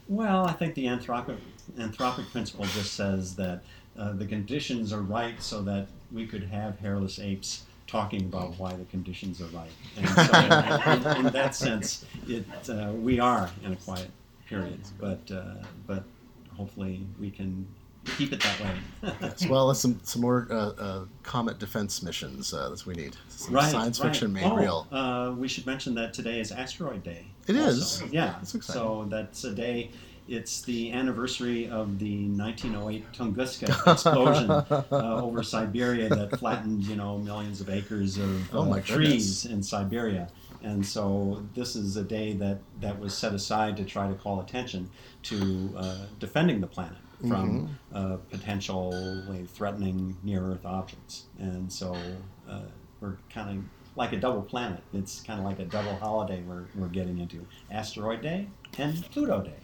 Well, 0.07 0.45
I 0.45 0.53
think 0.53 0.75
the 0.75 0.85
anthropic 0.85 1.37
anthropic 1.77 2.31
principle 2.31 2.65
just 2.65 2.93
says 2.93 3.35
that 3.35 3.61
uh, 3.97 4.13
the 4.13 4.25
conditions 4.25 4.93
are 4.93 5.01
right 5.01 5.41
so 5.41 5.61
that 5.63 5.87
we 6.11 6.25
could 6.25 6.43
have 6.43 6.79
hairless 6.79 7.19
apes 7.19 7.63
talking 7.87 8.21
about 8.21 8.57
why 8.59 8.73
the 8.73 8.85
conditions 8.85 9.41
are 9.41 9.47
right. 9.47 9.71
And 9.97 10.09
so, 11.03 11.11
in, 11.19 11.25
in 11.25 11.33
that 11.33 11.55
sense, 11.55 12.05
it 12.27 12.45
uh, 12.69 12.91
we 12.93 13.19
are 13.19 13.49
in 13.63 13.73
a 13.73 13.75
quiet 13.77 14.11
period, 14.47 14.79
but 14.99 15.19
uh, 15.31 15.63
but 15.85 16.03
hopefully 16.55 17.05
we 17.19 17.31
can 17.31 17.67
keep 18.11 18.33
it 18.33 18.41
that 18.41 18.59
way. 18.59 19.13
As 19.21 19.47
well 19.47 19.69
as 19.69 19.79
some 19.79 19.99
some 20.03 20.21
more 20.21 20.47
uh, 20.49 20.55
uh, 20.55 21.05
comet 21.23 21.59
defense 21.59 22.01
missions. 22.01 22.53
Uh, 22.53 22.69
that's 22.69 22.85
what 22.85 22.95
we 22.95 23.03
need. 23.03 23.15
Some 23.29 23.55
right, 23.55 23.71
science 23.71 23.99
right. 23.99 24.07
fiction 24.07 24.33
made 24.33 24.43
oh, 24.43 24.55
real. 24.55 24.87
Uh, 24.91 25.33
we 25.37 25.47
should 25.47 25.65
mention 25.65 25.93
that 25.95 26.13
today 26.13 26.39
is 26.39 26.51
Asteroid 26.51 27.03
Day. 27.03 27.25
It 27.47 27.55
also. 27.55 28.05
is. 28.05 28.13
Yeah. 28.13 28.35
That's 28.37 28.55
exciting. 28.55 28.81
So 28.81 29.07
that's 29.09 29.43
a 29.43 29.53
day. 29.53 29.91
It's 30.27 30.61
the 30.61 30.91
anniversary 30.91 31.69
of 31.69 31.99
the 31.99 32.27
1908 32.27 33.13
Tunguska 33.13 33.69
explosion 33.93 34.51
uh, 34.51 35.23
over 35.23 35.41
Siberia 35.41 36.09
that 36.09 36.37
flattened, 36.37 36.83
you 36.83 36.97
know, 36.97 37.17
millions 37.17 37.61
of 37.61 37.69
acres 37.69 38.17
of 38.17 38.53
Oh, 38.53 38.63
uh, 38.63 38.65
my 38.65 38.81
trees 38.81 39.45
in 39.45 39.63
Siberia. 39.63 40.27
And 40.63 40.85
so 40.85 41.43
this 41.55 41.77
is 41.77 41.95
a 41.95 42.03
day 42.03 42.33
that, 42.33 42.59
that 42.81 42.99
was 42.99 43.13
set 43.13 43.33
aside 43.33 43.77
to 43.77 43.85
try 43.85 44.09
to 44.09 44.15
call 44.15 44.41
attention 44.41 44.89
to 45.23 45.73
uh, 45.77 46.05
defending 46.19 46.59
the 46.59 46.67
planet 46.67 46.97
from 47.21 47.67
Mm-hmm. 47.93 48.13
uh, 48.13 48.17
potentially 48.29 49.45
threatening 49.47 50.15
near 50.23 50.41
Earth 50.43 50.65
objects. 50.65 51.25
And 51.39 51.71
so 51.71 51.95
uh, 52.49 52.61
we're 53.01 53.17
kind 53.29 53.57
of 53.57 53.63
like 53.95 54.13
a 54.13 54.17
double 54.17 54.41
planet. 54.43 54.81
It's 54.93 55.21
kind 55.21 55.39
of 55.39 55.45
like 55.45 55.59
a 55.59 55.65
double 55.65 55.95
holiday 55.95 56.41
we're, 56.47 56.65
we're 56.75 56.87
getting 56.87 57.17
into 57.17 57.45
Asteroid 57.71 58.21
Day 58.21 58.47
and 58.77 59.03
Pluto 59.11 59.41
Day. 59.41 59.55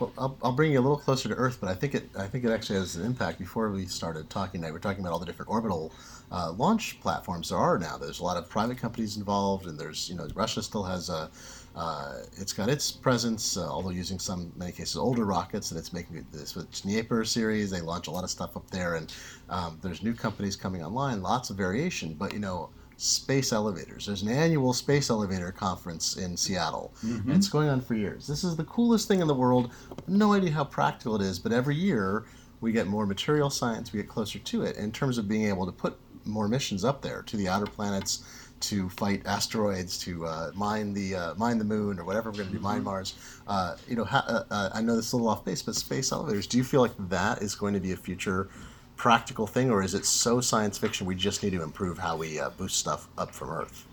Well, 0.00 0.12
I'll, 0.18 0.36
I'll 0.42 0.52
bring 0.52 0.72
you 0.72 0.80
a 0.80 0.82
little 0.82 0.98
closer 0.98 1.28
to 1.28 1.34
Earth, 1.36 1.58
but 1.60 1.68
I 1.68 1.74
think 1.74 1.94
it 1.94 2.08
I 2.18 2.26
think 2.26 2.44
it 2.44 2.50
actually 2.50 2.80
has 2.80 2.96
an 2.96 3.06
impact. 3.06 3.38
Before 3.38 3.70
we 3.70 3.86
started 3.86 4.28
talking 4.28 4.60
tonight, 4.60 4.70
we 4.70 4.74
we're 4.74 4.80
talking 4.80 5.00
about 5.00 5.12
all 5.12 5.20
the 5.20 5.26
different 5.26 5.50
orbital 5.50 5.92
uh, 6.32 6.50
launch 6.52 7.00
platforms 7.00 7.50
there 7.50 7.58
are 7.58 7.78
now. 7.78 7.96
There's 7.96 8.18
a 8.18 8.24
lot 8.24 8.36
of 8.36 8.48
private 8.48 8.76
companies 8.76 9.16
involved, 9.16 9.66
and 9.66 9.78
there's 9.78 10.08
you 10.10 10.16
know 10.16 10.26
Russia 10.34 10.62
still 10.62 10.82
has 10.82 11.10
a 11.10 11.30
uh, 11.76 12.20
it's 12.36 12.52
got 12.52 12.68
its 12.68 12.90
presence, 12.90 13.56
uh, 13.56 13.68
although 13.68 13.90
using 13.90 14.18
some 14.18 14.52
many 14.56 14.72
cases 14.72 14.96
older 14.96 15.24
rockets, 15.24 15.70
and 15.70 15.78
it's 15.78 15.92
making 15.92 16.24
this 16.32 16.54
with 16.54 16.70
Dnieper 16.70 17.24
series. 17.24 17.70
They 17.70 17.80
launch 17.80 18.06
a 18.06 18.10
lot 18.10 18.24
of 18.24 18.30
stuff 18.30 18.56
up 18.56 18.70
there, 18.70 18.94
and 18.94 19.12
um, 19.50 19.78
there's 19.82 20.02
new 20.02 20.14
companies 20.14 20.54
coming 20.56 20.84
online, 20.84 21.22
lots 21.22 21.50
of 21.50 21.56
variation. 21.56 22.14
But 22.14 22.32
you 22.32 22.38
know, 22.38 22.70
space 22.96 23.52
elevators. 23.52 24.06
There's 24.06 24.22
an 24.22 24.28
annual 24.28 24.72
space 24.72 25.10
elevator 25.10 25.50
conference 25.50 26.16
in 26.16 26.36
Seattle. 26.36 26.94
Mm-hmm. 27.04 27.30
And 27.30 27.38
It's 27.38 27.48
going 27.48 27.68
on 27.68 27.80
for 27.80 27.94
years. 27.94 28.26
This 28.26 28.44
is 28.44 28.56
the 28.56 28.64
coolest 28.64 29.08
thing 29.08 29.20
in 29.20 29.26
the 29.26 29.34
world. 29.34 29.72
No 30.06 30.32
idea 30.32 30.52
how 30.52 30.64
practical 30.64 31.16
it 31.16 31.22
is, 31.22 31.38
but 31.38 31.52
every 31.52 31.74
year 31.74 32.24
we 32.60 32.72
get 32.72 32.86
more 32.86 33.06
material 33.06 33.50
science, 33.50 33.92
we 33.92 33.98
get 33.98 34.08
closer 34.08 34.38
to 34.38 34.62
it 34.62 34.76
in 34.76 34.92
terms 34.92 35.18
of 35.18 35.28
being 35.28 35.46
able 35.46 35.66
to 35.66 35.72
put 35.72 35.98
more 36.24 36.48
missions 36.48 36.84
up 36.84 37.02
there 37.02 37.22
to 37.22 37.36
the 37.36 37.48
outer 37.48 37.66
planets 37.66 38.24
to 38.60 38.88
fight 38.88 39.22
asteroids, 39.26 39.98
to 39.98 40.26
uh, 40.26 40.50
mine 40.54 40.92
the 40.94 41.14
uh, 41.14 41.34
mine 41.34 41.58
the 41.58 41.64
moon 41.64 41.98
or 41.98 42.04
whatever 42.04 42.30
we're 42.30 42.38
going 42.38 42.48
to 42.48 42.54
do, 42.54 42.60
mine 42.60 42.82
Mars. 42.82 43.14
Uh, 43.46 43.76
you 43.88 43.96
know, 43.96 44.04
ha- 44.04 44.24
uh, 44.26 44.44
uh, 44.50 44.70
I 44.72 44.80
know 44.80 44.96
this 44.96 45.08
is 45.08 45.12
a 45.12 45.16
little 45.16 45.30
off 45.30 45.44
base, 45.44 45.62
but 45.62 45.74
space 45.74 46.12
elevators. 46.12 46.46
Do 46.46 46.56
you 46.56 46.64
feel 46.64 46.80
like 46.80 46.94
that 47.08 47.42
is 47.42 47.54
going 47.54 47.74
to 47.74 47.80
be 47.80 47.92
a 47.92 47.96
future 47.96 48.48
practical 48.96 49.46
thing, 49.46 49.70
or 49.70 49.82
is 49.82 49.94
it 49.94 50.04
so 50.04 50.40
science 50.40 50.78
fiction 50.78 51.06
we 51.06 51.14
just 51.14 51.42
need 51.42 51.50
to 51.50 51.62
improve 51.62 51.98
how 51.98 52.16
we 52.16 52.38
uh, 52.38 52.50
boost 52.50 52.78
stuff 52.78 53.08
up 53.18 53.34
from 53.34 53.50
Earth? 53.50 53.86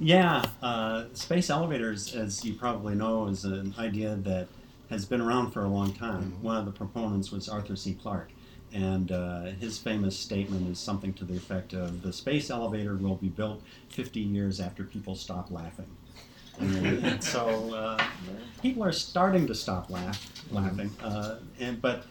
Yeah, 0.00 0.44
uh, 0.62 1.06
space 1.14 1.50
elevators, 1.50 2.14
as 2.14 2.44
you 2.44 2.54
probably 2.54 2.94
know, 2.94 3.26
is 3.26 3.44
an 3.44 3.74
idea 3.78 4.14
that 4.16 4.46
has 4.90 5.04
been 5.04 5.20
around 5.20 5.50
for 5.50 5.64
a 5.64 5.68
long 5.68 5.92
time. 5.92 6.36
One 6.40 6.56
of 6.56 6.64
the 6.64 6.70
proponents 6.70 7.30
was 7.30 7.48
Arthur 7.48 7.76
C. 7.76 7.94
Clarke, 7.94 8.30
and 8.72 9.12
uh, 9.12 9.42
his 9.60 9.78
famous 9.78 10.18
statement 10.18 10.68
is 10.68 10.78
something 10.78 11.12
to 11.14 11.24
the 11.24 11.36
effect 11.36 11.72
of 11.72 12.02
the 12.02 12.12
space 12.12 12.50
elevator 12.50 12.96
will 12.96 13.16
be 13.16 13.28
built 13.28 13.62
50 13.90 14.20
years 14.20 14.60
after 14.60 14.84
people 14.84 15.14
stop 15.14 15.50
laughing. 15.50 15.88
And, 16.60 17.22
so 17.22 17.74
uh, 17.74 18.04
people 18.60 18.82
are 18.82 18.92
starting 18.92 19.46
to 19.46 19.54
stop 19.54 19.90
laugh, 19.90 20.32
laughing. 20.50 20.90
Uh, 21.02 21.36
and 21.60 21.80
but 21.80 22.04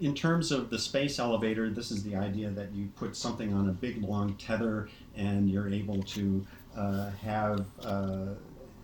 in 0.00 0.14
terms 0.14 0.52
of 0.52 0.70
the 0.70 0.78
space 0.78 1.18
elevator, 1.18 1.70
this 1.70 1.90
is 1.90 2.02
the 2.02 2.16
idea 2.16 2.50
that 2.50 2.72
you 2.72 2.88
put 2.96 3.16
something 3.16 3.52
on 3.52 3.68
a 3.68 3.72
big 3.72 4.02
long 4.02 4.34
tether, 4.34 4.88
and 5.16 5.50
you're 5.50 5.68
able 5.68 6.02
to 6.04 6.46
uh, 6.76 7.10
have 7.22 7.64
uh, 7.82 8.26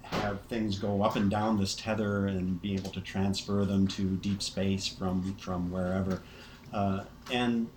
have 0.03 0.41
things 0.43 0.79
go 0.79 1.03
up 1.03 1.17
and 1.17 1.31
down 1.31 1.59
this 1.59 1.75
tether 1.75 2.27
and 2.27 2.61
be 2.61 2.75
able 2.75 2.91
to 2.91 3.01
transfer 3.01 3.65
them 3.65 3.87
to 3.89 4.17
deep 4.17 4.43
space 4.43 4.87
from 4.87 5.35
from 5.37 5.71
wherever. 5.71 6.23
Uh, 6.75 7.05
and 7.33 7.69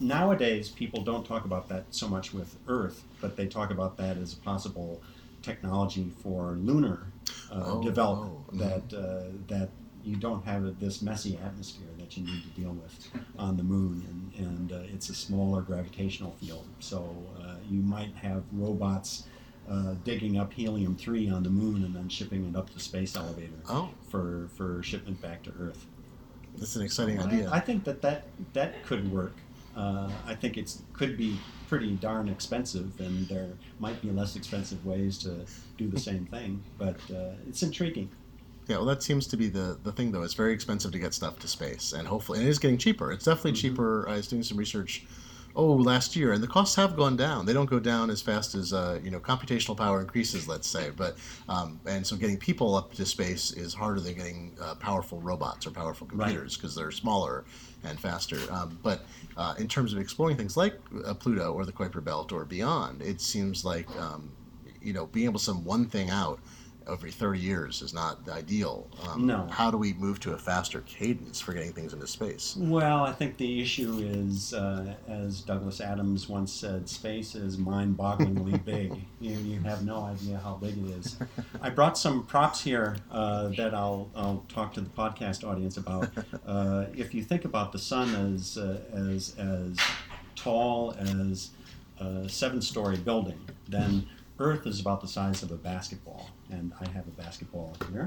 nowadays, 0.00 0.68
people 0.68 1.02
don't 1.02 1.24
talk 1.24 1.44
about 1.44 1.68
that 1.68 1.84
so 1.90 2.08
much 2.08 2.34
with 2.34 2.58
Earth, 2.66 3.04
but 3.20 3.36
they 3.36 3.46
talk 3.46 3.70
about 3.70 3.96
that 3.98 4.16
as 4.18 4.32
a 4.32 4.36
possible 4.38 5.00
technology 5.42 6.10
for 6.22 6.52
lunar 6.60 7.06
uh, 7.50 7.62
Oh, 7.64 7.82
development. 7.82 8.32
oh, 8.52 8.56
that 8.58 8.92
uh, 8.98 9.22
that 9.48 9.70
you 10.02 10.16
don't 10.16 10.44
have 10.44 10.80
this 10.80 11.00
messy 11.02 11.38
atmosphere 11.44 11.86
that 11.98 12.16
you 12.16 12.24
need 12.24 12.42
to 12.42 12.48
deal 12.60 12.70
with 12.72 13.10
on 13.38 13.56
the 13.56 13.62
moon, 13.62 14.02
and, 14.36 14.46
and 14.46 14.72
uh, 14.72 14.94
it's 14.94 15.08
a 15.10 15.14
smaller 15.14 15.60
gravitational 15.62 16.32
field. 16.40 16.66
So 16.80 17.14
uh, 17.38 17.54
you 17.70 17.80
might 17.82 18.14
have 18.16 18.42
robots 18.52 19.26
uh, 19.70 19.94
digging 20.04 20.38
up 20.38 20.52
helium 20.54 20.96
three 20.96 21.28
on 21.30 21.42
the 21.44 21.50
moon 21.50 21.84
and 21.84 21.94
then 21.94 22.08
shipping 22.08 22.48
it 22.48 22.56
up 22.56 22.70
the 22.70 22.80
space 22.80 23.14
elevator 23.14 23.60
Oh, 23.68 23.90
for, 24.08 24.48
for 24.56 24.82
shipment 24.82 25.20
back 25.20 25.42
to 25.44 25.52
Earth. 25.60 25.86
That's 26.60 26.76
an 26.76 26.82
exciting 26.82 27.18
I- 27.18 27.24
idea. 27.24 27.50
I, 27.50 27.58
think 27.60 27.82
that 27.84 28.00
that, 28.02 28.24
that 28.52 28.84
could 28.84 29.10
work. 29.10 29.32
Uh, 29.76 30.10
I 30.26 30.34
think 30.34 30.56
it 30.56 30.76
could 30.92 31.16
be 31.16 31.38
pretty 31.68 31.92
darn 31.96 32.28
expensive, 32.28 32.98
and 33.00 33.26
there 33.28 33.48
might 33.78 34.00
be 34.02 34.10
less 34.10 34.36
expensive 34.36 34.84
ways 34.84 35.16
to 35.18 35.46
do 35.78 35.88
the 35.88 35.98
same 35.98 36.26
thing, 36.26 36.62
but 36.78 36.96
uh, 37.14 37.32
it's 37.48 37.62
intriguing. 37.62 38.10
Yeah, 38.66 38.76
well, 38.76 38.84
that 38.86 39.02
seems 39.02 39.26
to 39.28 39.36
be 39.36 39.48
the, 39.48 39.78
the 39.82 39.90
thing, 39.92 40.12
though. 40.12 40.22
It's 40.22 40.34
very 40.34 40.52
expensive 40.52 40.92
to 40.92 40.98
get 40.98 41.14
stuff 41.14 41.38
to 41.40 41.48
space, 41.48 41.92
and 41.92 42.06
hopefully, 42.06 42.38
and 42.40 42.46
it 42.46 42.50
is 42.50 42.58
getting 42.58 42.78
cheaper. 42.78 43.10
It's 43.10 43.24
definitely 43.24 43.52
Mhm. 43.52 43.62
cheaper. 43.62 44.08
I 44.08 44.16
was 44.16 44.26
doing 44.28 44.42
some 44.42 44.58
research, 44.58 45.04
oh, 45.56 45.72
last 45.72 46.16
year, 46.16 46.32
and 46.32 46.42
the 46.42 46.46
costs 46.46 46.74
have 46.76 46.96
gone 46.96 47.16
down. 47.16 47.46
They 47.46 47.52
don't 47.52 47.68
go 47.68 47.80
down 47.80 48.10
as 48.10 48.22
fast 48.22 48.54
as 48.54 48.72
uh, 48.72 49.00
you 49.02 49.10
know 49.10 49.20
computational 49.20 49.76
power 49.76 50.00
increases, 50.00 50.48
let's 50.48 50.68
say. 50.68 50.90
But 50.96 51.16
um, 51.48 51.80
and 51.86 52.06
so 52.06 52.16
getting 52.16 52.36
people 52.36 52.74
up 52.74 52.94
to 52.94 53.06
space 53.06 53.52
is 53.52 53.74
harder 53.74 54.00
than 54.00 54.14
getting 54.14 54.56
uh, 54.60 54.74
powerful 54.76 55.20
robots 55.20 55.66
or 55.66 55.70
powerful 55.70 56.06
computers 56.06 56.56
because 56.56 56.74
they're 56.74 56.90
smaller 56.90 57.44
and 57.84 57.98
faster. 57.98 58.38
Um, 58.50 58.78
but 58.82 59.04
uh, 59.36 59.54
in 59.58 59.68
terms 59.68 59.92
of 59.92 60.00
exploring 60.00 60.36
things 60.36 60.56
like 60.56 60.74
uh, 61.04 61.14
Pluto 61.14 61.52
or 61.52 61.64
the 61.64 61.72
Kuiper 61.72 62.02
Belt 62.02 62.32
or 62.32 62.44
beyond, 62.44 63.02
it 63.02 63.20
seems 63.20 63.64
like 63.64 63.88
um, 63.96 64.30
you 64.80 64.92
know 64.92 65.06
being 65.06 65.26
able 65.26 65.38
to 65.38 65.44
send 65.44 65.64
one 65.64 65.86
thing 65.86 66.10
out 66.10 66.40
every 66.88 67.10
30 67.10 67.38
years 67.38 67.82
is 67.82 67.92
not 67.92 68.28
ideal. 68.28 68.88
Um, 69.08 69.26
No. 69.26 69.46
How 69.50 69.70
do 69.70 69.76
we 69.76 69.92
move 69.94 70.20
to 70.20 70.32
a 70.32 70.38
faster 70.38 70.80
cadence 70.82 71.40
for 71.40 71.52
getting 71.52 71.72
things 71.72 71.92
into 71.92 72.06
space? 72.06 72.56
Well, 72.58 73.04
I 73.04 73.12
think 73.12 73.36
the 73.36 73.60
issue 73.60 73.98
is, 74.02 74.54
uh, 74.54 74.94
as 75.08 75.40
Douglas 75.42 75.80
Adams 75.80 76.28
once 76.28 76.52
said, 76.52 76.88
space 76.88 77.34
is 77.34 77.58
mind 77.58 77.96
bogglingly 77.96 78.64
big. 78.64 78.92
You, 79.20 79.36
you 79.36 79.60
have 79.60 79.84
no 79.84 80.02
idea 80.04 80.38
how 80.38 80.54
big 80.54 80.76
it 80.78 80.90
is. 80.90 81.16
I 81.60 81.70
brought 81.70 81.96
some 81.98 82.24
props 82.26 82.60
here 82.60 82.96
uh, 83.10 83.48
that 83.56 83.74
I'll, 83.74 84.10
I'll 84.16 84.44
talk 84.48 84.72
to 84.74 84.80
the 84.80 84.90
podcast 84.90 85.44
audience 85.44 85.76
about. 85.76 86.08
Uh, 86.46 86.86
if 86.96 87.14
you 87.14 87.22
think 87.22 87.44
about 87.44 87.70
the 87.70 87.78
sun 87.78 88.12
as, 88.34 88.56
uh, 88.58 88.80
as, 88.92 89.36
as 89.38 89.76
tall 90.34 90.94
as 90.98 91.50
a 91.98 92.28
seven 92.28 92.60
story 92.60 92.96
building, 92.96 93.38
then 93.68 94.06
Earth 94.40 94.66
is 94.66 94.80
about 94.80 95.00
the 95.00 95.06
size 95.08 95.42
of 95.42 95.50
a 95.50 95.56
basketball. 95.56 96.30
And 96.50 96.72
I 96.80 96.88
have 96.88 97.06
a 97.06 97.10
basketball 97.10 97.76
here. 97.92 98.06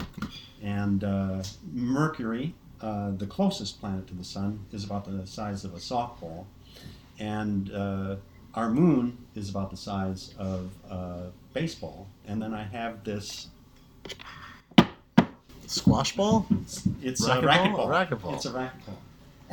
And 0.62 1.04
uh, 1.04 1.44
Mercury, 1.72 2.56
uh, 2.82 3.12
the 3.12 3.28
closest 3.28 3.80
planet 3.80 4.08
to 4.08 4.16
the 4.16 4.24
sun, 4.24 4.66
is 4.72 4.84
about 4.84 5.06
the 5.06 5.26
size 5.28 5.64
of 5.64 5.74
a 5.74 5.78
softball. 5.78 6.46
And 7.20 7.72
uh, 7.72 8.16
our 8.56 8.70
moon 8.70 9.18
is 9.36 9.50
about 9.50 9.70
the 9.70 9.78
size 9.78 10.34
of 10.38 10.72
a 10.90 11.32
baseball. 11.54 12.08
And 12.28 12.42
then 12.42 12.54
I 12.54 12.64
have 12.64 13.04
this 13.04 13.48
Squash 15.68 16.16
ball? 16.16 16.46
It's 17.02 17.26
Racquetball? 17.26 17.38
a 17.38 17.42
racquetball. 17.42 17.88
Racquetball. 17.88 18.36
It's 18.36 18.46
a 18.46 18.52
racquetball. 18.52 18.98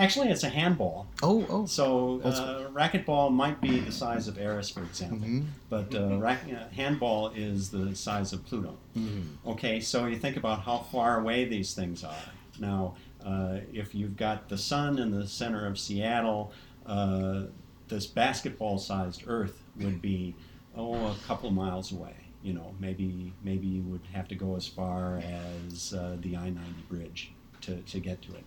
Actually, 0.00 0.30
it's 0.30 0.44
a 0.44 0.48
handball. 0.48 1.06
Oh, 1.22 1.44
oh. 1.50 1.66
So 1.66 2.22
uh, 2.24 2.68
racquetball 2.70 3.30
might 3.30 3.60
be 3.60 3.80
the 3.80 3.92
size 3.92 4.28
of 4.28 4.38
Eris, 4.38 4.70
for 4.70 4.82
example, 4.82 5.18
Mhm. 5.28 5.44
but 5.68 5.94
uh, 5.94 6.16
rack- 6.18 6.46
uh, 6.50 6.68
handball 6.74 7.28
is 7.28 7.70
the 7.70 7.94
size 7.94 8.32
of 8.32 8.44
Pluto. 8.46 8.78
Mhm. 8.96 9.24
Okay, 9.46 9.78
so 9.78 10.06
you 10.06 10.16
think 10.16 10.38
about 10.38 10.60
how 10.62 10.78
far 10.78 11.20
away 11.20 11.44
these 11.44 11.74
things 11.74 12.02
are. 12.02 12.24
Now, 12.58 12.94
uh, 13.22 13.58
if 13.74 13.94
you've 13.94 14.16
got 14.16 14.48
the 14.48 14.56
sun 14.56 14.98
in 14.98 15.10
the 15.10 15.26
center 15.28 15.66
of 15.66 15.78
Seattle, 15.78 16.50
uh, 16.86 17.42
this 17.88 18.06
basketball-sized 18.06 19.24
Earth 19.26 19.62
would 19.76 20.00
be 20.00 20.34
oh 20.74 20.94
a 21.08 21.16
couple 21.26 21.50
miles 21.50 21.92
away. 21.92 22.14
You 22.42 22.54
know, 22.54 22.74
maybe 22.80 23.34
maybe 23.44 23.66
you 23.66 23.82
would 23.82 24.00
have 24.14 24.28
to 24.28 24.34
go 24.34 24.56
as 24.56 24.66
far 24.66 25.18
as 25.18 25.92
uh, 25.92 26.16
the 26.22 26.38
I-90 26.38 26.88
bridge 26.88 27.32
to, 27.62 27.76
to 27.82 28.00
get 28.00 28.22
to 28.22 28.34
it. 28.34 28.44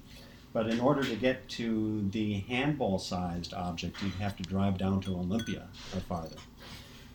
But 0.54 0.68
in 0.68 0.80
order 0.80 1.04
to 1.04 1.16
get 1.16 1.50
to 1.50 2.08
the 2.12 2.36
handball-sized 2.42 3.54
object, 3.54 4.02
you'd 4.04 4.14
have 4.14 4.38
to 4.38 4.44
drive 4.44 4.78
down 4.78 5.02
to 5.02 5.12
Olympia 5.16 5.68
or 5.94 6.00
farther. 6.02 6.38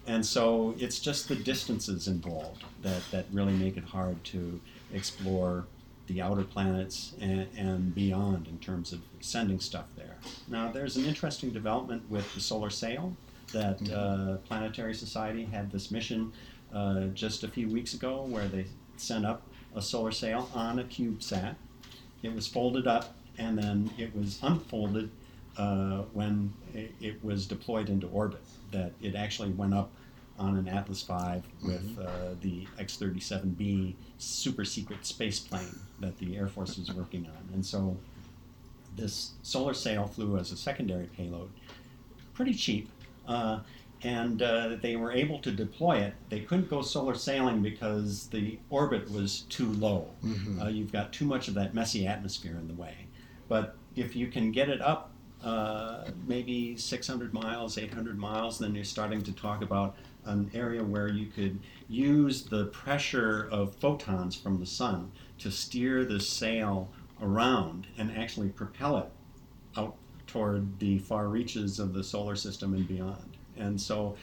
And 0.08 0.24
so 0.26 0.74
it's 0.78 0.98
just 0.98 1.28
the 1.28 1.36
distances 1.36 2.08
involved 2.08 2.64
that, 2.82 3.02
that 3.12 3.26
really 3.32 3.52
make 3.52 3.76
it 3.76 3.84
hard 3.84 4.22
to 4.24 4.60
explore 4.92 5.66
the 6.08 6.22
outer 6.22 6.42
planets 6.42 7.12
and, 7.20 7.46
and 7.56 7.94
beyond 7.94 8.48
in 8.48 8.58
terms 8.58 8.92
of 8.92 9.00
sending 9.20 9.60
stuff 9.60 9.84
there. 9.96 10.16
Now, 10.48 10.72
there's 10.72 10.96
an 10.96 11.04
interesting 11.04 11.50
development 11.50 12.02
with 12.10 12.34
the 12.34 12.40
solar 12.40 12.70
sail 12.70 13.14
that 13.52 13.78
uh, 13.92 14.38
Planetary 14.48 14.94
Society 14.94 15.44
had 15.44 15.70
this 15.70 15.90
mission 15.90 16.32
uh, 16.72 17.02
just 17.14 17.44
a 17.44 17.48
few 17.48 17.68
weeks 17.68 17.94
ago 17.94 18.22
where 18.22 18.48
they 18.48 18.64
sent 18.96 19.24
up 19.26 19.42
a 19.76 19.82
solar 19.82 20.10
sail 20.10 20.48
on 20.54 20.78
a 20.78 20.84
CubeSat. 20.84 21.54
It 22.22 22.34
was 22.34 22.46
folded 22.46 22.86
up 22.86 23.14
and 23.38 23.56
then 23.58 23.90
it 23.98 24.14
was 24.14 24.38
unfolded 24.42 25.10
uh, 25.56 26.02
when 26.12 26.52
it, 26.74 26.92
it 27.00 27.24
was 27.24 27.46
deployed 27.46 27.88
into 27.88 28.06
orbit. 28.08 28.42
That 28.70 28.92
it 29.00 29.14
actually 29.14 29.50
went 29.50 29.72
up 29.74 29.90
on 30.38 30.56
an 30.56 30.68
Atlas 30.68 31.02
V 31.02 31.42
with 31.62 31.98
uh, 31.98 32.34
the 32.42 32.66
X 32.78 32.96
37B 32.96 33.94
super 34.18 34.64
secret 34.64 35.04
space 35.04 35.40
plane 35.40 35.78
that 36.00 36.16
the 36.18 36.36
Air 36.36 36.46
Force 36.48 36.76
was 36.78 36.92
working 36.92 37.26
on. 37.26 37.54
And 37.54 37.64
so 37.64 37.96
this 38.96 39.32
solar 39.42 39.74
sail 39.74 40.06
flew 40.06 40.36
as 40.38 40.52
a 40.52 40.56
secondary 40.56 41.06
payload, 41.06 41.50
pretty 42.34 42.54
cheap. 42.54 42.88
Uh, 43.26 43.60
and 44.02 44.42
uh, 44.42 44.76
they 44.80 44.94
were 44.94 45.10
able 45.10 45.40
to 45.40 45.50
deploy 45.50 45.96
it. 45.98 46.14
They 46.28 46.40
couldn't 46.40 46.70
go 46.70 46.82
solar 46.82 47.16
sailing 47.16 47.62
because 47.62 48.28
the 48.28 48.58
orbit 48.70 49.10
was 49.10 49.40
too 49.48 49.72
low. 49.72 50.10
Mhm. 50.24 50.62
Uh, 50.62 50.68
you've 50.68 50.92
got 50.92 51.12
too 51.12 51.24
much 51.24 51.48
of 51.48 51.54
that 51.54 51.74
messy 51.74 52.06
atmosphere 52.06 52.56
in 52.56 52.68
the 52.68 52.74
way. 52.74 52.94
But 53.48 53.76
if 53.96 54.14
you 54.14 54.28
can 54.28 54.52
get 54.52 54.68
it 54.68 54.80
up 54.80 55.10
uh, 55.42 56.04
maybe 56.26 56.76
600 56.76 57.32
miles, 57.32 57.78
800 57.78 58.18
miles, 58.18 58.58
then 58.58 58.74
you're 58.74 58.84
starting 58.84 59.22
to 59.22 59.32
talk 59.32 59.62
about 59.62 59.96
an 60.24 60.50
area 60.52 60.82
where 60.82 61.08
you 61.08 61.26
could 61.26 61.60
use 61.88 62.42
the 62.42 62.66
pressure 62.66 63.48
of 63.50 63.74
photons 63.76 64.34
from 64.34 64.58
the 64.58 64.66
sun 64.66 65.10
to 65.38 65.50
steer 65.50 66.04
the 66.04 66.20
sail 66.20 66.90
around 67.22 67.86
and 67.96 68.16
actually 68.16 68.48
propel 68.48 68.98
it 68.98 69.06
out 69.76 69.96
toward 70.26 70.78
the 70.80 70.98
far 70.98 71.28
reaches 71.28 71.78
of 71.78 71.94
the 71.94 72.04
solar 72.04 72.36
system 72.36 72.74
and 72.74 72.86
beyond. 72.86 73.36
And 73.56 73.80
so, 73.80 74.16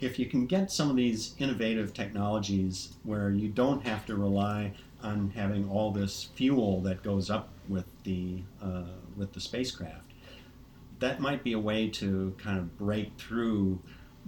if 0.00 0.18
you 0.18 0.26
can 0.26 0.46
get 0.46 0.70
some 0.70 0.88
of 0.88 0.96
these 0.96 1.34
innovative 1.38 1.92
technologies 1.92 2.94
where 3.02 3.30
you 3.30 3.48
don't 3.48 3.86
have 3.86 4.06
to 4.06 4.16
rely 4.16 4.72
on 5.02 5.30
having 5.34 5.68
all 5.68 5.90
this 5.90 6.28
fuel 6.34 6.80
that 6.82 7.02
goes 7.02 7.30
up 7.30 7.48
with 7.68 7.86
the 8.04 8.42
uh, 8.62 8.82
with 9.16 9.32
the 9.32 9.40
spacecraft, 9.40 10.12
that 10.98 11.20
might 11.20 11.42
be 11.44 11.52
a 11.52 11.58
way 11.58 11.88
to 11.88 12.34
kind 12.38 12.58
of 12.58 12.76
break 12.78 13.12
through. 13.18 13.80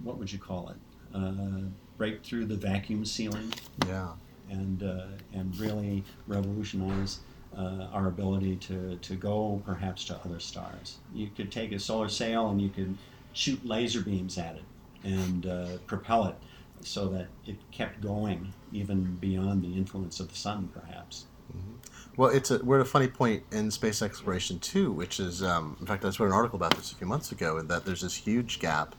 What 0.03 0.17
would 0.17 0.31
you 0.31 0.39
call 0.39 0.69
it? 0.69 0.77
Uh, 1.15 1.67
break 1.97 2.23
through 2.23 2.45
the 2.45 2.55
vacuum 2.55 3.05
ceiling 3.05 3.53
Yeah. 3.87 4.13
and 4.49 4.81
uh, 4.83 5.05
and 5.33 5.55
really 5.59 6.03
revolutionize 6.27 7.19
uh, 7.55 7.87
our 7.93 8.07
ability 8.07 8.55
to, 8.55 8.95
to 8.97 9.15
go 9.15 9.61
perhaps 9.63 10.05
to 10.05 10.15
other 10.25 10.39
stars. 10.39 10.97
You 11.13 11.29
could 11.35 11.51
take 11.51 11.71
a 11.71 11.77
solar 11.79 12.09
sail 12.09 12.49
and 12.49 12.59
you 12.59 12.69
could 12.69 12.97
shoot 13.33 13.63
laser 13.63 14.01
beams 14.01 14.39
at 14.39 14.55
it 14.55 14.63
and 15.03 15.45
uh, 15.45 15.67
propel 15.85 16.25
it 16.25 16.35
so 16.83 17.07
that 17.09 17.27
it 17.45 17.55
kept 17.71 18.01
going 18.01 18.53
even 18.71 19.15
beyond 19.15 19.63
the 19.63 19.73
influence 19.75 20.19
of 20.19 20.29
the 20.29 20.35
sun, 20.35 20.69
perhaps. 20.73 21.25
Well, 22.17 22.29
it's 22.29 22.51
a, 22.51 22.59
we're 22.63 22.79
at 22.79 22.85
a 22.85 22.89
funny 22.89 23.07
point 23.07 23.43
in 23.51 23.69
space 23.71 24.01
exploration 24.01 24.59
too, 24.59 24.91
which 24.91 25.19
is, 25.19 25.43
um, 25.43 25.77
in 25.79 25.85
fact, 25.85 26.03
I 26.03 26.07
just 26.07 26.19
wrote 26.19 26.27
an 26.27 26.33
article 26.33 26.57
about 26.57 26.75
this 26.75 26.91
a 26.91 26.95
few 26.95 27.07
months 27.07 27.31
ago, 27.31 27.57
and 27.57 27.69
that 27.69 27.85
there's 27.85 28.01
this 28.01 28.15
huge 28.15 28.59
gap 28.59 28.95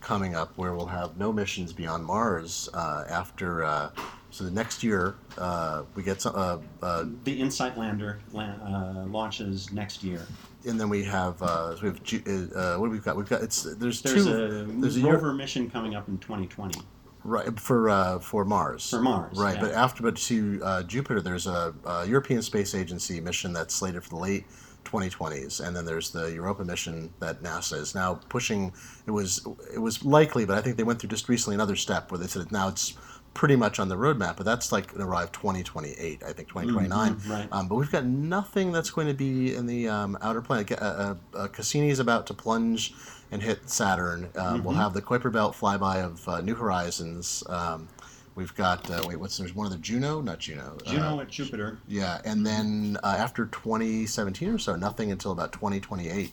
coming 0.00 0.34
up 0.34 0.52
where 0.56 0.72
we'll 0.74 0.86
have 0.86 1.16
no 1.16 1.32
missions 1.32 1.72
beyond 1.72 2.04
Mars 2.04 2.68
uh, 2.74 3.04
after. 3.08 3.64
Uh, 3.64 3.90
so 4.30 4.44
the 4.44 4.50
next 4.50 4.82
year 4.84 5.14
uh, 5.38 5.84
we 5.94 6.02
get 6.02 6.20
some, 6.20 6.34
uh, 6.36 6.58
uh, 6.82 7.04
The 7.24 7.40
InSight 7.40 7.78
lander 7.78 8.18
lan- 8.32 8.60
uh, 8.60 9.06
launches 9.08 9.72
next 9.72 10.02
year. 10.04 10.26
and 10.66 10.78
then 10.78 10.88
we 10.88 11.02
have 11.04 11.40
uh, 11.42 11.74
so 11.76 11.82
we 11.82 11.88
have 11.88 12.52
uh, 12.54 12.76
what 12.76 12.86
do 12.88 12.90
we 12.92 12.98
got? 12.98 13.16
We've 13.16 13.28
got 13.28 13.42
it's 13.42 13.62
there's, 13.62 14.02
There's 14.02 14.24
two 14.26 14.32
a 14.32 14.64
there's 14.80 14.96
a 14.96 15.00
year- 15.00 15.14
rover 15.14 15.32
mission 15.32 15.70
coming 15.70 15.94
up 15.94 16.08
in 16.08 16.18
2020 16.18 16.80
right 17.26 17.58
for 17.58 17.88
uh, 17.88 18.18
for 18.18 18.44
Mars 18.44 18.88
for 18.88 19.02
Mars. 19.02 19.38
Right, 19.38 19.56
yeah. 19.56 19.60
but 19.60 19.72
after 19.72 20.02
but 20.02 20.16
to 20.16 20.60
uh, 20.64 20.82
Jupiter, 20.84 21.20
there's 21.20 21.46
a, 21.46 21.74
a 21.84 22.06
European 22.06 22.42
Space 22.42 22.74
Agency 22.74 23.20
mission 23.20 23.52
that's 23.52 23.74
slated 23.74 24.02
for 24.02 24.10
the 24.10 24.16
late 24.16 24.46
2020s, 24.84 25.66
and 25.66 25.76
then 25.76 25.84
there's 25.84 26.10
the 26.10 26.32
Europa 26.32 26.64
mission 26.64 27.12
that 27.20 27.42
NASA 27.42 27.78
is 27.78 27.94
now 27.94 28.20
pushing. 28.28 28.72
It 29.06 29.10
was 29.10 29.46
it 29.74 29.78
was 29.78 30.04
likely, 30.04 30.44
but 30.44 30.56
I 30.56 30.62
think 30.62 30.76
they 30.76 30.84
went 30.84 31.00
through 31.00 31.10
just 31.10 31.28
recently 31.28 31.54
another 31.54 31.76
step 31.76 32.10
where 32.10 32.18
they 32.18 32.26
said 32.26 32.50
now 32.52 32.68
it's 32.68 32.94
pretty 33.34 33.54
much 33.54 33.78
on 33.78 33.90
the 33.90 33.96
roadmap, 33.96 34.34
but 34.36 34.46
that's 34.46 34.72
like 34.72 34.94
to 34.94 35.02
arrive 35.02 35.30
2028, 35.30 36.22
I 36.22 36.32
think 36.32 36.48
2029. 36.48 37.14
Mhm, 37.14 37.28
right. 37.28 37.48
Um, 37.52 37.68
but 37.68 37.74
we've 37.74 37.92
got 37.92 38.06
nothing 38.06 38.72
that's 38.72 38.88
going 38.88 39.08
to 39.08 39.14
be 39.14 39.54
in 39.54 39.66
the 39.66 39.88
um, 39.90 40.16
outer 40.22 40.40
planet. 40.40 40.72
Uh, 40.72 40.74
uh, 40.76 41.14
uh, 41.34 41.48
Cassini 41.48 41.90
is 41.90 41.98
about 41.98 42.26
to 42.28 42.34
plunge 42.34 42.94
and 43.32 43.42
hit 43.42 43.68
Saturn. 43.68 44.28
Um, 44.36 44.62
We'll 44.64 44.74
have 44.74 44.94
the 44.94 45.02
Kuiper 45.02 45.32
Belt 45.32 45.54
flyby 45.54 46.04
of 46.04 46.28
uh, 46.28 46.40
New 46.40 46.54
Horizons. 46.54 47.42
Um, 47.48 47.88
we've 48.34 48.54
got 48.54 48.88
uh, 48.90 49.02
wait, 49.06 49.16
what's 49.16 49.36
there's 49.38 49.54
one 49.54 49.66
other 49.66 49.76
Juno, 49.78 50.20
not 50.20 50.38
Juno. 50.38 50.76
uh, 50.86 50.90
Juno 50.90 51.20
at 51.20 51.28
Jupiter. 51.28 51.78
yeah, 51.88 52.20
and 52.24 52.46
then 52.46 52.96
uh, 53.02 53.16
after 53.18 53.46
2017 53.46 54.48
or 54.48 54.58
so, 54.58 54.76
nothing 54.76 55.10
until 55.10 55.32
about 55.32 55.52
2028, 55.52 56.32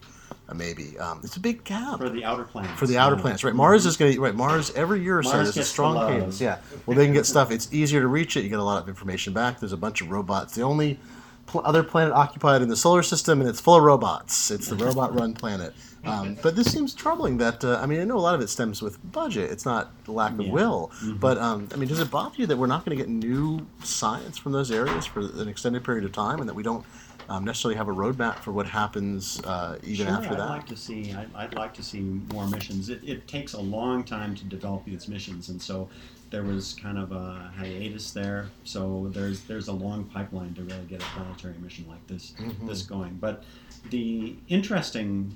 uh, 0.49 0.53
maybe. 0.53 0.97
Um, 0.99 1.21
it's 1.23 1.35
a 1.37 1.39
big 1.39 1.63
gap 1.63 1.97
For 1.99 2.09
the 2.09 2.23
outer 2.25 2.43
planets. 2.43 2.79
for 2.79 2.87
the 2.87 2.97
outer 2.97 3.15
Yeah. 3.15 3.21
planets, 3.21 3.43
right? 3.43 3.55
Mars 3.55 3.85
is 3.85 3.97
going 3.97 4.13
to 4.13 4.19
right. 4.21 4.35
Mars 4.35 4.71
every 4.75 5.01
year 5.01 5.19
or 5.19 5.23
so 5.23 5.33
Mars 5.33 5.53
there's 5.55 5.65
a 5.65 5.69
strong 5.69 6.07
cadence. 6.11 6.39
Yeah, 6.41 6.59
well 6.85 6.97
they 6.97 7.05
can 7.05 7.13
get 7.13 7.25
stuff. 7.25 7.51
It's 7.51 7.73
easier 7.73 8.01
to 8.01 8.07
reach 8.07 8.37
it. 8.37 8.43
You 8.43 8.49
get 8.49 8.59
a 8.59 8.63
lot 8.63 8.81
of 8.81 8.87
information 8.89 9.33
back. 9.33 9.59
There's 9.59 9.73
a 9.73 9.77
bunch 9.77 10.01
of 10.01 10.11
robots. 10.11 10.53
The 10.55 10.61
only 10.61 10.99
pl- 11.47 11.61
other 11.65 11.83
planet 11.83 12.13
occupied 12.13 12.61
in 12.61 12.67
the 12.69 12.75
solar 12.75 13.01
system, 13.03 13.39
and 13.41 13.49
it's 13.49 13.61
full 13.61 13.75
of 13.75 13.83
robots. 13.83 14.51
It's 14.51 14.67
the 14.67 14.75
robot-run 14.85 15.33
planet. 15.33 15.73
Um, 16.05 16.37
but 16.43 16.55
this 16.55 16.71
seems 16.71 16.93
troubling. 16.93 17.37
That 17.37 17.63
uh, 17.63 17.79
I 17.81 17.85
mean, 17.85 17.99
I 17.99 18.03
know 18.03 18.17
a 18.17 18.19
lot 18.19 18.35
of 18.35 18.41
it 18.41 18.49
stems 18.49 18.81
with 18.81 18.97
budget. 19.11 19.51
It's 19.51 19.65
not 19.65 19.91
lack 20.07 20.33
of 20.33 20.45
Yeah. 20.45 20.51
will. 20.51 20.91
Mhm. 21.01 21.19
But 21.19 21.37
um, 21.37 21.69
I 21.73 21.77
mean, 21.77 21.89
does 21.89 21.99
it 21.99 22.11
bother 22.11 22.35
you 22.37 22.45
that 22.47 22.57
we're 22.57 22.67
not 22.67 22.85
going 22.85 22.97
to 22.97 23.03
get 23.03 23.09
new 23.09 23.65
science 23.83 24.37
from 24.37 24.51
those 24.51 24.71
areas 24.71 25.05
for 25.05 25.21
an 25.21 25.47
extended 25.47 25.83
period 25.83 26.03
of 26.05 26.11
time, 26.11 26.39
and 26.39 26.49
that 26.49 26.53
we 26.55 26.63
don't 26.63 26.85
um, 27.29 27.45
necessarily 27.45 27.77
have 27.77 27.87
a 27.87 27.93
roadmap 27.93 28.39
for 28.39 28.51
what 28.51 28.65
happens 28.67 29.39
uh, 29.45 29.77
even 29.83 30.07
sure, 30.07 30.15
after 30.15 30.33
I'd 30.33 30.39
that? 30.39 30.49
like 30.49 30.65
to 30.67 30.75
see. 30.75 31.13
I'd, 31.13 31.33
I'd 31.33 31.53
like 31.55 31.73
to 31.75 31.83
see 31.83 32.01
more 32.01 32.47
missions. 32.47 32.89
It, 32.89 32.99
it 33.03 33.27
takes 33.29 33.53
a 33.53 33.61
long 33.61 34.03
time 34.03 34.35
to 34.35 34.43
develop 34.43 34.83
these 34.85 35.07
missions, 35.07 35.47
and 35.47 35.61
so 35.61 35.87
there 36.31 36.43
was 36.43 36.73
kind 36.73 36.97
of 36.97 37.11
a 37.13 37.49
hiatus 37.57 38.11
there. 38.11 38.47
So 38.65 39.09
there's 39.13 39.41
there's 39.43 39.69
a 39.69 39.71
long 39.71 40.03
pipeline 40.05 40.53
to 40.55 40.63
really 40.63 40.83
get 40.89 41.01
a 41.01 41.05
planetary 41.05 41.53
mission 41.61 41.85
like 41.87 42.05
this 42.07 42.33
Mhm. 42.39 42.67
this 42.67 42.81
going. 42.81 43.17
But 43.21 43.45
the 43.89 44.35
interesting 44.49 45.33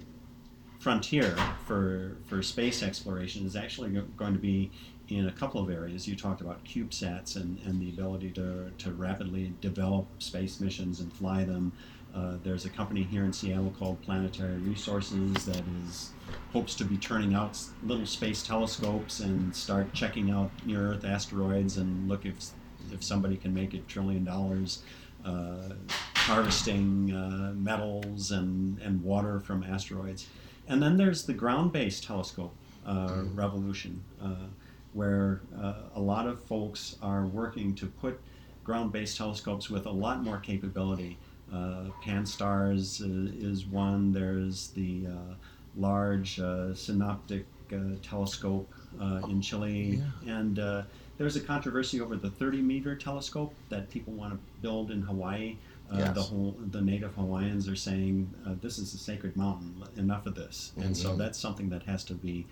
frontier 0.79 1.35
for 1.65 2.17
for 2.25 2.41
space 2.43 2.83
exploration 2.83 3.45
is 3.45 3.55
actually 3.55 3.89
going 4.15 4.33
to 4.33 4.39
be 4.39 4.71
in 5.09 5.27
a 5.27 5.31
couple 5.31 5.61
of 5.61 5.69
areas. 5.69 6.07
You 6.07 6.15
talked 6.15 6.41
about 6.41 6.63
CubeSats 6.65 7.35
and, 7.37 7.59
and 7.65 7.79
the 7.81 7.89
ability 7.89 8.31
to, 8.31 8.71
to 8.77 8.91
rapidly 8.91 9.53
develop 9.61 10.05
space 10.19 10.59
missions 10.59 10.99
and 10.99 11.11
fly 11.13 11.45
them. 11.45 11.71
Uh, 12.13 12.33
there's 12.43 12.65
a 12.65 12.69
company 12.69 13.03
here 13.03 13.23
in 13.23 13.31
Seattle 13.31 13.73
called 13.77 14.01
Planetary 14.01 14.57
Resources 14.57 15.45
that 15.45 15.63
is 15.85 16.11
hopes 16.51 16.73
to 16.75 16.83
be 16.83 16.97
turning 16.97 17.33
out 17.33 17.57
little 17.83 18.05
space 18.05 18.43
telescopes 18.43 19.19
and 19.19 19.55
start 19.55 19.93
checking 19.93 20.31
out 20.31 20.49
near 20.65 20.93
Earth 20.93 21.05
asteroids 21.05 21.77
and 21.77 22.09
look 22.09 22.25
if 22.25 22.51
if 22.91 23.03
somebody 23.03 23.35
can 23.35 23.53
make 23.53 23.73
a 23.73 23.79
trillion 23.79 24.23
dollars 24.23 24.81
uh, 25.25 25.73
harvesting 26.15 27.13
uh, 27.13 27.53
metals 27.53 28.31
and, 28.31 28.79
and 28.79 29.03
water 29.03 29.39
from 29.39 29.63
asteroids. 29.63 30.27
And 30.67 30.81
then 30.81 30.97
there's 30.97 31.25
the 31.25 31.33
ground-based 31.33 32.03
telescope 32.03 32.53
uh, 32.85 33.23
revolution, 33.33 34.03
uh, 34.21 34.47
where 34.93 35.41
uh, 35.61 35.73
a 35.95 35.99
lot 35.99 36.27
of 36.27 36.41
folks 36.43 36.97
are 37.01 37.25
working 37.25 37.73
to 37.75 37.85
put 37.87 38.19
ground-based 38.63 39.17
telescopes 39.17 39.69
with 39.69 39.85
a 39.85 39.91
lot 39.91 40.23
more 40.23 40.37
capability. 40.37 41.17
Uh, 41.53 41.85
Pan-STARRS 42.03 43.01
uh, 43.01 43.31
is 43.39 43.65
one. 43.65 44.11
There's 44.11 44.67
the 44.69 45.07
uh, 45.07 45.33
large 45.77 46.39
uh, 46.39 46.73
synoptic 46.75 47.45
uh, 47.71 47.95
telescope 48.01 48.69
uh, 48.99 49.21
in 49.29 49.41
Chile, 49.41 50.01
and 50.25 50.59
uh, 50.59 50.81
there's 51.17 51.35
a 51.37 51.41
controversy 51.41 52.01
over 52.01 52.15
the 52.17 52.29
30-meter 52.29 52.95
telescope 52.95 53.53
that 53.69 53.89
people 53.89 54.13
want 54.13 54.33
to 54.33 54.39
build 54.61 54.91
in 54.91 55.01
Hawaii. 55.01 55.55
Uh, 55.91 55.97
Yes. 55.99 56.15
The 56.15 56.21
whole 56.21 56.55
the 56.71 56.81
native 56.81 57.13
Hawaiians 57.15 57.67
are 57.69 57.75
saying 57.75 58.29
uh, 58.45 58.55
this 58.61 58.77
is 58.77 58.93
a 58.93 58.97
sacred 58.97 59.37
mountain. 59.37 59.73
Enough 59.95 60.25
of 60.25 60.35
this, 60.35 60.73
and 60.77 60.95
so 60.95 61.11
Mhm. 61.13 61.17
that's 61.17 61.39
something 61.39 61.69
that 61.69 61.83
has 61.83 62.03
to 62.05 62.13
be 62.13 62.45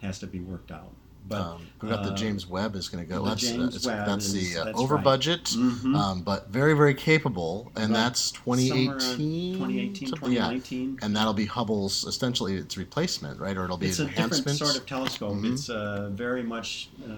has 0.00 0.18
to 0.20 0.26
be 0.26 0.40
worked 0.40 0.70
out. 0.70 0.92
But 1.28 1.40
um, 1.40 1.62
we 1.82 1.88
got 1.88 2.04
the 2.04 2.12
uh, 2.12 2.16
James 2.16 2.46
Webb 2.46 2.76
is 2.76 2.88
going 2.88 3.02
to 3.04 3.12
go. 3.12 3.24
the 3.24 3.30
That's 3.30 3.42
uh, 3.44 3.48
James 3.48 3.74
it's- 3.76 3.86
Webb 3.86 4.06
that's 4.06 4.26
is- 4.26 4.34
the 4.54 4.60
uh, 4.60 4.64
that's 4.66 4.78
over 4.78 4.94
right. 4.94 5.02
budget, 5.04 5.44
Mhm. 5.46 5.96
um, 5.96 6.22
but 6.22 6.48
very 6.52 6.74
very 6.74 6.94
capable, 6.94 7.72
and 7.74 7.90
About 7.90 8.04
that's 8.04 8.32
somewhere 8.36 8.58
2018. 9.00 9.54
2018, 9.54 10.08
something- 10.10 10.30
yeah. 10.32 10.42
2019. 10.50 10.98
And 11.02 11.16
that'll 11.16 11.32
be 11.34 11.46
Hubble's 11.46 12.04
essentially 12.04 12.54
its 12.54 12.76
replacement, 12.76 13.40
right? 13.40 13.56
Or 13.56 13.64
it'll 13.64 13.76
be 13.78 13.88
It's 13.88 13.98
a 13.98 14.04
different 14.06 14.48
sort 14.58 14.76
of 14.76 14.86
telescope. 14.86 15.32
Mhm. 15.34 15.52
It's 15.54 15.68
uh, 15.68 16.10
very 16.12 16.44
much 16.44 16.90
uh, 17.04 17.14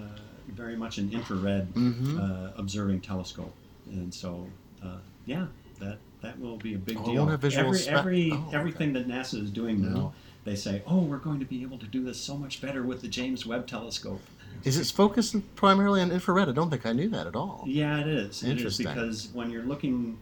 very 0.55 0.75
much 0.75 0.97
an 0.97 1.11
infrared 1.11 1.71
Mhm. 1.75 2.17
uh, 2.19 2.51
observing 2.57 3.01
telescope, 3.01 3.53
and 3.91 4.11
so 4.11 4.47
uh, 4.83 4.97
yeah, 5.27 5.45
that 5.79 5.97
that 6.21 6.39
will 6.39 6.57
be 6.57 6.73
a 6.73 6.77
big 6.77 6.97
Oh, 6.99 7.05
deal. 7.05 7.15
won't 7.15 7.31
have 7.31 7.41
visual 7.41 7.67
every 7.67 7.79
spec- 7.79 7.97
every 7.97 8.31
oh, 8.31 8.45
okay. 8.47 8.57
everything 8.57 8.93
that 8.93 9.07
NASA 9.07 9.41
is 9.41 9.49
doing 9.51 9.81
now, 9.81 10.13
they 10.43 10.55
say, 10.55 10.81
oh, 10.85 10.99
we're 10.99 11.17
going 11.17 11.39
to 11.39 11.45
be 11.45 11.61
able 11.61 11.77
to 11.77 11.85
do 11.87 12.03
this 12.03 12.19
so 12.19 12.37
much 12.37 12.61
better 12.61 12.83
with 12.83 13.01
the 13.01 13.07
James 13.07 13.45
Webb 13.45 13.67
telescope. 13.67 14.21
Is 14.63 14.77
it 14.77 14.87
focused 14.93 15.35
primarily 15.55 16.01
on 16.01 16.11
infrared? 16.11 16.49
I 16.49 16.51
don't 16.51 16.69
think 16.69 16.85
I 16.85 16.91
knew 16.91 17.07
that 17.09 17.27
at 17.27 17.35
all. 17.35 17.63
Yeah, 17.65 18.01
it 18.01 18.07
is. 18.07 18.43
It 18.43 18.47
is 18.47 18.51
Interesting. 18.51 18.87
because 18.87 19.29
when 19.33 19.49
you're 19.51 19.63
looking 19.63 20.17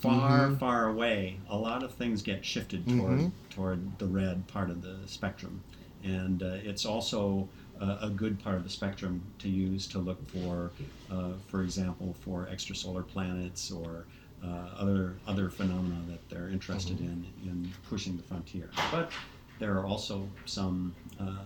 far, 0.00 0.48
Mhm. 0.48 0.58
far 0.58 0.88
away, 0.88 1.38
a 1.48 1.56
lot 1.56 1.82
of 1.84 1.92
things 1.94 2.22
get 2.22 2.44
shifted 2.44 2.86
toward 2.88 3.18
Mhm. 3.18 3.32
toward 3.50 3.98
the 3.98 4.06
red 4.06 4.46
part 4.48 4.70
of 4.70 4.82
the 4.82 4.96
spectrum, 5.06 5.60
and 6.02 6.42
uh, 6.42 6.46
it's 6.64 6.84
also 6.84 7.48
uh, 7.80 7.96
a 8.02 8.10
good 8.10 8.38
part 8.38 8.56
of 8.56 8.62
the 8.62 8.68
spectrum 8.68 9.22
to 9.38 9.48
use 9.48 9.86
to 9.86 9.98
look 9.98 10.18
for, 10.28 10.70
uh, 11.10 11.30
for 11.48 11.62
example, 11.62 12.14
for 12.20 12.46
extrasolar 12.52 13.06
planets 13.06 13.70
or 13.70 14.04
uh, 14.44 14.68
other 14.76 15.16
other 15.26 15.50
phenomena 15.50 16.00
that 16.08 16.28
they're 16.28 16.48
interested 16.48 17.00
in 17.00 17.26
in 17.44 17.70
pushing 17.88 18.16
the 18.16 18.22
frontier. 18.22 18.70
But 18.90 19.10
there 19.58 19.76
are 19.78 19.86
also 19.86 20.28
some 20.46 20.94
uh, 21.18 21.44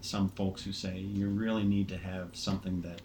some 0.00 0.28
folks 0.30 0.62
who 0.62 0.72
say 0.72 0.98
you 0.98 1.28
really 1.28 1.64
need 1.64 1.88
to 1.88 1.98
have 1.98 2.28
something 2.32 2.80
that 2.82 3.00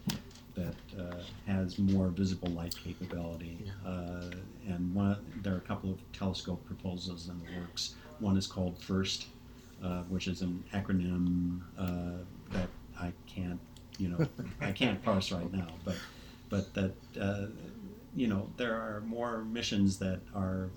that 0.54 1.00
uh, 1.00 1.16
has 1.46 1.78
more 1.78 2.08
visible 2.08 2.48
light 2.48 2.74
capability. 2.76 3.58
Yeah. 3.64 3.90
Uh, 3.90 4.30
and 4.68 4.94
one, 4.94 5.16
there 5.42 5.52
are 5.54 5.58
a 5.58 5.60
couple 5.60 5.90
of 5.90 5.98
telescope 6.12 6.64
proposals 6.64 7.28
in 7.28 7.38
the 7.40 7.60
works. 7.60 7.96
One 8.20 8.36
is 8.36 8.46
called 8.46 8.78
FIRST, 8.78 9.26
uh, 9.82 10.02
which 10.02 10.28
is 10.28 10.42
an 10.42 10.62
acronym 10.72 11.60
uh, 11.76 12.22
that 12.52 12.68
I 12.98 13.12
can't, 13.26 13.58
you 13.98 14.08
know, 14.08 14.28
I 14.60 14.70
can't 14.70 15.02
parse 15.02 15.32
right 15.32 15.52
now. 15.52 15.68
But 15.84 15.96
but 16.48 16.72
that 16.74 16.94
uh, 17.20 17.46
you 18.14 18.26
know 18.26 18.48
there 18.56 18.74
are 18.74 19.02
more 19.06 19.44
missions 19.44 19.98
that 19.98 20.20
are 20.34 20.70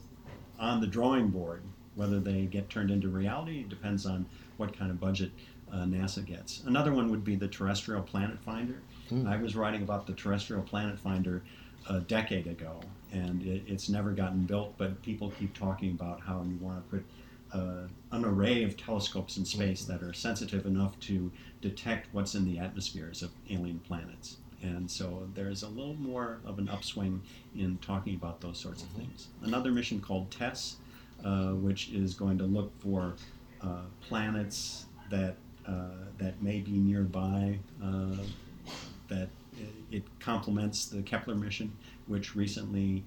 on 0.60 0.82
the 0.82 0.88
drawing 0.88 1.30
board. 1.30 1.62
Whether 1.96 2.20
they 2.20 2.46
get 2.46 2.70
turned 2.70 2.92
into 2.92 3.10
reality 3.10 3.64
depends 3.64 4.06
on 4.06 4.28
what 4.58 4.78
kind 4.78 4.92
of 4.92 5.00
budget 5.00 5.32
uh, 5.72 5.78
NASA 5.78 6.24
gets. 6.24 6.64
Another 6.66 6.94
one 6.94 7.10
would 7.10 7.24
be 7.24 7.36
the 7.36 7.48
Terrestrial 7.48 8.04
Planet 8.04 8.40
Finder. 8.40 8.80
Hmm. 9.10 9.28
I 9.28 9.38
was 9.38 9.56
writing 9.56 9.82
about 9.82 10.06
the 10.06 10.14
Terrestrial 10.14 10.62
Planet 10.62 11.00
Finder 11.00 11.44
a 11.90 12.00
decade 12.02 12.48
ago, 12.48 12.80
and 13.12 13.42
it, 13.44 13.64
it's 13.68 13.90
never 13.90 14.12
gotten 14.12 14.44
built. 14.44 14.78
But 14.78 15.02
people 15.02 15.34
keep 15.40 15.58
talking 15.58 15.92
about 15.92 16.22
how 16.22 16.44
you 16.44 16.58
want 16.62 16.84
to 16.84 16.98
put 16.98 17.06
uh, 17.54 17.88
an 18.12 18.26
array 18.26 18.64
of 18.64 18.78
telescopes 18.78 19.38
in 19.38 19.46
space 19.46 19.86
that 19.86 20.04
are 20.04 20.14
sensitive 20.14 20.66
enough 20.66 21.00
to 21.00 21.32
detect 21.62 22.14
what's 22.14 22.36
in 22.36 22.46
the 22.46 22.60
atmospheres 22.60 23.22
of 23.22 23.32
alien 23.50 23.80
planets. 23.80 24.38
And 24.62 24.90
so 24.90 25.28
there's 25.36 25.64
a 25.64 25.68
little 25.68 25.96
more 25.96 26.40
of 26.46 26.58
an 26.58 26.68
upswing 26.70 27.22
in 27.56 27.78
talking 27.78 28.16
about 28.16 28.42
those 28.42 28.58
sorts 28.58 28.84
of 28.84 28.90
things. 28.90 29.28
Another 29.44 29.72
mission 29.72 30.02
called 30.02 30.32
TESS, 30.32 30.78
uh, 31.24 31.50
which 31.50 31.90
is 31.90 32.14
going 32.14 32.38
to 32.40 32.46
look 32.46 32.72
for 32.82 33.16
uh, 33.62 33.82
planets 34.02 34.86
that 35.10 35.36
uh, 35.68 35.90
that 36.18 36.42
may 36.42 36.60
be 36.60 36.72
nearby. 36.72 37.60
Uh, 37.84 38.16
that 39.10 39.30
it 39.92 40.04
complements 40.20 40.86
the 40.86 41.02
Kepler 41.02 41.36
mission, 41.36 41.72
which 42.08 42.36
recently 42.36 43.04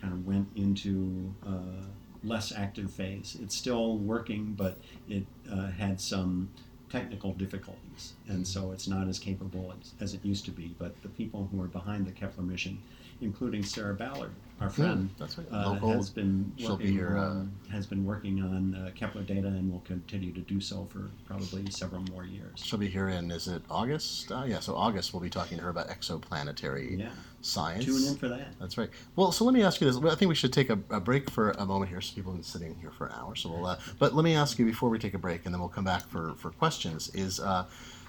kind 0.00 0.12
of 0.12 0.26
went 0.26 0.48
into 0.56 1.34
uh, 1.46 1.84
less 2.24 2.52
active 2.52 2.90
phase. 2.90 3.36
It's 3.40 3.54
still 3.54 3.98
working, 3.98 4.54
but 4.56 4.78
it 5.08 5.24
uh, 5.50 5.70
had 5.70 6.00
some 6.00 6.50
technical 6.92 7.32
difficulties, 7.32 8.12
and 8.28 8.46
so 8.46 8.70
it's 8.70 8.86
not 8.86 9.08
as 9.08 9.18
capable 9.18 9.72
as, 9.80 9.94
as 9.98 10.14
it 10.14 10.22
used 10.22 10.44
to 10.44 10.50
be. 10.50 10.74
But 10.78 11.00
the 11.02 11.08
people 11.08 11.48
who 11.50 11.60
are 11.62 11.66
behind 11.66 12.06
the 12.06 12.12
Kepler 12.12 12.44
mission, 12.44 12.82
including 13.22 13.62
Sarah 13.62 13.94
Ballard, 13.94 14.32
our 14.60 14.70
friend, 14.70 15.10
that's 15.18 15.38
right. 15.38 15.46
uh, 15.50 15.74
has 15.74 16.10
been 16.10 16.52
she'll 16.56 16.76
be 16.76 16.84
working 16.84 16.92
here, 16.92 17.16
uh, 17.18 17.22
on, 17.30 17.52
has 17.70 17.86
been 17.86 18.04
working 18.04 18.42
on 18.42 18.74
uh, 18.74 18.90
Kepler 18.94 19.22
data 19.22 19.48
and 19.48 19.72
will 19.72 19.80
continue 19.80 20.32
to 20.32 20.40
do 20.40 20.60
so 20.60 20.86
for 20.90 21.10
probably 21.24 21.68
several 21.70 22.02
more 22.12 22.24
years. 22.24 22.60
She'll 22.62 22.78
be 22.78 22.88
here 22.88 23.08
in 23.08 23.30
is 23.30 23.48
it 23.48 23.62
August? 23.70 24.30
Uh, 24.30 24.44
yeah, 24.46 24.60
so 24.60 24.76
August 24.76 25.12
we'll 25.12 25.22
be 25.22 25.30
talking 25.30 25.58
to 25.58 25.64
her 25.64 25.70
about 25.70 25.88
exoplanetary 25.88 26.98
Yeah, 26.98 27.10
science. 27.40 27.84
tune 27.84 28.06
in 28.06 28.16
for 28.16 28.28
that. 28.28 28.54
That's 28.60 28.78
right. 28.78 28.90
Well, 29.16 29.32
so 29.32 29.44
let 29.44 29.54
me 29.54 29.62
ask 29.62 29.80
you 29.80 29.90
this. 29.90 29.96
I 29.96 30.14
think 30.14 30.28
we 30.28 30.34
should 30.34 30.52
take 30.52 30.70
a, 30.70 30.78
a 30.90 31.00
break 31.00 31.30
for 31.30 31.50
a 31.52 31.66
moment 31.66 31.90
here. 31.90 32.00
So 32.00 32.14
people 32.14 32.32
have 32.32 32.38
been 32.38 32.44
sitting 32.44 32.76
here 32.80 32.90
for 32.90 33.06
an 33.06 33.14
hour. 33.14 33.34
So 33.34 33.50
we'll. 33.50 33.66
Uh, 33.66 33.78
but 33.98 34.14
let 34.14 34.22
me 34.24 34.34
ask 34.36 34.58
you 34.58 34.64
before 34.64 34.90
we 34.90 34.98
take 34.98 35.14
a 35.14 35.18
break, 35.18 35.44
and 35.44 35.54
then 35.54 35.60
we'll 35.60 35.70
come 35.70 35.84
back 35.84 36.02
for 36.08 36.34
for 36.36 36.50
questions. 36.50 37.08
Is 37.14 37.40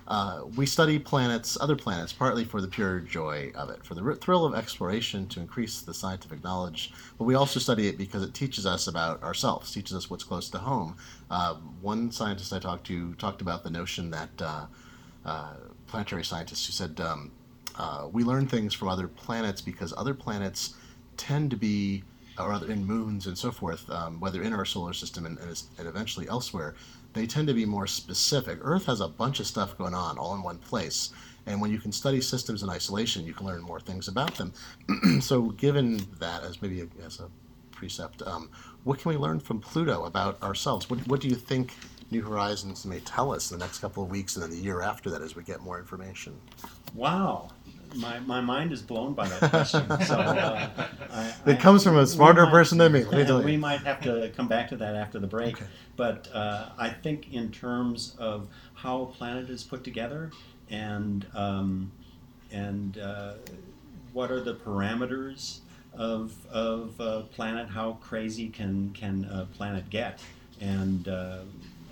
uh, 0.07 0.41
we 0.55 0.65
study 0.65 0.99
planets, 0.99 1.57
other 1.59 1.75
planets, 1.75 2.11
partly 2.11 2.43
for 2.43 2.59
the 2.61 2.67
pure 2.67 2.99
joy 2.99 3.51
of 3.55 3.69
it, 3.69 3.85
for 3.85 3.95
the 3.95 4.15
thrill 4.15 4.45
of 4.45 4.53
exploration 4.53 5.27
to 5.27 5.39
increase 5.39 5.81
the 5.81 5.93
scientific 5.93 6.43
knowledge. 6.43 6.91
But 7.17 7.23
we 7.25 7.35
also 7.35 7.59
study 7.59 7.87
it 7.87 7.97
because 7.97 8.23
it 8.23 8.33
teaches 8.33 8.65
us 8.65 8.87
about 8.87 9.23
ourselves, 9.23 9.73
teaches 9.73 9.95
us 9.95 10.09
what's 10.09 10.23
close 10.23 10.49
to 10.49 10.57
home. 10.57 10.97
Uh, 11.31 11.55
one 11.81 12.11
scientist 12.11 12.51
I 12.51 12.59
talked 12.59 12.85
to 12.87 13.13
talked 13.15 13.41
about 13.41 13.63
the 13.63 13.69
notion 13.69 14.11
that 14.11 14.29
uh, 14.41 14.65
uh, 15.25 15.53
planetary 15.87 16.23
scientists 16.23 16.65
who 16.65 16.73
said 16.73 16.99
um, 16.99 17.31
uh, 17.77 18.07
we 18.11 18.23
learn 18.23 18.47
things 18.47 18.73
from 18.73 18.89
other 18.89 19.07
planets 19.07 19.61
because 19.61 19.93
other 19.97 20.13
planets 20.13 20.75
tend 21.17 21.49
to 21.51 21.57
be, 21.57 22.03
or 22.37 22.51
other 22.51 22.69
in 22.71 22.85
moons 22.85 23.27
and 23.27 23.37
so 23.37 23.51
forth, 23.51 23.89
um, 23.89 24.19
whether 24.19 24.41
in 24.41 24.53
our 24.53 24.65
solar 24.65 24.93
system 24.93 25.25
and, 25.25 25.37
and 25.39 25.87
eventually 25.87 26.27
elsewhere, 26.27 26.75
they 27.13 27.27
tend 27.27 27.47
to 27.47 27.53
be 27.53 27.65
more 27.65 27.87
specific. 27.87 28.59
Earth 28.61 28.85
has 28.85 29.01
a 29.01 29.07
bunch 29.07 29.39
of 29.39 29.47
stuff 29.47 29.77
going 29.77 29.93
on 29.93 30.17
all 30.17 30.35
in 30.35 30.43
one 30.43 30.57
place. 30.57 31.11
And 31.45 31.59
when 31.59 31.71
you 31.71 31.79
can 31.79 31.91
study 31.91 32.21
systems 32.21 32.63
in 32.63 32.69
isolation, 32.69 33.25
you 33.25 33.33
can 33.33 33.45
learn 33.45 33.61
more 33.61 33.79
things 33.79 34.07
about 34.07 34.35
them. 34.35 34.53
so, 35.21 35.49
given 35.51 35.97
that 36.19 36.43
as 36.43 36.61
maybe 36.61 36.81
a, 36.81 36.87
as 37.05 37.19
a 37.19 37.29
precept, 37.71 38.21
um, 38.21 38.49
what 38.83 38.99
can 38.99 39.09
we 39.09 39.17
learn 39.17 39.39
from 39.39 39.59
Pluto 39.59 40.05
about 40.05 40.41
ourselves? 40.41 40.89
What, 40.89 41.05
what 41.07 41.19
do 41.19 41.27
you 41.27 41.35
think 41.35 41.73
New 42.11 42.21
Horizons 42.21 42.85
may 42.85 42.99
tell 43.01 43.33
us 43.33 43.51
in 43.51 43.59
the 43.59 43.65
next 43.65 43.79
couple 43.79 44.03
of 44.03 44.09
weeks 44.09 44.35
and 44.35 44.43
then 44.43 44.51
the 44.51 44.57
year 44.57 44.81
after 44.81 45.09
that 45.09 45.21
as 45.21 45.35
we 45.35 45.43
get 45.43 45.61
more 45.61 45.79
information? 45.79 46.39
Wow, 46.93 47.49
my, 47.95 48.19
my 48.19 48.41
mind 48.41 48.71
is 48.71 48.81
blown 48.81 49.13
by 49.13 49.27
that 49.27 49.49
question. 49.49 49.87
so, 50.05 50.15
uh, 50.15 50.69
I, 51.11 51.33
It 51.45 51.59
comes 51.59 51.83
from 51.83 51.97
a 51.97 52.05
smarter 52.07 52.45
might- 52.45 52.51
person 52.51 52.77
than 52.77 52.91
me, 52.91 53.03
let 53.03 53.13
me 53.13 53.25
tell 53.25 53.39
you. 53.39 53.45
We 53.45 53.57
might 53.57 53.81
have 53.81 54.01
to 54.01 54.31
come 54.35 54.47
back 54.47 54.69
to 54.69 54.77
that 54.77 54.95
after 54.95 55.19
the 55.19 55.27
break. 55.27 55.55
Okay. 55.55 55.65
But 55.95 56.27
uh, 56.33 56.69
I 56.77 56.89
think 56.89 57.33
in 57.33 57.51
terms 57.51 58.15
of 58.17 58.47
how 58.73 59.03
a 59.03 59.05
planet 59.07 59.49
is 59.49 59.63
put 59.63 59.83
together 59.83 60.31
and 60.69 61.25
um, 61.35 61.91
and 62.51 62.97
uh, 62.97 63.33
what 64.11 64.31
are 64.31 64.39
the 64.41 64.55
parameters 64.55 65.59
of 65.93 66.33
of 66.47 66.99
a 66.99 67.21
planet, 67.21 67.69
how 67.69 67.93
crazy 68.01 68.49
can 68.49 68.91
can 68.93 69.25
a 69.25 69.45
planet 69.55 69.89
get, 69.89 70.19
and 70.59 71.07
uh, 71.07 71.39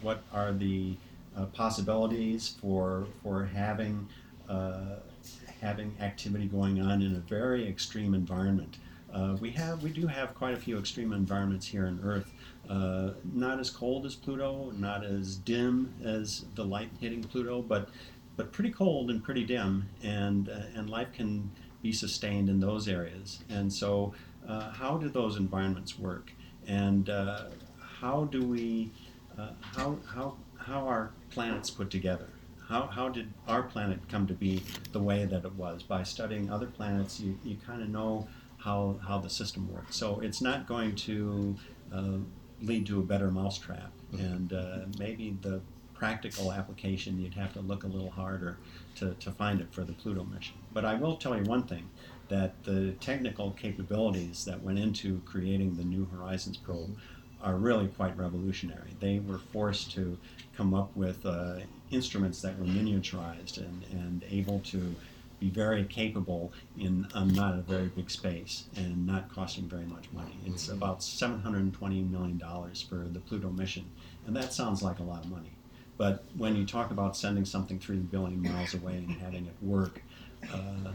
what 0.02 0.24
are 0.34 0.52
the 0.52 0.96
uh, 1.38 1.46
possibilities 1.46 2.56
for 2.62 3.06
for 3.24 3.46
having 3.46 4.08
uh, 4.50 4.96
having 5.62 5.96
activity 6.02 6.46
going 6.46 6.82
on 6.82 7.02
in 7.02 7.16
a 7.16 7.20
very 7.20 7.68
extreme 7.68 8.14
environment. 8.14 8.78
Uh, 9.14 9.38
we 9.40 9.52
have 9.52 9.84
we 9.84 9.90
do 9.90 10.08
have 10.08 10.34
quite 10.34 10.54
a 10.54 10.58
few 10.58 10.78
extreme 10.78 11.14
environments 11.14 11.68
here 11.68 11.86
on 11.86 12.00
Earth. 12.04 12.32
Uh, 12.70 13.12
not 13.34 13.60
as 13.60 13.70
cold 13.70 14.06
as 14.06 14.16
Pluto, 14.16 14.72
not 14.78 15.04
as 15.04 15.36
dim 15.36 15.94
as 16.04 16.46
the 16.56 16.64
light 16.64 16.90
hitting 17.00 17.24
Pluto, 17.24 17.62
but 17.62 17.90
but 18.38 18.52
pretty 18.52 18.72
cold 18.72 19.10
and 19.12 19.24
pretty 19.24 19.44
dim, 19.44 19.90
and 20.02 20.50
uh, 20.50 20.64
and 20.76 20.90
life 20.90 21.12
can 21.14 21.52
be 21.82 21.92
sustained 21.92 22.50
in 22.50 22.60
those 22.60 22.88
areas. 22.88 23.40
And 23.50 23.72
so, 23.72 24.14
uh, 24.48 24.72
how 24.72 24.98
do 24.98 25.10
those 25.10 25.38
environments 25.38 26.00
work? 26.00 26.32
And 26.68 27.10
uh, 27.10 27.46
how 28.00 28.26
do 28.26 28.44
we 28.44 28.92
uh, 29.38 29.50
how 29.60 29.98
how 30.08 30.38
how 30.58 30.88
are 30.88 31.12
planets 31.30 31.70
put 31.70 31.90
together? 31.90 32.30
How, 32.72 32.88
how 32.88 33.10
did 33.10 33.28
our 33.50 33.64
planet 33.64 34.00
come 34.10 34.26
to 34.28 34.34
be 34.34 34.64
the 34.94 35.00
way 35.00 35.26
that 35.26 35.44
it 35.44 35.56
was? 35.56 35.84
By 35.84 36.04
studying 36.04 36.50
other 36.50 36.68
planets, 36.68 37.20
you, 37.20 37.38
you 37.44 37.58
kind 37.68 37.82
of 37.82 37.90
know 37.90 38.30
how, 38.58 38.98
how 39.06 39.18
the 39.20 39.30
system 39.30 39.72
works. 39.72 39.98
So 39.98 40.22
it's 40.22 40.42
not 40.42 40.68
going 40.68 40.96
to 40.96 41.56
uh, 41.94 42.18
lead 42.62 42.88
to 42.88 43.02
a 43.02 43.04
better 43.04 43.30
mousetrap. 43.30 43.92
And 44.14 44.54
uh, 44.54 44.80
maybe 44.98 45.36
the 45.42 45.62
practical 45.94 46.54
application, 46.54 47.20
you'd 47.20 47.34
have 47.34 47.54
to 47.54 47.60
look 47.60 47.84
a 47.84 47.88
little 47.88 48.10
harder 48.10 48.58
to, 48.96 49.16
to 49.16 49.32
find 49.32 49.60
it 49.60 49.68
for 49.74 49.84
the 49.84 49.94
Pluto 49.94 50.24
mission. 50.24 50.56
But 50.74 50.86
I 50.86 50.96
will 50.96 51.18
tell 51.18 51.36
you 51.36 51.44
one 51.44 51.64
thing 51.64 51.90
that 52.30 52.64
the 52.64 52.94
technical 53.02 53.52
capabilities 53.52 54.46
that 54.46 54.64
went 54.64 54.80
into 54.80 55.20
creating 55.26 55.76
the 55.76 55.84
New 55.84 56.06
Horizons 56.06 56.56
probe 56.56 56.98
are 57.44 57.56
really 57.56 57.88
quite 57.88 58.18
revolutionary. 58.18 58.96
They 59.02 59.20
were 59.20 59.40
forced 59.40 59.92
to 59.94 60.18
come 60.56 60.74
up 60.74 60.96
with 60.96 61.26
uh, 61.26 61.56
instruments 61.92 62.42
that 62.42 62.58
were 62.58 62.66
miniaturized 62.66 63.58
and, 63.58 63.84
and 63.92 64.24
able 64.30 64.60
to 64.60 64.96
be 65.40 65.50
very 65.50 65.84
capable 65.86 66.54
in 66.78 67.08
um, 67.16 67.30
not 67.30 67.56
a 67.56 67.62
very 67.62 67.88
big 67.88 68.10
space 68.10 68.66
and 68.76 69.06
not 69.08 69.34
costing 69.34 69.68
very 69.68 69.86
much 69.86 70.06
money. 70.14 70.38
It's 70.46 70.70
about 70.70 71.00
$720 71.00 72.10
million 72.10 72.40
for 72.88 73.08
the 73.12 73.20
Pluto 73.20 73.50
mission, 73.50 73.86
and 74.28 74.36
that 74.36 74.54
sounds 74.54 74.84
like 74.84 75.00
a 75.00 75.04
lot 75.04 75.26
of 75.26 75.32
money. 75.32 75.52
But 75.98 76.24
when 76.38 76.56
you 76.56 76.66
talk 76.66 76.92
about 76.92 77.18
sending 77.18 77.46
something 77.46 77.80
three 77.80 77.98
billion 77.98 78.42
miles 78.42 78.74
away 78.74 78.98
and 78.98 79.12
having 79.12 79.48
it 79.48 79.56
work, 79.62 80.02
uh, 80.52 80.92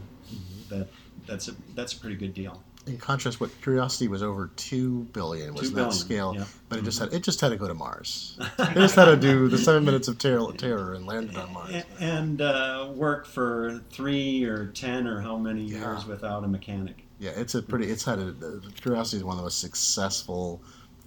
that 0.69 0.87
that's 1.25 1.47
a 1.47 1.51
that's 1.75 1.93
a 1.93 1.99
pretty 1.99 2.15
good 2.15 2.33
deal. 2.33 2.61
In 2.87 2.97
contrast, 2.97 3.39
what 3.41 3.49
Curiosity 3.61 4.07
was 4.07 4.23
over 4.23 4.49
two 4.55 5.03
billion 5.13 5.53
was 5.53 5.71
that 5.73 5.93
scale, 5.93 6.33
yeah. 6.35 6.45
but 6.69 6.79
it 6.79 6.83
just 6.83 6.99
had 6.99 7.13
it 7.13 7.21
just 7.23 7.41
had 7.41 7.49
to 7.49 7.57
go 7.57 7.67
to 7.67 7.73
Mars. 7.73 8.37
it 8.59 8.73
just 8.75 8.95
had 8.95 9.05
to 9.05 9.17
do 9.17 9.47
the 9.49 9.57
seven 9.57 9.83
minutes 9.85 10.07
of 10.07 10.17
terror, 10.17 10.51
terror 10.53 10.93
and 10.93 11.05
landed 11.05 11.35
on 11.35 11.53
Mars. 11.53 11.83
And 11.99 12.41
uh, 12.41 12.89
work 12.95 13.25
for 13.25 13.81
three 13.91 14.43
or 14.45 14.67
ten 14.67 15.07
or 15.07 15.21
how 15.21 15.37
many 15.37 15.63
Yeah. 15.63 15.79
years 15.79 16.05
without 16.05 16.43
a 16.43 16.47
mechanic. 16.47 17.03
Yeah, 17.19 17.31
it's 17.35 17.55
a 17.55 17.61
pretty. 17.61 17.87
It's 17.87 18.05
had 18.05 18.19
a. 18.19 18.29
uh, 18.29 18.69
Curiosity 18.79 19.17
is 19.17 19.23
one 19.23 19.33
of 19.33 19.37
the 19.37 19.43
most 19.43 19.59
successful 19.59 20.61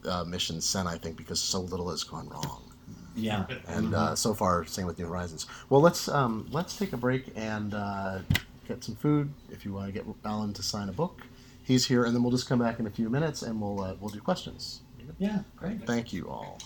uh, 0.05 0.25
missions 0.25 0.67
sent, 0.67 0.89
I 0.89 0.99
think, 0.99 1.17
because 1.17 1.41
so 1.41 1.61
little 1.61 1.89
has 1.91 2.05
gone 2.05 2.29
wrong. 2.29 2.63
Yeah. 3.15 3.47
And 3.69 3.95
uh, 3.95 4.15
so 4.15 4.35
far, 4.35 4.65
same 4.65 4.87
with 4.87 4.99
New 4.99 5.07
Horizons. 5.07 5.47
Well, 5.69 5.81
let's 5.81 6.09
um, 6.09 6.49
let's 6.51 6.77
take 6.77 6.93
a 6.93 6.97
break 6.97 7.33
and 7.37 7.75
uh, 7.75 8.19
get 8.69 8.83
some 8.85 8.97
food. 8.97 9.33
If 9.51 9.65
you 9.65 9.73
want 9.73 9.87
to 9.87 9.93
get 9.93 10.05
Alan 10.25 10.53
to 10.55 10.63
sign 10.63 10.89
a 10.89 10.93
book, 10.93 11.23
he's 11.71 11.87
here, 11.87 12.05
and 12.05 12.15
then 12.15 12.23
we'll 12.23 12.33
just 12.33 12.49
come 12.49 12.59
back 12.59 12.81
in 12.81 12.87
a 12.87 12.91
few 12.91 13.09
minutes 13.09 13.43
and 13.43 13.61
we'll 13.61 13.81
uh, 13.81 13.95
we'll 14.01 14.11
do 14.11 14.21
questions. 14.21 14.81
Yeah, 15.19 15.41
great. 15.57 15.87
Thank 15.87 16.13
you 16.13 16.29
all. 16.29 16.59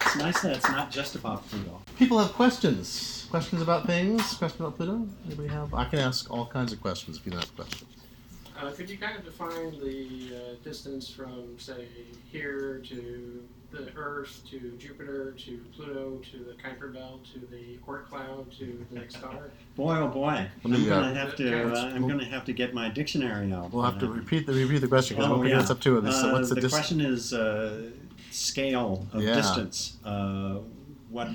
It's 0.00 0.16
nice 0.16 0.40
that 0.40 0.56
it's 0.56 0.68
not 0.68 0.90
just 0.90 1.14
about 1.14 1.48
Pluto. 1.48 1.82
People 1.96 2.18
have 2.18 2.32
questions. 2.32 3.26
Questions 3.30 3.62
about 3.62 3.86
things. 3.86 4.22
Questions 4.34 4.60
about 4.60 4.76
Pluto. 4.76 5.06
Anybody 5.26 5.48
have? 5.48 5.72
I 5.74 5.84
can 5.84 5.98
ask 5.98 6.30
all 6.30 6.46
kinds 6.46 6.72
of 6.72 6.80
questions 6.80 7.18
if 7.18 7.26
you 7.26 7.32
don't 7.32 7.42
have 7.42 7.54
questions. 7.54 7.90
Uh, 8.58 8.72
could 8.72 8.90
you 8.90 8.98
kind 8.98 9.16
of 9.16 9.24
define 9.24 9.78
the 9.78 10.34
uh, 10.34 10.64
distance 10.64 11.08
from, 11.08 11.56
say, 11.58 11.86
here 12.32 12.82
to 12.88 13.44
the 13.70 13.88
Earth 13.96 14.42
to 14.50 14.58
Jupiter 14.78 15.32
to 15.32 15.58
Pluto 15.76 16.20
to 16.32 16.38
the 16.38 16.52
Kuiper 16.54 16.92
Belt 16.92 17.24
to 17.34 17.40
the 17.40 17.78
Oort 17.86 18.06
cloud 18.08 18.50
to 18.58 18.86
the 18.90 18.98
next 18.98 19.16
star? 19.16 19.50
Boy, 19.76 19.96
oh 19.98 20.08
boy, 20.08 20.46
I'm 20.64 20.72
uh, 20.72 20.78
gonna 20.88 21.14
have 21.14 21.36
to. 21.36 21.74
Uh, 21.74 21.84
I'm 21.94 22.08
gonna 22.08 22.24
have 22.24 22.44
to 22.46 22.52
get 22.52 22.72
my 22.72 22.88
dictionary 22.88 23.52
out. 23.52 23.70
We'll 23.72 23.82
have 23.84 23.98
to 24.00 24.06
Uh, 24.06 24.10
repeat 24.10 24.46
the 24.46 24.54
repeat 24.54 24.78
the 24.78 24.88
question 24.88 25.16
because 25.16 25.30
Oh, 25.30 25.34
we'll 25.34 25.42
pick 25.42 25.52
yeah. 25.52 25.60
this 25.60 25.70
up 25.70 25.80
too. 25.80 26.00
This, 26.00 26.14
Uh, 26.14 26.30
what's 26.32 26.48
the, 26.48 26.54
the 26.54 26.60
dis- 26.62 26.72
question 26.72 27.00
is 27.02 27.32
uh, 27.34 27.90
scale 28.30 29.06
of 29.12 29.22
Yeah. 29.22 29.34
distance. 29.34 29.98
Uh, 30.04 30.58
what, 31.10 31.28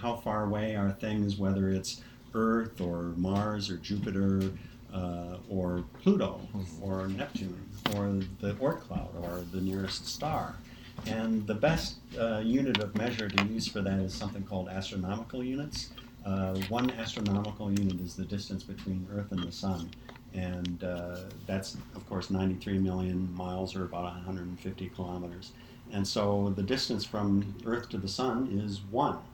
how 0.00 0.16
far 0.16 0.44
away 0.44 0.76
are 0.76 0.92
things? 0.92 1.36
Whether 1.38 1.70
it's 1.70 2.02
Earth 2.34 2.80
or 2.80 3.14
Mars 3.16 3.70
or 3.70 3.76
Jupiter 3.78 4.50
uh, 4.92 5.36
or 5.48 5.84
Pluto 6.02 6.40
Mm-hmm. 6.54 6.82
or 6.84 7.08
Neptune 7.08 7.58
or 7.96 8.20
the 8.40 8.54
Oort 8.54 8.80
cloud 8.80 9.08
or 9.22 9.42
the 9.52 9.60
nearest 9.62 10.06
star. 10.06 10.56
And 11.06 11.46
the 11.46 11.54
best 11.54 11.96
uh, 12.18 12.38
unit 12.38 12.78
of 12.78 12.94
measure 12.96 13.28
to 13.28 13.44
use 13.46 13.66
for 13.66 13.80
that 13.80 13.98
is 14.00 14.14
something 14.14 14.42
called 14.42 14.68
astronomical 14.68 15.42
units. 15.42 15.90
Uh, 16.24 16.54
one 16.68 16.90
astronomical 16.92 17.70
unit 17.70 18.00
is 18.00 18.14
the 18.14 18.24
distance 18.24 18.62
between 18.62 19.06
Earth 19.12 19.32
and 19.32 19.42
the 19.42 19.52
Sun, 19.52 19.90
and 20.34 20.84
uh, 20.84 21.16
that's 21.46 21.76
of 21.96 22.06
course 22.08 22.28
93 22.28 22.78
million 22.78 23.34
miles 23.34 23.74
or 23.74 23.84
about 23.84 24.04
150 24.04 24.88
kilometers. 24.90 25.52
And 25.92 26.06
so 26.06 26.52
the 26.54 26.62
distance 26.62 27.04
from 27.04 27.54
Earth 27.64 27.88
to 27.90 27.98
the 27.98 28.08
Sun 28.08 28.60
is 28.64 28.80
one. 28.90 29.18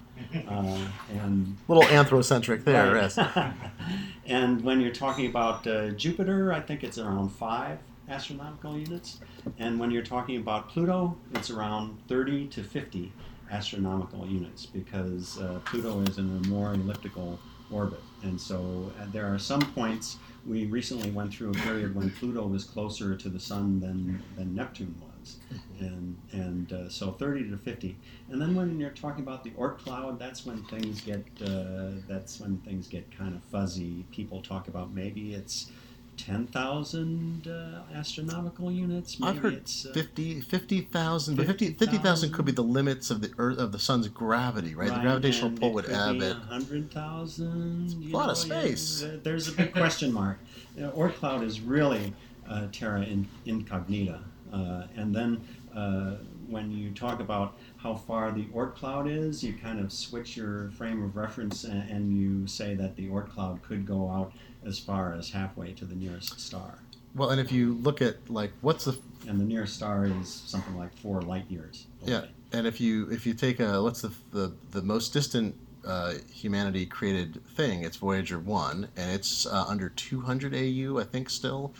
Uh, 0.48 0.88
and 1.12 1.58
little 1.68 1.82
anthrocentric 1.84 2.64
there. 2.64 2.94
Right. 2.94 3.14
Yes. 3.14 3.18
and 4.26 4.62
when 4.62 4.80
you're 4.80 4.90
talking 4.90 5.26
about 5.26 5.66
uh, 5.66 5.90
Jupiter, 5.90 6.54
I 6.54 6.60
think 6.60 6.82
it's 6.82 6.96
around 6.96 7.28
five 7.30 7.78
astronomical 8.08 8.76
units. 8.76 9.20
And 9.58 9.78
when 9.78 9.90
you're 9.90 10.02
talking 10.02 10.36
about 10.36 10.68
Pluto, 10.68 11.16
it's 11.34 11.50
around 11.50 11.98
30 12.08 12.48
to 12.48 12.62
50 12.62 13.12
astronomical 13.50 14.26
units 14.26 14.66
because 14.66 15.40
uh, 15.40 15.60
Pluto 15.64 16.00
is 16.02 16.18
in 16.18 16.24
a 16.24 16.48
more 16.48 16.74
elliptical 16.74 17.38
orbit. 17.70 18.00
And 18.22 18.40
so 18.40 18.92
uh, 19.00 19.06
there 19.12 19.32
are 19.32 19.38
some 19.38 19.60
points, 19.72 20.18
we 20.46 20.66
recently 20.66 21.10
went 21.10 21.32
through 21.32 21.50
a 21.50 21.54
period 21.54 21.94
when 21.94 22.10
Pluto 22.10 22.46
was 22.46 22.64
closer 22.64 23.16
to 23.16 23.28
the 23.28 23.40
Sun 23.40 23.80
than, 23.80 24.22
than 24.36 24.54
Neptune 24.54 24.94
was. 25.00 25.38
And, 25.80 26.16
and 26.32 26.72
uh, 26.72 26.88
so 26.88 27.10
30 27.12 27.50
to 27.50 27.56
50. 27.56 27.96
And 28.30 28.40
then 28.40 28.54
when 28.54 28.78
you're 28.78 28.90
talking 28.90 29.24
about 29.24 29.42
the 29.42 29.50
Oort 29.50 29.78
cloud, 29.78 30.18
that's 30.18 30.46
when 30.46 30.62
things 30.64 31.00
get 31.00 31.24
uh, 31.44 31.90
that's 32.08 32.38
when 32.38 32.58
things 32.58 32.86
get 32.86 33.10
kind 33.16 33.34
of 33.34 33.42
fuzzy. 33.50 34.04
People 34.12 34.40
talk 34.40 34.68
about 34.68 34.94
maybe 34.94 35.34
it's 35.34 35.72
10,000 36.16 37.46
uh, 37.46 37.82
astronomical 37.94 38.70
units. 38.70 39.18
Maybe 39.20 39.30
I've 39.30 39.42
heard 39.42 39.54
it's 39.54 39.86
uh, 39.86 39.92
50 39.92 40.40
50,000, 40.40 41.36
but 41.36 41.46
50 41.46 41.74
50,000 41.74 42.32
could 42.32 42.44
be 42.44 42.52
the 42.52 42.62
limits 42.62 43.10
of 43.10 43.20
the 43.20 43.32
Earth 43.38 43.58
of 43.58 43.72
the 43.72 43.78
Sun's 43.78 44.08
gravity, 44.08 44.74
right? 44.74 44.88
the 44.88 45.00
gravitational 45.00 45.50
pull 45.50 45.72
would 45.72 45.90
ebb 45.90 46.16
it. 46.16 46.36
100,000. 46.36 48.10
a 48.12 48.16
lot 48.16 48.30
of 48.30 48.48
know, 48.48 48.54
yeah, 48.54 48.60
space. 48.62 49.00
th- 49.00 49.22
there's 49.22 49.48
a 49.48 49.52
big 49.52 49.72
question 49.72 50.12
mark. 50.12 50.38
You 50.76 50.82
know, 50.82 50.90
Oort 50.92 51.14
cloud 51.14 51.42
is 51.42 51.60
really 51.60 52.12
uh, 52.48 52.66
terra 52.72 53.02
in, 53.02 53.28
incognita. 53.44 54.20
Uh, 54.52 54.84
and 54.96 55.14
then 55.14 55.40
uh, 55.74 56.16
when 56.48 56.70
you 56.70 56.90
talk 56.90 57.20
about 57.20 57.56
how 57.76 57.94
far 57.94 58.32
the 58.32 58.44
Oort 58.46 58.74
cloud 58.74 59.08
is, 59.08 59.42
you 59.42 59.54
kind 59.54 59.80
of 59.80 59.92
switch 59.92 60.36
your 60.36 60.70
frame 60.70 61.02
of 61.02 61.16
reference 61.16 61.64
and, 61.64 61.88
and 61.90 62.16
you 62.16 62.46
say 62.46 62.74
that 62.74 62.96
the 62.96 63.08
Oort 63.08 63.30
cloud 63.30 63.62
could 63.62 63.86
go 63.86 64.10
out 64.10 64.32
as 64.66 64.78
far 64.78 65.14
as 65.14 65.30
halfway 65.30 65.72
to 65.72 65.84
the 65.84 65.94
nearest 65.94 66.40
star. 66.40 66.78
Well, 67.14 67.30
and 67.30 67.40
if 67.40 67.50
you 67.52 67.74
look 67.74 68.02
at 68.02 68.28
like 68.28 68.52
what's 68.60 68.84
the 68.84 68.98
And 69.26 69.40
the 69.40 69.44
nearest 69.44 69.74
star 69.76 70.06
is 70.06 70.28
something 70.46 70.76
like 70.76 70.92
four 70.98 71.22
light 71.22 71.44
years. 71.50 71.86
away. 72.02 72.12
Yeah, 72.12 72.24
and 72.52 72.66
if 72.66 72.80
you 72.80 73.08
if 73.10 73.26
you 73.26 73.34
take 73.34 73.60
a 73.60 73.82
what's 73.82 74.02
the 74.02 74.12
the, 74.32 74.52
the 74.72 74.82
most 74.82 75.12
distant 75.12 75.54
uh, 75.86 76.14
humanity 76.34 76.84
created 76.84 77.40
thing, 77.54 77.82
it's 77.84 77.96
Voyager 77.96 78.38
one, 78.38 78.88
and 78.96 79.10
it's 79.12 79.46
uh, 79.46 79.64
under 79.68 79.88
200 79.88 80.52
AU, 80.54 80.98
I 80.98 81.04
think, 81.04 81.30
still 81.30 81.72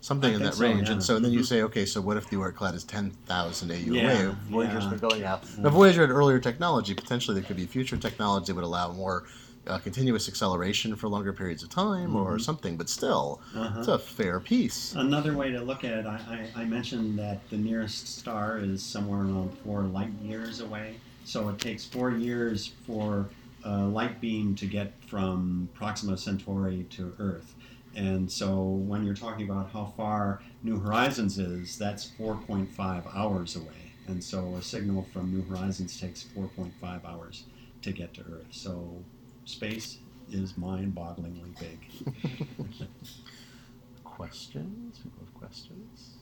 something 0.00 0.32
I 0.32 0.36
in 0.36 0.42
that 0.42 0.54
so, 0.54 0.64
range. 0.64 0.86
yeah. 0.88 0.94
And 0.94 1.02
so 1.02 1.18
then 1.18 1.30
you 1.32 1.40
Mhm. 1.40 1.46
say, 1.46 1.62
okay, 1.62 1.84
so 1.84 2.00
what 2.00 2.16
if 2.16 2.30
the 2.30 2.36
Oort 2.36 2.54
cloud 2.54 2.74
is 2.74 2.84
10,000 2.84 3.70
AU 3.70 3.74
Yeah, 3.74 4.00
away? 4.28 4.34
Voyager's 4.48 4.84
yeah. 4.84 4.90
been 4.90 4.98
going 4.98 5.24
out. 5.24 5.44
Now 5.58 5.68
Voyager 5.68 6.00
had 6.00 6.08
earlier 6.10 6.38
technology. 6.38 6.94
Potentially, 6.94 7.34
there 7.38 7.46
could 7.46 7.56
be 7.56 7.66
future 7.66 7.98
technology 7.98 8.46
that 8.46 8.54
would 8.54 8.64
allow 8.64 8.92
more. 8.92 9.24
Uh, 9.70 9.78
continuous 9.78 10.28
acceleration 10.28 10.96
for 10.96 11.08
longer 11.08 11.32
periods 11.32 11.62
of 11.62 11.68
time, 11.68 12.16
or 12.16 12.36
Mhm. 12.36 12.40
something, 12.40 12.76
but 12.76 12.88
still, 12.88 13.40
Uh-huh. 13.54 13.78
it's 13.78 13.86
a 13.86 13.98
fair 14.00 14.40
piece. 14.40 14.92
Another 14.96 15.36
way 15.36 15.52
to 15.52 15.62
look 15.62 15.84
at 15.84 15.92
it, 15.92 16.06
I, 16.06 16.50
I, 16.56 16.62
I 16.62 16.64
mentioned 16.64 17.16
that 17.20 17.48
the 17.50 17.56
nearest 17.56 18.18
star 18.18 18.58
is 18.58 18.84
somewhere 18.84 19.20
around 19.20 19.54
four 19.58 19.84
light 19.84 20.10
years 20.20 20.58
away. 20.58 20.96
So 21.22 21.48
it 21.50 21.60
takes 21.60 21.84
four 21.84 22.10
years 22.10 22.66
for 22.66 23.30
a 23.62 23.84
light 23.84 24.20
beam 24.20 24.56
to 24.56 24.66
get 24.66 25.04
from 25.04 25.70
Proxima 25.72 26.16
Centauri 26.18 26.82
to 26.90 27.14
Earth. 27.20 27.54
And 27.94 28.30
so 28.30 28.64
when 28.64 29.04
you're 29.04 29.14
talking 29.14 29.48
about 29.48 29.70
how 29.70 29.94
far 29.96 30.42
New 30.64 30.80
Horizons 30.80 31.38
is, 31.38 31.76
that's 31.78 32.04
4.5 32.04 33.06
hours 33.14 33.54
away. 33.54 33.92
And 34.06 34.24
so 34.24 34.56
a 34.56 34.62
signal 34.62 35.04
from 35.12 35.30
New 35.30 35.44
Horizons 35.44 35.96
takes 35.96 36.24
4.5 36.24 37.04
hours 37.04 37.44
to 37.82 37.92
get 37.92 38.14
to 38.14 38.22
Earth. 38.22 38.48
So 38.50 39.06
space 39.50 39.98
is 40.30 40.56
mind 40.56 40.94
bogglingly 40.94 41.58
big. 41.58 41.80
Questions? 44.04 44.98
People 44.98 45.20
have 45.24 45.34
questions? 45.34 46.14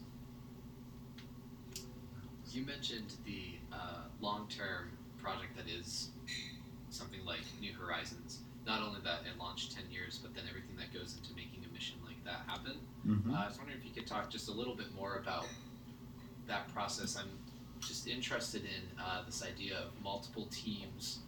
You 2.52 2.64
mentioned 2.64 3.12
the 3.26 3.58
uh, 3.72 4.04
long-term 4.20 4.90
project 5.20 5.56
that 5.56 5.68
is 5.68 6.10
something 6.90 7.24
like 7.26 7.40
New 7.60 7.72
Horizons. 7.74 8.38
Not 8.66 8.80
only 8.82 9.00
that 9.04 9.20
it 9.30 9.38
launched 9.38 9.74
ten 9.74 9.84
years, 9.90 10.18
but 10.22 10.34
then 10.34 10.44
everything 10.48 10.76
that 10.78 10.92
goes 10.96 11.16
into 11.16 11.34
making 11.34 11.64
a 11.68 11.72
mission 11.72 11.96
like 12.06 12.22
that 12.24 12.42
happen. 12.46 12.76
Mhm. 13.06 13.34
Uh, 13.34 13.38
I 13.44 13.46
was 13.48 13.58
wondering 13.58 13.78
if 13.78 13.84
you 13.84 13.90
could 13.92 14.06
talk 14.06 14.30
just 14.30 14.48
a 14.48 14.52
little 14.52 14.74
bit 14.74 14.94
more 14.94 15.16
about 15.16 15.46
that 16.46 16.72
process. 16.72 17.16
I'm 17.16 17.28
just 17.80 18.06
interested 18.06 18.62
in 18.64 18.98
uh, 19.02 19.22
this 19.26 19.42
idea 19.44 19.76
of 19.78 19.90
multiple 20.02 20.46
teams 20.50 21.18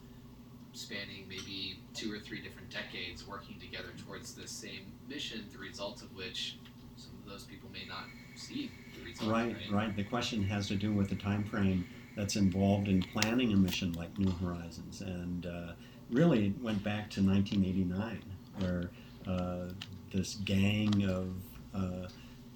spanning 0.73 1.27
maybe 1.29 1.81
two 1.95 2.13
or 2.13 2.19
three 2.19 2.41
different 2.41 2.71
decades 2.71 3.27
working 3.27 3.59
together 3.59 3.89
towards 4.07 4.35
this 4.35 4.51
same 4.51 4.93
mission, 5.09 5.45
the 5.53 5.59
results 5.59 6.03
of 6.03 6.15
which 6.15 6.59
some 6.97 7.13
of 7.23 7.31
those 7.31 7.45
people 7.45 7.69
may 7.73 7.85
not 7.89 8.05
see 8.37 8.71
the 8.97 9.05
result. 9.05 9.31
Right, 9.31 9.57
right. 9.71 9.97
The 9.97 10.05
question 10.05 10.43
has 10.45 10.69
to 10.69 10.77
do 10.77 10.93
with 10.93 11.09
the 11.09 11.17
time 11.17 11.45
frame 11.45 11.87
that's 12.17 12.37
involved 12.37 12.89
in 12.89 13.03
planning 13.03 13.53
a 13.53 13.57
mission 13.57 13.93
like 13.93 14.17
New 14.19 14.31
Horizons, 14.33 15.01
and 15.01 15.47
uh, 15.47 15.73
really 16.11 16.49
it 16.49 16.63
went 16.63 16.83
back 16.83 17.11
to 17.11 17.23
1989, 17.23 18.23
where 18.59 18.91
uh, 19.27 19.71
this 20.13 20.35
gang 20.45 21.05
of 21.09 21.35
uh, 21.75 22.09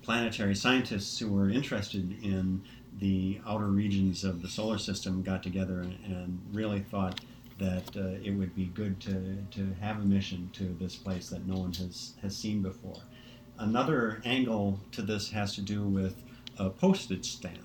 planetary 0.03 0.55
scientists 0.55 1.19
who 1.19 1.33
were 1.33 1.49
interested 1.49 2.23
in 2.23 2.62
the 2.99 3.41
outer 3.47 3.67
regions 3.67 4.23
of 4.23 4.43
the 4.43 4.49
solar 4.49 4.79
system 4.79 5.23
got 5.23 5.43
together 5.43 5.81
and, 5.81 5.99
and 6.05 6.41
really 6.53 6.81
thought 6.81 7.21
that 7.59 7.97
uh, 7.97 8.19
it 8.23 8.33
would 8.33 8.55
be 8.55 8.67
good 8.67 9.01
to, 9.01 9.37
to 9.51 9.75
have 9.81 9.99
a 9.99 10.05
mission 10.05 10.51
to 10.55 10.77
this 10.81 10.97
place 10.97 11.29
that 11.29 11.47
no 11.47 11.57
one 11.57 11.73
has, 11.75 12.15
has 12.23 12.37
seen 12.37 12.63
before. 12.63 13.03
Another 13.59 14.21
angle 14.25 14.81
to 14.93 15.03
this 15.03 15.31
has 15.31 15.55
to 15.55 15.61
do 15.61 15.85
with 15.85 16.17
a 16.59 16.71
postage 16.71 17.31
stamp. 17.31 17.59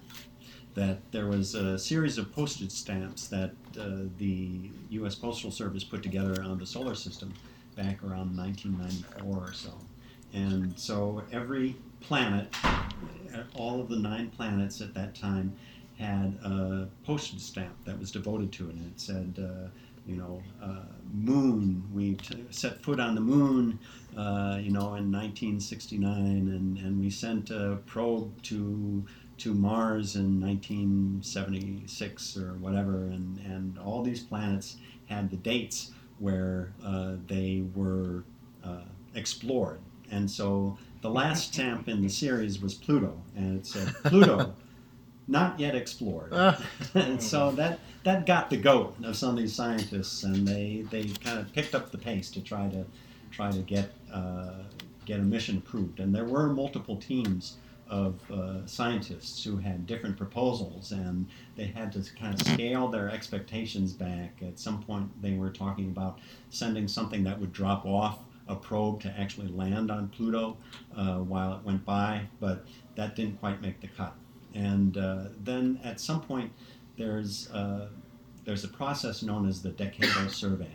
That 0.76 1.12
there 1.12 1.28
was 1.28 1.56
a 1.56 1.80
series 1.80 2.18
of 2.18 2.32
postage 2.32 2.72
stamps 2.72 3.28
that 3.28 3.52
uh, 3.78 4.04
the 4.18 4.70
U.S. 4.92 5.16
Postal 5.16 5.52
Service 5.52 5.84
put 5.84 6.04
together 6.04 6.42
on 6.44 6.60
the 6.60 6.66
solar 6.66 6.96
system 6.96 7.34
back 7.76 8.04
around 8.04 8.38
1994 8.38 9.38
or 9.38 9.54
so. 9.54 9.74
And 10.34 10.80
so 10.80 11.24
every 11.32 11.76
planet, 12.02 12.54
all 13.56 13.82
of 13.82 13.90
the 13.90 13.98
nine 13.98 14.30
planets 14.30 14.80
at 14.80 14.94
that 14.94 15.16
time, 15.16 15.56
had 16.00 16.38
a 16.43 16.88
postage 17.04 17.41
stamp 17.41 17.76
that 17.86 18.00
was 18.00 18.12
devoted 18.12 18.52
to 18.54 18.70
it. 18.70 18.76
And 18.76 18.86
it 18.88 19.00
said, 19.00 19.36
uh, 19.38 19.68
you 20.06 20.16
know, 20.16 20.41
uh, 20.62 20.86
moon, 21.14 21.84
we 21.93 22.16
t- 22.16 22.45
set 22.50 22.82
foot 22.82 23.00
on 23.00 23.16
the 23.16 23.22
moon, 23.22 23.78
uh, 24.18 24.58
you 24.60 24.72
know, 24.72 24.95
in 24.95 25.12
1969, 25.12 26.10
and, 26.10 26.78
and 26.78 27.00
we 27.00 27.10
sent 27.10 27.52
a 27.52 27.78
probe 27.86 28.41
to 28.43 29.06
to 29.38 29.54
Mars 29.54 30.18
in 30.18 30.41
1976 30.41 32.38
or 32.38 32.56
whatever, 32.56 33.06
and, 33.06 33.38
and 33.45 33.80
all 33.80 34.04
these 34.04 34.20
planets 34.22 34.76
had 35.06 35.30
the 35.30 35.38
dates 35.38 35.91
where 36.18 36.74
uh, 36.84 37.14
they 37.26 37.64
were 37.74 38.26
uh, 38.66 38.82
explored. 39.16 39.80
And 40.12 40.30
so 40.30 40.78
the 41.02 41.10
last 41.10 41.54
stamp 41.54 41.88
in 41.88 42.02
the 42.02 42.10
series 42.10 42.62
was 42.62 42.74
Pluto, 42.74 43.22
and 43.38 43.60
it 43.60 43.66
said 43.66 43.88
Pluto, 44.04 44.54
not 45.30 45.59
yet 45.59 45.75
explored. 45.75 46.32
Ah. 46.34 46.61
and 46.95 47.21
so 47.21 47.51
that 47.51 47.80
that 48.03 48.25
got 48.25 48.49
the 48.49 48.57
goat 48.57 48.95
of 49.03 49.15
some 49.15 49.32
of 49.32 49.38
these 49.38 49.53
scientists, 49.53 50.23
and 50.23 50.47
they, 50.47 50.86
they 50.89 51.03
kind 51.23 51.39
of 51.39 51.51
picked 51.53 51.75
up 51.75 51.91
the 51.91 51.97
pace 51.97 52.32
to 52.32 52.41
try 52.41 52.67
to 52.69 52.86
try 53.32 53.51
to 53.51 53.59
get 53.59 53.91
uh, 54.11 54.63
get 55.05 55.19
a 55.19 55.23
mission 55.23 55.57
approved. 55.57 55.99
And 55.99 56.13
there 56.13 56.25
were 56.25 56.47
multiple 56.47 56.97
teams 56.97 57.57
of 57.89 58.19
uh, 58.32 58.65
scientists 58.67 59.43
who 59.43 59.57
had 59.57 59.86
different 59.88 60.15
proposals, 60.17 60.91
and 60.91 61.27
they 61.55 61.65
had 61.65 61.91
to 61.93 62.03
kind 62.15 62.34
of 62.34 62.47
scale 62.47 62.88
their 62.88 63.09
expectations 63.09 63.93
back. 63.93 64.38
At 64.41 64.59
some 64.59 64.84
point, 64.84 65.09
they 65.21 65.34
were 65.34 65.49
talking 65.49 65.89
about 65.89 66.19
sending 66.49 66.88
something 66.88 67.23
that 67.23 67.39
would 67.39 67.51
drop 67.51 67.86
off 67.86 68.19
a 68.47 68.55
probe 68.55 69.01
to 69.01 69.13
actually 69.19 69.47
land 69.47 69.91
on 69.91 70.07
Pluto 70.09 70.57
uh, 70.95 71.17
while 71.17 71.53
it 71.53 71.63
went 71.63 71.86
by, 71.86 72.21
but 72.39 72.65
that 72.95 73.15
didn't 73.15 73.39
quite 73.39 73.61
make 73.61 73.80
the 73.82 73.88
cut. 73.88 74.15
And 74.54 74.97
uh, 74.97 75.26
then 75.43 75.80
at 75.84 76.00
some 76.00 76.22
point, 76.22 76.52
there's 76.97 77.50
uh, 77.52 77.88
there's 78.45 78.64
a 78.64 78.70
process 78.70 79.22
known 79.22 79.47
as 79.47 79.62
the 79.62 79.70
decadal 79.72 80.30
survey, 80.43 80.72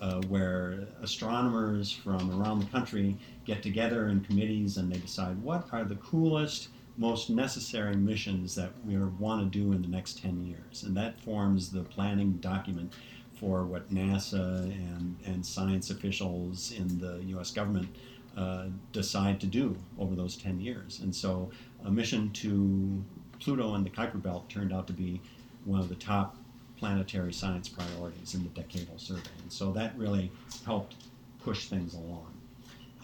uh, 0.00 0.20
where 0.28 0.86
astronomers 1.02 1.92
from 1.92 2.40
around 2.40 2.60
the 2.60 2.66
country 2.66 3.16
get 3.44 3.62
together 3.62 4.08
in 4.08 4.20
committees 4.20 4.76
and 4.76 4.90
they 4.90 4.98
decide 4.98 5.40
what 5.42 5.68
are 5.72 5.84
the 5.84 5.96
coolest, 5.96 6.68
most 6.96 7.30
necessary 7.30 7.96
missions 7.96 8.54
that 8.54 8.72
we 8.84 8.96
want 8.96 9.52
to 9.52 9.58
do 9.58 9.72
in 9.72 9.82
the 9.82 9.88
next 9.88 10.20
10 10.20 10.44
years. 10.44 10.82
And 10.82 10.96
that 10.96 11.20
forms 11.20 11.70
the 11.70 11.82
planning 11.82 12.32
document 12.34 12.92
for 13.34 13.64
what 13.64 13.92
NASA 13.92 14.64
and, 14.64 15.16
and 15.24 15.44
science 15.44 15.90
officials 15.90 16.72
in 16.72 16.98
the 16.98 17.22
US 17.36 17.50
government 17.50 17.88
uh, 18.36 18.66
decide 18.92 19.40
to 19.40 19.46
do 19.46 19.76
over 19.98 20.14
those 20.14 20.36
10 20.36 20.60
years. 20.60 21.00
And 21.02 21.14
so 21.14 21.50
a 21.84 21.90
mission 21.90 22.30
to 22.30 23.04
Pluto 23.40 23.74
and 23.74 23.84
the 23.84 23.90
Kuiper 23.90 24.22
Belt 24.22 24.48
turned 24.48 24.72
out 24.72 24.86
to 24.86 24.92
be 24.92 25.20
one 25.64 25.80
of 25.80 25.88
the 25.88 25.94
top 25.94 26.36
planetary 26.76 27.32
science 27.32 27.68
priorities 27.68 28.34
in 28.34 28.42
the 28.42 28.48
decadal 28.50 29.00
survey. 29.00 29.30
And 29.42 29.52
so 29.52 29.72
that 29.72 29.96
really 29.96 30.30
helped 30.64 30.96
push 31.44 31.66
things 31.66 31.94
along. 31.94 32.26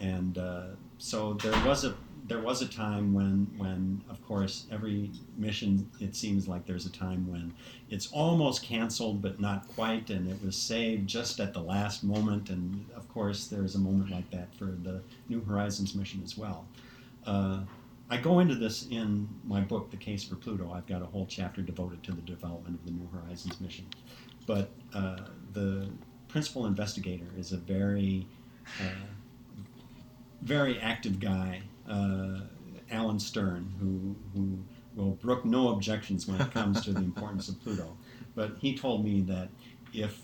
And 0.01 0.37
uh, 0.37 0.63
so 0.97 1.33
there 1.33 1.65
was 1.65 1.85
a 1.85 1.95
there 2.27 2.39
was 2.39 2.61
a 2.61 2.67
time 2.67 3.13
when 3.13 3.47
when 3.57 4.01
of 4.09 4.23
course 4.25 4.67
every 4.71 5.09
mission 5.37 5.89
it 5.99 6.15
seems 6.15 6.47
like 6.47 6.65
there's 6.65 6.85
a 6.85 6.91
time 6.91 7.29
when 7.29 7.51
it's 7.89 8.11
almost 8.11 8.61
canceled 8.61 9.19
but 9.19 9.39
not 9.39 9.67
quite 9.69 10.09
and 10.11 10.29
it 10.29 10.37
was 10.45 10.55
saved 10.55 11.07
just 11.07 11.39
at 11.39 11.53
the 11.53 11.59
last 11.59 12.03
moment 12.03 12.49
and 12.51 12.85
of 12.95 13.09
course 13.09 13.47
there's 13.47 13.73
a 13.73 13.79
moment 13.79 14.11
like 14.11 14.29
that 14.29 14.53
for 14.55 14.65
the 14.83 15.01
new 15.27 15.41
horizons 15.41 15.95
mission 15.95 16.21
as 16.23 16.37
well 16.37 16.65
uh, 17.25 17.61
i 18.09 18.17
go 18.17 18.39
into 18.39 18.55
this 18.55 18.87
in 18.89 19.27
my 19.45 19.61
book 19.61 19.89
the 19.91 19.97
case 19.97 20.23
for 20.23 20.35
pluto 20.35 20.71
i've 20.73 20.87
got 20.87 21.01
a 21.01 21.05
whole 21.05 21.25
chapter 21.25 21.61
devoted 21.61 22.01
to 22.03 22.11
the 22.11 22.21
development 22.21 22.75
of 22.75 22.85
the 22.85 22.91
new 22.91 23.07
horizons 23.11 23.59
mission 23.61 23.85
but 24.45 24.71
uh, 24.93 25.17
the 25.53 25.87
principal 26.27 26.65
investigator 26.65 27.27
is 27.37 27.51
a 27.51 27.57
very 27.57 28.25
uh, 28.81 29.05
very 30.41 30.79
active 30.79 31.19
guy, 31.19 31.61
uh, 31.89 32.39
Alan 32.91 33.19
Stern, 33.19 33.73
who, 33.79 34.15
who 34.33 34.59
will 34.95 35.11
brook 35.11 35.45
no 35.45 35.69
objections 35.69 36.27
when 36.27 36.39
it 36.41 36.51
comes 36.51 36.81
to 36.85 36.91
the 36.93 37.01
importance 37.01 37.49
of 37.49 37.61
Pluto. 37.61 37.97
But 38.35 38.57
he 38.59 38.75
told 38.75 39.03
me 39.03 39.21
that 39.21 39.49
if 39.93 40.21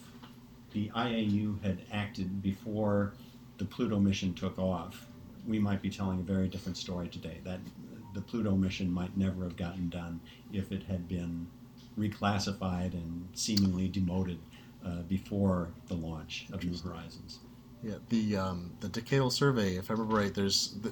the 0.72 0.90
IAU 0.96 1.62
had 1.64 1.82
acted 1.92 2.42
before 2.42 3.14
the 3.58 3.66
Pluto 3.66 4.00
mission 4.00 4.34
took 4.34 4.58
off, 4.58 5.08
we 5.48 5.60
might 5.60 5.82
be 5.82 5.90
telling 5.90 6.20
a 6.20 6.24
very 6.24 6.48
different 6.48 6.78
story 6.78 7.08
today. 7.08 7.40
That 7.44 7.60
the 8.14 8.22
Pluto 8.22 8.56
mission 8.56 8.92
might 8.92 9.16
never 9.18 9.44
have 9.44 9.58
gotten 9.58 9.90
done 9.90 10.20
if 10.52 10.72
it 10.72 10.84
had 10.84 11.08
been 11.08 11.48
reclassified 11.98 12.94
and 12.94 13.28
seemingly 13.34 13.88
demoted 13.88 14.40
uh, 14.86 15.02
before 15.08 15.70
the 15.88 15.96
launch 15.96 16.48
of 16.52 16.64
New 16.64 16.78
Horizons. 16.78 17.40
Yeah, 17.84 17.96
the 18.10 18.38
um, 18.38 18.72
the 18.80 18.88
decadal 18.88 19.32
survey, 19.32 19.76
if 19.76 19.90
I 19.90 19.94
remember 19.94 20.16
right, 20.16 20.34
there's 20.34 20.76
the, 20.82 20.90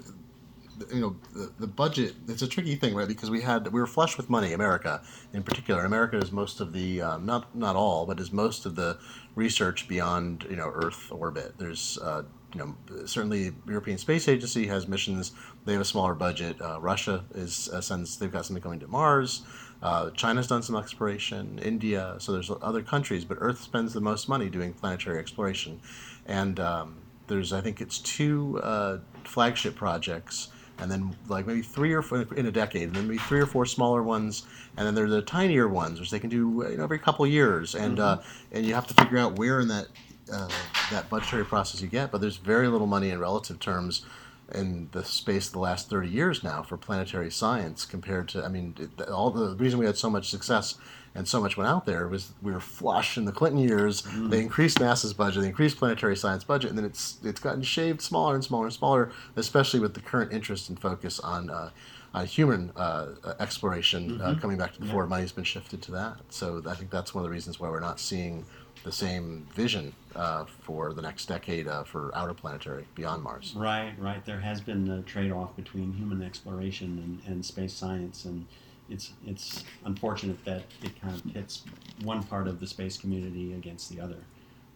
the, 0.77 0.95
you 0.95 1.01
know 1.01 1.15
the, 1.33 1.51
the 1.59 1.67
budget. 1.67 2.13
It's 2.27 2.41
a 2.41 2.47
tricky 2.47 2.75
thing, 2.75 2.93
right? 2.93 3.07
Because 3.07 3.31
we 3.31 3.41
had 3.41 3.67
we 3.67 3.79
were 3.79 3.87
flush 3.87 4.17
with 4.17 4.29
money. 4.29 4.53
America, 4.53 5.01
in 5.33 5.43
particular, 5.43 5.85
America 5.85 6.17
is 6.17 6.31
most 6.31 6.59
of 6.59 6.73
the 6.73 7.01
um, 7.01 7.25
not 7.25 7.55
not 7.55 7.75
all, 7.75 8.05
but 8.05 8.19
is 8.19 8.31
most 8.31 8.65
of 8.65 8.75
the 8.75 8.99
research 9.35 9.87
beyond 9.87 10.45
you 10.49 10.55
know 10.55 10.71
Earth 10.73 11.11
orbit. 11.11 11.53
There's 11.57 11.97
uh, 11.99 12.23
you 12.53 12.59
know 12.59 13.05
certainly 13.05 13.51
European 13.67 13.97
Space 13.97 14.27
Agency 14.27 14.67
has 14.67 14.87
missions. 14.87 15.31
They 15.65 15.73
have 15.73 15.81
a 15.81 15.85
smaller 15.85 16.13
budget. 16.13 16.61
Uh, 16.61 16.79
Russia 16.79 17.23
is 17.33 17.69
uh, 17.69 17.81
sends 17.81 18.17
they've 18.17 18.31
got 18.31 18.45
something 18.45 18.63
going 18.63 18.79
to 18.79 18.87
Mars. 18.87 19.41
Uh, 19.81 20.11
China's 20.11 20.47
done 20.47 20.63
some 20.63 20.75
exploration. 20.77 21.59
India. 21.59 22.15
So 22.19 22.31
there's 22.31 22.49
other 22.61 22.81
countries, 22.81 23.25
but 23.25 23.37
Earth 23.41 23.61
spends 23.61 23.93
the 23.93 24.01
most 24.01 24.29
money 24.29 24.49
doing 24.49 24.73
planetary 24.73 25.19
exploration 25.19 25.81
and 26.25 26.59
um, 26.59 26.95
there's 27.27 27.53
I 27.53 27.61
think 27.61 27.81
it's 27.81 27.99
two 27.99 28.59
uh, 28.63 28.99
flagship 29.23 29.75
projects, 29.75 30.49
and 30.79 30.89
then 30.91 31.15
like 31.27 31.45
maybe 31.47 31.61
three 31.61 31.93
or 31.93 32.01
four 32.01 32.25
in 32.35 32.45
a 32.45 32.51
decade, 32.51 32.83
and 32.83 32.95
then 32.95 33.07
maybe 33.07 33.19
three 33.19 33.39
or 33.39 33.45
four 33.45 33.65
smaller 33.65 34.03
ones, 34.03 34.45
and 34.77 34.85
then 34.85 34.95
there's 34.95 35.11
the 35.11 35.21
tinier 35.21 35.67
ones 35.67 35.99
which 35.99 36.11
they 36.11 36.19
can 36.19 36.29
do 36.29 36.65
you 36.69 36.77
know 36.77 36.83
every 36.83 36.99
couple 36.99 37.25
years, 37.27 37.75
and 37.75 37.97
Mm-hmm. 37.97 38.19
uh, 38.19 38.23
and 38.51 38.65
you 38.65 38.73
have 38.73 38.87
to 38.87 38.93
figure 38.93 39.17
out 39.17 39.37
where 39.37 39.59
in 39.59 39.67
that 39.69 39.87
uh, 40.31 40.47
that 40.91 41.09
budgetary 41.09 41.45
process 41.45 41.81
you 41.81 41.87
get, 41.87 42.11
but 42.11 42.21
there's 42.21 42.37
very 42.37 42.67
little 42.67 42.87
money 42.87 43.09
in 43.09 43.19
relative 43.19 43.59
terms. 43.59 44.05
In 44.53 44.89
the 44.91 45.03
space 45.05 45.47
of 45.47 45.53
the 45.53 45.59
last 45.59 45.89
30 45.89 46.09
years 46.09 46.43
now 46.43 46.61
for 46.61 46.77
planetary 46.77 47.31
science, 47.31 47.85
compared 47.85 48.27
to, 48.29 48.43
I 48.43 48.49
mean, 48.49 48.75
it, 48.77 49.09
all 49.09 49.31
the 49.31 49.55
reason 49.55 49.79
we 49.79 49.85
had 49.85 49.97
so 49.97 50.09
much 50.09 50.29
success 50.29 50.75
and 51.15 51.27
so 51.27 51.39
much 51.39 51.55
went 51.55 51.69
out 51.69 51.85
there 51.85 52.07
was 52.09 52.33
we 52.41 52.51
were 52.51 52.59
flush 52.59 53.17
in 53.17 53.23
the 53.25 53.31
Clinton 53.31 53.59
years. 53.61 54.01
Mm-hmm. 54.01 54.29
They 54.29 54.41
increased 54.41 54.77
NASA's 54.79 55.13
budget, 55.13 55.41
they 55.43 55.47
increased 55.47 55.77
planetary 55.77 56.17
science 56.17 56.43
budget, 56.43 56.69
and 56.69 56.77
then 56.77 56.85
it's 56.85 57.17
it's 57.23 57.39
gotten 57.39 57.63
shaved 57.63 58.01
smaller 58.01 58.35
and 58.35 58.43
smaller 58.43 58.65
and 58.65 58.73
smaller, 58.73 59.11
especially 59.37 59.79
with 59.79 59.93
the 59.93 60.01
current 60.01 60.33
interest 60.33 60.67
and 60.69 60.77
focus 60.79 61.19
on 61.21 61.49
uh, 61.49 61.69
on 62.13 62.25
human 62.25 62.71
uh, 62.75 63.07
exploration 63.39 64.21
uh, 64.21 64.35
coming 64.39 64.57
back 64.57 64.73
to 64.73 64.79
the 64.79 64.85
Mm-hmm. 64.85 64.89
Yeah. 64.89 64.93
fore. 64.93 65.07
Money's 65.07 65.31
been 65.31 65.45
shifted 65.45 65.81
to 65.83 65.91
that, 65.93 66.17
so 66.29 66.61
I 66.67 66.75
think 66.75 66.91
that's 66.91 67.15
one 67.15 67.23
of 67.23 67.29
the 67.29 67.33
reasons 67.33 67.59
why 67.61 67.69
we're 67.69 67.79
not 67.79 67.99
seeing 67.99 68.45
the 68.83 68.91
same 68.91 69.47
vision 69.55 69.93
uh, 70.15 70.45
for 70.61 70.93
the 70.93 71.01
next 71.01 71.27
decade 71.27 71.67
uh, 71.67 71.83
for 71.83 72.11
outer 72.15 72.33
planetary 72.33 72.85
beyond 72.95 73.23
Mars. 73.23 73.53
Right, 73.55 73.93
right. 73.97 74.23
There 74.25 74.39
has 74.39 74.61
been 74.61 74.89
a 74.89 75.01
trade-off 75.01 75.55
between 75.55 75.93
human 75.93 76.21
exploration 76.21 77.21
and, 77.25 77.33
and 77.33 77.45
space 77.45 77.73
science, 77.73 78.25
and 78.25 78.45
it's 78.89 79.13
it's 79.25 79.63
unfortunate 79.85 80.43
that 80.45 80.63
it 80.83 80.99
kind 81.01 81.15
of 81.15 81.33
pits 81.33 81.63
one 82.03 82.21
part 82.23 82.47
of 82.47 82.59
the 82.59 82.67
space 82.67 82.97
community 82.97 83.53
against 83.53 83.89
the 83.89 84.01
other. 84.01 84.19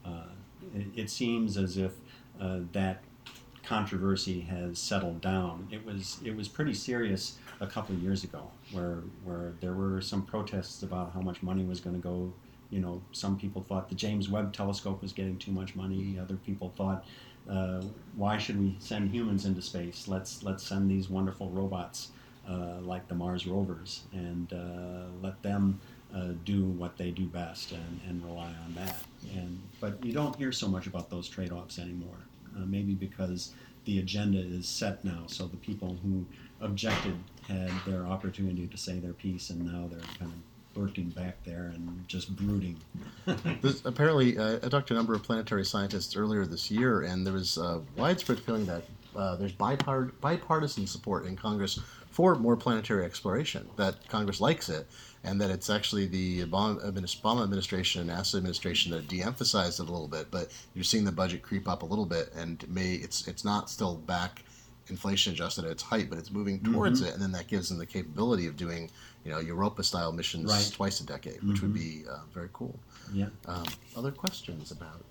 Uh, 0.05 0.29
it, 0.75 0.87
it 0.95 1.09
seems 1.09 1.57
as 1.57 1.77
if 1.77 1.91
uh, 2.39 2.59
that 2.71 3.03
controversy 3.63 4.39
has 4.39 4.79
settled 4.79 5.19
down. 5.19 5.67
It 5.71 5.85
was 5.85 6.19
it 6.23 6.35
was 6.35 6.47
pretty 6.47 6.73
serious 6.73 7.37
a 7.59 7.67
couple 7.67 7.95
of 7.95 8.01
years 8.01 8.23
ago, 8.23 8.49
where 8.71 8.99
where 9.25 9.53
there 9.59 9.73
were 9.73 9.99
some 9.99 10.23
protests 10.23 10.83
about 10.83 11.11
how 11.13 11.19
much 11.19 11.43
money 11.43 11.65
was 11.65 11.81
going 11.81 11.95
to 11.95 12.01
go. 12.01 12.31
You 12.69 12.79
know, 12.79 13.01
some 13.11 13.37
people 13.37 13.63
thought 13.67 13.89
the 13.89 13.95
James 13.95 14.29
Webb 14.29 14.53
Telescope 14.53 15.01
was 15.01 15.13
getting 15.13 15.37
too 15.37 15.51
much 15.51 15.75
money. 15.75 16.17
Other 16.19 16.35
people 16.35 16.73
thought, 16.75 17.05
uh, 17.49 17.81
why 18.15 18.37
should 18.37 18.59
we 18.59 18.75
send 18.79 19.11
humans 19.11 19.45
into 19.45 19.61
space? 19.61 20.07
Let's 20.07 20.43
let's 20.43 20.63
send 20.63 20.91
these 20.91 21.09
wonderful 21.09 21.49
robots 21.49 22.11
uh, 22.47 22.79
like 22.81 23.07
the 23.07 23.15
Mars 23.15 23.47
rovers 23.47 24.03
and 24.11 24.51
uh, 24.53 25.05
let 25.21 25.41
them 25.43 25.79
uh, 26.13 26.29
do 26.45 26.65
what 26.65 26.97
they 26.97 27.11
do 27.11 27.25
best 27.25 27.71
and, 27.71 27.99
and 28.07 28.23
rely 28.23 28.53
on 28.65 28.73
that. 28.75 29.03
And 29.33 29.61
but 29.79 30.03
you 30.03 30.13
don't 30.13 30.35
hear 30.35 30.51
so 30.51 30.67
much 30.67 30.87
about 30.87 31.09
those 31.09 31.27
trade-offs 31.29 31.79
anymore. 31.79 32.17
Uh, 32.55 32.65
maybe 32.65 32.93
because 32.93 33.53
the 33.85 33.99
agenda 33.99 34.39
is 34.39 34.67
set 34.67 35.03
now, 35.05 35.23
so 35.27 35.47
the 35.47 35.57
people 35.57 35.97
who 36.03 36.25
objected 36.59 37.15
had 37.47 37.71
their 37.85 38.05
opportunity 38.05 38.67
to 38.67 38.77
say 38.77 38.99
their 38.99 39.13
piece, 39.13 39.49
and 39.49 39.65
now 39.65 39.87
they're 39.87 39.99
kind 40.17 40.31
of 40.31 40.56
lurking 40.77 41.09
back 41.09 41.43
there 41.43 41.71
and 41.73 42.07
just 42.07 42.35
brooding. 42.35 42.77
Apparently, 43.85 44.37
uh, 44.37 44.59
I 44.63 44.69
talked 44.69 44.87
to 44.89 44.93
a 44.93 44.97
number 44.97 45.13
of 45.13 45.23
planetary 45.23 45.65
scientists 45.65 46.15
earlier 46.15 46.45
this 46.45 46.69
year, 46.69 47.01
and 47.01 47.25
there 47.25 47.33
was 47.33 47.57
a 47.57 47.81
widespread 47.95 48.39
feeling 48.39 48.65
that 48.67 48.83
uh, 49.15 49.35
there's 49.35 49.53
bipart- 49.53 50.11
bipartisan 50.21 50.85
support 50.85 51.25
in 51.25 51.35
Congress 51.35 51.79
for 52.11 52.35
more 52.35 52.55
planetary 52.55 53.05
exploration, 53.05 53.67
that 53.75 54.07
Congress 54.09 54.41
likes 54.41 54.69
it, 54.69 54.87
and 55.23 55.39
that 55.41 55.49
it's 55.49 55.69
actually 55.69 56.07
the 56.07 56.43
Obama, 56.45 56.83
Obama 56.91 57.43
administration 57.43 58.01
and 58.01 58.09
NASA 58.09 58.35
administration 58.35 58.91
that 58.91 59.07
de-emphasized 59.07 59.79
it 59.79 59.87
a 59.87 59.91
little 59.91 60.07
bit. 60.07 60.31
But 60.31 60.51
you're 60.73 60.83
seeing 60.83 61.03
the 61.03 61.11
budget 61.11 61.41
creep 61.41 61.67
up 61.67 61.83
a 61.83 61.85
little 61.85 62.05
bit, 62.05 62.31
and 62.35 62.67
may 62.69 62.93
it's 62.93 63.27
it's 63.27 63.43
not 63.43 63.69
still 63.69 63.95
back 63.95 64.43
inflation 64.89 65.33
adjusted 65.33 65.65
at 65.65 65.71
its 65.71 65.83
height, 65.83 66.09
but 66.09 66.17
it's 66.19 66.31
moving 66.31 66.59
towards 66.63 67.01
it, 67.01 67.13
and 67.13 67.21
then 67.21 67.31
that 67.33 67.47
gives 67.47 67.69
them 67.69 67.77
the 67.77 67.85
capability 67.85 68.47
of 68.47 68.55
doing 68.55 68.89
you 69.23 69.31
know 69.31 69.39
Europa 69.39 69.83
style 69.83 70.11
missions 70.11 70.49
Right. 70.51 70.71
twice 70.73 70.99
a 71.01 71.05
decade, 71.05 71.41
which 71.43 71.61
would 71.61 71.73
be 71.73 72.03
uh, 72.09 72.19
very 72.33 72.49
cool. 72.53 72.77
Yeah. 73.13 73.27
Um, 73.47 73.65
other 73.95 74.11
questions 74.11 74.71
about? 74.71 75.03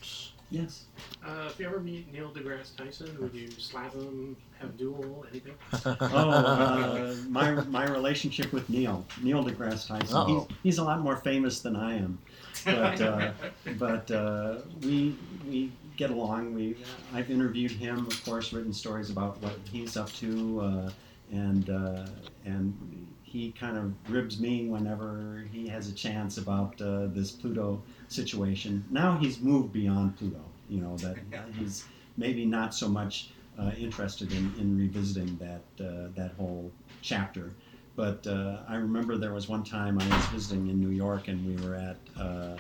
Yes. 0.49 0.85
Uh, 1.27 1.49
if 1.51 1.59
you 1.59 1.67
ever 1.67 1.81
meet 1.81 2.13
Neil 2.13 2.31
deGrasse 2.31 2.77
Tyson, 2.77 3.17
would 3.21 3.35
you 3.35 3.51
slap 3.51 3.93
him, 3.93 4.37
have 4.61 4.71
a 4.71 4.73
duel, 4.75 5.27
anything? 5.31 5.55
Oh, 5.85 6.31
uh, 6.31 7.15
my 7.29 7.51
my 7.65 7.85
relationship 7.91 8.53
with 8.53 8.69
Neil, 8.71 9.05
Neil 9.23 9.45
deGrasse 9.45 9.89
Tyson. 9.89 10.17
Uh-oh. 10.17 10.47
He's, 10.49 10.57
he's 10.63 10.79
a 10.79 10.85
lot 10.85 11.01
more 11.01 11.17
famous 11.17 11.61
than 11.61 11.75
I 11.75 11.97
am, 11.97 12.19
but 12.65 13.01
uh, 13.01 13.33
but 13.79 14.09
uh, 14.11 14.59
we 14.83 15.17
we 15.49 15.73
get 15.97 16.11
along. 16.11 16.55
We 16.55 16.77
I've 17.15 17.31
interviewed 17.31 17.73
him, 17.73 18.07
of 18.07 18.25
course, 18.25 18.53
written 18.53 18.73
stories 18.73 19.11
about 19.11 19.41
what 19.43 19.55
he's 19.71 19.97
up 19.97 20.13
to, 20.15 20.61
uh, 20.61 20.91
and 21.33 21.71
uh, 21.71 22.07
and 22.45 23.07
he 23.23 23.53
kind 23.53 23.77
of 23.77 23.93
ribs 24.11 24.41
me 24.41 24.67
whenever 24.67 25.47
he 25.53 25.67
has 25.69 25.89
a 25.89 25.93
chance 25.93 26.39
about 26.39 26.81
uh, 26.81 27.07
this 27.07 27.31
Pluto 27.31 27.83
situation. 28.09 28.85
Now 28.91 29.19
he's 29.19 29.41
moved 29.41 29.73
beyond 29.73 30.17
Pluto. 30.17 30.43
You 30.69 30.81
know 30.81 30.97
that 30.99 31.17
he's 31.59 31.85
maybe 32.17 32.45
not 32.45 32.75
so 32.75 32.89
much 32.89 33.31
uh, 33.59 33.71
interested 33.79 34.33
in, 34.33 34.53
in 34.59 34.77
revisiting 34.77 35.37
that 35.39 35.85
uh, 35.85 36.09
that 36.15 36.33
whole 36.37 36.71
chapter. 37.03 37.53
But 37.95 38.27
uh, 38.27 38.59
I 38.69 38.77
remember 38.77 39.17
there 39.17 39.33
was 39.33 39.49
one 39.49 39.65
time 39.65 39.99
I 39.99 40.17
was 40.17 40.27
visiting 40.27 40.69
in 40.69 40.79
New 40.79 40.91
York, 40.91 41.29
and 41.29 41.47
we 41.47 41.67
were 41.67 41.75
at 41.75 41.97
uh, 42.21 42.57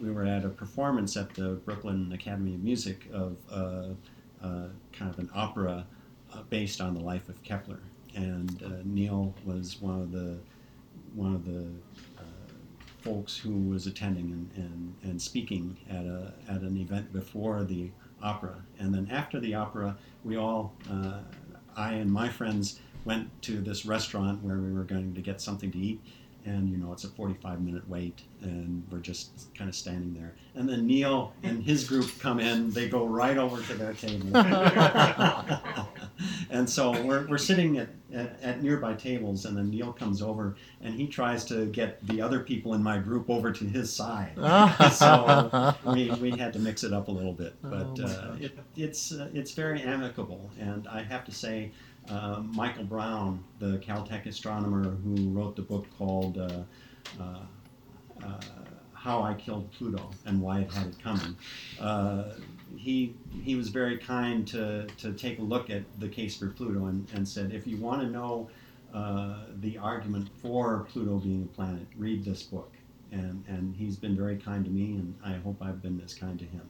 we 0.00 0.10
were 0.10 0.24
at 0.24 0.44
a 0.44 0.48
performance 0.48 1.16
at 1.16 1.34
the 1.34 1.54
Brooklyn 1.64 2.12
Academy 2.12 2.54
of 2.54 2.62
Music 2.62 3.06
of 3.12 3.36
uh, 3.50 3.88
uh, 4.42 4.68
kind 4.92 5.10
of 5.10 5.18
an 5.18 5.30
opera 5.34 5.86
uh, 6.32 6.42
based 6.50 6.80
on 6.80 6.94
the 6.94 7.00
life 7.00 7.28
of 7.28 7.42
Kepler, 7.42 7.80
and 8.14 8.62
uh, 8.62 8.82
Neil 8.84 9.34
was 9.44 9.80
one 9.80 10.00
of 10.00 10.12
the 10.12 10.38
one 11.14 11.34
of 11.34 11.44
the 11.44 11.68
uh, 12.18 12.22
folks 13.00 13.36
who 13.36 13.54
was 13.54 13.86
attending 13.86 14.30
and, 14.30 14.64
and, 14.64 14.94
and 15.02 15.22
speaking 15.22 15.76
at 15.90 16.04
a 16.04 16.32
at 16.48 16.60
an 16.60 16.76
event 16.76 17.12
before 17.12 17.64
the 17.64 17.90
opera, 18.22 18.56
and 18.78 18.94
then 18.94 19.08
after 19.10 19.40
the 19.40 19.54
opera, 19.54 19.96
we 20.24 20.36
all 20.36 20.74
I 21.76 21.94
and 21.94 22.12
my 22.12 22.28
friends 22.28 22.80
went 23.04 23.30
to 23.42 23.60
this 23.60 23.86
restaurant 23.86 24.42
where 24.42 24.58
we 24.58 24.72
were 24.72 24.82
going 24.82 25.14
to 25.14 25.20
get 25.20 25.40
something 25.40 25.70
to 25.70 25.78
eat. 25.78 26.00
And 26.48 26.70
you 26.70 26.78
know 26.78 26.92
it's 26.92 27.04
a 27.04 27.08
45 27.08 27.60
minute 27.60 27.86
wait, 27.88 28.22
and 28.40 28.82
we're 28.90 29.00
just 29.00 29.54
kind 29.54 29.68
of 29.68 29.76
standing 29.76 30.14
there. 30.14 30.34
And 30.54 30.68
then 30.68 30.86
Neil 30.86 31.34
and 31.42 31.62
his 31.62 31.86
group 31.86 32.10
come 32.18 32.40
in. 32.40 32.70
They 32.70 32.88
go 32.88 33.06
right 33.06 33.36
over 33.36 33.62
to 33.62 33.74
their 33.74 33.92
table, 33.92 34.34
and 36.50 36.68
so 36.68 36.90
we're, 37.02 37.26
we're 37.26 37.38
sitting 37.38 37.78
at, 37.78 37.88
at, 38.12 38.40
at 38.42 38.62
nearby 38.62 38.94
tables, 38.94 39.44
and 39.44 39.56
then 39.56 39.70
Neil 39.70 39.92
comes 39.92 40.22
over 40.22 40.56
and 40.82 40.94
he 40.94 41.06
tries 41.06 41.44
to 41.46 41.66
get 41.66 42.04
the 42.06 42.20
other 42.20 42.40
people 42.40 42.74
in 42.74 42.82
my 42.82 42.98
group 42.98 43.28
over 43.28 43.52
to 43.52 43.64
his 43.64 43.92
side. 43.92 44.32
so 44.92 45.74
we, 45.86 46.10
we 46.12 46.30
had 46.30 46.52
to 46.54 46.58
mix 46.58 46.84
it 46.84 46.92
up 46.92 47.08
a 47.08 47.10
little 47.10 47.34
bit, 47.34 47.54
Oh 47.64 47.70
but 47.70 47.98
my 47.98 48.04
uh, 48.04 48.36
it, 48.40 48.58
it's 48.76 49.12
uh, 49.12 49.28
it's 49.34 49.52
very 49.52 49.82
amicable, 49.82 50.50
and 50.58 50.88
I 50.88 51.02
have 51.02 51.24
to 51.26 51.32
say, 51.32 51.72
uh, 52.10 52.40
Michael 52.40 52.84
Brown, 52.84 53.44
the 53.58 53.78
Caltech 53.78 54.26
astronomer 54.26 54.90
who 54.90 55.30
wrote 55.30 55.56
the 55.56 55.62
book 55.62 55.86
called 55.98 56.38
uh, 56.38 56.62
uh, 57.20 57.38
uh, 58.24 58.40
"How 58.94 59.22
I 59.22 59.34
Killed 59.34 59.70
Pluto 59.72 60.10
and 60.26 60.40
Why 60.40 60.60
It 60.60 60.72
Had 60.72 60.88
It 60.88 61.02
Coming," 61.02 61.36
uh, 61.80 62.34
he 62.76 63.14
he 63.42 63.54
was 63.54 63.68
very 63.68 63.98
kind 63.98 64.46
to 64.48 64.86
to 64.98 65.12
take 65.12 65.38
a 65.38 65.42
look 65.42 65.70
at 65.70 65.82
the 65.98 66.08
case 66.08 66.36
for 66.36 66.48
Pluto 66.48 66.86
and, 66.86 67.08
and 67.14 67.26
said, 67.26 67.52
if 67.52 67.66
you 67.66 67.76
want 67.76 68.02
to 68.02 68.08
know 68.08 68.48
uh, 68.92 69.44
the 69.60 69.76
argument 69.78 70.28
for 70.40 70.86
Pluto 70.90 71.18
being 71.18 71.42
a 71.42 71.54
planet, 71.54 71.86
read 71.96 72.24
this 72.24 72.42
book. 72.42 72.72
And, 73.10 73.42
and 73.48 73.74
he's 73.74 73.96
been 73.96 74.14
very 74.14 74.36
kind 74.36 74.64
to 74.66 74.70
me, 74.70 74.92
and 74.92 75.14
I 75.24 75.32
hope 75.34 75.62
I've 75.62 75.80
been 75.80 75.98
as 76.04 76.12
kind 76.12 76.38
to 76.38 76.44
him. 76.44 76.68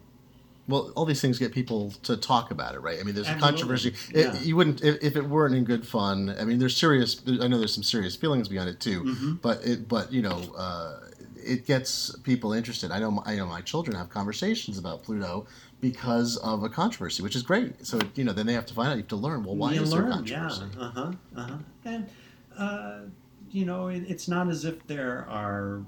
Well, 0.68 0.92
all 0.94 1.06
these 1.06 1.20
things 1.20 1.38
get 1.38 1.52
people 1.52 1.92
to 2.02 2.16
talk 2.16 2.50
about 2.50 2.74
it, 2.74 2.80
right? 2.80 2.98
I 3.00 3.02
mean, 3.02 3.14
there's 3.14 3.28
a 3.28 3.34
controversy. 3.36 3.94
Yeah. 4.12 4.34
It, 4.34 4.42
you 4.42 4.54
wouldn't 4.54 4.84
if, 4.84 5.02
if 5.02 5.16
it 5.16 5.24
weren't 5.24 5.54
in 5.54 5.64
good 5.64 5.86
fun. 5.86 6.34
I 6.38 6.44
mean, 6.44 6.58
there's 6.58 6.76
serious. 6.76 7.22
I 7.26 7.48
know 7.48 7.58
there's 7.58 7.74
some 7.74 7.82
serious 7.82 8.14
feelings 8.14 8.48
behind 8.48 8.68
it 8.68 8.78
too. 8.78 9.02
Mm-hmm. 9.02 9.32
But 9.36 9.64
it, 9.64 9.88
but 9.88 10.12
you 10.12 10.20
know, 10.20 10.42
uh, 10.56 11.00
it 11.42 11.66
gets 11.66 12.14
people 12.18 12.52
interested. 12.52 12.90
I 12.90 12.98
know, 12.98 13.22
I 13.24 13.36
know, 13.36 13.46
my 13.46 13.62
children 13.62 13.96
have 13.96 14.10
conversations 14.10 14.76
about 14.76 15.02
Pluto 15.02 15.46
because 15.80 16.36
of 16.38 16.62
a 16.62 16.68
controversy, 16.68 17.22
which 17.22 17.34
is 17.34 17.42
great. 17.42 17.86
So 17.86 17.98
you 18.14 18.24
know, 18.24 18.32
then 18.32 18.46
they 18.46 18.52
have 18.52 18.66
to 18.66 18.74
find 18.74 18.88
out. 18.88 18.96
You 18.96 19.02
have 19.02 19.08
to 19.08 19.16
learn. 19.16 19.44
Well, 19.44 19.56
why 19.56 19.72
you 19.72 19.82
is 19.82 19.92
learn, 19.92 20.10
there 20.10 20.22
yeah, 20.24 20.38
controversy? 20.38 20.64
uh 20.78 20.90
huh, 20.90 21.12
uh 21.34 21.46
huh. 21.46 21.56
And 21.86 22.10
uh, 22.58 22.98
you 23.50 23.64
know, 23.64 23.88
it, 23.88 24.04
it's 24.06 24.28
not 24.28 24.48
as 24.48 24.64
if 24.64 24.86
there 24.86 25.26
are 25.30 25.80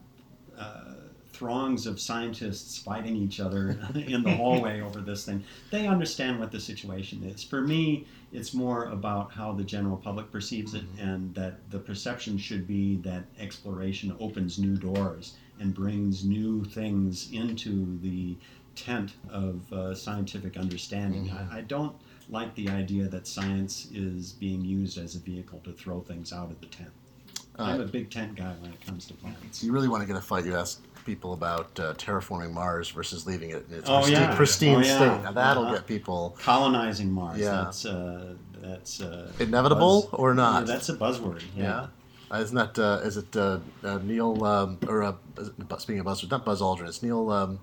uh, 0.58 0.94
throngs 1.40 1.86
of 1.86 1.98
scientists 1.98 2.76
fighting 2.76 3.16
each 3.16 3.40
other 3.40 3.70
in 3.94 4.22
the 4.22 4.30
hallway 4.36 4.82
over 4.82 5.00
this 5.00 5.24
thing. 5.24 5.42
They 5.70 5.86
understand 5.86 6.38
what 6.38 6.52
the 6.52 6.60
situation 6.60 7.22
is. 7.24 7.42
For 7.42 7.62
me, 7.62 8.04
it's 8.30 8.52
more 8.52 8.84
about 8.90 9.32
how 9.32 9.52
the 9.52 9.64
general 9.64 9.96
public 9.96 10.30
perceives 10.30 10.74
it, 10.74 10.84
and 10.98 11.34
that 11.34 11.54
the 11.70 11.78
perception 11.78 12.36
should 12.36 12.66
be 12.66 12.96
that 12.96 13.24
exploration 13.38 14.14
opens 14.20 14.58
new 14.58 14.76
doors 14.76 15.36
and 15.58 15.74
brings 15.74 16.26
new 16.26 16.62
things 16.62 17.32
into 17.32 17.98
the 18.02 18.36
tent 18.76 19.14
of 19.30 19.72
uh, 19.72 19.94
scientific 19.94 20.58
understanding. 20.58 21.24
Mhm. 21.28 21.50
I, 21.50 21.58
I 21.58 21.60
don't 21.62 21.96
like 22.28 22.54
the 22.54 22.68
idea 22.68 23.08
that 23.08 23.26
science 23.26 23.88
is 23.94 24.32
being 24.32 24.62
used 24.62 24.98
as 24.98 25.14
a 25.14 25.20
vehicle 25.20 25.60
to 25.64 25.72
throw 25.72 26.00
things 26.02 26.34
out 26.34 26.50
of 26.50 26.60
the 26.60 26.66
tent. 26.66 26.90
I'm 27.58 27.80
a 27.80 27.84
big 27.84 28.10
tent 28.10 28.36
guy 28.36 28.54
when 28.60 28.72
it 28.72 28.80
comes 28.86 29.06
to 29.06 29.14
planets. 29.14 29.62
you 29.62 29.72
really 29.72 29.88
want 29.88 30.02
to 30.02 30.06
get 30.06 30.16
a 30.16 30.20
fight? 30.20 30.44
You 30.46 30.56
ask 30.56 30.80
people 31.04 31.32
about 31.32 31.78
uh, 31.78 31.94
terraforming 31.94 32.52
Mars 32.52 32.88
versus 32.90 33.26
leaving 33.26 33.50
it 33.50 33.66
in 33.68 33.78
its 33.78 33.88
Oh, 33.88 33.98
pristine, 34.00 34.20
yeah. 34.22 34.34
pristine 34.36 34.76
Oh, 34.76 34.80
yeah. 34.80 34.96
state. 34.96 35.22
Now 35.24 35.32
that'll 35.32 35.64
Uh-huh. 35.64 35.74
get 35.74 35.86
people 35.86 36.36
Colonizing 36.40 37.10
Mars. 37.12 37.38
Yeah. 37.38 37.62
That's 37.64 37.84
uh, 37.86 38.34
that's 38.62 39.00
uh, 39.00 39.30
inevitable 39.38 40.02
buzz- 40.02 40.10
or 40.20 40.34
not. 40.34 40.66
Yeah, 40.66 40.74
that's 40.74 40.88
a 40.88 40.94
buzzword. 40.96 41.42
Yeah. 41.56 41.86
Uh, 42.32 42.36
isn't 42.38 42.54
that 42.56 42.78
uh, 42.78 43.00
is 43.04 43.16
it 43.16 43.34
uh, 43.36 43.58
uh, 43.82 43.98
Neil 44.04 44.44
um, 44.44 44.78
or 44.86 45.02
uh, 45.02 45.12
is 45.38 45.48
it- 45.48 45.68
bu- 45.68 45.78
speaking 45.78 46.00
of 46.00 46.06
Buzz, 46.06 46.28
not 46.30 46.44
Buzz 46.44 46.60
Aldrin, 46.60 46.88
it's 46.88 47.02
Neil. 47.02 47.30
Um, 47.30 47.58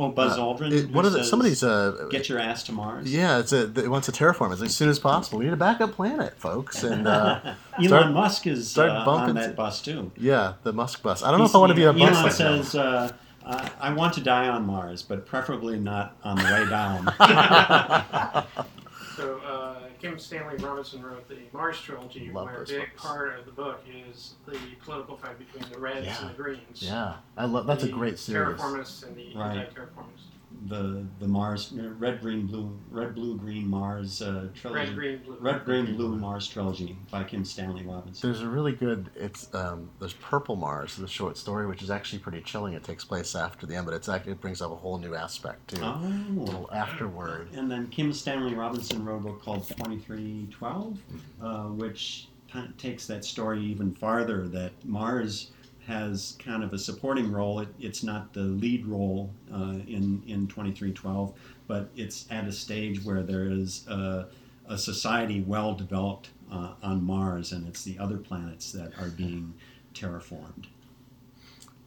Oh, 0.00 0.10
Buzz 0.10 0.38
uh, 0.38 0.40
Aldrin. 0.42 0.72
it- 0.72 0.86
who 0.86 0.92
one 0.94 1.04
of 1.04 1.12
the 1.12 1.24
says, 1.24 1.62
uh, 1.64 2.06
get 2.10 2.28
your 2.28 2.38
ass 2.38 2.62
to 2.64 2.72
Mars. 2.72 3.12
yeah, 3.12 3.38
it's 3.40 3.52
a 3.52 3.64
it 3.78 3.90
wants 3.90 4.06
to 4.06 4.12
terraform 4.12 4.52
it 4.52 4.62
as 4.62 4.74
soon 4.74 4.88
as 4.88 4.98
possible. 4.98 5.38
We 5.40 5.44
need 5.46 5.52
a 5.52 5.56
backup 5.56 5.92
planet, 5.92 6.38
folks, 6.38 6.84
and 6.84 7.08
uh, 7.08 7.40
Elon 7.78 7.88
start- 7.88 8.12
Musk 8.12 8.46
is 8.46 8.70
start 8.70 8.90
uh, 8.90 9.04
bumping 9.04 9.30
on 9.30 9.34
that 9.34 9.56
bus 9.56 9.82
too. 9.82 10.12
yeah, 10.16 10.54
the 10.62 10.72
Musk 10.72 11.02
bus. 11.02 11.22
I 11.22 11.30
don't 11.30 11.40
know 11.40 11.46
if 11.46 11.54
I 11.54 11.58
want 11.58 11.70
to 11.70 11.74
be 11.76 11.82
a 11.82 11.88
Elon 11.88 11.98
bus. 11.98 12.22
like 12.22 12.32
says, 12.32 12.74
uh, 12.76 13.12
I, 13.44 13.70
"I 13.80 13.92
want 13.92 14.14
to 14.14 14.20
die 14.20 14.48
on 14.48 14.64
Mars, 14.66 15.02
but 15.02 15.26
preferably 15.26 15.78
not 15.80 16.16
on 16.22 16.36
the 16.36 16.44
way 16.44 16.66
down." 16.70 17.04
So 19.18 19.38
uh, 19.38 19.80
Kim 20.00 20.16
Stanley 20.16 20.56
Robinson 20.58 21.02
wrote 21.02 21.26
the 21.28 21.38
Mars 21.52 21.80
trilogy, 21.80 22.30
Love 22.32 22.44
where 22.46 22.62
a 22.62 22.64
big 22.64 22.78
books. 22.90 23.02
part 23.02 23.36
of 23.36 23.46
the 23.46 23.50
book 23.50 23.82
is 23.92 24.34
the 24.46 24.56
political 24.84 25.16
fight 25.16 25.36
between 25.40 25.68
the 25.72 25.78
Reds 25.78 26.06
Yeah. 26.06 26.20
and 26.20 26.30
the 26.30 26.34
Greens. 26.34 26.80
Yeah, 26.80 27.16
I 27.36 27.46
love. 27.46 27.66
That's 27.66 27.82
a 27.82 27.88
great 27.88 28.16
series. 28.16 28.56
Terraformists 28.60 29.02
and 29.04 29.16
the 29.16 29.34
Right. 29.34 29.56
anti-terraformists. 29.58 30.37
The 30.66 31.04
the 31.20 31.28
Mars 31.28 31.72
red 31.72 32.20
green 32.20 32.46
blue 32.46 32.76
red 32.90 33.14
blue 33.14 33.36
green 33.36 33.68
Mars 33.68 34.20
uh, 34.22 34.48
trilogy. 34.54 34.86
Red, 34.86 34.94
green, 34.96 35.18
blue. 35.24 35.36
Red 35.40 35.64
green 35.64 35.94
blue 35.94 36.16
Mars 36.16 36.48
trilogy 36.48 36.96
by 37.10 37.24
Kim 37.24 37.44
Stanley 37.44 37.84
Robinson. 37.84 38.28
There's 38.30 38.42
a 38.42 38.48
really 38.48 38.72
good. 38.72 39.10
It's 39.14 39.54
um, 39.54 39.88
there's 40.00 40.14
Purple 40.14 40.56
Mars, 40.56 40.96
the 40.96 41.06
short 41.06 41.36
story, 41.36 41.66
which 41.66 41.82
is 41.82 41.90
actually 41.90 42.18
pretty 42.20 42.40
chilling. 42.40 42.72
It 42.74 42.82
takes 42.82 43.04
place 43.04 43.34
after 43.36 43.66
the 43.66 43.76
end, 43.76 43.86
but 43.86 43.94
it's 43.94 44.08
actually 44.08 44.32
it 44.32 44.40
brings 44.40 44.60
up 44.60 44.72
a 44.72 44.76
whole 44.76 44.98
new 44.98 45.14
aspect 45.14 45.74
too. 45.74 45.82
A 45.82 45.86
Oh. 46.02 46.42
little 46.42 46.68
afterword. 46.72 47.50
And 47.52 47.70
then 47.70 47.86
Kim 47.88 48.12
Stanley 48.12 48.54
Robinson 48.54 49.04
wrote 49.04 49.18
a 49.18 49.20
book 49.20 49.42
called 49.44 49.66
2312, 49.68 50.98
uh, 51.40 51.62
which 51.68 52.28
t- 52.52 52.60
takes 52.78 53.06
that 53.06 53.24
story 53.24 53.60
even 53.62 53.94
farther. 53.94 54.48
That 54.48 54.72
Mars 54.84 55.50
has 55.88 56.36
kind 56.38 56.62
of 56.62 56.74
a 56.74 56.78
supporting 56.78 57.32
role. 57.32 57.60
It, 57.60 57.68
it's 57.80 58.02
not 58.02 58.34
the 58.34 58.42
lead 58.42 58.86
role 58.86 59.30
uh, 59.52 59.78
in, 59.88 60.22
in 60.26 60.46
2312, 60.46 61.32
but 61.66 61.88
it's 61.96 62.26
at 62.30 62.46
a 62.46 62.52
stage 62.52 63.02
where 63.02 63.22
there 63.22 63.46
is 63.46 63.88
a, 63.88 64.26
a 64.68 64.76
society 64.76 65.40
well 65.40 65.74
developed 65.74 66.28
uh, 66.52 66.74
on 66.82 67.02
Mars, 67.02 67.52
and 67.52 67.66
it's 67.66 67.84
the 67.84 67.98
other 67.98 68.18
planets 68.18 68.70
that 68.72 68.92
are 69.00 69.08
being 69.08 69.54
terraformed. 69.94 70.66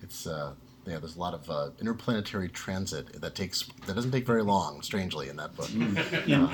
It's 0.02 0.26
uh, 0.26 0.54
yeah. 0.86 1.00
There's 1.00 1.16
a 1.16 1.20
lot 1.20 1.34
of 1.34 1.50
uh, 1.50 1.70
interplanetary 1.80 2.50
transit 2.50 3.22
that 3.22 3.36
takes 3.36 3.64
that 3.86 3.96
doesn't 3.96 4.12
take 4.12 4.26
very 4.26 4.44
long. 4.44 4.82
Strangely, 4.82 5.30
in 5.30 5.36
that 5.38 5.56
book. 5.56 5.70
In 5.74 5.98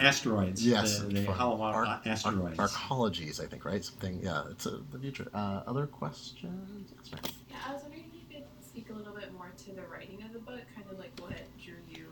asteroids, 0.01 0.65
Yes, 0.65 0.99
the, 0.99 1.07
the 1.07 1.23
for 1.25 1.31
hollow 1.33 1.63
out 1.63 1.75
arc- 1.75 2.07
asteroids. 2.07 2.57
Arcologies, 2.57 3.43
I 3.43 3.47
think, 3.47 3.65
right? 3.65 3.83
Something. 3.83 4.19
Yeah, 4.21 4.43
it's 4.51 4.67
uh, 4.67 4.79
the 4.91 4.99
future. 4.99 5.27
Uh, 5.33 5.61
other 5.67 5.87
questions? 5.87 6.91
Yes. 7.11 7.21
Yeah, 7.49 7.57
I 7.67 7.73
was 7.73 7.81
wondering 7.83 8.05
if 8.07 8.13
you 8.13 8.35
could 8.39 8.45
speak 8.65 8.89
a 8.89 8.93
little 8.93 9.13
bit 9.13 9.33
more 9.33 9.51
to 9.65 9.71
the 9.73 9.83
writing 9.83 10.21
of 10.23 10.33
the 10.33 10.39
book, 10.39 10.61
kind 10.75 10.87
of 10.91 10.97
like 10.99 11.11
what 11.19 11.31
drew 11.63 11.75
you 11.89 12.05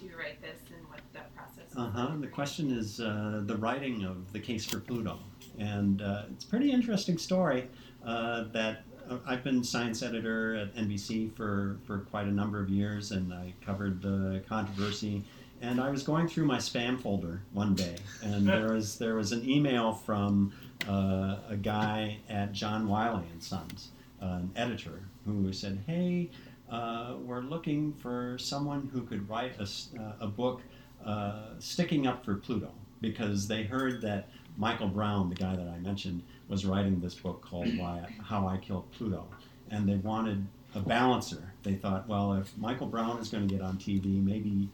to 0.00 0.16
write 0.16 0.40
this 0.40 0.60
and 0.74 0.86
what 0.88 1.00
that 1.12 1.34
process. 1.34 1.64
Uh 1.76 1.90
huh. 1.90 2.16
The 2.20 2.26
question 2.28 2.70
is 2.70 3.00
uh, 3.00 3.42
the 3.46 3.56
writing 3.56 4.04
of 4.04 4.32
the 4.32 4.40
case 4.40 4.64
for 4.64 4.80
Pluto, 4.80 5.18
and 5.58 6.00
uh, 6.02 6.22
it's 6.32 6.44
a 6.44 6.48
pretty 6.48 6.70
interesting 6.72 7.18
story. 7.18 7.68
Uh, 8.04 8.44
that 8.52 8.84
uh, 8.87 8.87
I've 9.26 9.44
been 9.44 9.62
science 9.64 10.02
editor 10.02 10.54
at 10.56 10.74
NBC 10.74 11.34
for 11.34 11.78
for 11.86 11.98
quite 12.10 12.26
a 12.26 12.30
number 12.32 12.60
of 12.60 12.68
years, 12.68 13.12
and 13.12 13.32
I 13.32 13.54
covered 13.64 14.02
the 14.02 14.42
controversy. 14.48 15.24
And 15.60 15.80
I 15.80 15.90
was 15.90 16.04
going 16.04 16.28
through 16.28 16.46
my 16.46 16.58
spam 16.58 17.00
folder 17.00 17.42
one 17.52 17.74
day, 17.74 17.96
and 18.22 18.46
there 18.48 18.72
was 18.72 18.98
there 18.98 19.14
was 19.14 19.32
an 19.32 19.48
email 19.48 19.92
from 19.92 20.52
uh, 20.88 21.38
a 21.48 21.56
guy 21.56 22.18
at 22.28 22.52
John 22.52 22.88
Wiley 22.88 23.24
and 23.32 23.42
Sons, 23.42 23.90
uh, 24.22 24.26
an 24.26 24.50
editor, 24.56 25.02
who 25.24 25.52
said, 25.52 25.82
"Hey, 25.86 26.30
uh, 26.70 27.14
we're 27.24 27.40
looking 27.40 27.92
for 27.94 28.36
someone 28.38 28.90
who 28.92 29.02
could 29.02 29.28
write 29.28 29.58
a, 29.58 29.64
uh, 30.00 30.12
a 30.20 30.26
book 30.26 30.60
uh, 31.04 31.50
sticking 31.58 32.06
up 32.06 32.24
for 32.24 32.34
Pluto 32.34 32.72
because 33.00 33.48
they 33.48 33.62
heard 33.62 34.00
that 34.02 34.28
Michael 34.58 34.88
Brown, 34.88 35.28
the 35.30 35.36
guy 35.36 35.56
that 35.56 35.68
I 35.68 35.78
mentioned, 35.78 36.22
was 36.48 36.66
writing 36.66 37.00
this 37.00 37.14
book 37.14 37.40
called 37.42 37.68
Why, 37.78 38.04
How 38.22 38.46
I 38.46 38.58
Killed 38.58 38.90
Pluto, 38.92 39.26
and 39.70 39.88
they 39.88 39.94
wanted 39.96 40.44
a 40.74 40.80
balancer. 40.80 41.52
They 41.62 41.74
thought, 41.74 42.08
well, 42.08 42.34
if 42.34 42.56
Michael 42.58 42.88
Brown 42.88 43.18
is 43.18 43.28
going 43.28 43.46
to 43.46 43.54
get 43.54 43.62
on 43.62 43.78
TV, 43.78 44.22
maybe 44.22 44.68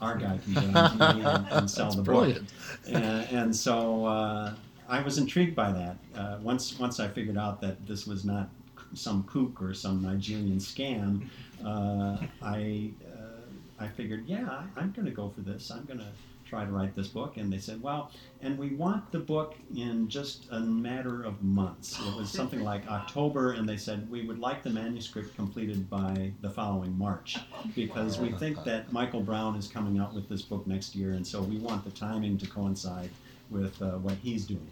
our 0.00 0.16
guy 0.16 0.38
can 0.44 0.54
get 0.54 0.76
on 0.76 0.98
TV 0.98 1.36
and, 1.36 1.46
and 1.50 1.70
sell 1.70 1.86
That's 1.86 1.96
the 1.96 2.02
brilliant. 2.02 2.46
book. 2.84 2.94
And, 2.94 3.04
and 3.30 3.56
so 3.56 4.04
uh, 4.06 4.54
I 4.88 5.00
was 5.02 5.18
intrigued 5.18 5.54
by 5.54 5.72
that. 5.72 5.96
Uh, 6.14 6.38
once 6.42 6.78
once 6.78 7.00
I 7.00 7.08
figured 7.08 7.38
out 7.38 7.60
that 7.60 7.86
this 7.86 8.06
was 8.06 8.24
not 8.24 8.48
some 8.94 9.22
kook 9.24 9.60
or 9.62 9.74
some 9.74 10.02
Nigerian 10.02 10.58
scam, 10.58 11.28
uh, 11.64 12.18
I 12.42 12.90
uh, 13.06 13.84
I 13.84 13.88
figured, 13.88 14.24
yeah, 14.26 14.62
I'm 14.76 14.90
going 14.92 15.06
to 15.06 15.12
go 15.12 15.28
for 15.30 15.40
this. 15.40 15.70
I'm 15.70 15.84
going 15.84 16.00
to 16.00 16.08
try 16.48 16.64
to 16.64 16.70
write 16.70 16.94
this 16.94 17.08
book. 17.08 17.36
And 17.36 17.52
they 17.52 17.58
said, 17.58 17.82
well, 17.82 18.10
and 18.40 18.58
we 18.58 18.70
want 18.70 19.10
the 19.12 19.18
book 19.18 19.54
in 19.76 20.08
just 20.08 20.46
a 20.50 20.60
matter 20.60 21.22
of 21.22 21.42
months. 21.42 21.98
It 22.00 22.16
was 22.16 22.30
something 22.30 22.62
like 22.62 22.88
October, 22.88 23.52
and 23.52 23.68
they 23.68 23.76
said 23.76 24.10
we 24.10 24.26
would 24.26 24.38
like 24.38 24.62
the 24.62 24.70
manuscript 24.70 25.36
completed 25.36 25.90
by 25.90 26.32
the 26.40 26.50
following 26.50 26.96
March 26.96 27.38
because 27.74 28.18
we 28.18 28.32
think 28.32 28.62
that 28.64 28.92
Michael 28.92 29.20
Brown 29.20 29.56
is 29.56 29.68
coming 29.68 29.98
out 29.98 30.14
with 30.14 30.28
this 30.28 30.42
book 30.42 30.66
next 30.66 30.94
year, 30.94 31.10
and 31.10 31.26
so 31.26 31.42
we 31.42 31.58
want 31.58 31.84
the 31.84 31.90
timing 31.90 32.38
to 32.38 32.46
coincide 32.46 33.10
with 33.50 33.80
uh, 33.82 33.92
what 33.98 34.14
he's 34.22 34.46
doing. 34.46 34.70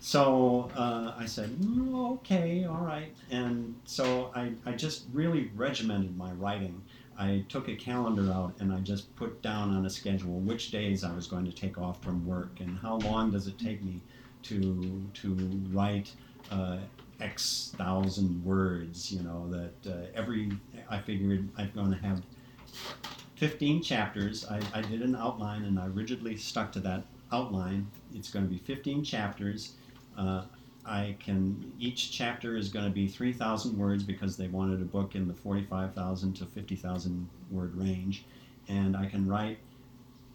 So 0.00 0.70
uh, 0.76 1.14
I 1.18 1.26
said, 1.26 1.50
"Mm, 1.50 2.12
okay, 2.14 2.64
all 2.64 2.80
right. 2.80 3.12
And 3.30 3.74
so 3.86 4.30
I, 4.34 4.52
I 4.64 4.72
just 4.72 5.06
really 5.12 5.50
regimented 5.56 6.16
my 6.16 6.30
writing. 6.32 6.80
I 7.18 7.44
took 7.48 7.68
a 7.68 7.74
calendar 7.74 8.30
out 8.32 8.54
and 8.58 8.72
I 8.72 8.80
just 8.80 9.14
put 9.16 9.42
down 9.42 9.74
on 9.74 9.86
a 9.86 9.90
schedule 9.90 10.40
which 10.40 10.70
days 10.70 11.02
I 11.02 11.14
was 11.14 11.26
going 11.26 11.44
to 11.46 11.52
take 11.52 11.78
off 11.78 12.02
from 12.02 12.26
work 12.26 12.60
and 12.60 12.78
how 12.78 12.96
long 12.98 13.30
does 13.30 13.46
it 13.46 13.58
take 13.58 13.82
me 13.82 14.00
to 14.42 15.02
to 15.14 15.34
write 15.70 16.12
uh, 16.50 16.78
X 17.20 17.72
thousand 17.76 18.44
words. 18.44 19.10
You 19.10 19.22
know 19.22 19.48
that 19.50 19.90
uh, 19.90 20.06
every 20.14 20.52
I 20.90 21.00
figured 21.00 21.48
I'm 21.56 21.70
going 21.74 21.90
to 21.90 21.98
have 21.98 22.22
15 23.36 23.82
chapters. 23.82 24.46
I, 24.46 24.60
I 24.74 24.80
did 24.82 25.02
an 25.02 25.14
outline 25.14 25.64
and 25.64 25.78
I 25.78 25.86
rigidly 25.86 26.36
stuck 26.36 26.72
to 26.72 26.80
that 26.80 27.04
outline. 27.32 27.90
It's 28.14 28.30
going 28.30 28.46
to 28.46 28.50
be 28.50 28.58
15 28.58 29.04
chapters. 29.04 29.74
Uh, 30.16 30.44
I 30.86 31.16
can 31.18 31.72
each 31.80 32.12
chapter 32.12 32.56
is 32.56 32.68
going 32.68 32.84
to 32.84 32.90
be 32.90 33.08
3,000 33.08 33.76
words 33.76 34.04
because 34.04 34.36
they 34.36 34.46
wanted 34.46 34.80
a 34.80 34.84
book 34.84 35.14
in 35.14 35.26
the 35.26 35.34
45,000 35.34 36.34
to 36.34 36.46
50,000 36.46 37.28
word 37.50 37.76
range, 37.76 38.24
and 38.68 38.96
I 38.96 39.06
can 39.06 39.26
write 39.26 39.58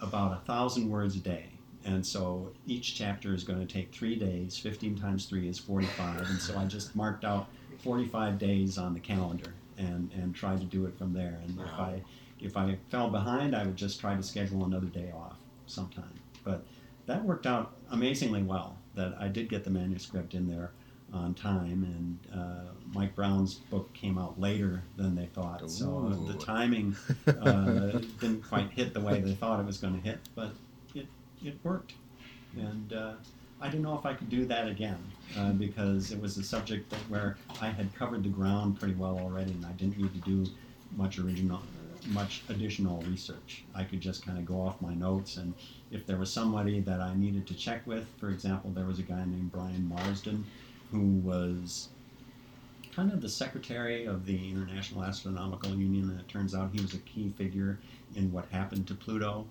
about 0.01 0.33
a 0.33 0.45
thousand 0.45 0.89
words 0.89 1.15
a 1.15 1.19
day. 1.19 1.45
And 1.85 2.05
so 2.05 2.51
each 2.67 2.95
chapter 2.95 3.33
is 3.33 3.43
going 3.43 3.65
to 3.65 3.71
take 3.71 3.91
three 3.93 4.15
days. 4.15 4.57
15 4.57 4.97
times 4.97 5.25
three 5.25 5.47
is 5.47 5.57
45, 5.57 6.29
and 6.29 6.39
so 6.39 6.57
I 6.57 6.65
just 6.65 6.95
marked 6.95 7.23
out 7.23 7.47
45 7.79 8.37
days 8.37 8.77
on 8.77 8.93
the 8.93 8.99
calendar 8.99 9.53
and 9.77 10.11
and 10.13 10.35
tried 10.35 10.59
to 10.59 10.65
do 10.65 10.85
it 10.85 10.97
from 10.97 11.13
there. 11.13 11.39
And 11.43 11.59
if 11.59 11.79
I 11.79 12.01
if 12.39 12.57
I 12.57 12.77
fell 12.89 13.09
behind, 13.09 13.55
I 13.55 13.65
would 13.65 13.77
just 13.77 13.99
try 13.99 14.15
to 14.15 14.23
schedule 14.23 14.65
another 14.65 14.87
day 14.87 15.11
off 15.15 15.37
sometime. 15.65 16.19
But 16.43 16.65
that 17.05 17.23
worked 17.23 17.47
out 17.47 17.73
amazingly 17.89 18.43
well. 18.43 18.77
That 18.95 19.15
I 19.19 19.27
did 19.27 19.49
get 19.49 19.63
the 19.63 19.69
manuscript 19.69 20.33
in 20.33 20.47
there 20.47 20.71
on 21.13 21.33
time, 21.33 21.83
and 21.83 22.39
uh, 22.39 22.71
Mike 22.93 23.15
Brown's 23.15 23.55
book 23.55 23.93
came 23.93 24.17
out 24.17 24.39
later 24.39 24.83
than 24.95 25.15
they 25.15 25.25
thought. 25.27 25.69
So 25.69 26.11
uh, 26.11 26.31
the 26.31 26.37
timing 26.37 26.95
uh, 27.27 27.99
didn't 28.19 28.43
quite 28.47 28.69
hit 28.71 28.93
the 28.93 29.01
way 29.01 29.19
they 29.19 29.33
thought 29.33 29.59
it 29.59 29.65
was 29.65 29.77
going 29.77 29.95
to 29.95 30.01
hit, 30.01 30.19
but 30.35 30.51
it 30.95 31.07
it 31.43 31.57
worked. 31.63 31.93
And 32.55 32.93
uh, 32.93 33.13
I 33.61 33.67
didn't 33.67 33.83
know 33.83 33.97
if 33.97 34.05
I 34.05 34.13
could 34.13 34.29
do 34.29 34.45
that 34.45 34.67
again 34.67 34.97
uh, 35.37 35.51
because 35.51 36.11
it 36.11 36.19
was 36.19 36.37
a 36.37 36.43
subject 36.43 36.89
that 36.89 36.99
where 37.09 37.37
I 37.61 37.67
had 37.69 37.93
covered 37.95 38.23
the 38.23 38.29
ground 38.29 38.79
pretty 38.79 38.95
well 38.95 39.17
already, 39.19 39.51
and 39.51 39.65
I 39.65 39.71
didn't 39.73 39.97
need 39.97 40.13
to 40.13 40.29
do 40.29 40.49
much 40.97 41.19
original, 41.19 41.61
much 42.07 42.43
additional 42.49 43.01
research. 43.03 43.63
I 43.75 43.83
could 43.83 44.01
just 44.01 44.25
kind 44.25 44.37
of 44.37 44.45
go 44.45 44.61
off 44.61 44.81
my 44.81 44.93
notes, 44.93 45.37
and 45.37 45.53
if 45.91 46.05
there 46.05 46.17
was 46.17 46.31
somebody 46.31 46.79
that 46.81 46.99
I 46.99 47.13
needed 47.15 47.47
to 47.47 47.53
check 47.53 47.85
with, 47.85 48.05
for 48.19 48.29
example, 48.29 48.71
there 48.71 48.85
was 48.85 48.99
a 48.99 49.03
guy 49.03 49.19
named 49.25 49.51
Brian 49.51 49.87
Marsden 49.87 50.45
who 50.91 51.19
was 51.23 51.89
kind 52.93 53.11
of 53.11 53.21
the 53.21 53.29
secretary 53.29 54.05
of 54.05 54.25
the 54.25 54.51
International 54.51 55.03
Astronomical 55.03 55.71
Union, 55.71 56.09
and 56.09 56.19
it 56.19 56.27
turns 56.27 56.53
out 56.53 56.69
he 56.73 56.81
was 56.81 56.93
a 56.93 56.99
key 56.99 57.33
figure 57.37 57.79
in 58.15 58.31
what 58.31 58.45
happened 58.51 58.87
to 58.87 58.93
Pluto. 58.93 59.45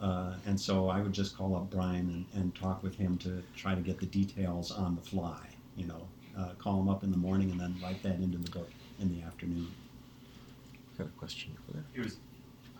Uh, 0.00 0.34
and 0.46 0.58
so 0.58 0.88
I 0.88 1.00
would 1.00 1.12
just 1.12 1.36
call 1.36 1.54
up 1.54 1.70
Brian 1.70 2.26
and, 2.32 2.42
and 2.42 2.54
talk 2.54 2.82
with 2.82 2.96
him 2.96 3.18
to 3.18 3.42
try 3.54 3.74
to 3.74 3.80
get 3.82 4.00
the 4.00 4.06
details 4.06 4.70
on 4.72 4.96
the 4.96 5.02
fly. 5.02 5.46
You 5.76 5.86
know, 5.86 6.08
uh, 6.38 6.54
call 6.58 6.80
him 6.80 6.88
up 6.88 7.04
in 7.04 7.10
the 7.10 7.18
morning 7.18 7.50
and 7.50 7.60
then 7.60 7.76
write 7.82 8.02
that 8.02 8.16
into 8.16 8.38
the 8.38 8.50
book 8.50 8.70
in 8.98 9.14
the 9.14 9.24
afternoon. 9.24 9.68
Got 11.00 11.08
a 11.08 11.18
question 11.18 11.56
for 11.64 11.72
that? 11.78 11.84
It 11.94 12.04
was, 12.04 12.16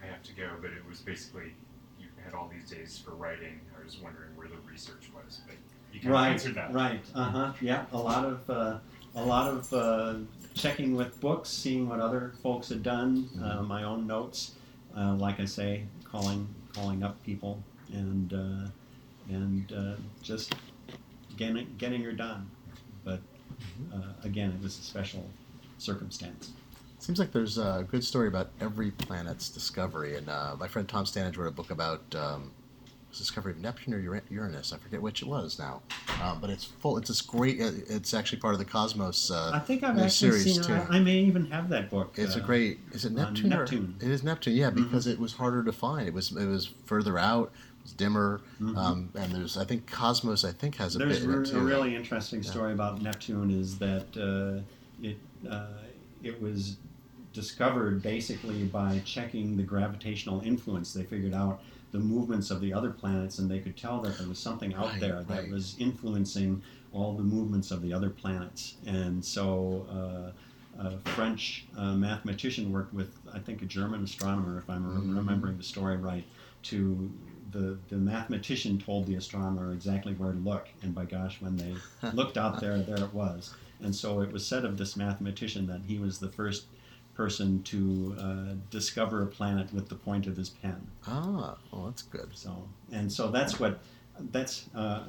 I 0.02 0.04
have 0.04 0.22
to 0.24 0.32
go, 0.34 0.50
but 0.60 0.72
it 0.72 0.86
was 0.86 0.98
basically, 0.98 1.54
you 1.98 2.06
had 2.22 2.34
all 2.34 2.50
these 2.52 2.68
days 2.68 2.98
for 3.02 3.12
writing. 3.12 3.58
I 3.80 3.82
was 3.82 3.96
wondering 3.96 4.36
where 4.36 4.46
the 4.46 4.58
research 4.70 5.08
was, 5.14 5.40
but 5.46 5.56
you 5.90 6.00
kind 6.00 6.12
of 6.12 6.20
Right, 6.20 6.32
answered 6.32 6.54
that. 6.56 6.74
right. 6.74 7.00
Uh 7.14 7.24
huh. 7.24 7.52
Yeah, 7.62 7.86
a 7.92 7.98
lot 7.98 8.26
of 8.26 8.50
uh, 8.50 8.78
a 9.14 9.24
lot 9.24 9.48
of 9.48 9.72
uh, 9.72 10.14
checking 10.52 10.96
with 10.96 11.18
books, 11.20 11.48
seeing 11.48 11.88
what 11.88 11.98
other 11.98 12.34
folks 12.42 12.68
had 12.68 12.82
done, 12.82 13.30
uh, 13.42 13.62
my 13.62 13.84
own 13.84 14.06
notes. 14.06 14.52
Uh, 14.94 15.14
like 15.14 15.40
I 15.40 15.46
say, 15.46 15.84
calling 16.04 16.46
calling 16.74 17.02
up 17.02 17.22
people 17.22 17.62
and 17.90 18.34
uh, 18.34 18.68
and 19.32 19.72
uh, 19.72 19.94
just 20.22 20.54
getting 21.38 21.74
getting 21.78 22.02
her 22.02 22.12
done. 22.12 22.50
But 23.02 23.20
uh, 23.94 24.12
again, 24.24 24.50
it 24.50 24.62
was 24.62 24.78
a 24.78 24.82
special 24.82 25.30
circumstance. 25.78 26.52
Seems 27.00 27.18
like 27.18 27.32
there's 27.32 27.56
a 27.56 27.84
good 27.90 28.04
story 28.04 28.28
about 28.28 28.50
every 28.60 28.90
planet's 28.90 29.48
discovery, 29.48 30.16
and 30.16 30.28
uh, 30.28 30.54
my 30.58 30.68
friend 30.68 30.86
Tom 30.86 31.06
Standage 31.06 31.38
wrote 31.38 31.48
a 31.48 31.50
book 31.50 31.70
about 31.70 32.02
um, 32.14 32.52
was 33.08 33.18
discovery 33.18 33.52
of 33.52 33.58
Neptune 33.58 33.94
or 33.94 34.22
Uranus. 34.28 34.72
I 34.74 34.76
forget 34.76 35.00
which 35.00 35.22
it 35.22 35.26
was 35.28 35.58
now, 35.58 35.80
uh, 36.20 36.34
but 36.38 36.50
it's 36.50 36.64
full. 36.64 36.98
It's 36.98 37.08
this 37.08 37.22
great. 37.22 37.58
uh, 37.58 37.70
It's 37.88 38.12
actually 38.12 38.38
part 38.40 38.52
of 38.52 38.58
the 38.58 38.66
Cosmos. 38.66 39.30
I 39.30 39.34
Uh, 39.34 39.60
think 39.60 39.82
I've 39.82 39.98
actually 39.98 40.32
series, 40.32 40.54
seen. 40.56 40.62
too. 40.62 40.74
I, 40.74 40.96
I 40.98 41.00
may 41.00 41.20
even 41.20 41.46
have 41.50 41.70
that 41.70 41.88
book. 41.88 42.12
it's 42.18 42.36
a 42.36 42.42
uh, 42.42 42.46
great. 42.46 42.80
Is 42.92 43.06
it 43.06 43.12
Neptune? 43.12 43.48
Neptune. 43.48 43.96
Or, 43.98 44.04
it 44.04 44.10
is 44.10 44.22
Neptune. 44.22 44.54
Yeah, 44.54 44.70
Mhm. 44.70 44.74
because 44.74 45.06
it 45.06 45.18
was 45.18 45.32
harder 45.32 45.64
to 45.64 45.72
find. 45.72 46.06
It 46.06 46.12
was 46.12 46.30
it 46.36 46.46
was 46.46 46.66
further 46.84 47.18
out. 47.18 47.50
It 47.78 47.82
was 47.84 47.92
dimmer. 47.94 48.42
mhm. 48.60 48.76
Um, 48.76 49.08
and 49.14 49.32
there's 49.32 49.56
I 49.56 49.64
think 49.64 49.90
Cosmos 49.90 50.44
I 50.44 50.52
think 50.52 50.76
has 50.76 50.96
a 50.96 50.98
There's 50.98 51.20
bit 51.24 51.54
a 51.54 51.60
really 51.60 51.96
interesting 51.96 52.42
Yeah. 52.42 52.50
story 52.50 52.74
about 52.74 53.00
Neptune 53.00 53.50
is 53.50 53.78
that 53.78 54.06
uh, 54.18 54.60
it 55.02 55.16
uh, 55.50 55.66
it 56.22 56.40
was 56.42 56.76
discovered 57.32 58.02
basically 58.02 58.64
by 58.64 59.00
checking 59.04 59.56
the 59.56 59.62
gravitational 59.62 60.40
influence. 60.40 60.92
They 60.92 61.04
figured 61.04 61.34
out 61.34 61.62
the 61.92 61.98
movements 61.98 62.50
of 62.50 62.60
the 62.60 62.72
other 62.72 62.90
planets, 62.90 63.38
and 63.38 63.50
they 63.50 63.58
could 63.60 63.76
tell 63.76 64.00
that 64.02 64.18
there 64.18 64.28
was 64.28 64.38
something 64.38 64.74
out 64.74 64.86
Right, 64.86 65.00
there 65.00 65.24
that 65.24 65.42
right. 65.42 65.50
was 65.50 65.76
influencing 65.78 66.62
all 66.92 67.14
the 67.16 67.22
movements 67.22 67.70
of 67.70 67.82
the 67.82 67.92
other 67.92 68.10
planets. 68.10 68.76
And 68.86 69.24
so. 69.24 69.86
Uh, 69.90 70.32
a 70.78 70.98
French 71.00 71.66
uh, 71.76 71.94
mathematician 71.94 72.70
worked 72.72 72.94
with, 72.94 73.12
I 73.34 73.40
think, 73.40 73.60
a 73.60 73.66
German 73.66 74.04
astronomer, 74.04 74.56
if 74.58 74.70
I'm 74.70 74.84
Mhm. 74.84 75.16
remembering 75.16 75.56
the 75.56 75.64
story 75.64 75.96
right, 75.96 76.24
to 76.62 77.10
the, 77.50 77.76
the 77.88 77.96
mathematician 77.96 78.78
told 78.78 79.06
the 79.06 79.16
astronomer 79.16 79.72
exactly 79.72 80.14
where 80.14 80.32
to 80.32 80.38
look, 80.38 80.68
and 80.82 80.94
by 80.94 81.06
gosh, 81.06 81.40
when 81.40 81.56
they 81.56 81.74
looked 82.14 82.38
out 82.38 82.60
there, 82.60 82.78
there 82.78 83.02
it 83.04 83.12
was. 83.12 83.52
And 83.80 83.94
so 83.94 84.20
it 84.20 84.30
was 84.32 84.46
said 84.46 84.64
of 84.64 84.76
this 84.78 84.96
mathematician 84.96 85.66
that 85.66 85.82
he 85.86 85.98
was 85.98 86.18
the 86.20 86.28
first 86.30 86.66
person 87.20 87.62
to 87.62 88.16
uh, 88.18 88.54
discover 88.70 89.22
a 89.22 89.26
planet 89.26 89.70
with 89.74 89.90
the 89.90 89.94
point 89.94 90.26
of 90.26 90.34
his 90.38 90.48
pen. 90.48 90.80
Ah, 91.06 91.54
well 91.70 91.84
that's 91.84 92.00
good. 92.00 92.30
So 92.32 92.50
and 92.92 93.12
so 93.12 93.30
that's 93.30 93.60
what 93.60 93.80
that's 94.32 94.70
uh, 94.74 95.02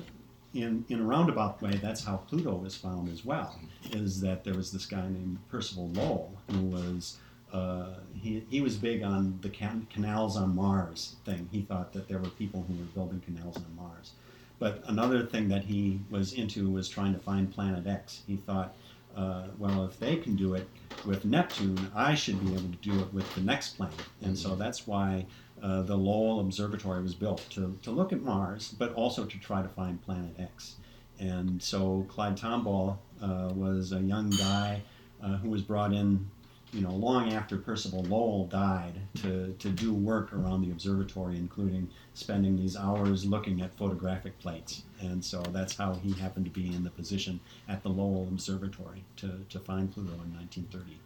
in 0.53 0.83
in 0.89 0.99
a 0.99 1.03
roundabout 1.03 1.61
way. 1.61 1.79
That's 1.81 2.03
how 2.03 2.17
Pluto 2.27 2.53
was 2.55 2.75
found 2.75 3.07
as 3.07 3.23
well. 3.23 3.57
Is 3.93 4.19
that 4.19 4.43
there 4.43 4.55
was 4.55 4.73
this 4.73 4.85
guy 4.85 5.03
named 5.03 5.37
Percival 5.49 5.87
Lowell 5.99 6.33
who 6.49 6.61
was. 6.77 7.17
Uh, 7.53 7.95
he, 8.13 8.41
he 8.49 8.61
was 8.61 8.77
big 8.77 9.03
on 9.03 9.37
the 9.41 9.49
can- 9.49 9.85
canals 9.93 10.37
on 10.37 10.55
Mars 10.55 11.17
thing. 11.25 11.49
He 11.51 11.61
thought 11.63 11.91
that 11.91 12.07
there 12.07 12.17
were 12.17 12.29
people 12.29 12.63
who 12.65 12.73
were 12.79 12.89
building 12.95 13.21
canals 13.25 13.57
on 13.57 13.75
Mars. 13.75 14.13
But 14.57 14.83
another 14.87 15.25
thing 15.25 15.49
that 15.49 15.65
he 15.65 15.99
was 16.09 16.31
into 16.31 16.69
was 16.69 16.87
trying 16.87 17.13
to 17.13 17.19
find 17.19 17.51
Planet 17.51 17.85
X. 17.85 18.21
He 18.25 18.37
thought, 18.37 18.73
uh, 19.15 19.47
well, 19.57 19.85
if 19.85 19.99
they 19.99 20.17
can 20.17 20.35
do 20.35 20.53
it 20.53 20.67
with 21.05 21.25
Neptune, 21.25 21.91
I 21.95 22.15
should 22.15 22.39
be 22.43 22.53
able 22.53 22.69
to 22.69 22.89
do 22.89 22.99
it 22.99 23.13
with 23.13 23.33
the 23.35 23.41
next 23.41 23.77
planet. 23.77 23.95
And 24.21 24.37
so 24.37 24.55
that's 24.55 24.87
why 24.87 25.25
uh, 25.61 25.81
the 25.83 25.95
Lowell 25.95 26.39
Observatory 26.39 27.01
was 27.01 27.13
built 27.13 27.45
to, 27.51 27.77
to 27.83 27.91
look 27.91 28.13
at 28.13 28.21
Mars, 28.21 28.73
but 28.77 28.93
also 28.93 29.25
to 29.25 29.37
try 29.39 29.61
to 29.61 29.69
find 29.69 30.01
Planet 30.01 30.35
X. 30.39 30.75
And 31.19 31.61
so 31.61 32.05
Clyde 32.09 32.37
Tombaugh 32.37 32.97
uh, 33.21 33.51
was 33.53 33.91
a 33.91 33.99
young 33.99 34.29
guy 34.31 34.81
uh, 35.23 35.37
who 35.37 35.49
was 35.49 35.61
brought 35.61 35.93
in, 35.93 36.29
you 36.73 36.81
know, 36.81 36.91
long 36.91 37.33
after 37.33 37.57
Percival 37.57 38.03
Lowell 38.03 38.45
died 38.47 38.93
to, 39.15 39.53
to 39.59 39.69
do 39.69 39.93
work 39.93 40.31
around 40.33 40.61
the 40.61 40.71
observatory, 40.71 41.35
including 41.35 41.89
spending 42.13 42.55
these 42.55 42.77
hours 42.77 43.25
looking 43.25 43.61
at 43.61 43.73
photographic 43.75 44.37
plates. 44.39 44.83
And 45.01 45.23
so 45.23 45.41
that's 45.51 45.75
how 45.75 45.95
he 45.95 46.13
happened 46.13 46.45
to 46.45 46.51
be 46.51 46.73
in 46.73 46.83
the 46.83 46.89
position 46.89 47.39
at 47.67 47.83
the 47.83 47.89
Lowell 47.89 48.23
Observatory 48.31 49.03
to, 49.17 49.39
to 49.49 49.59
find 49.59 49.91
Pluto 49.93 50.13
in 50.13 50.33
1930. 50.37 50.97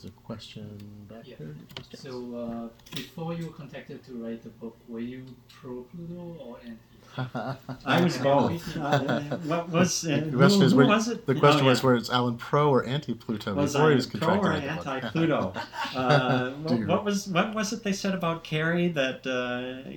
There's 0.00 0.12
a 0.12 0.16
question 0.20 0.78
back 1.08 1.26
Yeah. 1.26 1.34
there. 1.40 1.54
So 1.94 2.36
uh, 2.36 2.94
before 2.94 3.34
you 3.34 3.46
were 3.46 3.52
contacted 3.52 4.04
to 4.06 4.12
write 4.12 4.44
the 4.44 4.50
book, 4.50 4.76
were 4.88 5.00
you 5.00 5.24
pro 5.48 5.82
Pluto 5.82 6.36
or 6.38 6.58
anti? 6.64 6.76
I 7.84 8.00
was 8.02 8.16
both. 8.18 8.76
Uh, 8.78 9.20
what 9.44 9.68
was 9.70 10.04
uh, 10.06 10.20
The 10.30 10.36
question 10.36 10.60
who, 10.60 10.66
is 10.66 10.72
who 10.72 10.78
where- 10.78 10.86
was 10.86 11.08
it? 11.08 11.26
The 11.26 11.34
question 11.34 11.64
Oh, 11.66 11.68
was 11.68 11.82
where 11.82 11.94
it's 11.96 12.10
Alan 12.10 12.36
pro 12.36 12.70
or 12.70 12.84
anti 12.84 13.14
Pluto 13.14 13.54
before 13.54 13.86
I 13.86 13.88
he 13.90 13.94
was 13.96 14.06
pro 14.06 14.36
or 14.38 14.42
to 14.42 14.48
write 14.48 14.62
the 14.62 14.74
book. 14.76 14.86
anti-Pluto? 14.86 15.52
Uh, 15.96 16.50
what, 16.52 16.86
what 16.86 17.04
was 17.04 17.26
what 17.28 17.54
was 17.54 17.72
it 17.72 17.82
they 17.82 17.92
said 17.92 18.14
about 18.14 18.44
Kerry 18.44 18.88
that 18.88 19.26
uh, 19.26 19.88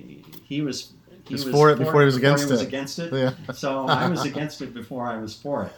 he 0.44 0.62
was 0.62 0.92
he 1.28 1.34
was 1.34 1.44
for 1.44 1.70
it 1.70 1.78
before 1.78 2.00
he 2.00 2.06
was 2.06 2.16
against 2.16 2.50
it. 2.50 2.60
against 2.60 2.98
it. 2.98 3.12
yeah. 3.12 3.32
So 3.52 3.86
I 4.02 4.08
was 4.08 4.24
against 4.24 4.60
it 4.62 4.72
before 4.74 5.06
I 5.06 5.18
was 5.18 5.34
for 5.34 5.64
it. 5.66 5.72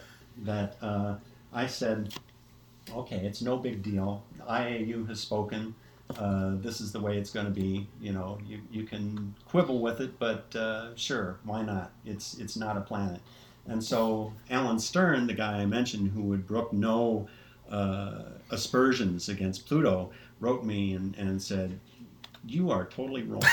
That 0.45 0.77
uh, 0.81 1.15
I 1.53 1.67
said, 1.67 2.13
okay, 2.93 3.17
it's 3.17 3.41
no 3.41 3.57
big 3.57 3.83
deal. 3.83 4.23
IAU 4.49 5.07
has 5.09 5.19
spoken. 5.19 5.75
Uh, 6.17 6.51
this 6.55 6.81
is 6.81 6.91
the 6.91 6.99
way 6.99 7.17
it's 7.17 7.31
going 7.31 7.45
to 7.45 7.51
be. 7.51 7.87
You 7.99 8.13
know, 8.13 8.37
you, 8.45 8.61
you 8.71 8.83
can 8.83 9.33
quibble 9.47 9.79
with 9.79 10.01
it, 10.01 10.17
but 10.19 10.55
uh, 10.55 10.95
sure, 10.95 11.39
why 11.43 11.63
not? 11.63 11.91
It's 12.05 12.35
it's 12.35 12.55
not 12.55 12.77
a 12.77 12.81
planet. 12.81 13.21
And 13.67 13.83
so 13.83 14.31
Alan 14.49 14.79
Stern, 14.79 15.27
the 15.27 15.33
guy 15.33 15.57
I 15.57 15.65
mentioned, 15.65 16.11
who 16.11 16.21
would 16.23 16.45
brook 16.45 16.71
no 16.71 17.27
uh, 17.69 18.23
aspersions 18.51 19.29
against 19.29 19.65
Pluto, 19.65 20.11
wrote 20.39 20.63
me 20.63 20.93
and, 20.93 21.15
and 21.17 21.41
said, 21.41 21.79
"You 22.45 22.69
are 22.69 22.85
totally 22.85 23.23
wrong." 23.23 23.43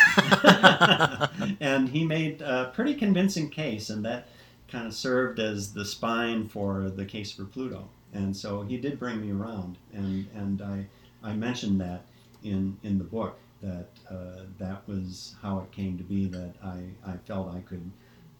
and 1.61 1.89
he 1.89 2.05
made 2.05 2.43
a 2.43 2.71
pretty 2.75 2.95
convincing 2.95 3.49
case, 3.49 3.89
and 3.89 4.05
that 4.05 4.29
kind 4.69 4.87
of 4.87 4.95
served 4.95 5.41
as 5.41 5.73
the 5.73 5.85
spine 5.85 6.47
for 6.47 6.91
the 6.91 7.07
case 7.07 7.33
for 7.33 7.45
Pluto. 7.45 7.89
And 8.13 8.37
so 8.37 8.63
he 8.63 8.77
did 8.77 8.99
bring 8.99 9.23
me 9.23 9.33
around, 9.33 9.79
and 9.95 10.27
and 10.35 10.61
I 10.61 10.87
I 11.23 11.33
mentioned 11.33 11.81
that 11.81 12.05
in 12.45 12.77
in 12.83 12.99
the 12.99 13.05
book 13.05 13.39
that 13.63 13.89
uh, 14.11 14.45
that 14.59 14.87
was 14.89 15.35
how 15.43 15.61
it 15.61 15.71
came 15.73 15.97
to 15.99 16.05
be 16.05 16.27
that 16.27 16.55
I 16.63 16.85
I 17.07 17.17
felt 17.27 17.55
I 17.55 17.61
could. 17.61 17.91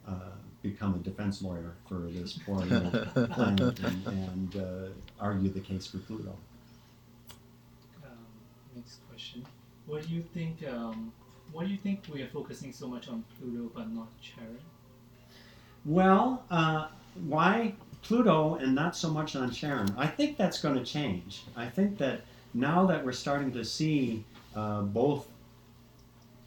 Uh, 0.07 0.33
become 0.63 0.95
a 0.95 0.99
defense 0.99 1.43
lawyer 1.43 1.75
for 1.89 2.09
this 2.11 2.39
poor 2.47 2.59
little 2.59 2.91
planet 3.27 3.79
and, 3.81 4.07
and 4.07 4.57
uh, 4.57 4.89
argue 5.21 5.51
the 5.51 5.61
case 5.61 5.87
for 5.87 5.99
Pluto. 5.99 6.37
Um, 8.05 8.11
next 8.77 9.01
question. 9.09 9.45
What 9.87 10.07
do 10.07 10.15
you 10.15 10.23
think? 10.33 10.67
Um, 10.67 11.13
why 11.53 11.65
do 11.65 11.71
you 11.71 11.77
think 11.77 12.05
we 12.13 12.23
are 12.23 12.29
focusing 12.29 12.73
so 12.73 12.87
much 12.87 13.09
on 13.09 13.25
Pluto 13.39 13.71
but 13.75 13.91
not 13.91 14.09
Charon? 14.23 14.59
Well, 15.85 16.45
uh, 16.51 16.89
why 17.27 17.75
Pluto 18.03 18.55
and 18.55 18.75
not 18.75 18.97
so 18.97 19.11
much 19.11 19.35
on 19.35 19.51
Charon? 19.51 19.93
I 19.99 20.07
think 20.07 20.37
that's 20.37 20.61
going 20.63 20.77
to 20.77 20.85
change. 20.85 21.43
I 21.57 21.67
think 21.67 21.99
that 21.99 22.23
now 22.55 22.87
that 22.87 23.05
we're 23.05 23.13
starting 23.13 23.53
to 23.53 23.65
see 23.65 24.25
uh, 24.55 24.83
both 24.83 25.29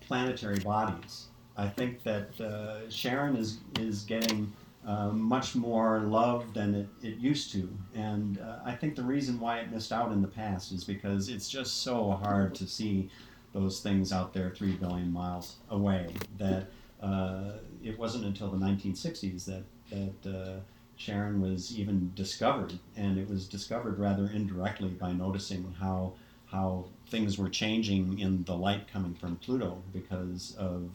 planetary 0.01 0.59
bodies, 0.59 1.27
I 1.57 1.67
think 1.67 2.03
that 2.03 2.39
uh, 2.39 2.89
Charon 2.89 3.35
is 3.35 3.59
is 3.79 4.03
getting 4.03 4.51
uh, 4.85 5.09
much 5.09 5.55
more 5.55 6.01
love 6.01 6.53
than 6.53 6.75
it, 6.75 6.87
it 7.01 7.17
used 7.17 7.51
to, 7.53 7.69
and 7.95 8.39
uh, 8.39 8.59
I 8.63 8.75
think 8.75 8.95
the 8.95 9.03
reason 9.03 9.39
why 9.39 9.59
it 9.59 9.71
missed 9.71 9.91
out 9.91 10.11
in 10.11 10.21
the 10.21 10.27
past 10.27 10.71
is 10.71 10.83
because 10.83 11.29
it's 11.29 11.49
just 11.49 11.81
so 11.81 12.11
hard 12.11 12.53
to 12.55 12.67
see 12.67 13.09
those 13.53 13.79
things 13.79 14.11
out 14.11 14.33
there 14.33 14.49
three 14.49 14.73
billion 14.73 15.11
miles 15.11 15.55
away 15.69 16.09
that 16.37 16.67
uh, 17.01 17.53
it 17.83 17.97
wasn't 17.97 18.25
until 18.25 18.49
the 18.49 18.57
1960s 18.57 19.45
that 19.45 19.63
that 19.89 20.61
Charon 20.97 21.41
was 21.41 21.77
even 21.77 22.11
discovered, 22.15 22.79
and 22.95 23.17
it 23.17 23.29
was 23.29 23.47
discovered 23.47 23.99
rather 23.99 24.29
indirectly 24.29 24.89
by 24.89 25.11
noticing 25.11 25.75
how 25.79 26.13
how 26.47 26.85
things 27.07 27.37
were 27.37 27.49
changing 27.49 28.19
in 28.19 28.43
the 28.43 28.55
light 28.55 28.87
coming 28.87 29.13
from 29.13 29.35
Pluto 29.37 29.81
because 29.91 30.55
of 30.57 30.89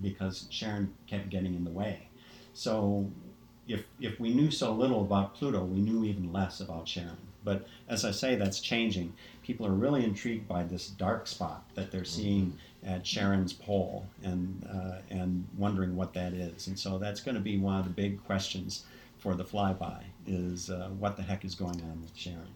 because 0.00 0.46
Charon 0.50 0.94
kept 1.06 1.28
getting 1.30 1.54
in 1.54 1.64
the 1.64 1.70
way. 1.70 2.08
So 2.54 3.10
if 3.66 3.84
if 4.00 4.20
we 4.20 4.32
knew 4.32 4.50
so 4.50 4.72
little 4.72 5.02
about 5.02 5.34
Pluto, 5.34 5.64
we 5.64 5.80
knew 5.80 6.04
even 6.04 6.32
less 6.32 6.60
about 6.60 6.86
Charon. 6.86 7.16
But 7.44 7.66
as 7.88 8.04
I 8.04 8.12
say, 8.12 8.36
that's 8.36 8.60
changing. 8.60 9.14
People 9.42 9.66
are 9.66 9.72
really 9.72 10.04
intrigued 10.04 10.46
by 10.46 10.62
this 10.62 10.88
dark 10.88 11.26
spot 11.26 11.64
that 11.74 11.90
they're 11.90 12.04
seeing 12.04 12.56
at 12.84 13.02
Charon's 13.02 13.52
pole 13.52 14.06
and 14.22 14.64
uh, 14.72 14.98
and 15.10 15.48
wondering 15.56 15.96
what 15.96 16.14
that 16.14 16.32
is. 16.32 16.68
And 16.68 16.78
so 16.78 16.98
that's 16.98 17.20
going 17.20 17.34
to 17.34 17.40
be 17.40 17.58
one 17.58 17.78
of 17.78 17.84
the 17.84 17.90
big 17.90 18.22
questions 18.24 18.84
for 19.22 19.34
the 19.36 19.44
flyby 19.44 20.02
is 20.26 20.68
uh, 20.68 20.90
what 20.98 21.16
the 21.16 21.22
heck 21.22 21.44
is 21.44 21.54
going 21.54 21.80
on 21.82 22.02
with 22.02 22.14
Charon. 22.14 22.48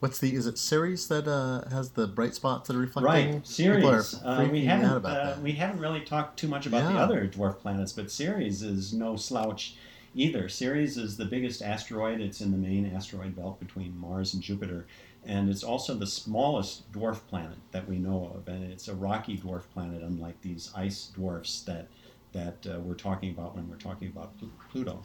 What's 0.00 0.18
the? 0.18 0.34
Is 0.34 0.46
it 0.46 0.58
Ceres 0.58 1.06
that 1.08 1.26
uh, 1.26 1.68
has 1.70 1.90
the 1.90 2.06
bright 2.06 2.34
spots 2.34 2.68
that 2.68 2.76
are 2.76 2.80
reflecting? 2.80 3.34
Right, 3.36 3.46
Ceres. 3.46 4.20
Uh, 4.22 4.48
we 4.50 4.64
haven't 4.64 5.06
uh, 5.06 5.36
we 5.42 5.52
haven't 5.52 5.80
really 5.80 6.00
talked 6.00 6.38
too 6.38 6.48
much 6.48 6.66
about 6.66 6.92
the 6.92 6.98
other 6.98 7.26
dwarf 7.28 7.60
planets, 7.60 7.92
but 7.92 8.10
Ceres 8.10 8.62
is 8.62 8.92
no 8.92 9.16
slouch 9.16 9.76
either. 10.14 10.48
Ceres 10.48 10.98
is 10.98 11.16
the 11.16 11.24
biggest 11.24 11.62
asteroid. 11.62 12.20
It's 12.20 12.40
in 12.40 12.50
the 12.50 12.58
main 12.58 12.92
asteroid 12.94 13.36
belt 13.36 13.58
between 13.58 13.96
Mars 13.96 14.34
and 14.34 14.42
Jupiter, 14.42 14.86
and 15.24 15.48
it's 15.48 15.64
also 15.64 15.94
the 15.94 16.06
smallest 16.06 16.92
dwarf 16.92 17.20
planet 17.28 17.58
that 17.70 17.88
we 17.88 17.98
know 17.98 18.32
of. 18.34 18.48
And 18.52 18.70
it's 18.70 18.88
a 18.88 18.94
rocky 18.94 19.38
dwarf 19.38 19.62
planet, 19.72 20.02
unlike 20.02 20.40
these 20.42 20.72
ice 20.74 21.06
dwarfs 21.14 21.62
that 21.62 21.86
that 22.32 22.66
uh, 22.66 22.80
we're 22.80 22.94
talking 22.94 23.30
about 23.30 23.56
when 23.56 23.66
we're 23.70 23.76
talking 23.76 24.08
about 24.08 24.36
Plu- 24.38 24.52
Pluto. 24.70 25.02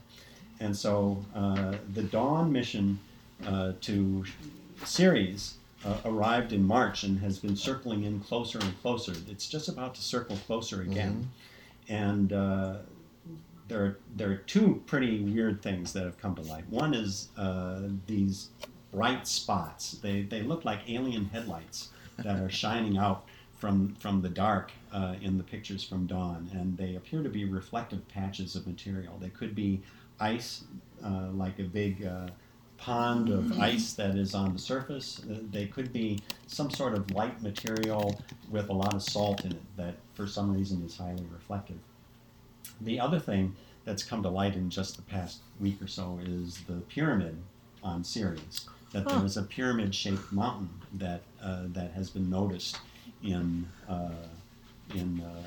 And 0.62 0.78
so 0.78 1.26
uh, 1.36 1.74
the 1.94 2.04
Dawn 2.04 2.52
mission 2.52 3.00
uh, 3.46 3.74
to 3.82 4.24
Ceres 4.86 5.56
uh, 5.84 5.98
arrived 6.06 6.54
in 6.54 6.64
March 6.64 7.04
and 7.04 7.20
has 7.20 7.40
been 7.40 7.56
circling 7.56 8.04
in 8.04 8.20
closer 8.20 8.60
and 8.60 8.80
closer. 8.82 9.14
It's 9.28 9.50
just 9.50 9.68
about 9.68 9.96
to 9.96 10.02
circle 10.02 10.38
closer 10.46 10.84
again. 10.84 11.30
and 11.90 12.32
uh, 12.32 12.76
there 13.68 13.84
are, 13.84 13.98
there 14.16 14.30
are 14.32 14.36
two 14.36 14.84
pretty 14.86 15.22
weird 15.22 15.62
things 15.64 15.94
that 15.94 16.04
have 16.04 16.20
come 16.20 16.36
to 16.36 16.42
light. 16.44 16.70
One 16.70 16.94
is 16.94 17.30
uh, 17.38 17.82
these 18.06 18.50
bright 18.94 19.28
spots. 19.28 19.94
They, 19.94 20.22
they 20.24 20.44
look 20.44 20.64
like 20.64 20.82
alien 20.88 21.26
headlights 21.26 21.90
that 22.18 22.40
are 22.40 22.50
shining 22.50 22.98
out 22.98 23.26
from 23.58 23.96
from 24.00 24.22
the 24.22 24.30
dark 24.30 24.72
uh, 24.92 25.16
in 25.22 25.38
the 25.38 25.44
pictures 25.44 25.84
from 25.84 26.08
dawn, 26.08 26.50
and 26.52 26.76
they 26.78 26.96
appear 26.96 27.22
to 27.22 27.30
be 27.30 27.46
reflective 27.46 28.06
patches 28.08 28.56
of 28.56 28.66
material. 28.66 29.18
They 29.20 29.30
could 29.30 29.54
be 29.54 29.82
ice, 30.22 30.64
uh, 31.04 31.30
like 31.34 31.60
a 31.60 31.64
big 31.64 32.06
uh, 32.06 32.28
pond 32.78 33.30
of 33.30 33.60
ice 33.60 33.94
that 33.94 34.16
is 34.16 34.34
on 34.34 34.54
the 34.54 34.60
surface. 34.60 35.22
Uh, 35.30 35.40
They 35.52 35.66
could 35.68 35.92
be 35.92 36.20
some 36.48 36.70
sort 36.70 36.94
of 36.94 37.12
light 37.12 37.42
material 37.42 38.22
with 38.50 38.70
a 38.70 38.74
lot 38.74 38.94
of 38.94 39.04
salt 39.04 39.46
in 39.46 39.52
it 39.52 39.78
that, 39.78 39.96
for 40.14 40.28
some 40.28 40.54
reason, 40.54 40.84
is 40.86 40.98
highly 40.98 41.26
reflective. 41.32 41.78
The 42.82 43.00
other 43.00 43.20
thing 43.20 43.56
that's 43.86 44.04
come 44.04 44.24
to 44.24 44.30
light 44.30 44.56
in 44.56 44.70
just 44.70 44.96
the 44.96 45.02
past 45.04 45.40
week 45.60 45.82
or 45.82 45.88
so 45.88 46.20
is 46.24 46.60
the 46.68 46.82
pyramid 46.82 47.38
on 47.84 48.04
Ceres. 48.04 48.68
That 48.92 49.08
there 49.08 49.26
is 49.26 49.38
a 49.38 49.44
pyramid-shaped 49.44 50.32
mountain 50.34 50.70
that 50.96 51.22
uh, 51.42 51.64
that 51.68 51.92
has 51.94 52.10
been 52.10 52.30
noticed 52.30 52.78
in 53.24 53.66
uh, 53.88 54.10
in 54.94 55.22
uh, 55.22 55.44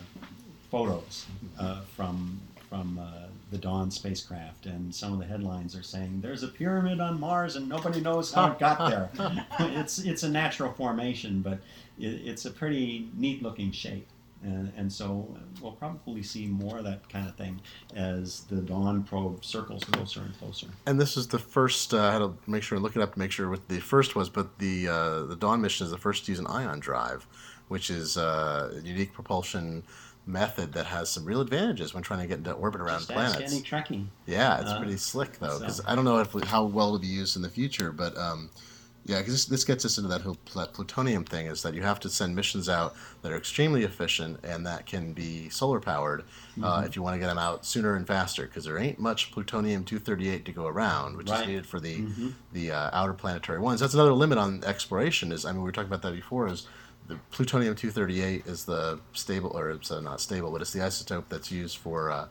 photos 0.71 1.27
uh, 1.59 1.83
from 1.95 2.41
from 2.75 2.99
uh, 2.99 3.29
the 3.53 3.59
Dawn 3.59 3.89
spacecraft, 3.91 4.67
and 4.67 4.93
some 4.93 5.13
of 5.13 5.21
the 5.21 5.25
headlines 5.25 5.77
are 5.77 5.83
saying 5.83 6.21
there's 6.21 6.43
a 6.43 6.49
pyramid 6.49 7.01
on 7.01 7.21
Mars 7.21 7.55
and 7.55 7.69
nobody 7.69 8.01
knows 8.01 8.33
how 8.33 8.51
it 8.51 8.59
got 8.59 8.91
there. 8.91 9.11
it's 9.61 10.01
it's 10.01 10.25
a 10.25 10.29
natural 10.29 10.73
formation, 10.73 11.41
but 11.41 11.61
it, 11.99 12.21
it's 12.25 12.47
a 12.47 12.51
pretty 12.51 13.09
neat-looking 13.15 13.71
shape. 13.71 14.09
And, 14.43 14.73
and 14.77 14.93
so 14.93 15.27
we'll 15.63 15.73
probably 15.73 16.23
see 16.23 16.47
more 16.47 16.79
of 16.79 16.85
that 16.85 17.09
kind 17.09 17.27
of 17.27 17.35
thing 17.37 17.63
as 17.97 18.41
the 18.51 18.57
Dawn 18.57 19.03
probe 19.05 19.43
circles 19.43 19.85
closer 19.85 20.21
and 20.21 20.39
closer. 20.39 20.67
And 20.85 21.01
this 21.01 21.17
is 21.17 21.29
the 21.29 21.39
first. 21.39 21.95
Uh, 21.95 22.03
I 22.03 22.13
had 22.13 22.19
to 22.19 22.35
make 22.47 22.63
sure 22.63 22.77
and 22.77 22.83
look 22.83 22.97
it 22.97 23.01
up 23.03 23.15
to 23.15 23.19
make 23.19 23.31
sure 23.31 23.49
what 23.49 23.69
the 23.69 23.79
first 23.79 24.17
was. 24.17 24.29
But 24.29 24.59
the 24.59 24.89
uh, 24.89 25.23
the 25.27 25.37
Dawn 25.37 25.61
mission 25.61 25.85
is 25.85 25.93
the 25.93 25.99
first 25.99 26.27
to 26.27 26.33
use 26.33 26.41
an 26.41 26.49
ion 26.49 26.81
drive, 26.81 27.27
which 27.69 27.89
is 27.89 28.19
uh, 28.19 28.75
a 28.77 28.81
unique 28.81 29.13
propulsion 29.13 29.85
method 30.27 30.73
that 30.73 30.87
has 30.87 31.11
some 31.11 31.25
real 31.25 31.41
advantages 31.41 31.93
when 31.93 32.03
trying 32.03 32.21
to 32.21 32.27
get 32.27 32.39
into 32.39 32.53
orbit 32.53 32.81
around 32.81 32.99
Just 33.01 33.11
planets. 33.11 33.53
any 33.53 33.63
Trekkie. 33.63 34.07
Yeah, 34.27 34.61
it's 34.61 34.71
Uh, 34.71 34.79
pretty 34.79 34.97
slick 34.97 35.39
though, 35.39 35.59
because 35.59 35.77
so- 35.77 35.85
I 35.87 35.95
don't 35.95 36.05
know 36.05 36.19
if 36.19 36.33
how 36.45 36.65
well 36.65 36.87
it'll 36.89 36.99
be 36.99 37.07
used 37.07 37.37
in 37.37 37.43
the 37.43 37.51
future, 37.51 37.93
but 37.93 38.17
um, 38.17 38.49
yeah, 39.07 39.19
because 39.19 39.35
this, 39.35 39.45
this 39.45 39.65
gets 39.65 39.85
us 39.85 39.99
into 39.99 40.09
that 40.09 40.23
whole 40.23 40.39
pl- 40.47 40.67
plutonium 40.69 41.25
thing 41.25 41.45
is 41.45 41.61
that 41.63 41.75
you 41.75 41.83
have 41.83 42.01
to 42.01 42.09
send 42.09 42.35
missions 42.35 42.71
out 42.71 42.95
that 43.21 43.31
are 43.33 43.37
extremely 43.37 43.85
efficient 43.85 44.41
and 44.43 44.67
that 44.67 44.87
can 44.87 45.13
be 45.13 45.51
solar 45.51 45.79
powered 45.79 46.23
uh, 46.23 46.25
Mm-hmm. 46.79 46.87
if 46.87 46.97
you 46.97 47.03
want 47.03 47.15
to 47.15 47.19
get 47.19 47.27
them 47.27 47.37
out 47.37 47.67
sooner 47.67 47.95
and 47.95 48.07
faster, 48.07 48.45
because 48.47 48.65
there 48.65 48.79
ain't 48.79 48.99
much 48.99 49.31
plutonium 49.31 49.85
238 49.85 50.47
to 50.47 50.53
go 50.53 50.67
around, 50.67 51.19
which 51.19 51.31
is 51.31 51.47
needed 51.47 51.67
for 51.67 51.81
the 51.81 51.97
Mhm. 51.99 52.33
the 52.55 52.71
uh, 52.71 52.91
outer 52.95 53.13
planetary 53.13 53.59
ones. 53.59 53.81
That's 53.81 53.93
another 53.93 54.15
limit 54.15 54.39
on 54.39 54.65
exploration. 54.65 55.33
Is 55.33 55.45
I 55.45 55.51
mean 55.53 55.61
we 55.61 55.65
were 55.65 55.73
talking 55.73 55.89
about 55.93 56.01
that 56.01 56.15
before. 56.15 56.47
Is 56.49 56.67
the 57.09 57.17
plutonium 57.31 57.75
238 57.75 58.47
is 58.47 58.65
the 58.65 58.99
stable 59.13 59.51
or 59.55 59.71
it's 59.71 59.91
uh, 59.91 60.01
not 60.01 60.21
stable, 60.21 60.51
but 60.51 60.61
it's 60.63 60.73
the 60.73 60.81
isotope 60.81 61.25
that's 61.29 61.51
used 61.51 61.77
for 61.79 62.11
uh, 62.11 62.29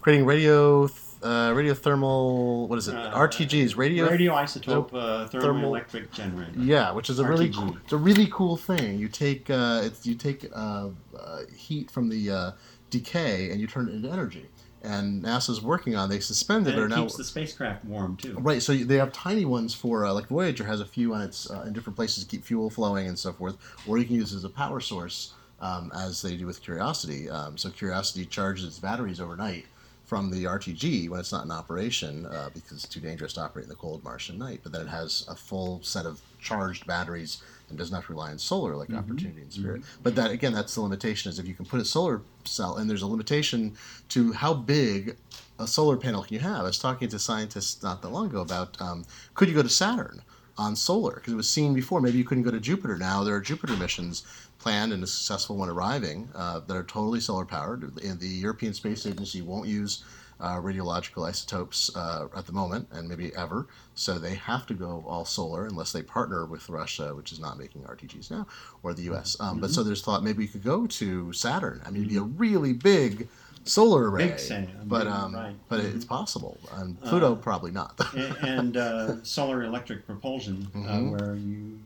creating 0.00 0.26
radio 0.26 0.86
th- 0.88 1.00
uh, 1.22 1.50
radiothermal. 1.52 2.68
What 2.68 2.78
is 2.78 2.88
it? 2.88 2.94
Uh, 2.96 3.12
RTGs, 3.16 3.76
radio. 3.76 4.08
radioisotope 4.08 4.92
uh, 4.92 5.26
thermal- 5.28 5.72
thermoelectric 5.72 6.10
generator. 6.12 6.52
yeah, 6.58 6.92
which 6.92 7.08
is 7.08 7.18
a 7.18 7.24
really 7.26 7.50
cool, 7.50 7.76
it's 7.82 7.92
a 7.92 7.96
really 7.96 8.28
cool 8.30 8.56
thing. 8.56 8.98
You 8.98 9.08
take 9.08 9.48
uh, 9.48 9.82
it's 9.84 10.04
you 10.06 10.14
take 10.14 10.50
uh, 10.54 10.88
uh, 11.18 11.40
heat 11.56 11.90
from 11.90 12.08
the 12.08 12.30
uh, 12.30 12.50
decay 12.90 13.50
and 13.50 13.60
you 13.60 13.66
turn 13.66 13.88
it 13.88 13.94
into 13.94 14.10
energy. 14.10 14.46
And 14.82 15.24
NASA's 15.24 15.60
working 15.60 15.96
on. 15.96 16.08
They 16.08 16.20
suspended 16.20 16.74
And 16.74 16.82
or 16.82 16.86
it 16.86 16.88
now 16.90 17.02
keeps 17.02 17.16
the 17.16 17.24
spacecraft 17.24 17.84
warm 17.84 18.16
too. 18.16 18.36
Right, 18.38 18.62
so 18.62 18.74
they 18.74 18.96
have 18.96 19.12
tiny 19.12 19.44
ones 19.44 19.74
for 19.74 20.04
uh, 20.04 20.12
like 20.12 20.28
Voyager 20.28 20.64
has 20.64 20.80
a 20.80 20.86
few 20.86 21.14
on 21.14 21.22
its 21.22 21.50
uh, 21.50 21.64
in 21.66 21.72
different 21.72 21.96
places 21.96 22.24
to 22.24 22.30
keep 22.30 22.44
fuel 22.44 22.70
flowing 22.70 23.08
and 23.08 23.18
so 23.18 23.32
forth, 23.32 23.56
or 23.86 23.98
you 23.98 24.04
can 24.04 24.14
use 24.14 24.32
it 24.32 24.36
as 24.36 24.44
a 24.44 24.48
power 24.48 24.80
source 24.80 25.32
um, 25.60 25.90
as 25.94 26.22
they 26.22 26.36
do 26.36 26.46
with 26.46 26.62
Curiosity. 26.62 27.28
Um, 27.28 27.56
so 27.56 27.70
Curiosity 27.70 28.26
charges 28.26 28.64
its 28.64 28.78
batteries 28.78 29.20
overnight 29.20 29.66
from 30.04 30.30
the 30.30 30.44
RTG 30.44 31.08
when 31.08 31.18
it's 31.18 31.32
not 31.32 31.44
in 31.44 31.50
operation 31.50 32.26
uh, 32.26 32.48
because 32.54 32.84
it's 32.84 32.88
too 32.88 33.00
dangerous 33.00 33.32
to 33.32 33.40
operate 33.40 33.64
in 33.64 33.68
the 33.68 33.76
cold 33.76 34.04
Martian 34.04 34.38
night. 34.38 34.60
But 34.62 34.72
then 34.72 34.82
it 34.82 34.88
has 34.88 35.26
a 35.28 35.34
full 35.34 35.82
set 35.82 36.06
of 36.06 36.20
charged 36.40 36.86
batteries 36.86 37.42
and 37.68 37.78
doesn't 37.78 38.08
rely 38.08 38.30
on 38.30 38.38
solar 38.38 38.76
like 38.76 38.92
Opportunity 38.92 39.42
and 39.42 39.52
Spirit. 39.52 39.82
But 40.02 40.14
that 40.14 40.30
again, 40.30 40.52
that's 40.52 40.74
the 40.74 40.82
limitation 40.82 41.30
is 41.30 41.38
if 41.38 41.46
you 41.46 41.54
can 41.54 41.66
put 41.66 41.80
a 41.80 41.84
solar 41.84 42.22
cell, 42.44 42.76
and 42.76 42.88
there's 42.88 43.02
a 43.02 43.06
limitation 43.06 43.76
to 44.10 44.32
how 44.32 44.54
big 44.54 45.16
a 45.58 45.66
solar 45.66 45.96
panel 45.96 46.22
can 46.22 46.34
you 46.34 46.40
have? 46.40 46.60
I 46.60 46.62
was 46.64 46.78
talking 46.78 47.08
to 47.08 47.18
scientists 47.18 47.82
not 47.82 48.02
that 48.02 48.08
long 48.08 48.26
ago 48.26 48.40
about 48.40 48.80
um, 48.80 49.04
could 49.34 49.48
you 49.48 49.54
go 49.54 49.62
to 49.62 49.68
Saturn 49.68 50.22
on 50.58 50.74
solar 50.74 51.16
because 51.16 51.32
it 51.32 51.36
was 51.36 51.48
seen 51.48 51.74
before. 51.74 52.00
Maybe 52.00 52.18
you 52.18 52.24
couldn't 52.24 52.44
go 52.44 52.50
to 52.50 52.60
Jupiter. 52.60 52.96
Now 52.96 53.24
there 53.24 53.34
are 53.34 53.40
Jupiter 53.40 53.76
missions 53.76 54.24
planned 54.58 54.92
and 54.92 55.02
a 55.02 55.06
successful 55.06 55.56
one 55.56 55.68
arriving 55.68 56.28
uh, 56.34 56.60
that 56.60 56.76
are 56.76 56.82
totally 56.84 57.20
solar 57.20 57.44
powered. 57.44 57.82
And 58.02 58.18
the 58.18 58.28
European 58.28 58.74
Space 58.74 59.06
Agency 59.06 59.42
won't 59.42 59.68
use 59.68 60.04
uh, 60.40 60.56
radiological 60.60 61.26
isotopes 61.26 61.90
uh, 61.96 62.26
at 62.36 62.46
the 62.46 62.52
moment 62.52 62.88
and 62.92 63.08
maybe 63.08 63.34
ever. 63.34 63.66
So 63.94 64.18
they 64.18 64.34
have 64.34 64.66
to 64.66 64.74
go 64.74 65.04
all 65.06 65.24
solar 65.24 65.66
unless 65.66 65.92
they 65.92 66.02
partner 66.02 66.44
with 66.46 66.68
Russia, 66.68 67.14
which 67.14 67.32
is 67.32 67.40
not 67.40 67.58
making 67.58 67.82
RTGs 67.84 68.30
now, 68.30 68.46
or 68.82 68.92
the 68.94 69.02
US. 69.04 69.36
Um, 69.40 69.60
But 69.60 69.70
so 69.70 69.82
there's 69.82 70.02
thought 70.02 70.22
maybe 70.22 70.42
you 70.44 70.48
could 70.48 70.62
go 70.64 70.86
to 70.86 71.32
Saturn. 71.32 71.80
I 71.84 71.90
mean, 71.90 72.02
it'd 72.02 72.08
be 72.10 72.16
a 72.18 72.22
really 72.22 72.72
big 72.72 73.28
solar 73.64 74.10
array. 74.10 74.28
Big 74.28 74.38
Sam, 74.38 74.68
But 74.84 75.06
um, 75.06 75.34
right. 75.34 75.56
but 75.68 75.80
Mhm. 75.80 75.94
it's 75.94 76.04
possible. 76.04 76.58
And 76.72 77.00
Pluto 77.00 77.32
Uh, 77.32 77.36
probably 77.36 77.70
not. 77.72 77.98
And 78.42 78.76
uh, 78.76 79.22
solar 79.24 79.64
electric 79.64 80.06
propulsion, 80.06 80.68
uh, 80.74 81.00
where 81.10 81.34
you 81.36 81.78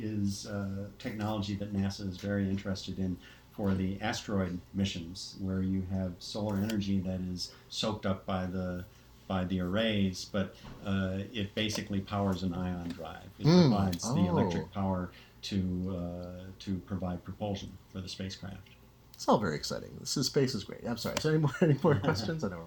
is 0.00 0.46
uh, 0.46 0.88
technology 0.98 1.56
that 1.56 1.74
NASA 1.74 2.08
is 2.08 2.16
very 2.18 2.48
interested 2.48 2.98
in 2.98 3.18
for 3.58 3.74
the 3.74 4.00
asteroid 4.00 4.56
missions, 4.72 5.34
where 5.40 5.60
you 5.62 5.82
have 5.90 6.12
solar 6.20 6.56
energy 6.58 7.00
that 7.00 7.20
is 7.32 7.50
soaked 7.68 8.06
up 8.06 8.24
by 8.24 8.46
the 8.46 8.84
by 9.26 9.44
the 9.44 9.60
arrays, 9.60 10.26
but 10.32 10.54
uh, 10.86 11.18
it 11.34 11.54
basically 11.54 12.00
powers 12.00 12.44
an 12.44 12.54
ion 12.54 12.88
drive. 12.88 13.28
It 13.38 13.44
Mm. 13.46 13.68
provides 13.68 14.02
the 14.14 14.20
Oh. 14.20 14.28
electric 14.30 14.72
power 14.72 15.10
to 15.42 15.58
uh, 15.98 16.44
to 16.60 16.78
provide 16.86 17.22
propulsion 17.24 17.76
for 17.92 18.00
the 18.00 18.08
spacecraft. 18.08 18.68
It's 19.12 19.28
all 19.28 19.38
very 19.38 19.56
exciting. 19.56 19.90
This 20.00 20.16
is 20.16 20.26
space 20.28 20.54
is 20.54 20.62
great. 20.62 20.82
I'm 20.86 20.96
sorry. 20.96 21.16
So 21.20 21.30
any 21.30 21.38
more 21.40 21.54
any 21.60 21.76
more 21.82 21.94
questions? 22.08 22.44
I 22.44 22.48
don't. 22.50 22.60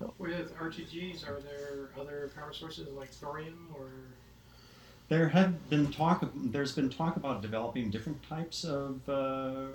Know. 0.00 0.14
With 0.18 0.56
RTGs, 0.56 1.28
are 1.28 1.40
there 1.40 1.90
other 2.00 2.30
power 2.34 2.52
sources 2.54 2.88
like 2.96 3.10
thorium 3.10 3.68
or? 3.74 3.90
There 5.08 5.28
have 5.30 5.70
been 5.70 5.90
talk. 5.90 6.28
There's 6.34 6.72
been 6.72 6.90
talk 6.90 7.16
about 7.16 7.40
developing 7.40 7.88
different 7.90 8.22
types 8.28 8.62
of 8.64 9.00
uh, 9.08 9.68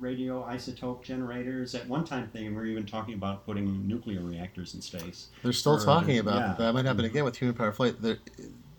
radioisotope 0.00 1.02
generators. 1.02 1.74
At 1.74 1.88
one 1.88 2.04
time, 2.04 2.30
they 2.32 2.48
were 2.50 2.64
even 2.66 2.86
talking 2.86 3.14
about 3.14 3.44
putting 3.44 3.88
nuclear 3.88 4.20
reactors 4.20 4.74
in 4.74 4.80
space. 4.80 5.26
They're 5.42 5.52
still 5.52 5.74
Or 5.74 5.84
talking 5.84 6.18
about 6.20 6.36
yeah. 6.36 6.54
that. 6.58 6.72
Might 6.74 6.84
happen 6.84 7.04
Mhm. 7.04 7.08
again 7.10 7.24
with 7.24 7.36
human 7.36 7.56
power 7.56 7.72
flight. 7.72 8.00
There, 8.00 8.18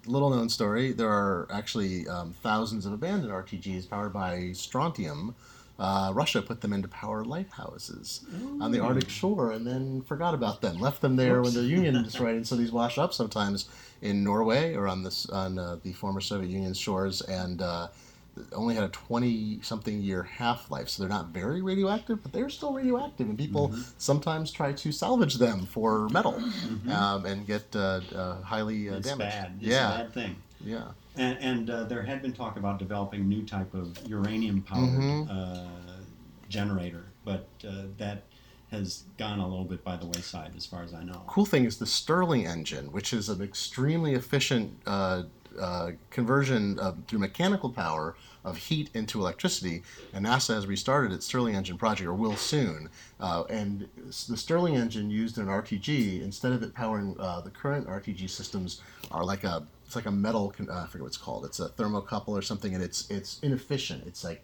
little 0.06 0.30
known 0.30 0.48
story. 0.48 0.94
There 0.94 1.10
are 1.10 1.46
actually 1.52 2.08
um, 2.08 2.32
thousands 2.42 2.86
of 2.86 2.94
abandoned 2.94 3.30
RTGs 3.34 3.90
powered 3.90 4.14
by 4.14 4.54
strontium. 4.54 5.36
Uh, 5.78 6.12
Russia 6.16 6.42
put 6.42 6.62
them 6.62 6.72
into 6.74 6.88
power 6.88 7.24
lighthouses 7.24 8.22
on 8.62 8.72
the 8.72 8.80
Arctic 8.80 9.10
shore 9.10 9.52
and 9.52 9.68
then 9.68 10.02
forgot 10.04 10.34
about 10.34 10.62
them. 10.62 10.80
Left 10.80 11.02
them 11.02 11.18
there 11.18 11.42
when 11.42 11.54
the 11.54 11.64
Union 11.66 12.02
destroyed. 12.04 12.36
And 12.36 12.48
so 12.48 12.56
these 12.56 12.72
wash 12.72 12.98
up 12.98 13.14
sometimes 13.14 13.70
in 14.02 14.24
Norway 14.24 14.76
or 14.76 14.88
on 14.88 15.04
this 15.04 15.28
on 15.30 15.58
uh, 15.60 15.78
the 15.84 15.94
former 15.94 16.22
Soviet 16.22 16.50
Union 16.50 16.74
shores 16.74 17.22
and. 17.22 17.62
Uh, 17.62 17.88
only 18.54 18.76
had 18.76 18.84
a 18.84 18.90
20 18.90 19.62
something 19.64 20.00
year 20.00 20.22
half 20.22 20.70
life, 20.70 20.90
so 20.90 21.02
they're 21.02 21.10
not 21.10 21.30
very 21.30 21.60
radioactive, 21.64 22.22
but 22.22 22.32
they're 22.32 22.52
still 22.52 22.72
radioactive, 22.72 23.28
and 23.28 23.36
people 23.36 23.70
Mm-hmm. 23.70 23.82
sometimes 23.98 24.52
try 24.52 24.74
to 24.74 24.92
salvage 24.92 25.38
them 25.40 25.66
for 25.66 26.08
metal 26.10 26.34
Mhm. 26.34 26.92
um, 26.92 27.26
and 27.26 27.48
get 27.48 27.76
uh, 27.76 28.00
uh, 28.16 28.42
highly 28.44 28.90
uh, 28.90 28.98
it's 28.98 29.08
damaged. 29.08 29.32
bad. 29.32 29.52
It's 29.60 29.66
yeah, 29.70 29.92
a 29.92 29.98
bad 30.04 30.14
thing. 30.14 30.36
yeah. 30.64 30.90
And, 31.16 31.38
and 31.40 31.70
uh, 31.72 31.84
there 31.86 32.04
had 32.04 32.22
been 32.22 32.32
talk 32.32 32.58
about 32.58 32.78
developing 32.78 33.28
new 33.28 33.42
type 33.44 33.74
of 33.74 33.98
uranium 34.08 34.62
powered 34.62 34.88
Mhm. 34.92 35.28
uh, 35.32 35.68
generator, 36.48 37.06
but 37.26 37.48
uh, 37.68 37.86
that 37.98 38.22
has 38.72 39.04
gone 39.18 39.40
a 39.40 39.48
little 39.48 39.66
bit 39.66 39.84
by 39.84 39.96
the 39.96 40.06
wayside, 40.06 40.52
as 40.58 40.66
far 40.66 40.84
as 40.84 40.94
I 40.94 41.04
know. 41.04 41.24
Cool 41.28 41.46
thing 41.46 41.66
is 41.66 41.78
the 41.78 41.86
Stirling 41.86 42.46
engine, 42.46 42.92
which 42.92 43.14
is 43.14 43.30
an 43.30 43.42
extremely 43.42 44.14
efficient 44.14 44.78
uh, 44.86 45.24
uh, 45.60 45.92
conversion 46.10 46.78
of, 46.80 46.98
through 47.08 47.20
mechanical 47.20 47.70
power 47.70 48.16
of 48.44 48.58
heat 48.58 48.90
into 48.94 49.20
electricity. 49.20 49.84
And 50.14 50.26
NASA 50.26 50.54
has 50.54 50.68
restarted 50.68 51.12
its 51.12 51.26
Stirling 51.26 51.56
engine 51.56 51.78
project, 51.78 52.08
or 52.08 52.14
will 52.14 52.36
soon. 52.36 52.90
Uh, 53.20 53.44
and 53.50 53.88
the 53.96 54.38
Stirling 54.38 54.76
engine 54.76 55.10
used 55.10 55.38
in 55.38 55.44
an 55.44 55.50
RTG, 55.50 56.22
instead 56.22 56.52
of 56.52 56.62
it 56.62 56.74
powering 56.74 57.16
uh, 57.20 57.42
the 57.42 57.50
current 57.50 57.88
RTG 57.88 58.30
systems, 58.30 58.82
are 59.12 59.24
like 59.24 59.44
a 59.44 59.66
it's 59.86 59.96
like 59.96 60.06
a 60.06 60.12
metal. 60.12 60.54
Uh, 60.60 60.84
I 60.84 60.88
forget 60.88 61.04
what 61.04 61.08
it's 61.08 61.18
called. 61.18 61.46
It's 61.46 61.62
a 61.62 61.70
thermocouple 61.70 62.30
or 62.30 62.42
something, 62.42 62.76
and 62.76 62.84
it's 62.84 63.10
it's 63.10 63.40
inefficient. 63.40 64.06
It's 64.06 64.24
like 64.24 64.44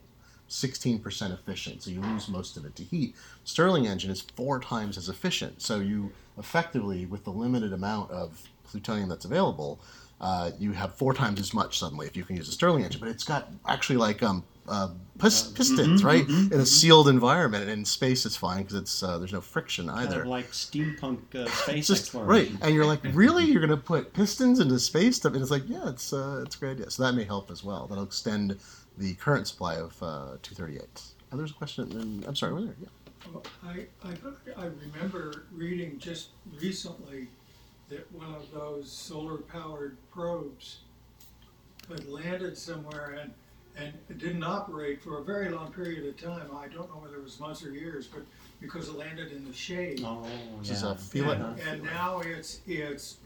16% 0.54 1.34
efficient, 1.34 1.84
so 1.84 1.90
you 1.90 2.00
lose 2.02 2.30
most 2.30 2.58
of 2.58 2.66
it 2.66 2.76
to 2.76 2.84
heat. 2.84 3.16
Stirling 3.44 3.88
engine 3.88 4.12
is 4.12 4.22
four 4.22 4.60
times 4.60 4.98
as 4.98 5.10
efficient, 5.10 5.62
so 5.62 5.80
you 5.80 6.12
effectively, 6.38 7.06
with 7.06 7.24
the 7.24 7.32
limited 7.32 7.74
amount 7.74 8.12
of 8.12 8.44
plutonium 8.70 9.10
that's 9.10 9.26
available, 9.26 9.80
uh, 10.22 10.52
you 10.60 10.72
have 10.72 10.94
four 10.96 11.14
times 11.14 11.40
as 11.40 11.54
much 11.54 11.80
suddenly 11.80 12.08
if 12.08 12.16
you 12.16 12.24
can 12.24 12.38
use 12.38 12.48
a 12.48 12.52
Stirling 12.52 12.84
engine. 12.84 13.00
But 13.00 13.10
it's 13.10 13.24
got 13.24 13.50
actually 13.68 13.98
like 13.98 14.22
um, 14.24 14.44
uh, 14.68 14.90
Uh, 15.20 15.20
pistons, 15.20 16.02
mhm, 16.02 16.04
right? 16.06 16.26
mhm, 16.28 16.52
In 16.52 16.60
a 16.60 16.64
mhm. 16.64 16.68
sealed 16.68 17.08
environment, 17.10 17.64
and 17.64 17.72
in 17.72 17.86
space 17.86 18.26
it's 18.26 18.36
fine 18.38 18.60
because 18.64 18.76
it's 18.76 19.04
uh, 19.04 19.18
there's 19.20 19.34
no 19.34 19.42
friction 19.42 19.88
Kind 19.88 20.08
either. 20.08 20.22
of 20.22 20.28
like 20.28 20.50
steampunk 20.52 21.20
uh, 21.36 21.50
space 21.64 21.88
just 21.88 22.04
exploration. 22.04 22.54
right, 22.56 22.64
and 22.64 22.74
you're 22.76 22.86
like, 22.86 23.02
really? 23.14 23.44
You're 23.46 23.62
gonna 23.62 23.78
put 23.78 24.14
pistons 24.14 24.60
into 24.60 24.80
space 24.80 25.18
stuff? 25.18 25.34
And 25.34 25.42
it's 25.42 25.52
like, 25.52 25.64
yeah, 25.68 25.90
it's 25.90 26.14
uh, 26.14 26.44
it's 26.46 26.56
a 26.56 26.60
great 26.60 26.72
idea. 26.72 26.90
So 26.90 27.04
that 27.04 27.14
may 27.14 27.26
help 27.26 27.52
as 27.52 27.64
well. 27.64 27.88
That'll 27.88 28.04
extend 28.06 28.58
the 28.98 29.14
current 29.16 29.48
supply 29.48 29.76
of 29.76 29.92
uh, 30.02 30.38
238. 30.42 31.02
And 31.32 31.40
there's 31.40 31.52
a 31.52 31.56
question. 31.56 31.92
And, 31.94 32.26
I'm 32.26 32.36
sorry, 32.36 32.52
over 32.54 32.62
there. 32.62 32.76
Yeah. 32.82 32.88
Well, 33.34 33.44
I, 33.66 33.86
I 34.06 34.14
I 34.58 34.66
remember 34.66 35.46
reading 35.54 35.98
just 35.98 36.30
recently 36.60 37.28
that 37.90 38.12
one 38.12 38.34
of 38.36 38.52
those 38.54 38.92
solar 38.92 39.38
powered 39.38 39.96
probes 40.12 40.80
had 41.90 42.06
landed 42.08 42.58
somewhere 42.58 43.18
and, 43.22 43.32
and 43.78 43.94
it 44.10 44.18
didn't 44.20 44.44
operate 44.44 45.02
for 45.02 45.20
a 45.20 45.24
very 45.24 45.50
long 45.50 45.72
period 45.72 46.06
of 46.06 46.18
time. 46.18 46.50
I 46.56 46.68
don't 46.68 46.90
know 46.94 47.02
whether 47.02 47.16
it 47.16 47.24
was 47.24 47.40
months 47.40 47.64
or 47.66 47.72
years, 47.72 48.08
but 48.08 48.24
because 48.62 48.90
it 48.90 48.96
landed 48.98 49.32
in 49.32 49.46
the 49.46 49.54
shade. 49.54 50.02
Oh, 50.04 50.26
This 50.60 50.72
is 50.72 50.84
yeah. 50.84 50.94
Philae. 50.96 51.36
And, 51.36 51.60
and 51.62 51.84
now 51.84 52.20
it's, 52.20 52.60
it's, 52.68 53.18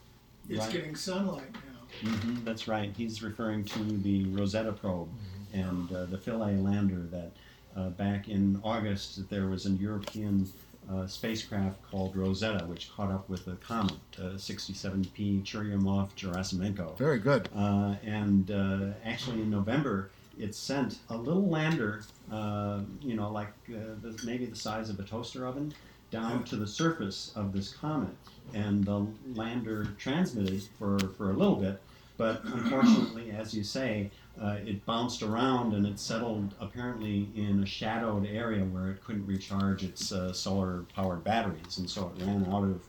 it's 0.50 0.60
Right. 0.66 0.72
getting 0.72 0.96
sunlight 0.96 1.52
now. 1.54 2.10
hmm 2.12 2.44
that's 2.46 2.68
right. 2.68 2.94
He's 2.96 3.22
referring 3.24 3.66
to 3.66 3.80
the 3.80 4.26
Rosetta 4.26 4.72
probe 4.74 5.10
Mm-hmm. 5.10 5.27
And 5.54 5.92
uh, 5.92 6.06
the 6.06 6.18
Philae 6.18 6.56
lander 6.56 7.04
that 7.12 7.32
uh, 7.76 7.90
back 7.90 8.28
in 8.28 8.60
August 8.64 9.30
there 9.30 9.48
was 9.48 9.66
a 9.66 9.72
European 9.72 10.48
uh, 10.92 11.06
spacecraft 11.06 11.82
called 11.90 12.16
Rosetta 12.16 12.66
which 12.66 12.90
caught 12.96 13.12
up 13.12 13.30
with 13.30 13.46
the 13.46 13.56
comet 13.56 13.94
uh, 14.18 14.36
67P 14.36 15.44
Churyumov-Gerasimenko. 15.44 16.98
Very 16.98 17.20
good. 17.20 17.50
Uh, 17.56 17.96
and 18.04 18.52
uh, 18.52 18.94
actually 19.06 19.42
in 19.42 19.50
November 19.50 20.10
it 20.40 20.54
sent 20.54 21.00
a 21.10 21.18
little 21.18 21.48
lander, 21.48 22.04
uh, 22.32 22.82
you 23.02 23.16
know, 23.16 23.32
like 23.32 23.54
uh, 23.70 23.96
the, 24.02 24.20
maybe 24.24 24.46
the 24.46 24.56
size 24.56 24.90
of 24.90 25.00
a 25.00 25.04
toaster 25.04 25.48
oven, 25.48 25.74
down 26.12 26.44
to 26.46 26.56
the 26.56 26.68
surface 26.68 27.32
of 27.36 27.52
this 27.52 27.74
comet. 27.74 28.16
And 28.54 28.84
the 28.84 29.06
lander 29.34 29.88
transmitted 29.98 30.64
for, 30.80 31.00
for 31.18 31.32
a 31.32 31.34
little 31.34 31.56
bit, 31.56 31.82
but 32.18 32.44
unfortunately, 32.46 33.32
as 33.32 33.54
you 33.54 33.64
say, 33.64 34.10
uh, 34.42 34.58
it 34.66 34.86
bounced 34.86 35.24
around 35.24 35.74
and 35.74 35.86
it 35.86 36.00
settled 36.00 36.54
apparently 36.60 37.30
in 37.36 37.64
a 37.64 37.66
shadowed 37.66 38.26
area 38.26 38.64
where 38.64 38.92
it 38.92 39.04
couldn't 39.04 39.26
recharge 39.26 39.84
its 39.84 40.12
uh, 40.12 40.32
solar 40.32 40.86
powered 40.96 41.24
batteries. 41.24 41.78
And 41.78 41.90
so 41.90 42.12
it 42.16 42.24
ran 42.24 42.46
out 42.52 42.64
of 42.64 42.82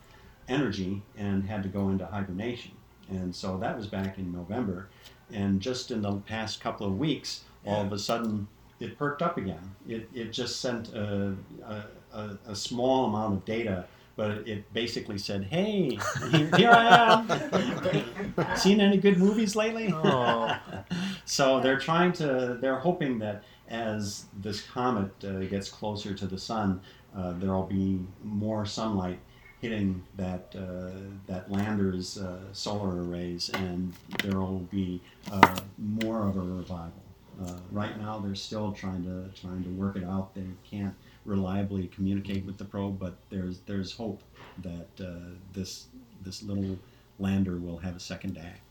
energy 0.47 1.01
and 1.17 1.43
had 1.43 1.63
to 1.63 1.69
go 1.69 1.89
into 1.89 2.05
hibernation. 2.05 2.71
And 3.09 3.35
so 3.35 3.57
that 3.57 3.75
was 3.75 3.87
back 3.87 4.17
in 4.17 4.31
November. 4.31 4.89
And 5.31 5.59
just 5.61 5.91
in 5.91 6.01
the 6.01 6.13
past 6.17 6.59
couple 6.61 6.85
of 6.85 6.97
weeks, 6.97 7.43
all 7.65 7.81
of 7.81 7.91
a 7.91 7.99
sudden, 7.99 8.47
it 8.79 8.97
perked 8.97 9.21
up 9.21 9.37
again. 9.37 9.75
It, 9.87 10.09
it 10.13 10.31
just 10.31 10.61
sent 10.61 10.93
a, 10.93 11.35
a, 11.65 11.83
a, 12.13 12.37
a 12.47 12.55
small 12.55 13.05
amount 13.05 13.33
of 13.33 13.45
data, 13.45 13.85
but 14.19 14.45
it 14.45 14.73
basically 14.73 15.17
said, 15.17 15.45
hey, 15.45 15.97
here, 16.29 16.51
here 16.57 16.71
I 16.71 17.23
am. 17.29 18.55
Seen 18.57 18.81
any 18.81 18.97
good 18.97 19.17
movies 19.17 19.55
lately? 19.55 19.93
Oh. 19.93 20.53
so 21.25 21.61
they're 21.61 21.79
trying 21.79 22.11
to, 22.13 22.57
they're 22.59 22.79
hoping 22.79 23.17
that 23.19 23.45
as 23.69 24.25
this 24.41 24.61
comet 24.61 25.09
uh, 25.23 25.39
gets 25.45 25.69
closer 25.69 26.13
to 26.13 26.27
the 26.27 26.37
sun, 26.37 26.81
uh, 27.15 27.31
there'll 27.39 27.63
be 27.63 28.01
more 28.21 28.65
sunlight 28.65 29.19
hitting 29.61 30.03
that 30.17 30.53
uh, 30.53 30.99
that 31.27 31.49
lander's 31.49 32.17
uh, 32.17 32.39
solar 32.51 33.01
arrays, 33.03 33.49
and 33.53 33.93
there 34.21 34.39
will 34.39 34.67
be 34.69 35.01
uh, 35.31 35.59
more 35.77 36.27
of 36.27 36.35
a 36.35 36.41
revival. 36.41 37.03
Uh, 37.45 37.57
right 37.71 37.97
now, 37.97 38.19
they're 38.19 38.35
still 38.35 38.73
trying 38.73 39.03
to 39.03 39.29
trying 39.39 39.63
to 39.63 39.69
work 39.69 39.95
it 39.95 40.03
out. 40.03 40.35
They 40.35 40.43
can't 40.69 40.95
reliably 41.25 41.87
communicate 41.87 42.45
with 42.45 42.57
the 42.57 42.65
probe, 42.65 42.99
but 42.99 43.15
there's 43.29 43.59
there's 43.61 43.91
hope 43.91 44.21
that 44.59 44.87
uh, 44.99 45.35
this 45.53 45.87
this 46.23 46.43
little 46.43 46.77
lander 47.19 47.57
will 47.57 47.77
have 47.77 47.95
a 47.95 47.99
second 47.99 48.37
act. 48.37 48.61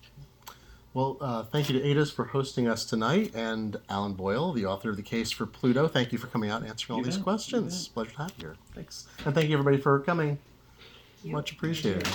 Well, 0.94 1.18
uh, 1.20 1.42
thank 1.44 1.68
you 1.68 1.78
to 1.78 1.84
Ada's 1.84 2.10
for 2.10 2.24
hosting 2.24 2.66
us 2.66 2.84
tonight, 2.84 3.32
and 3.34 3.76
Alan 3.88 4.14
Boyle, 4.14 4.52
the 4.52 4.66
author 4.66 4.90
of 4.90 4.96
the 4.96 5.02
case 5.02 5.30
for 5.30 5.46
Pluto. 5.46 5.86
Thank 5.86 6.12
you 6.12 6.18
for 6.18 6.26
coming 6.28 6.50
out 6.50 6.62
and 6.62 6.70
answering 6.70 6.94
all 6.94 7.00
You 7.00 7.04
these 7.04 7.16
bet, 7.16 7.24
questions. 7.24 7.88
Pleasure 7.88 8.10
to 8.12 8.16
have 8.18 8.32
you 8.38 8.46
here. 8.46 8.56
Thanks, 8.74 9.06
and 9.24 9.34
thank 9.34 9.48
you 9.48 9.54
everybody 9.58 9.78
for 9.78 10.00
coming. 10.00 10.38
Much 11.24 11.52
appreciated. 11.52 12.06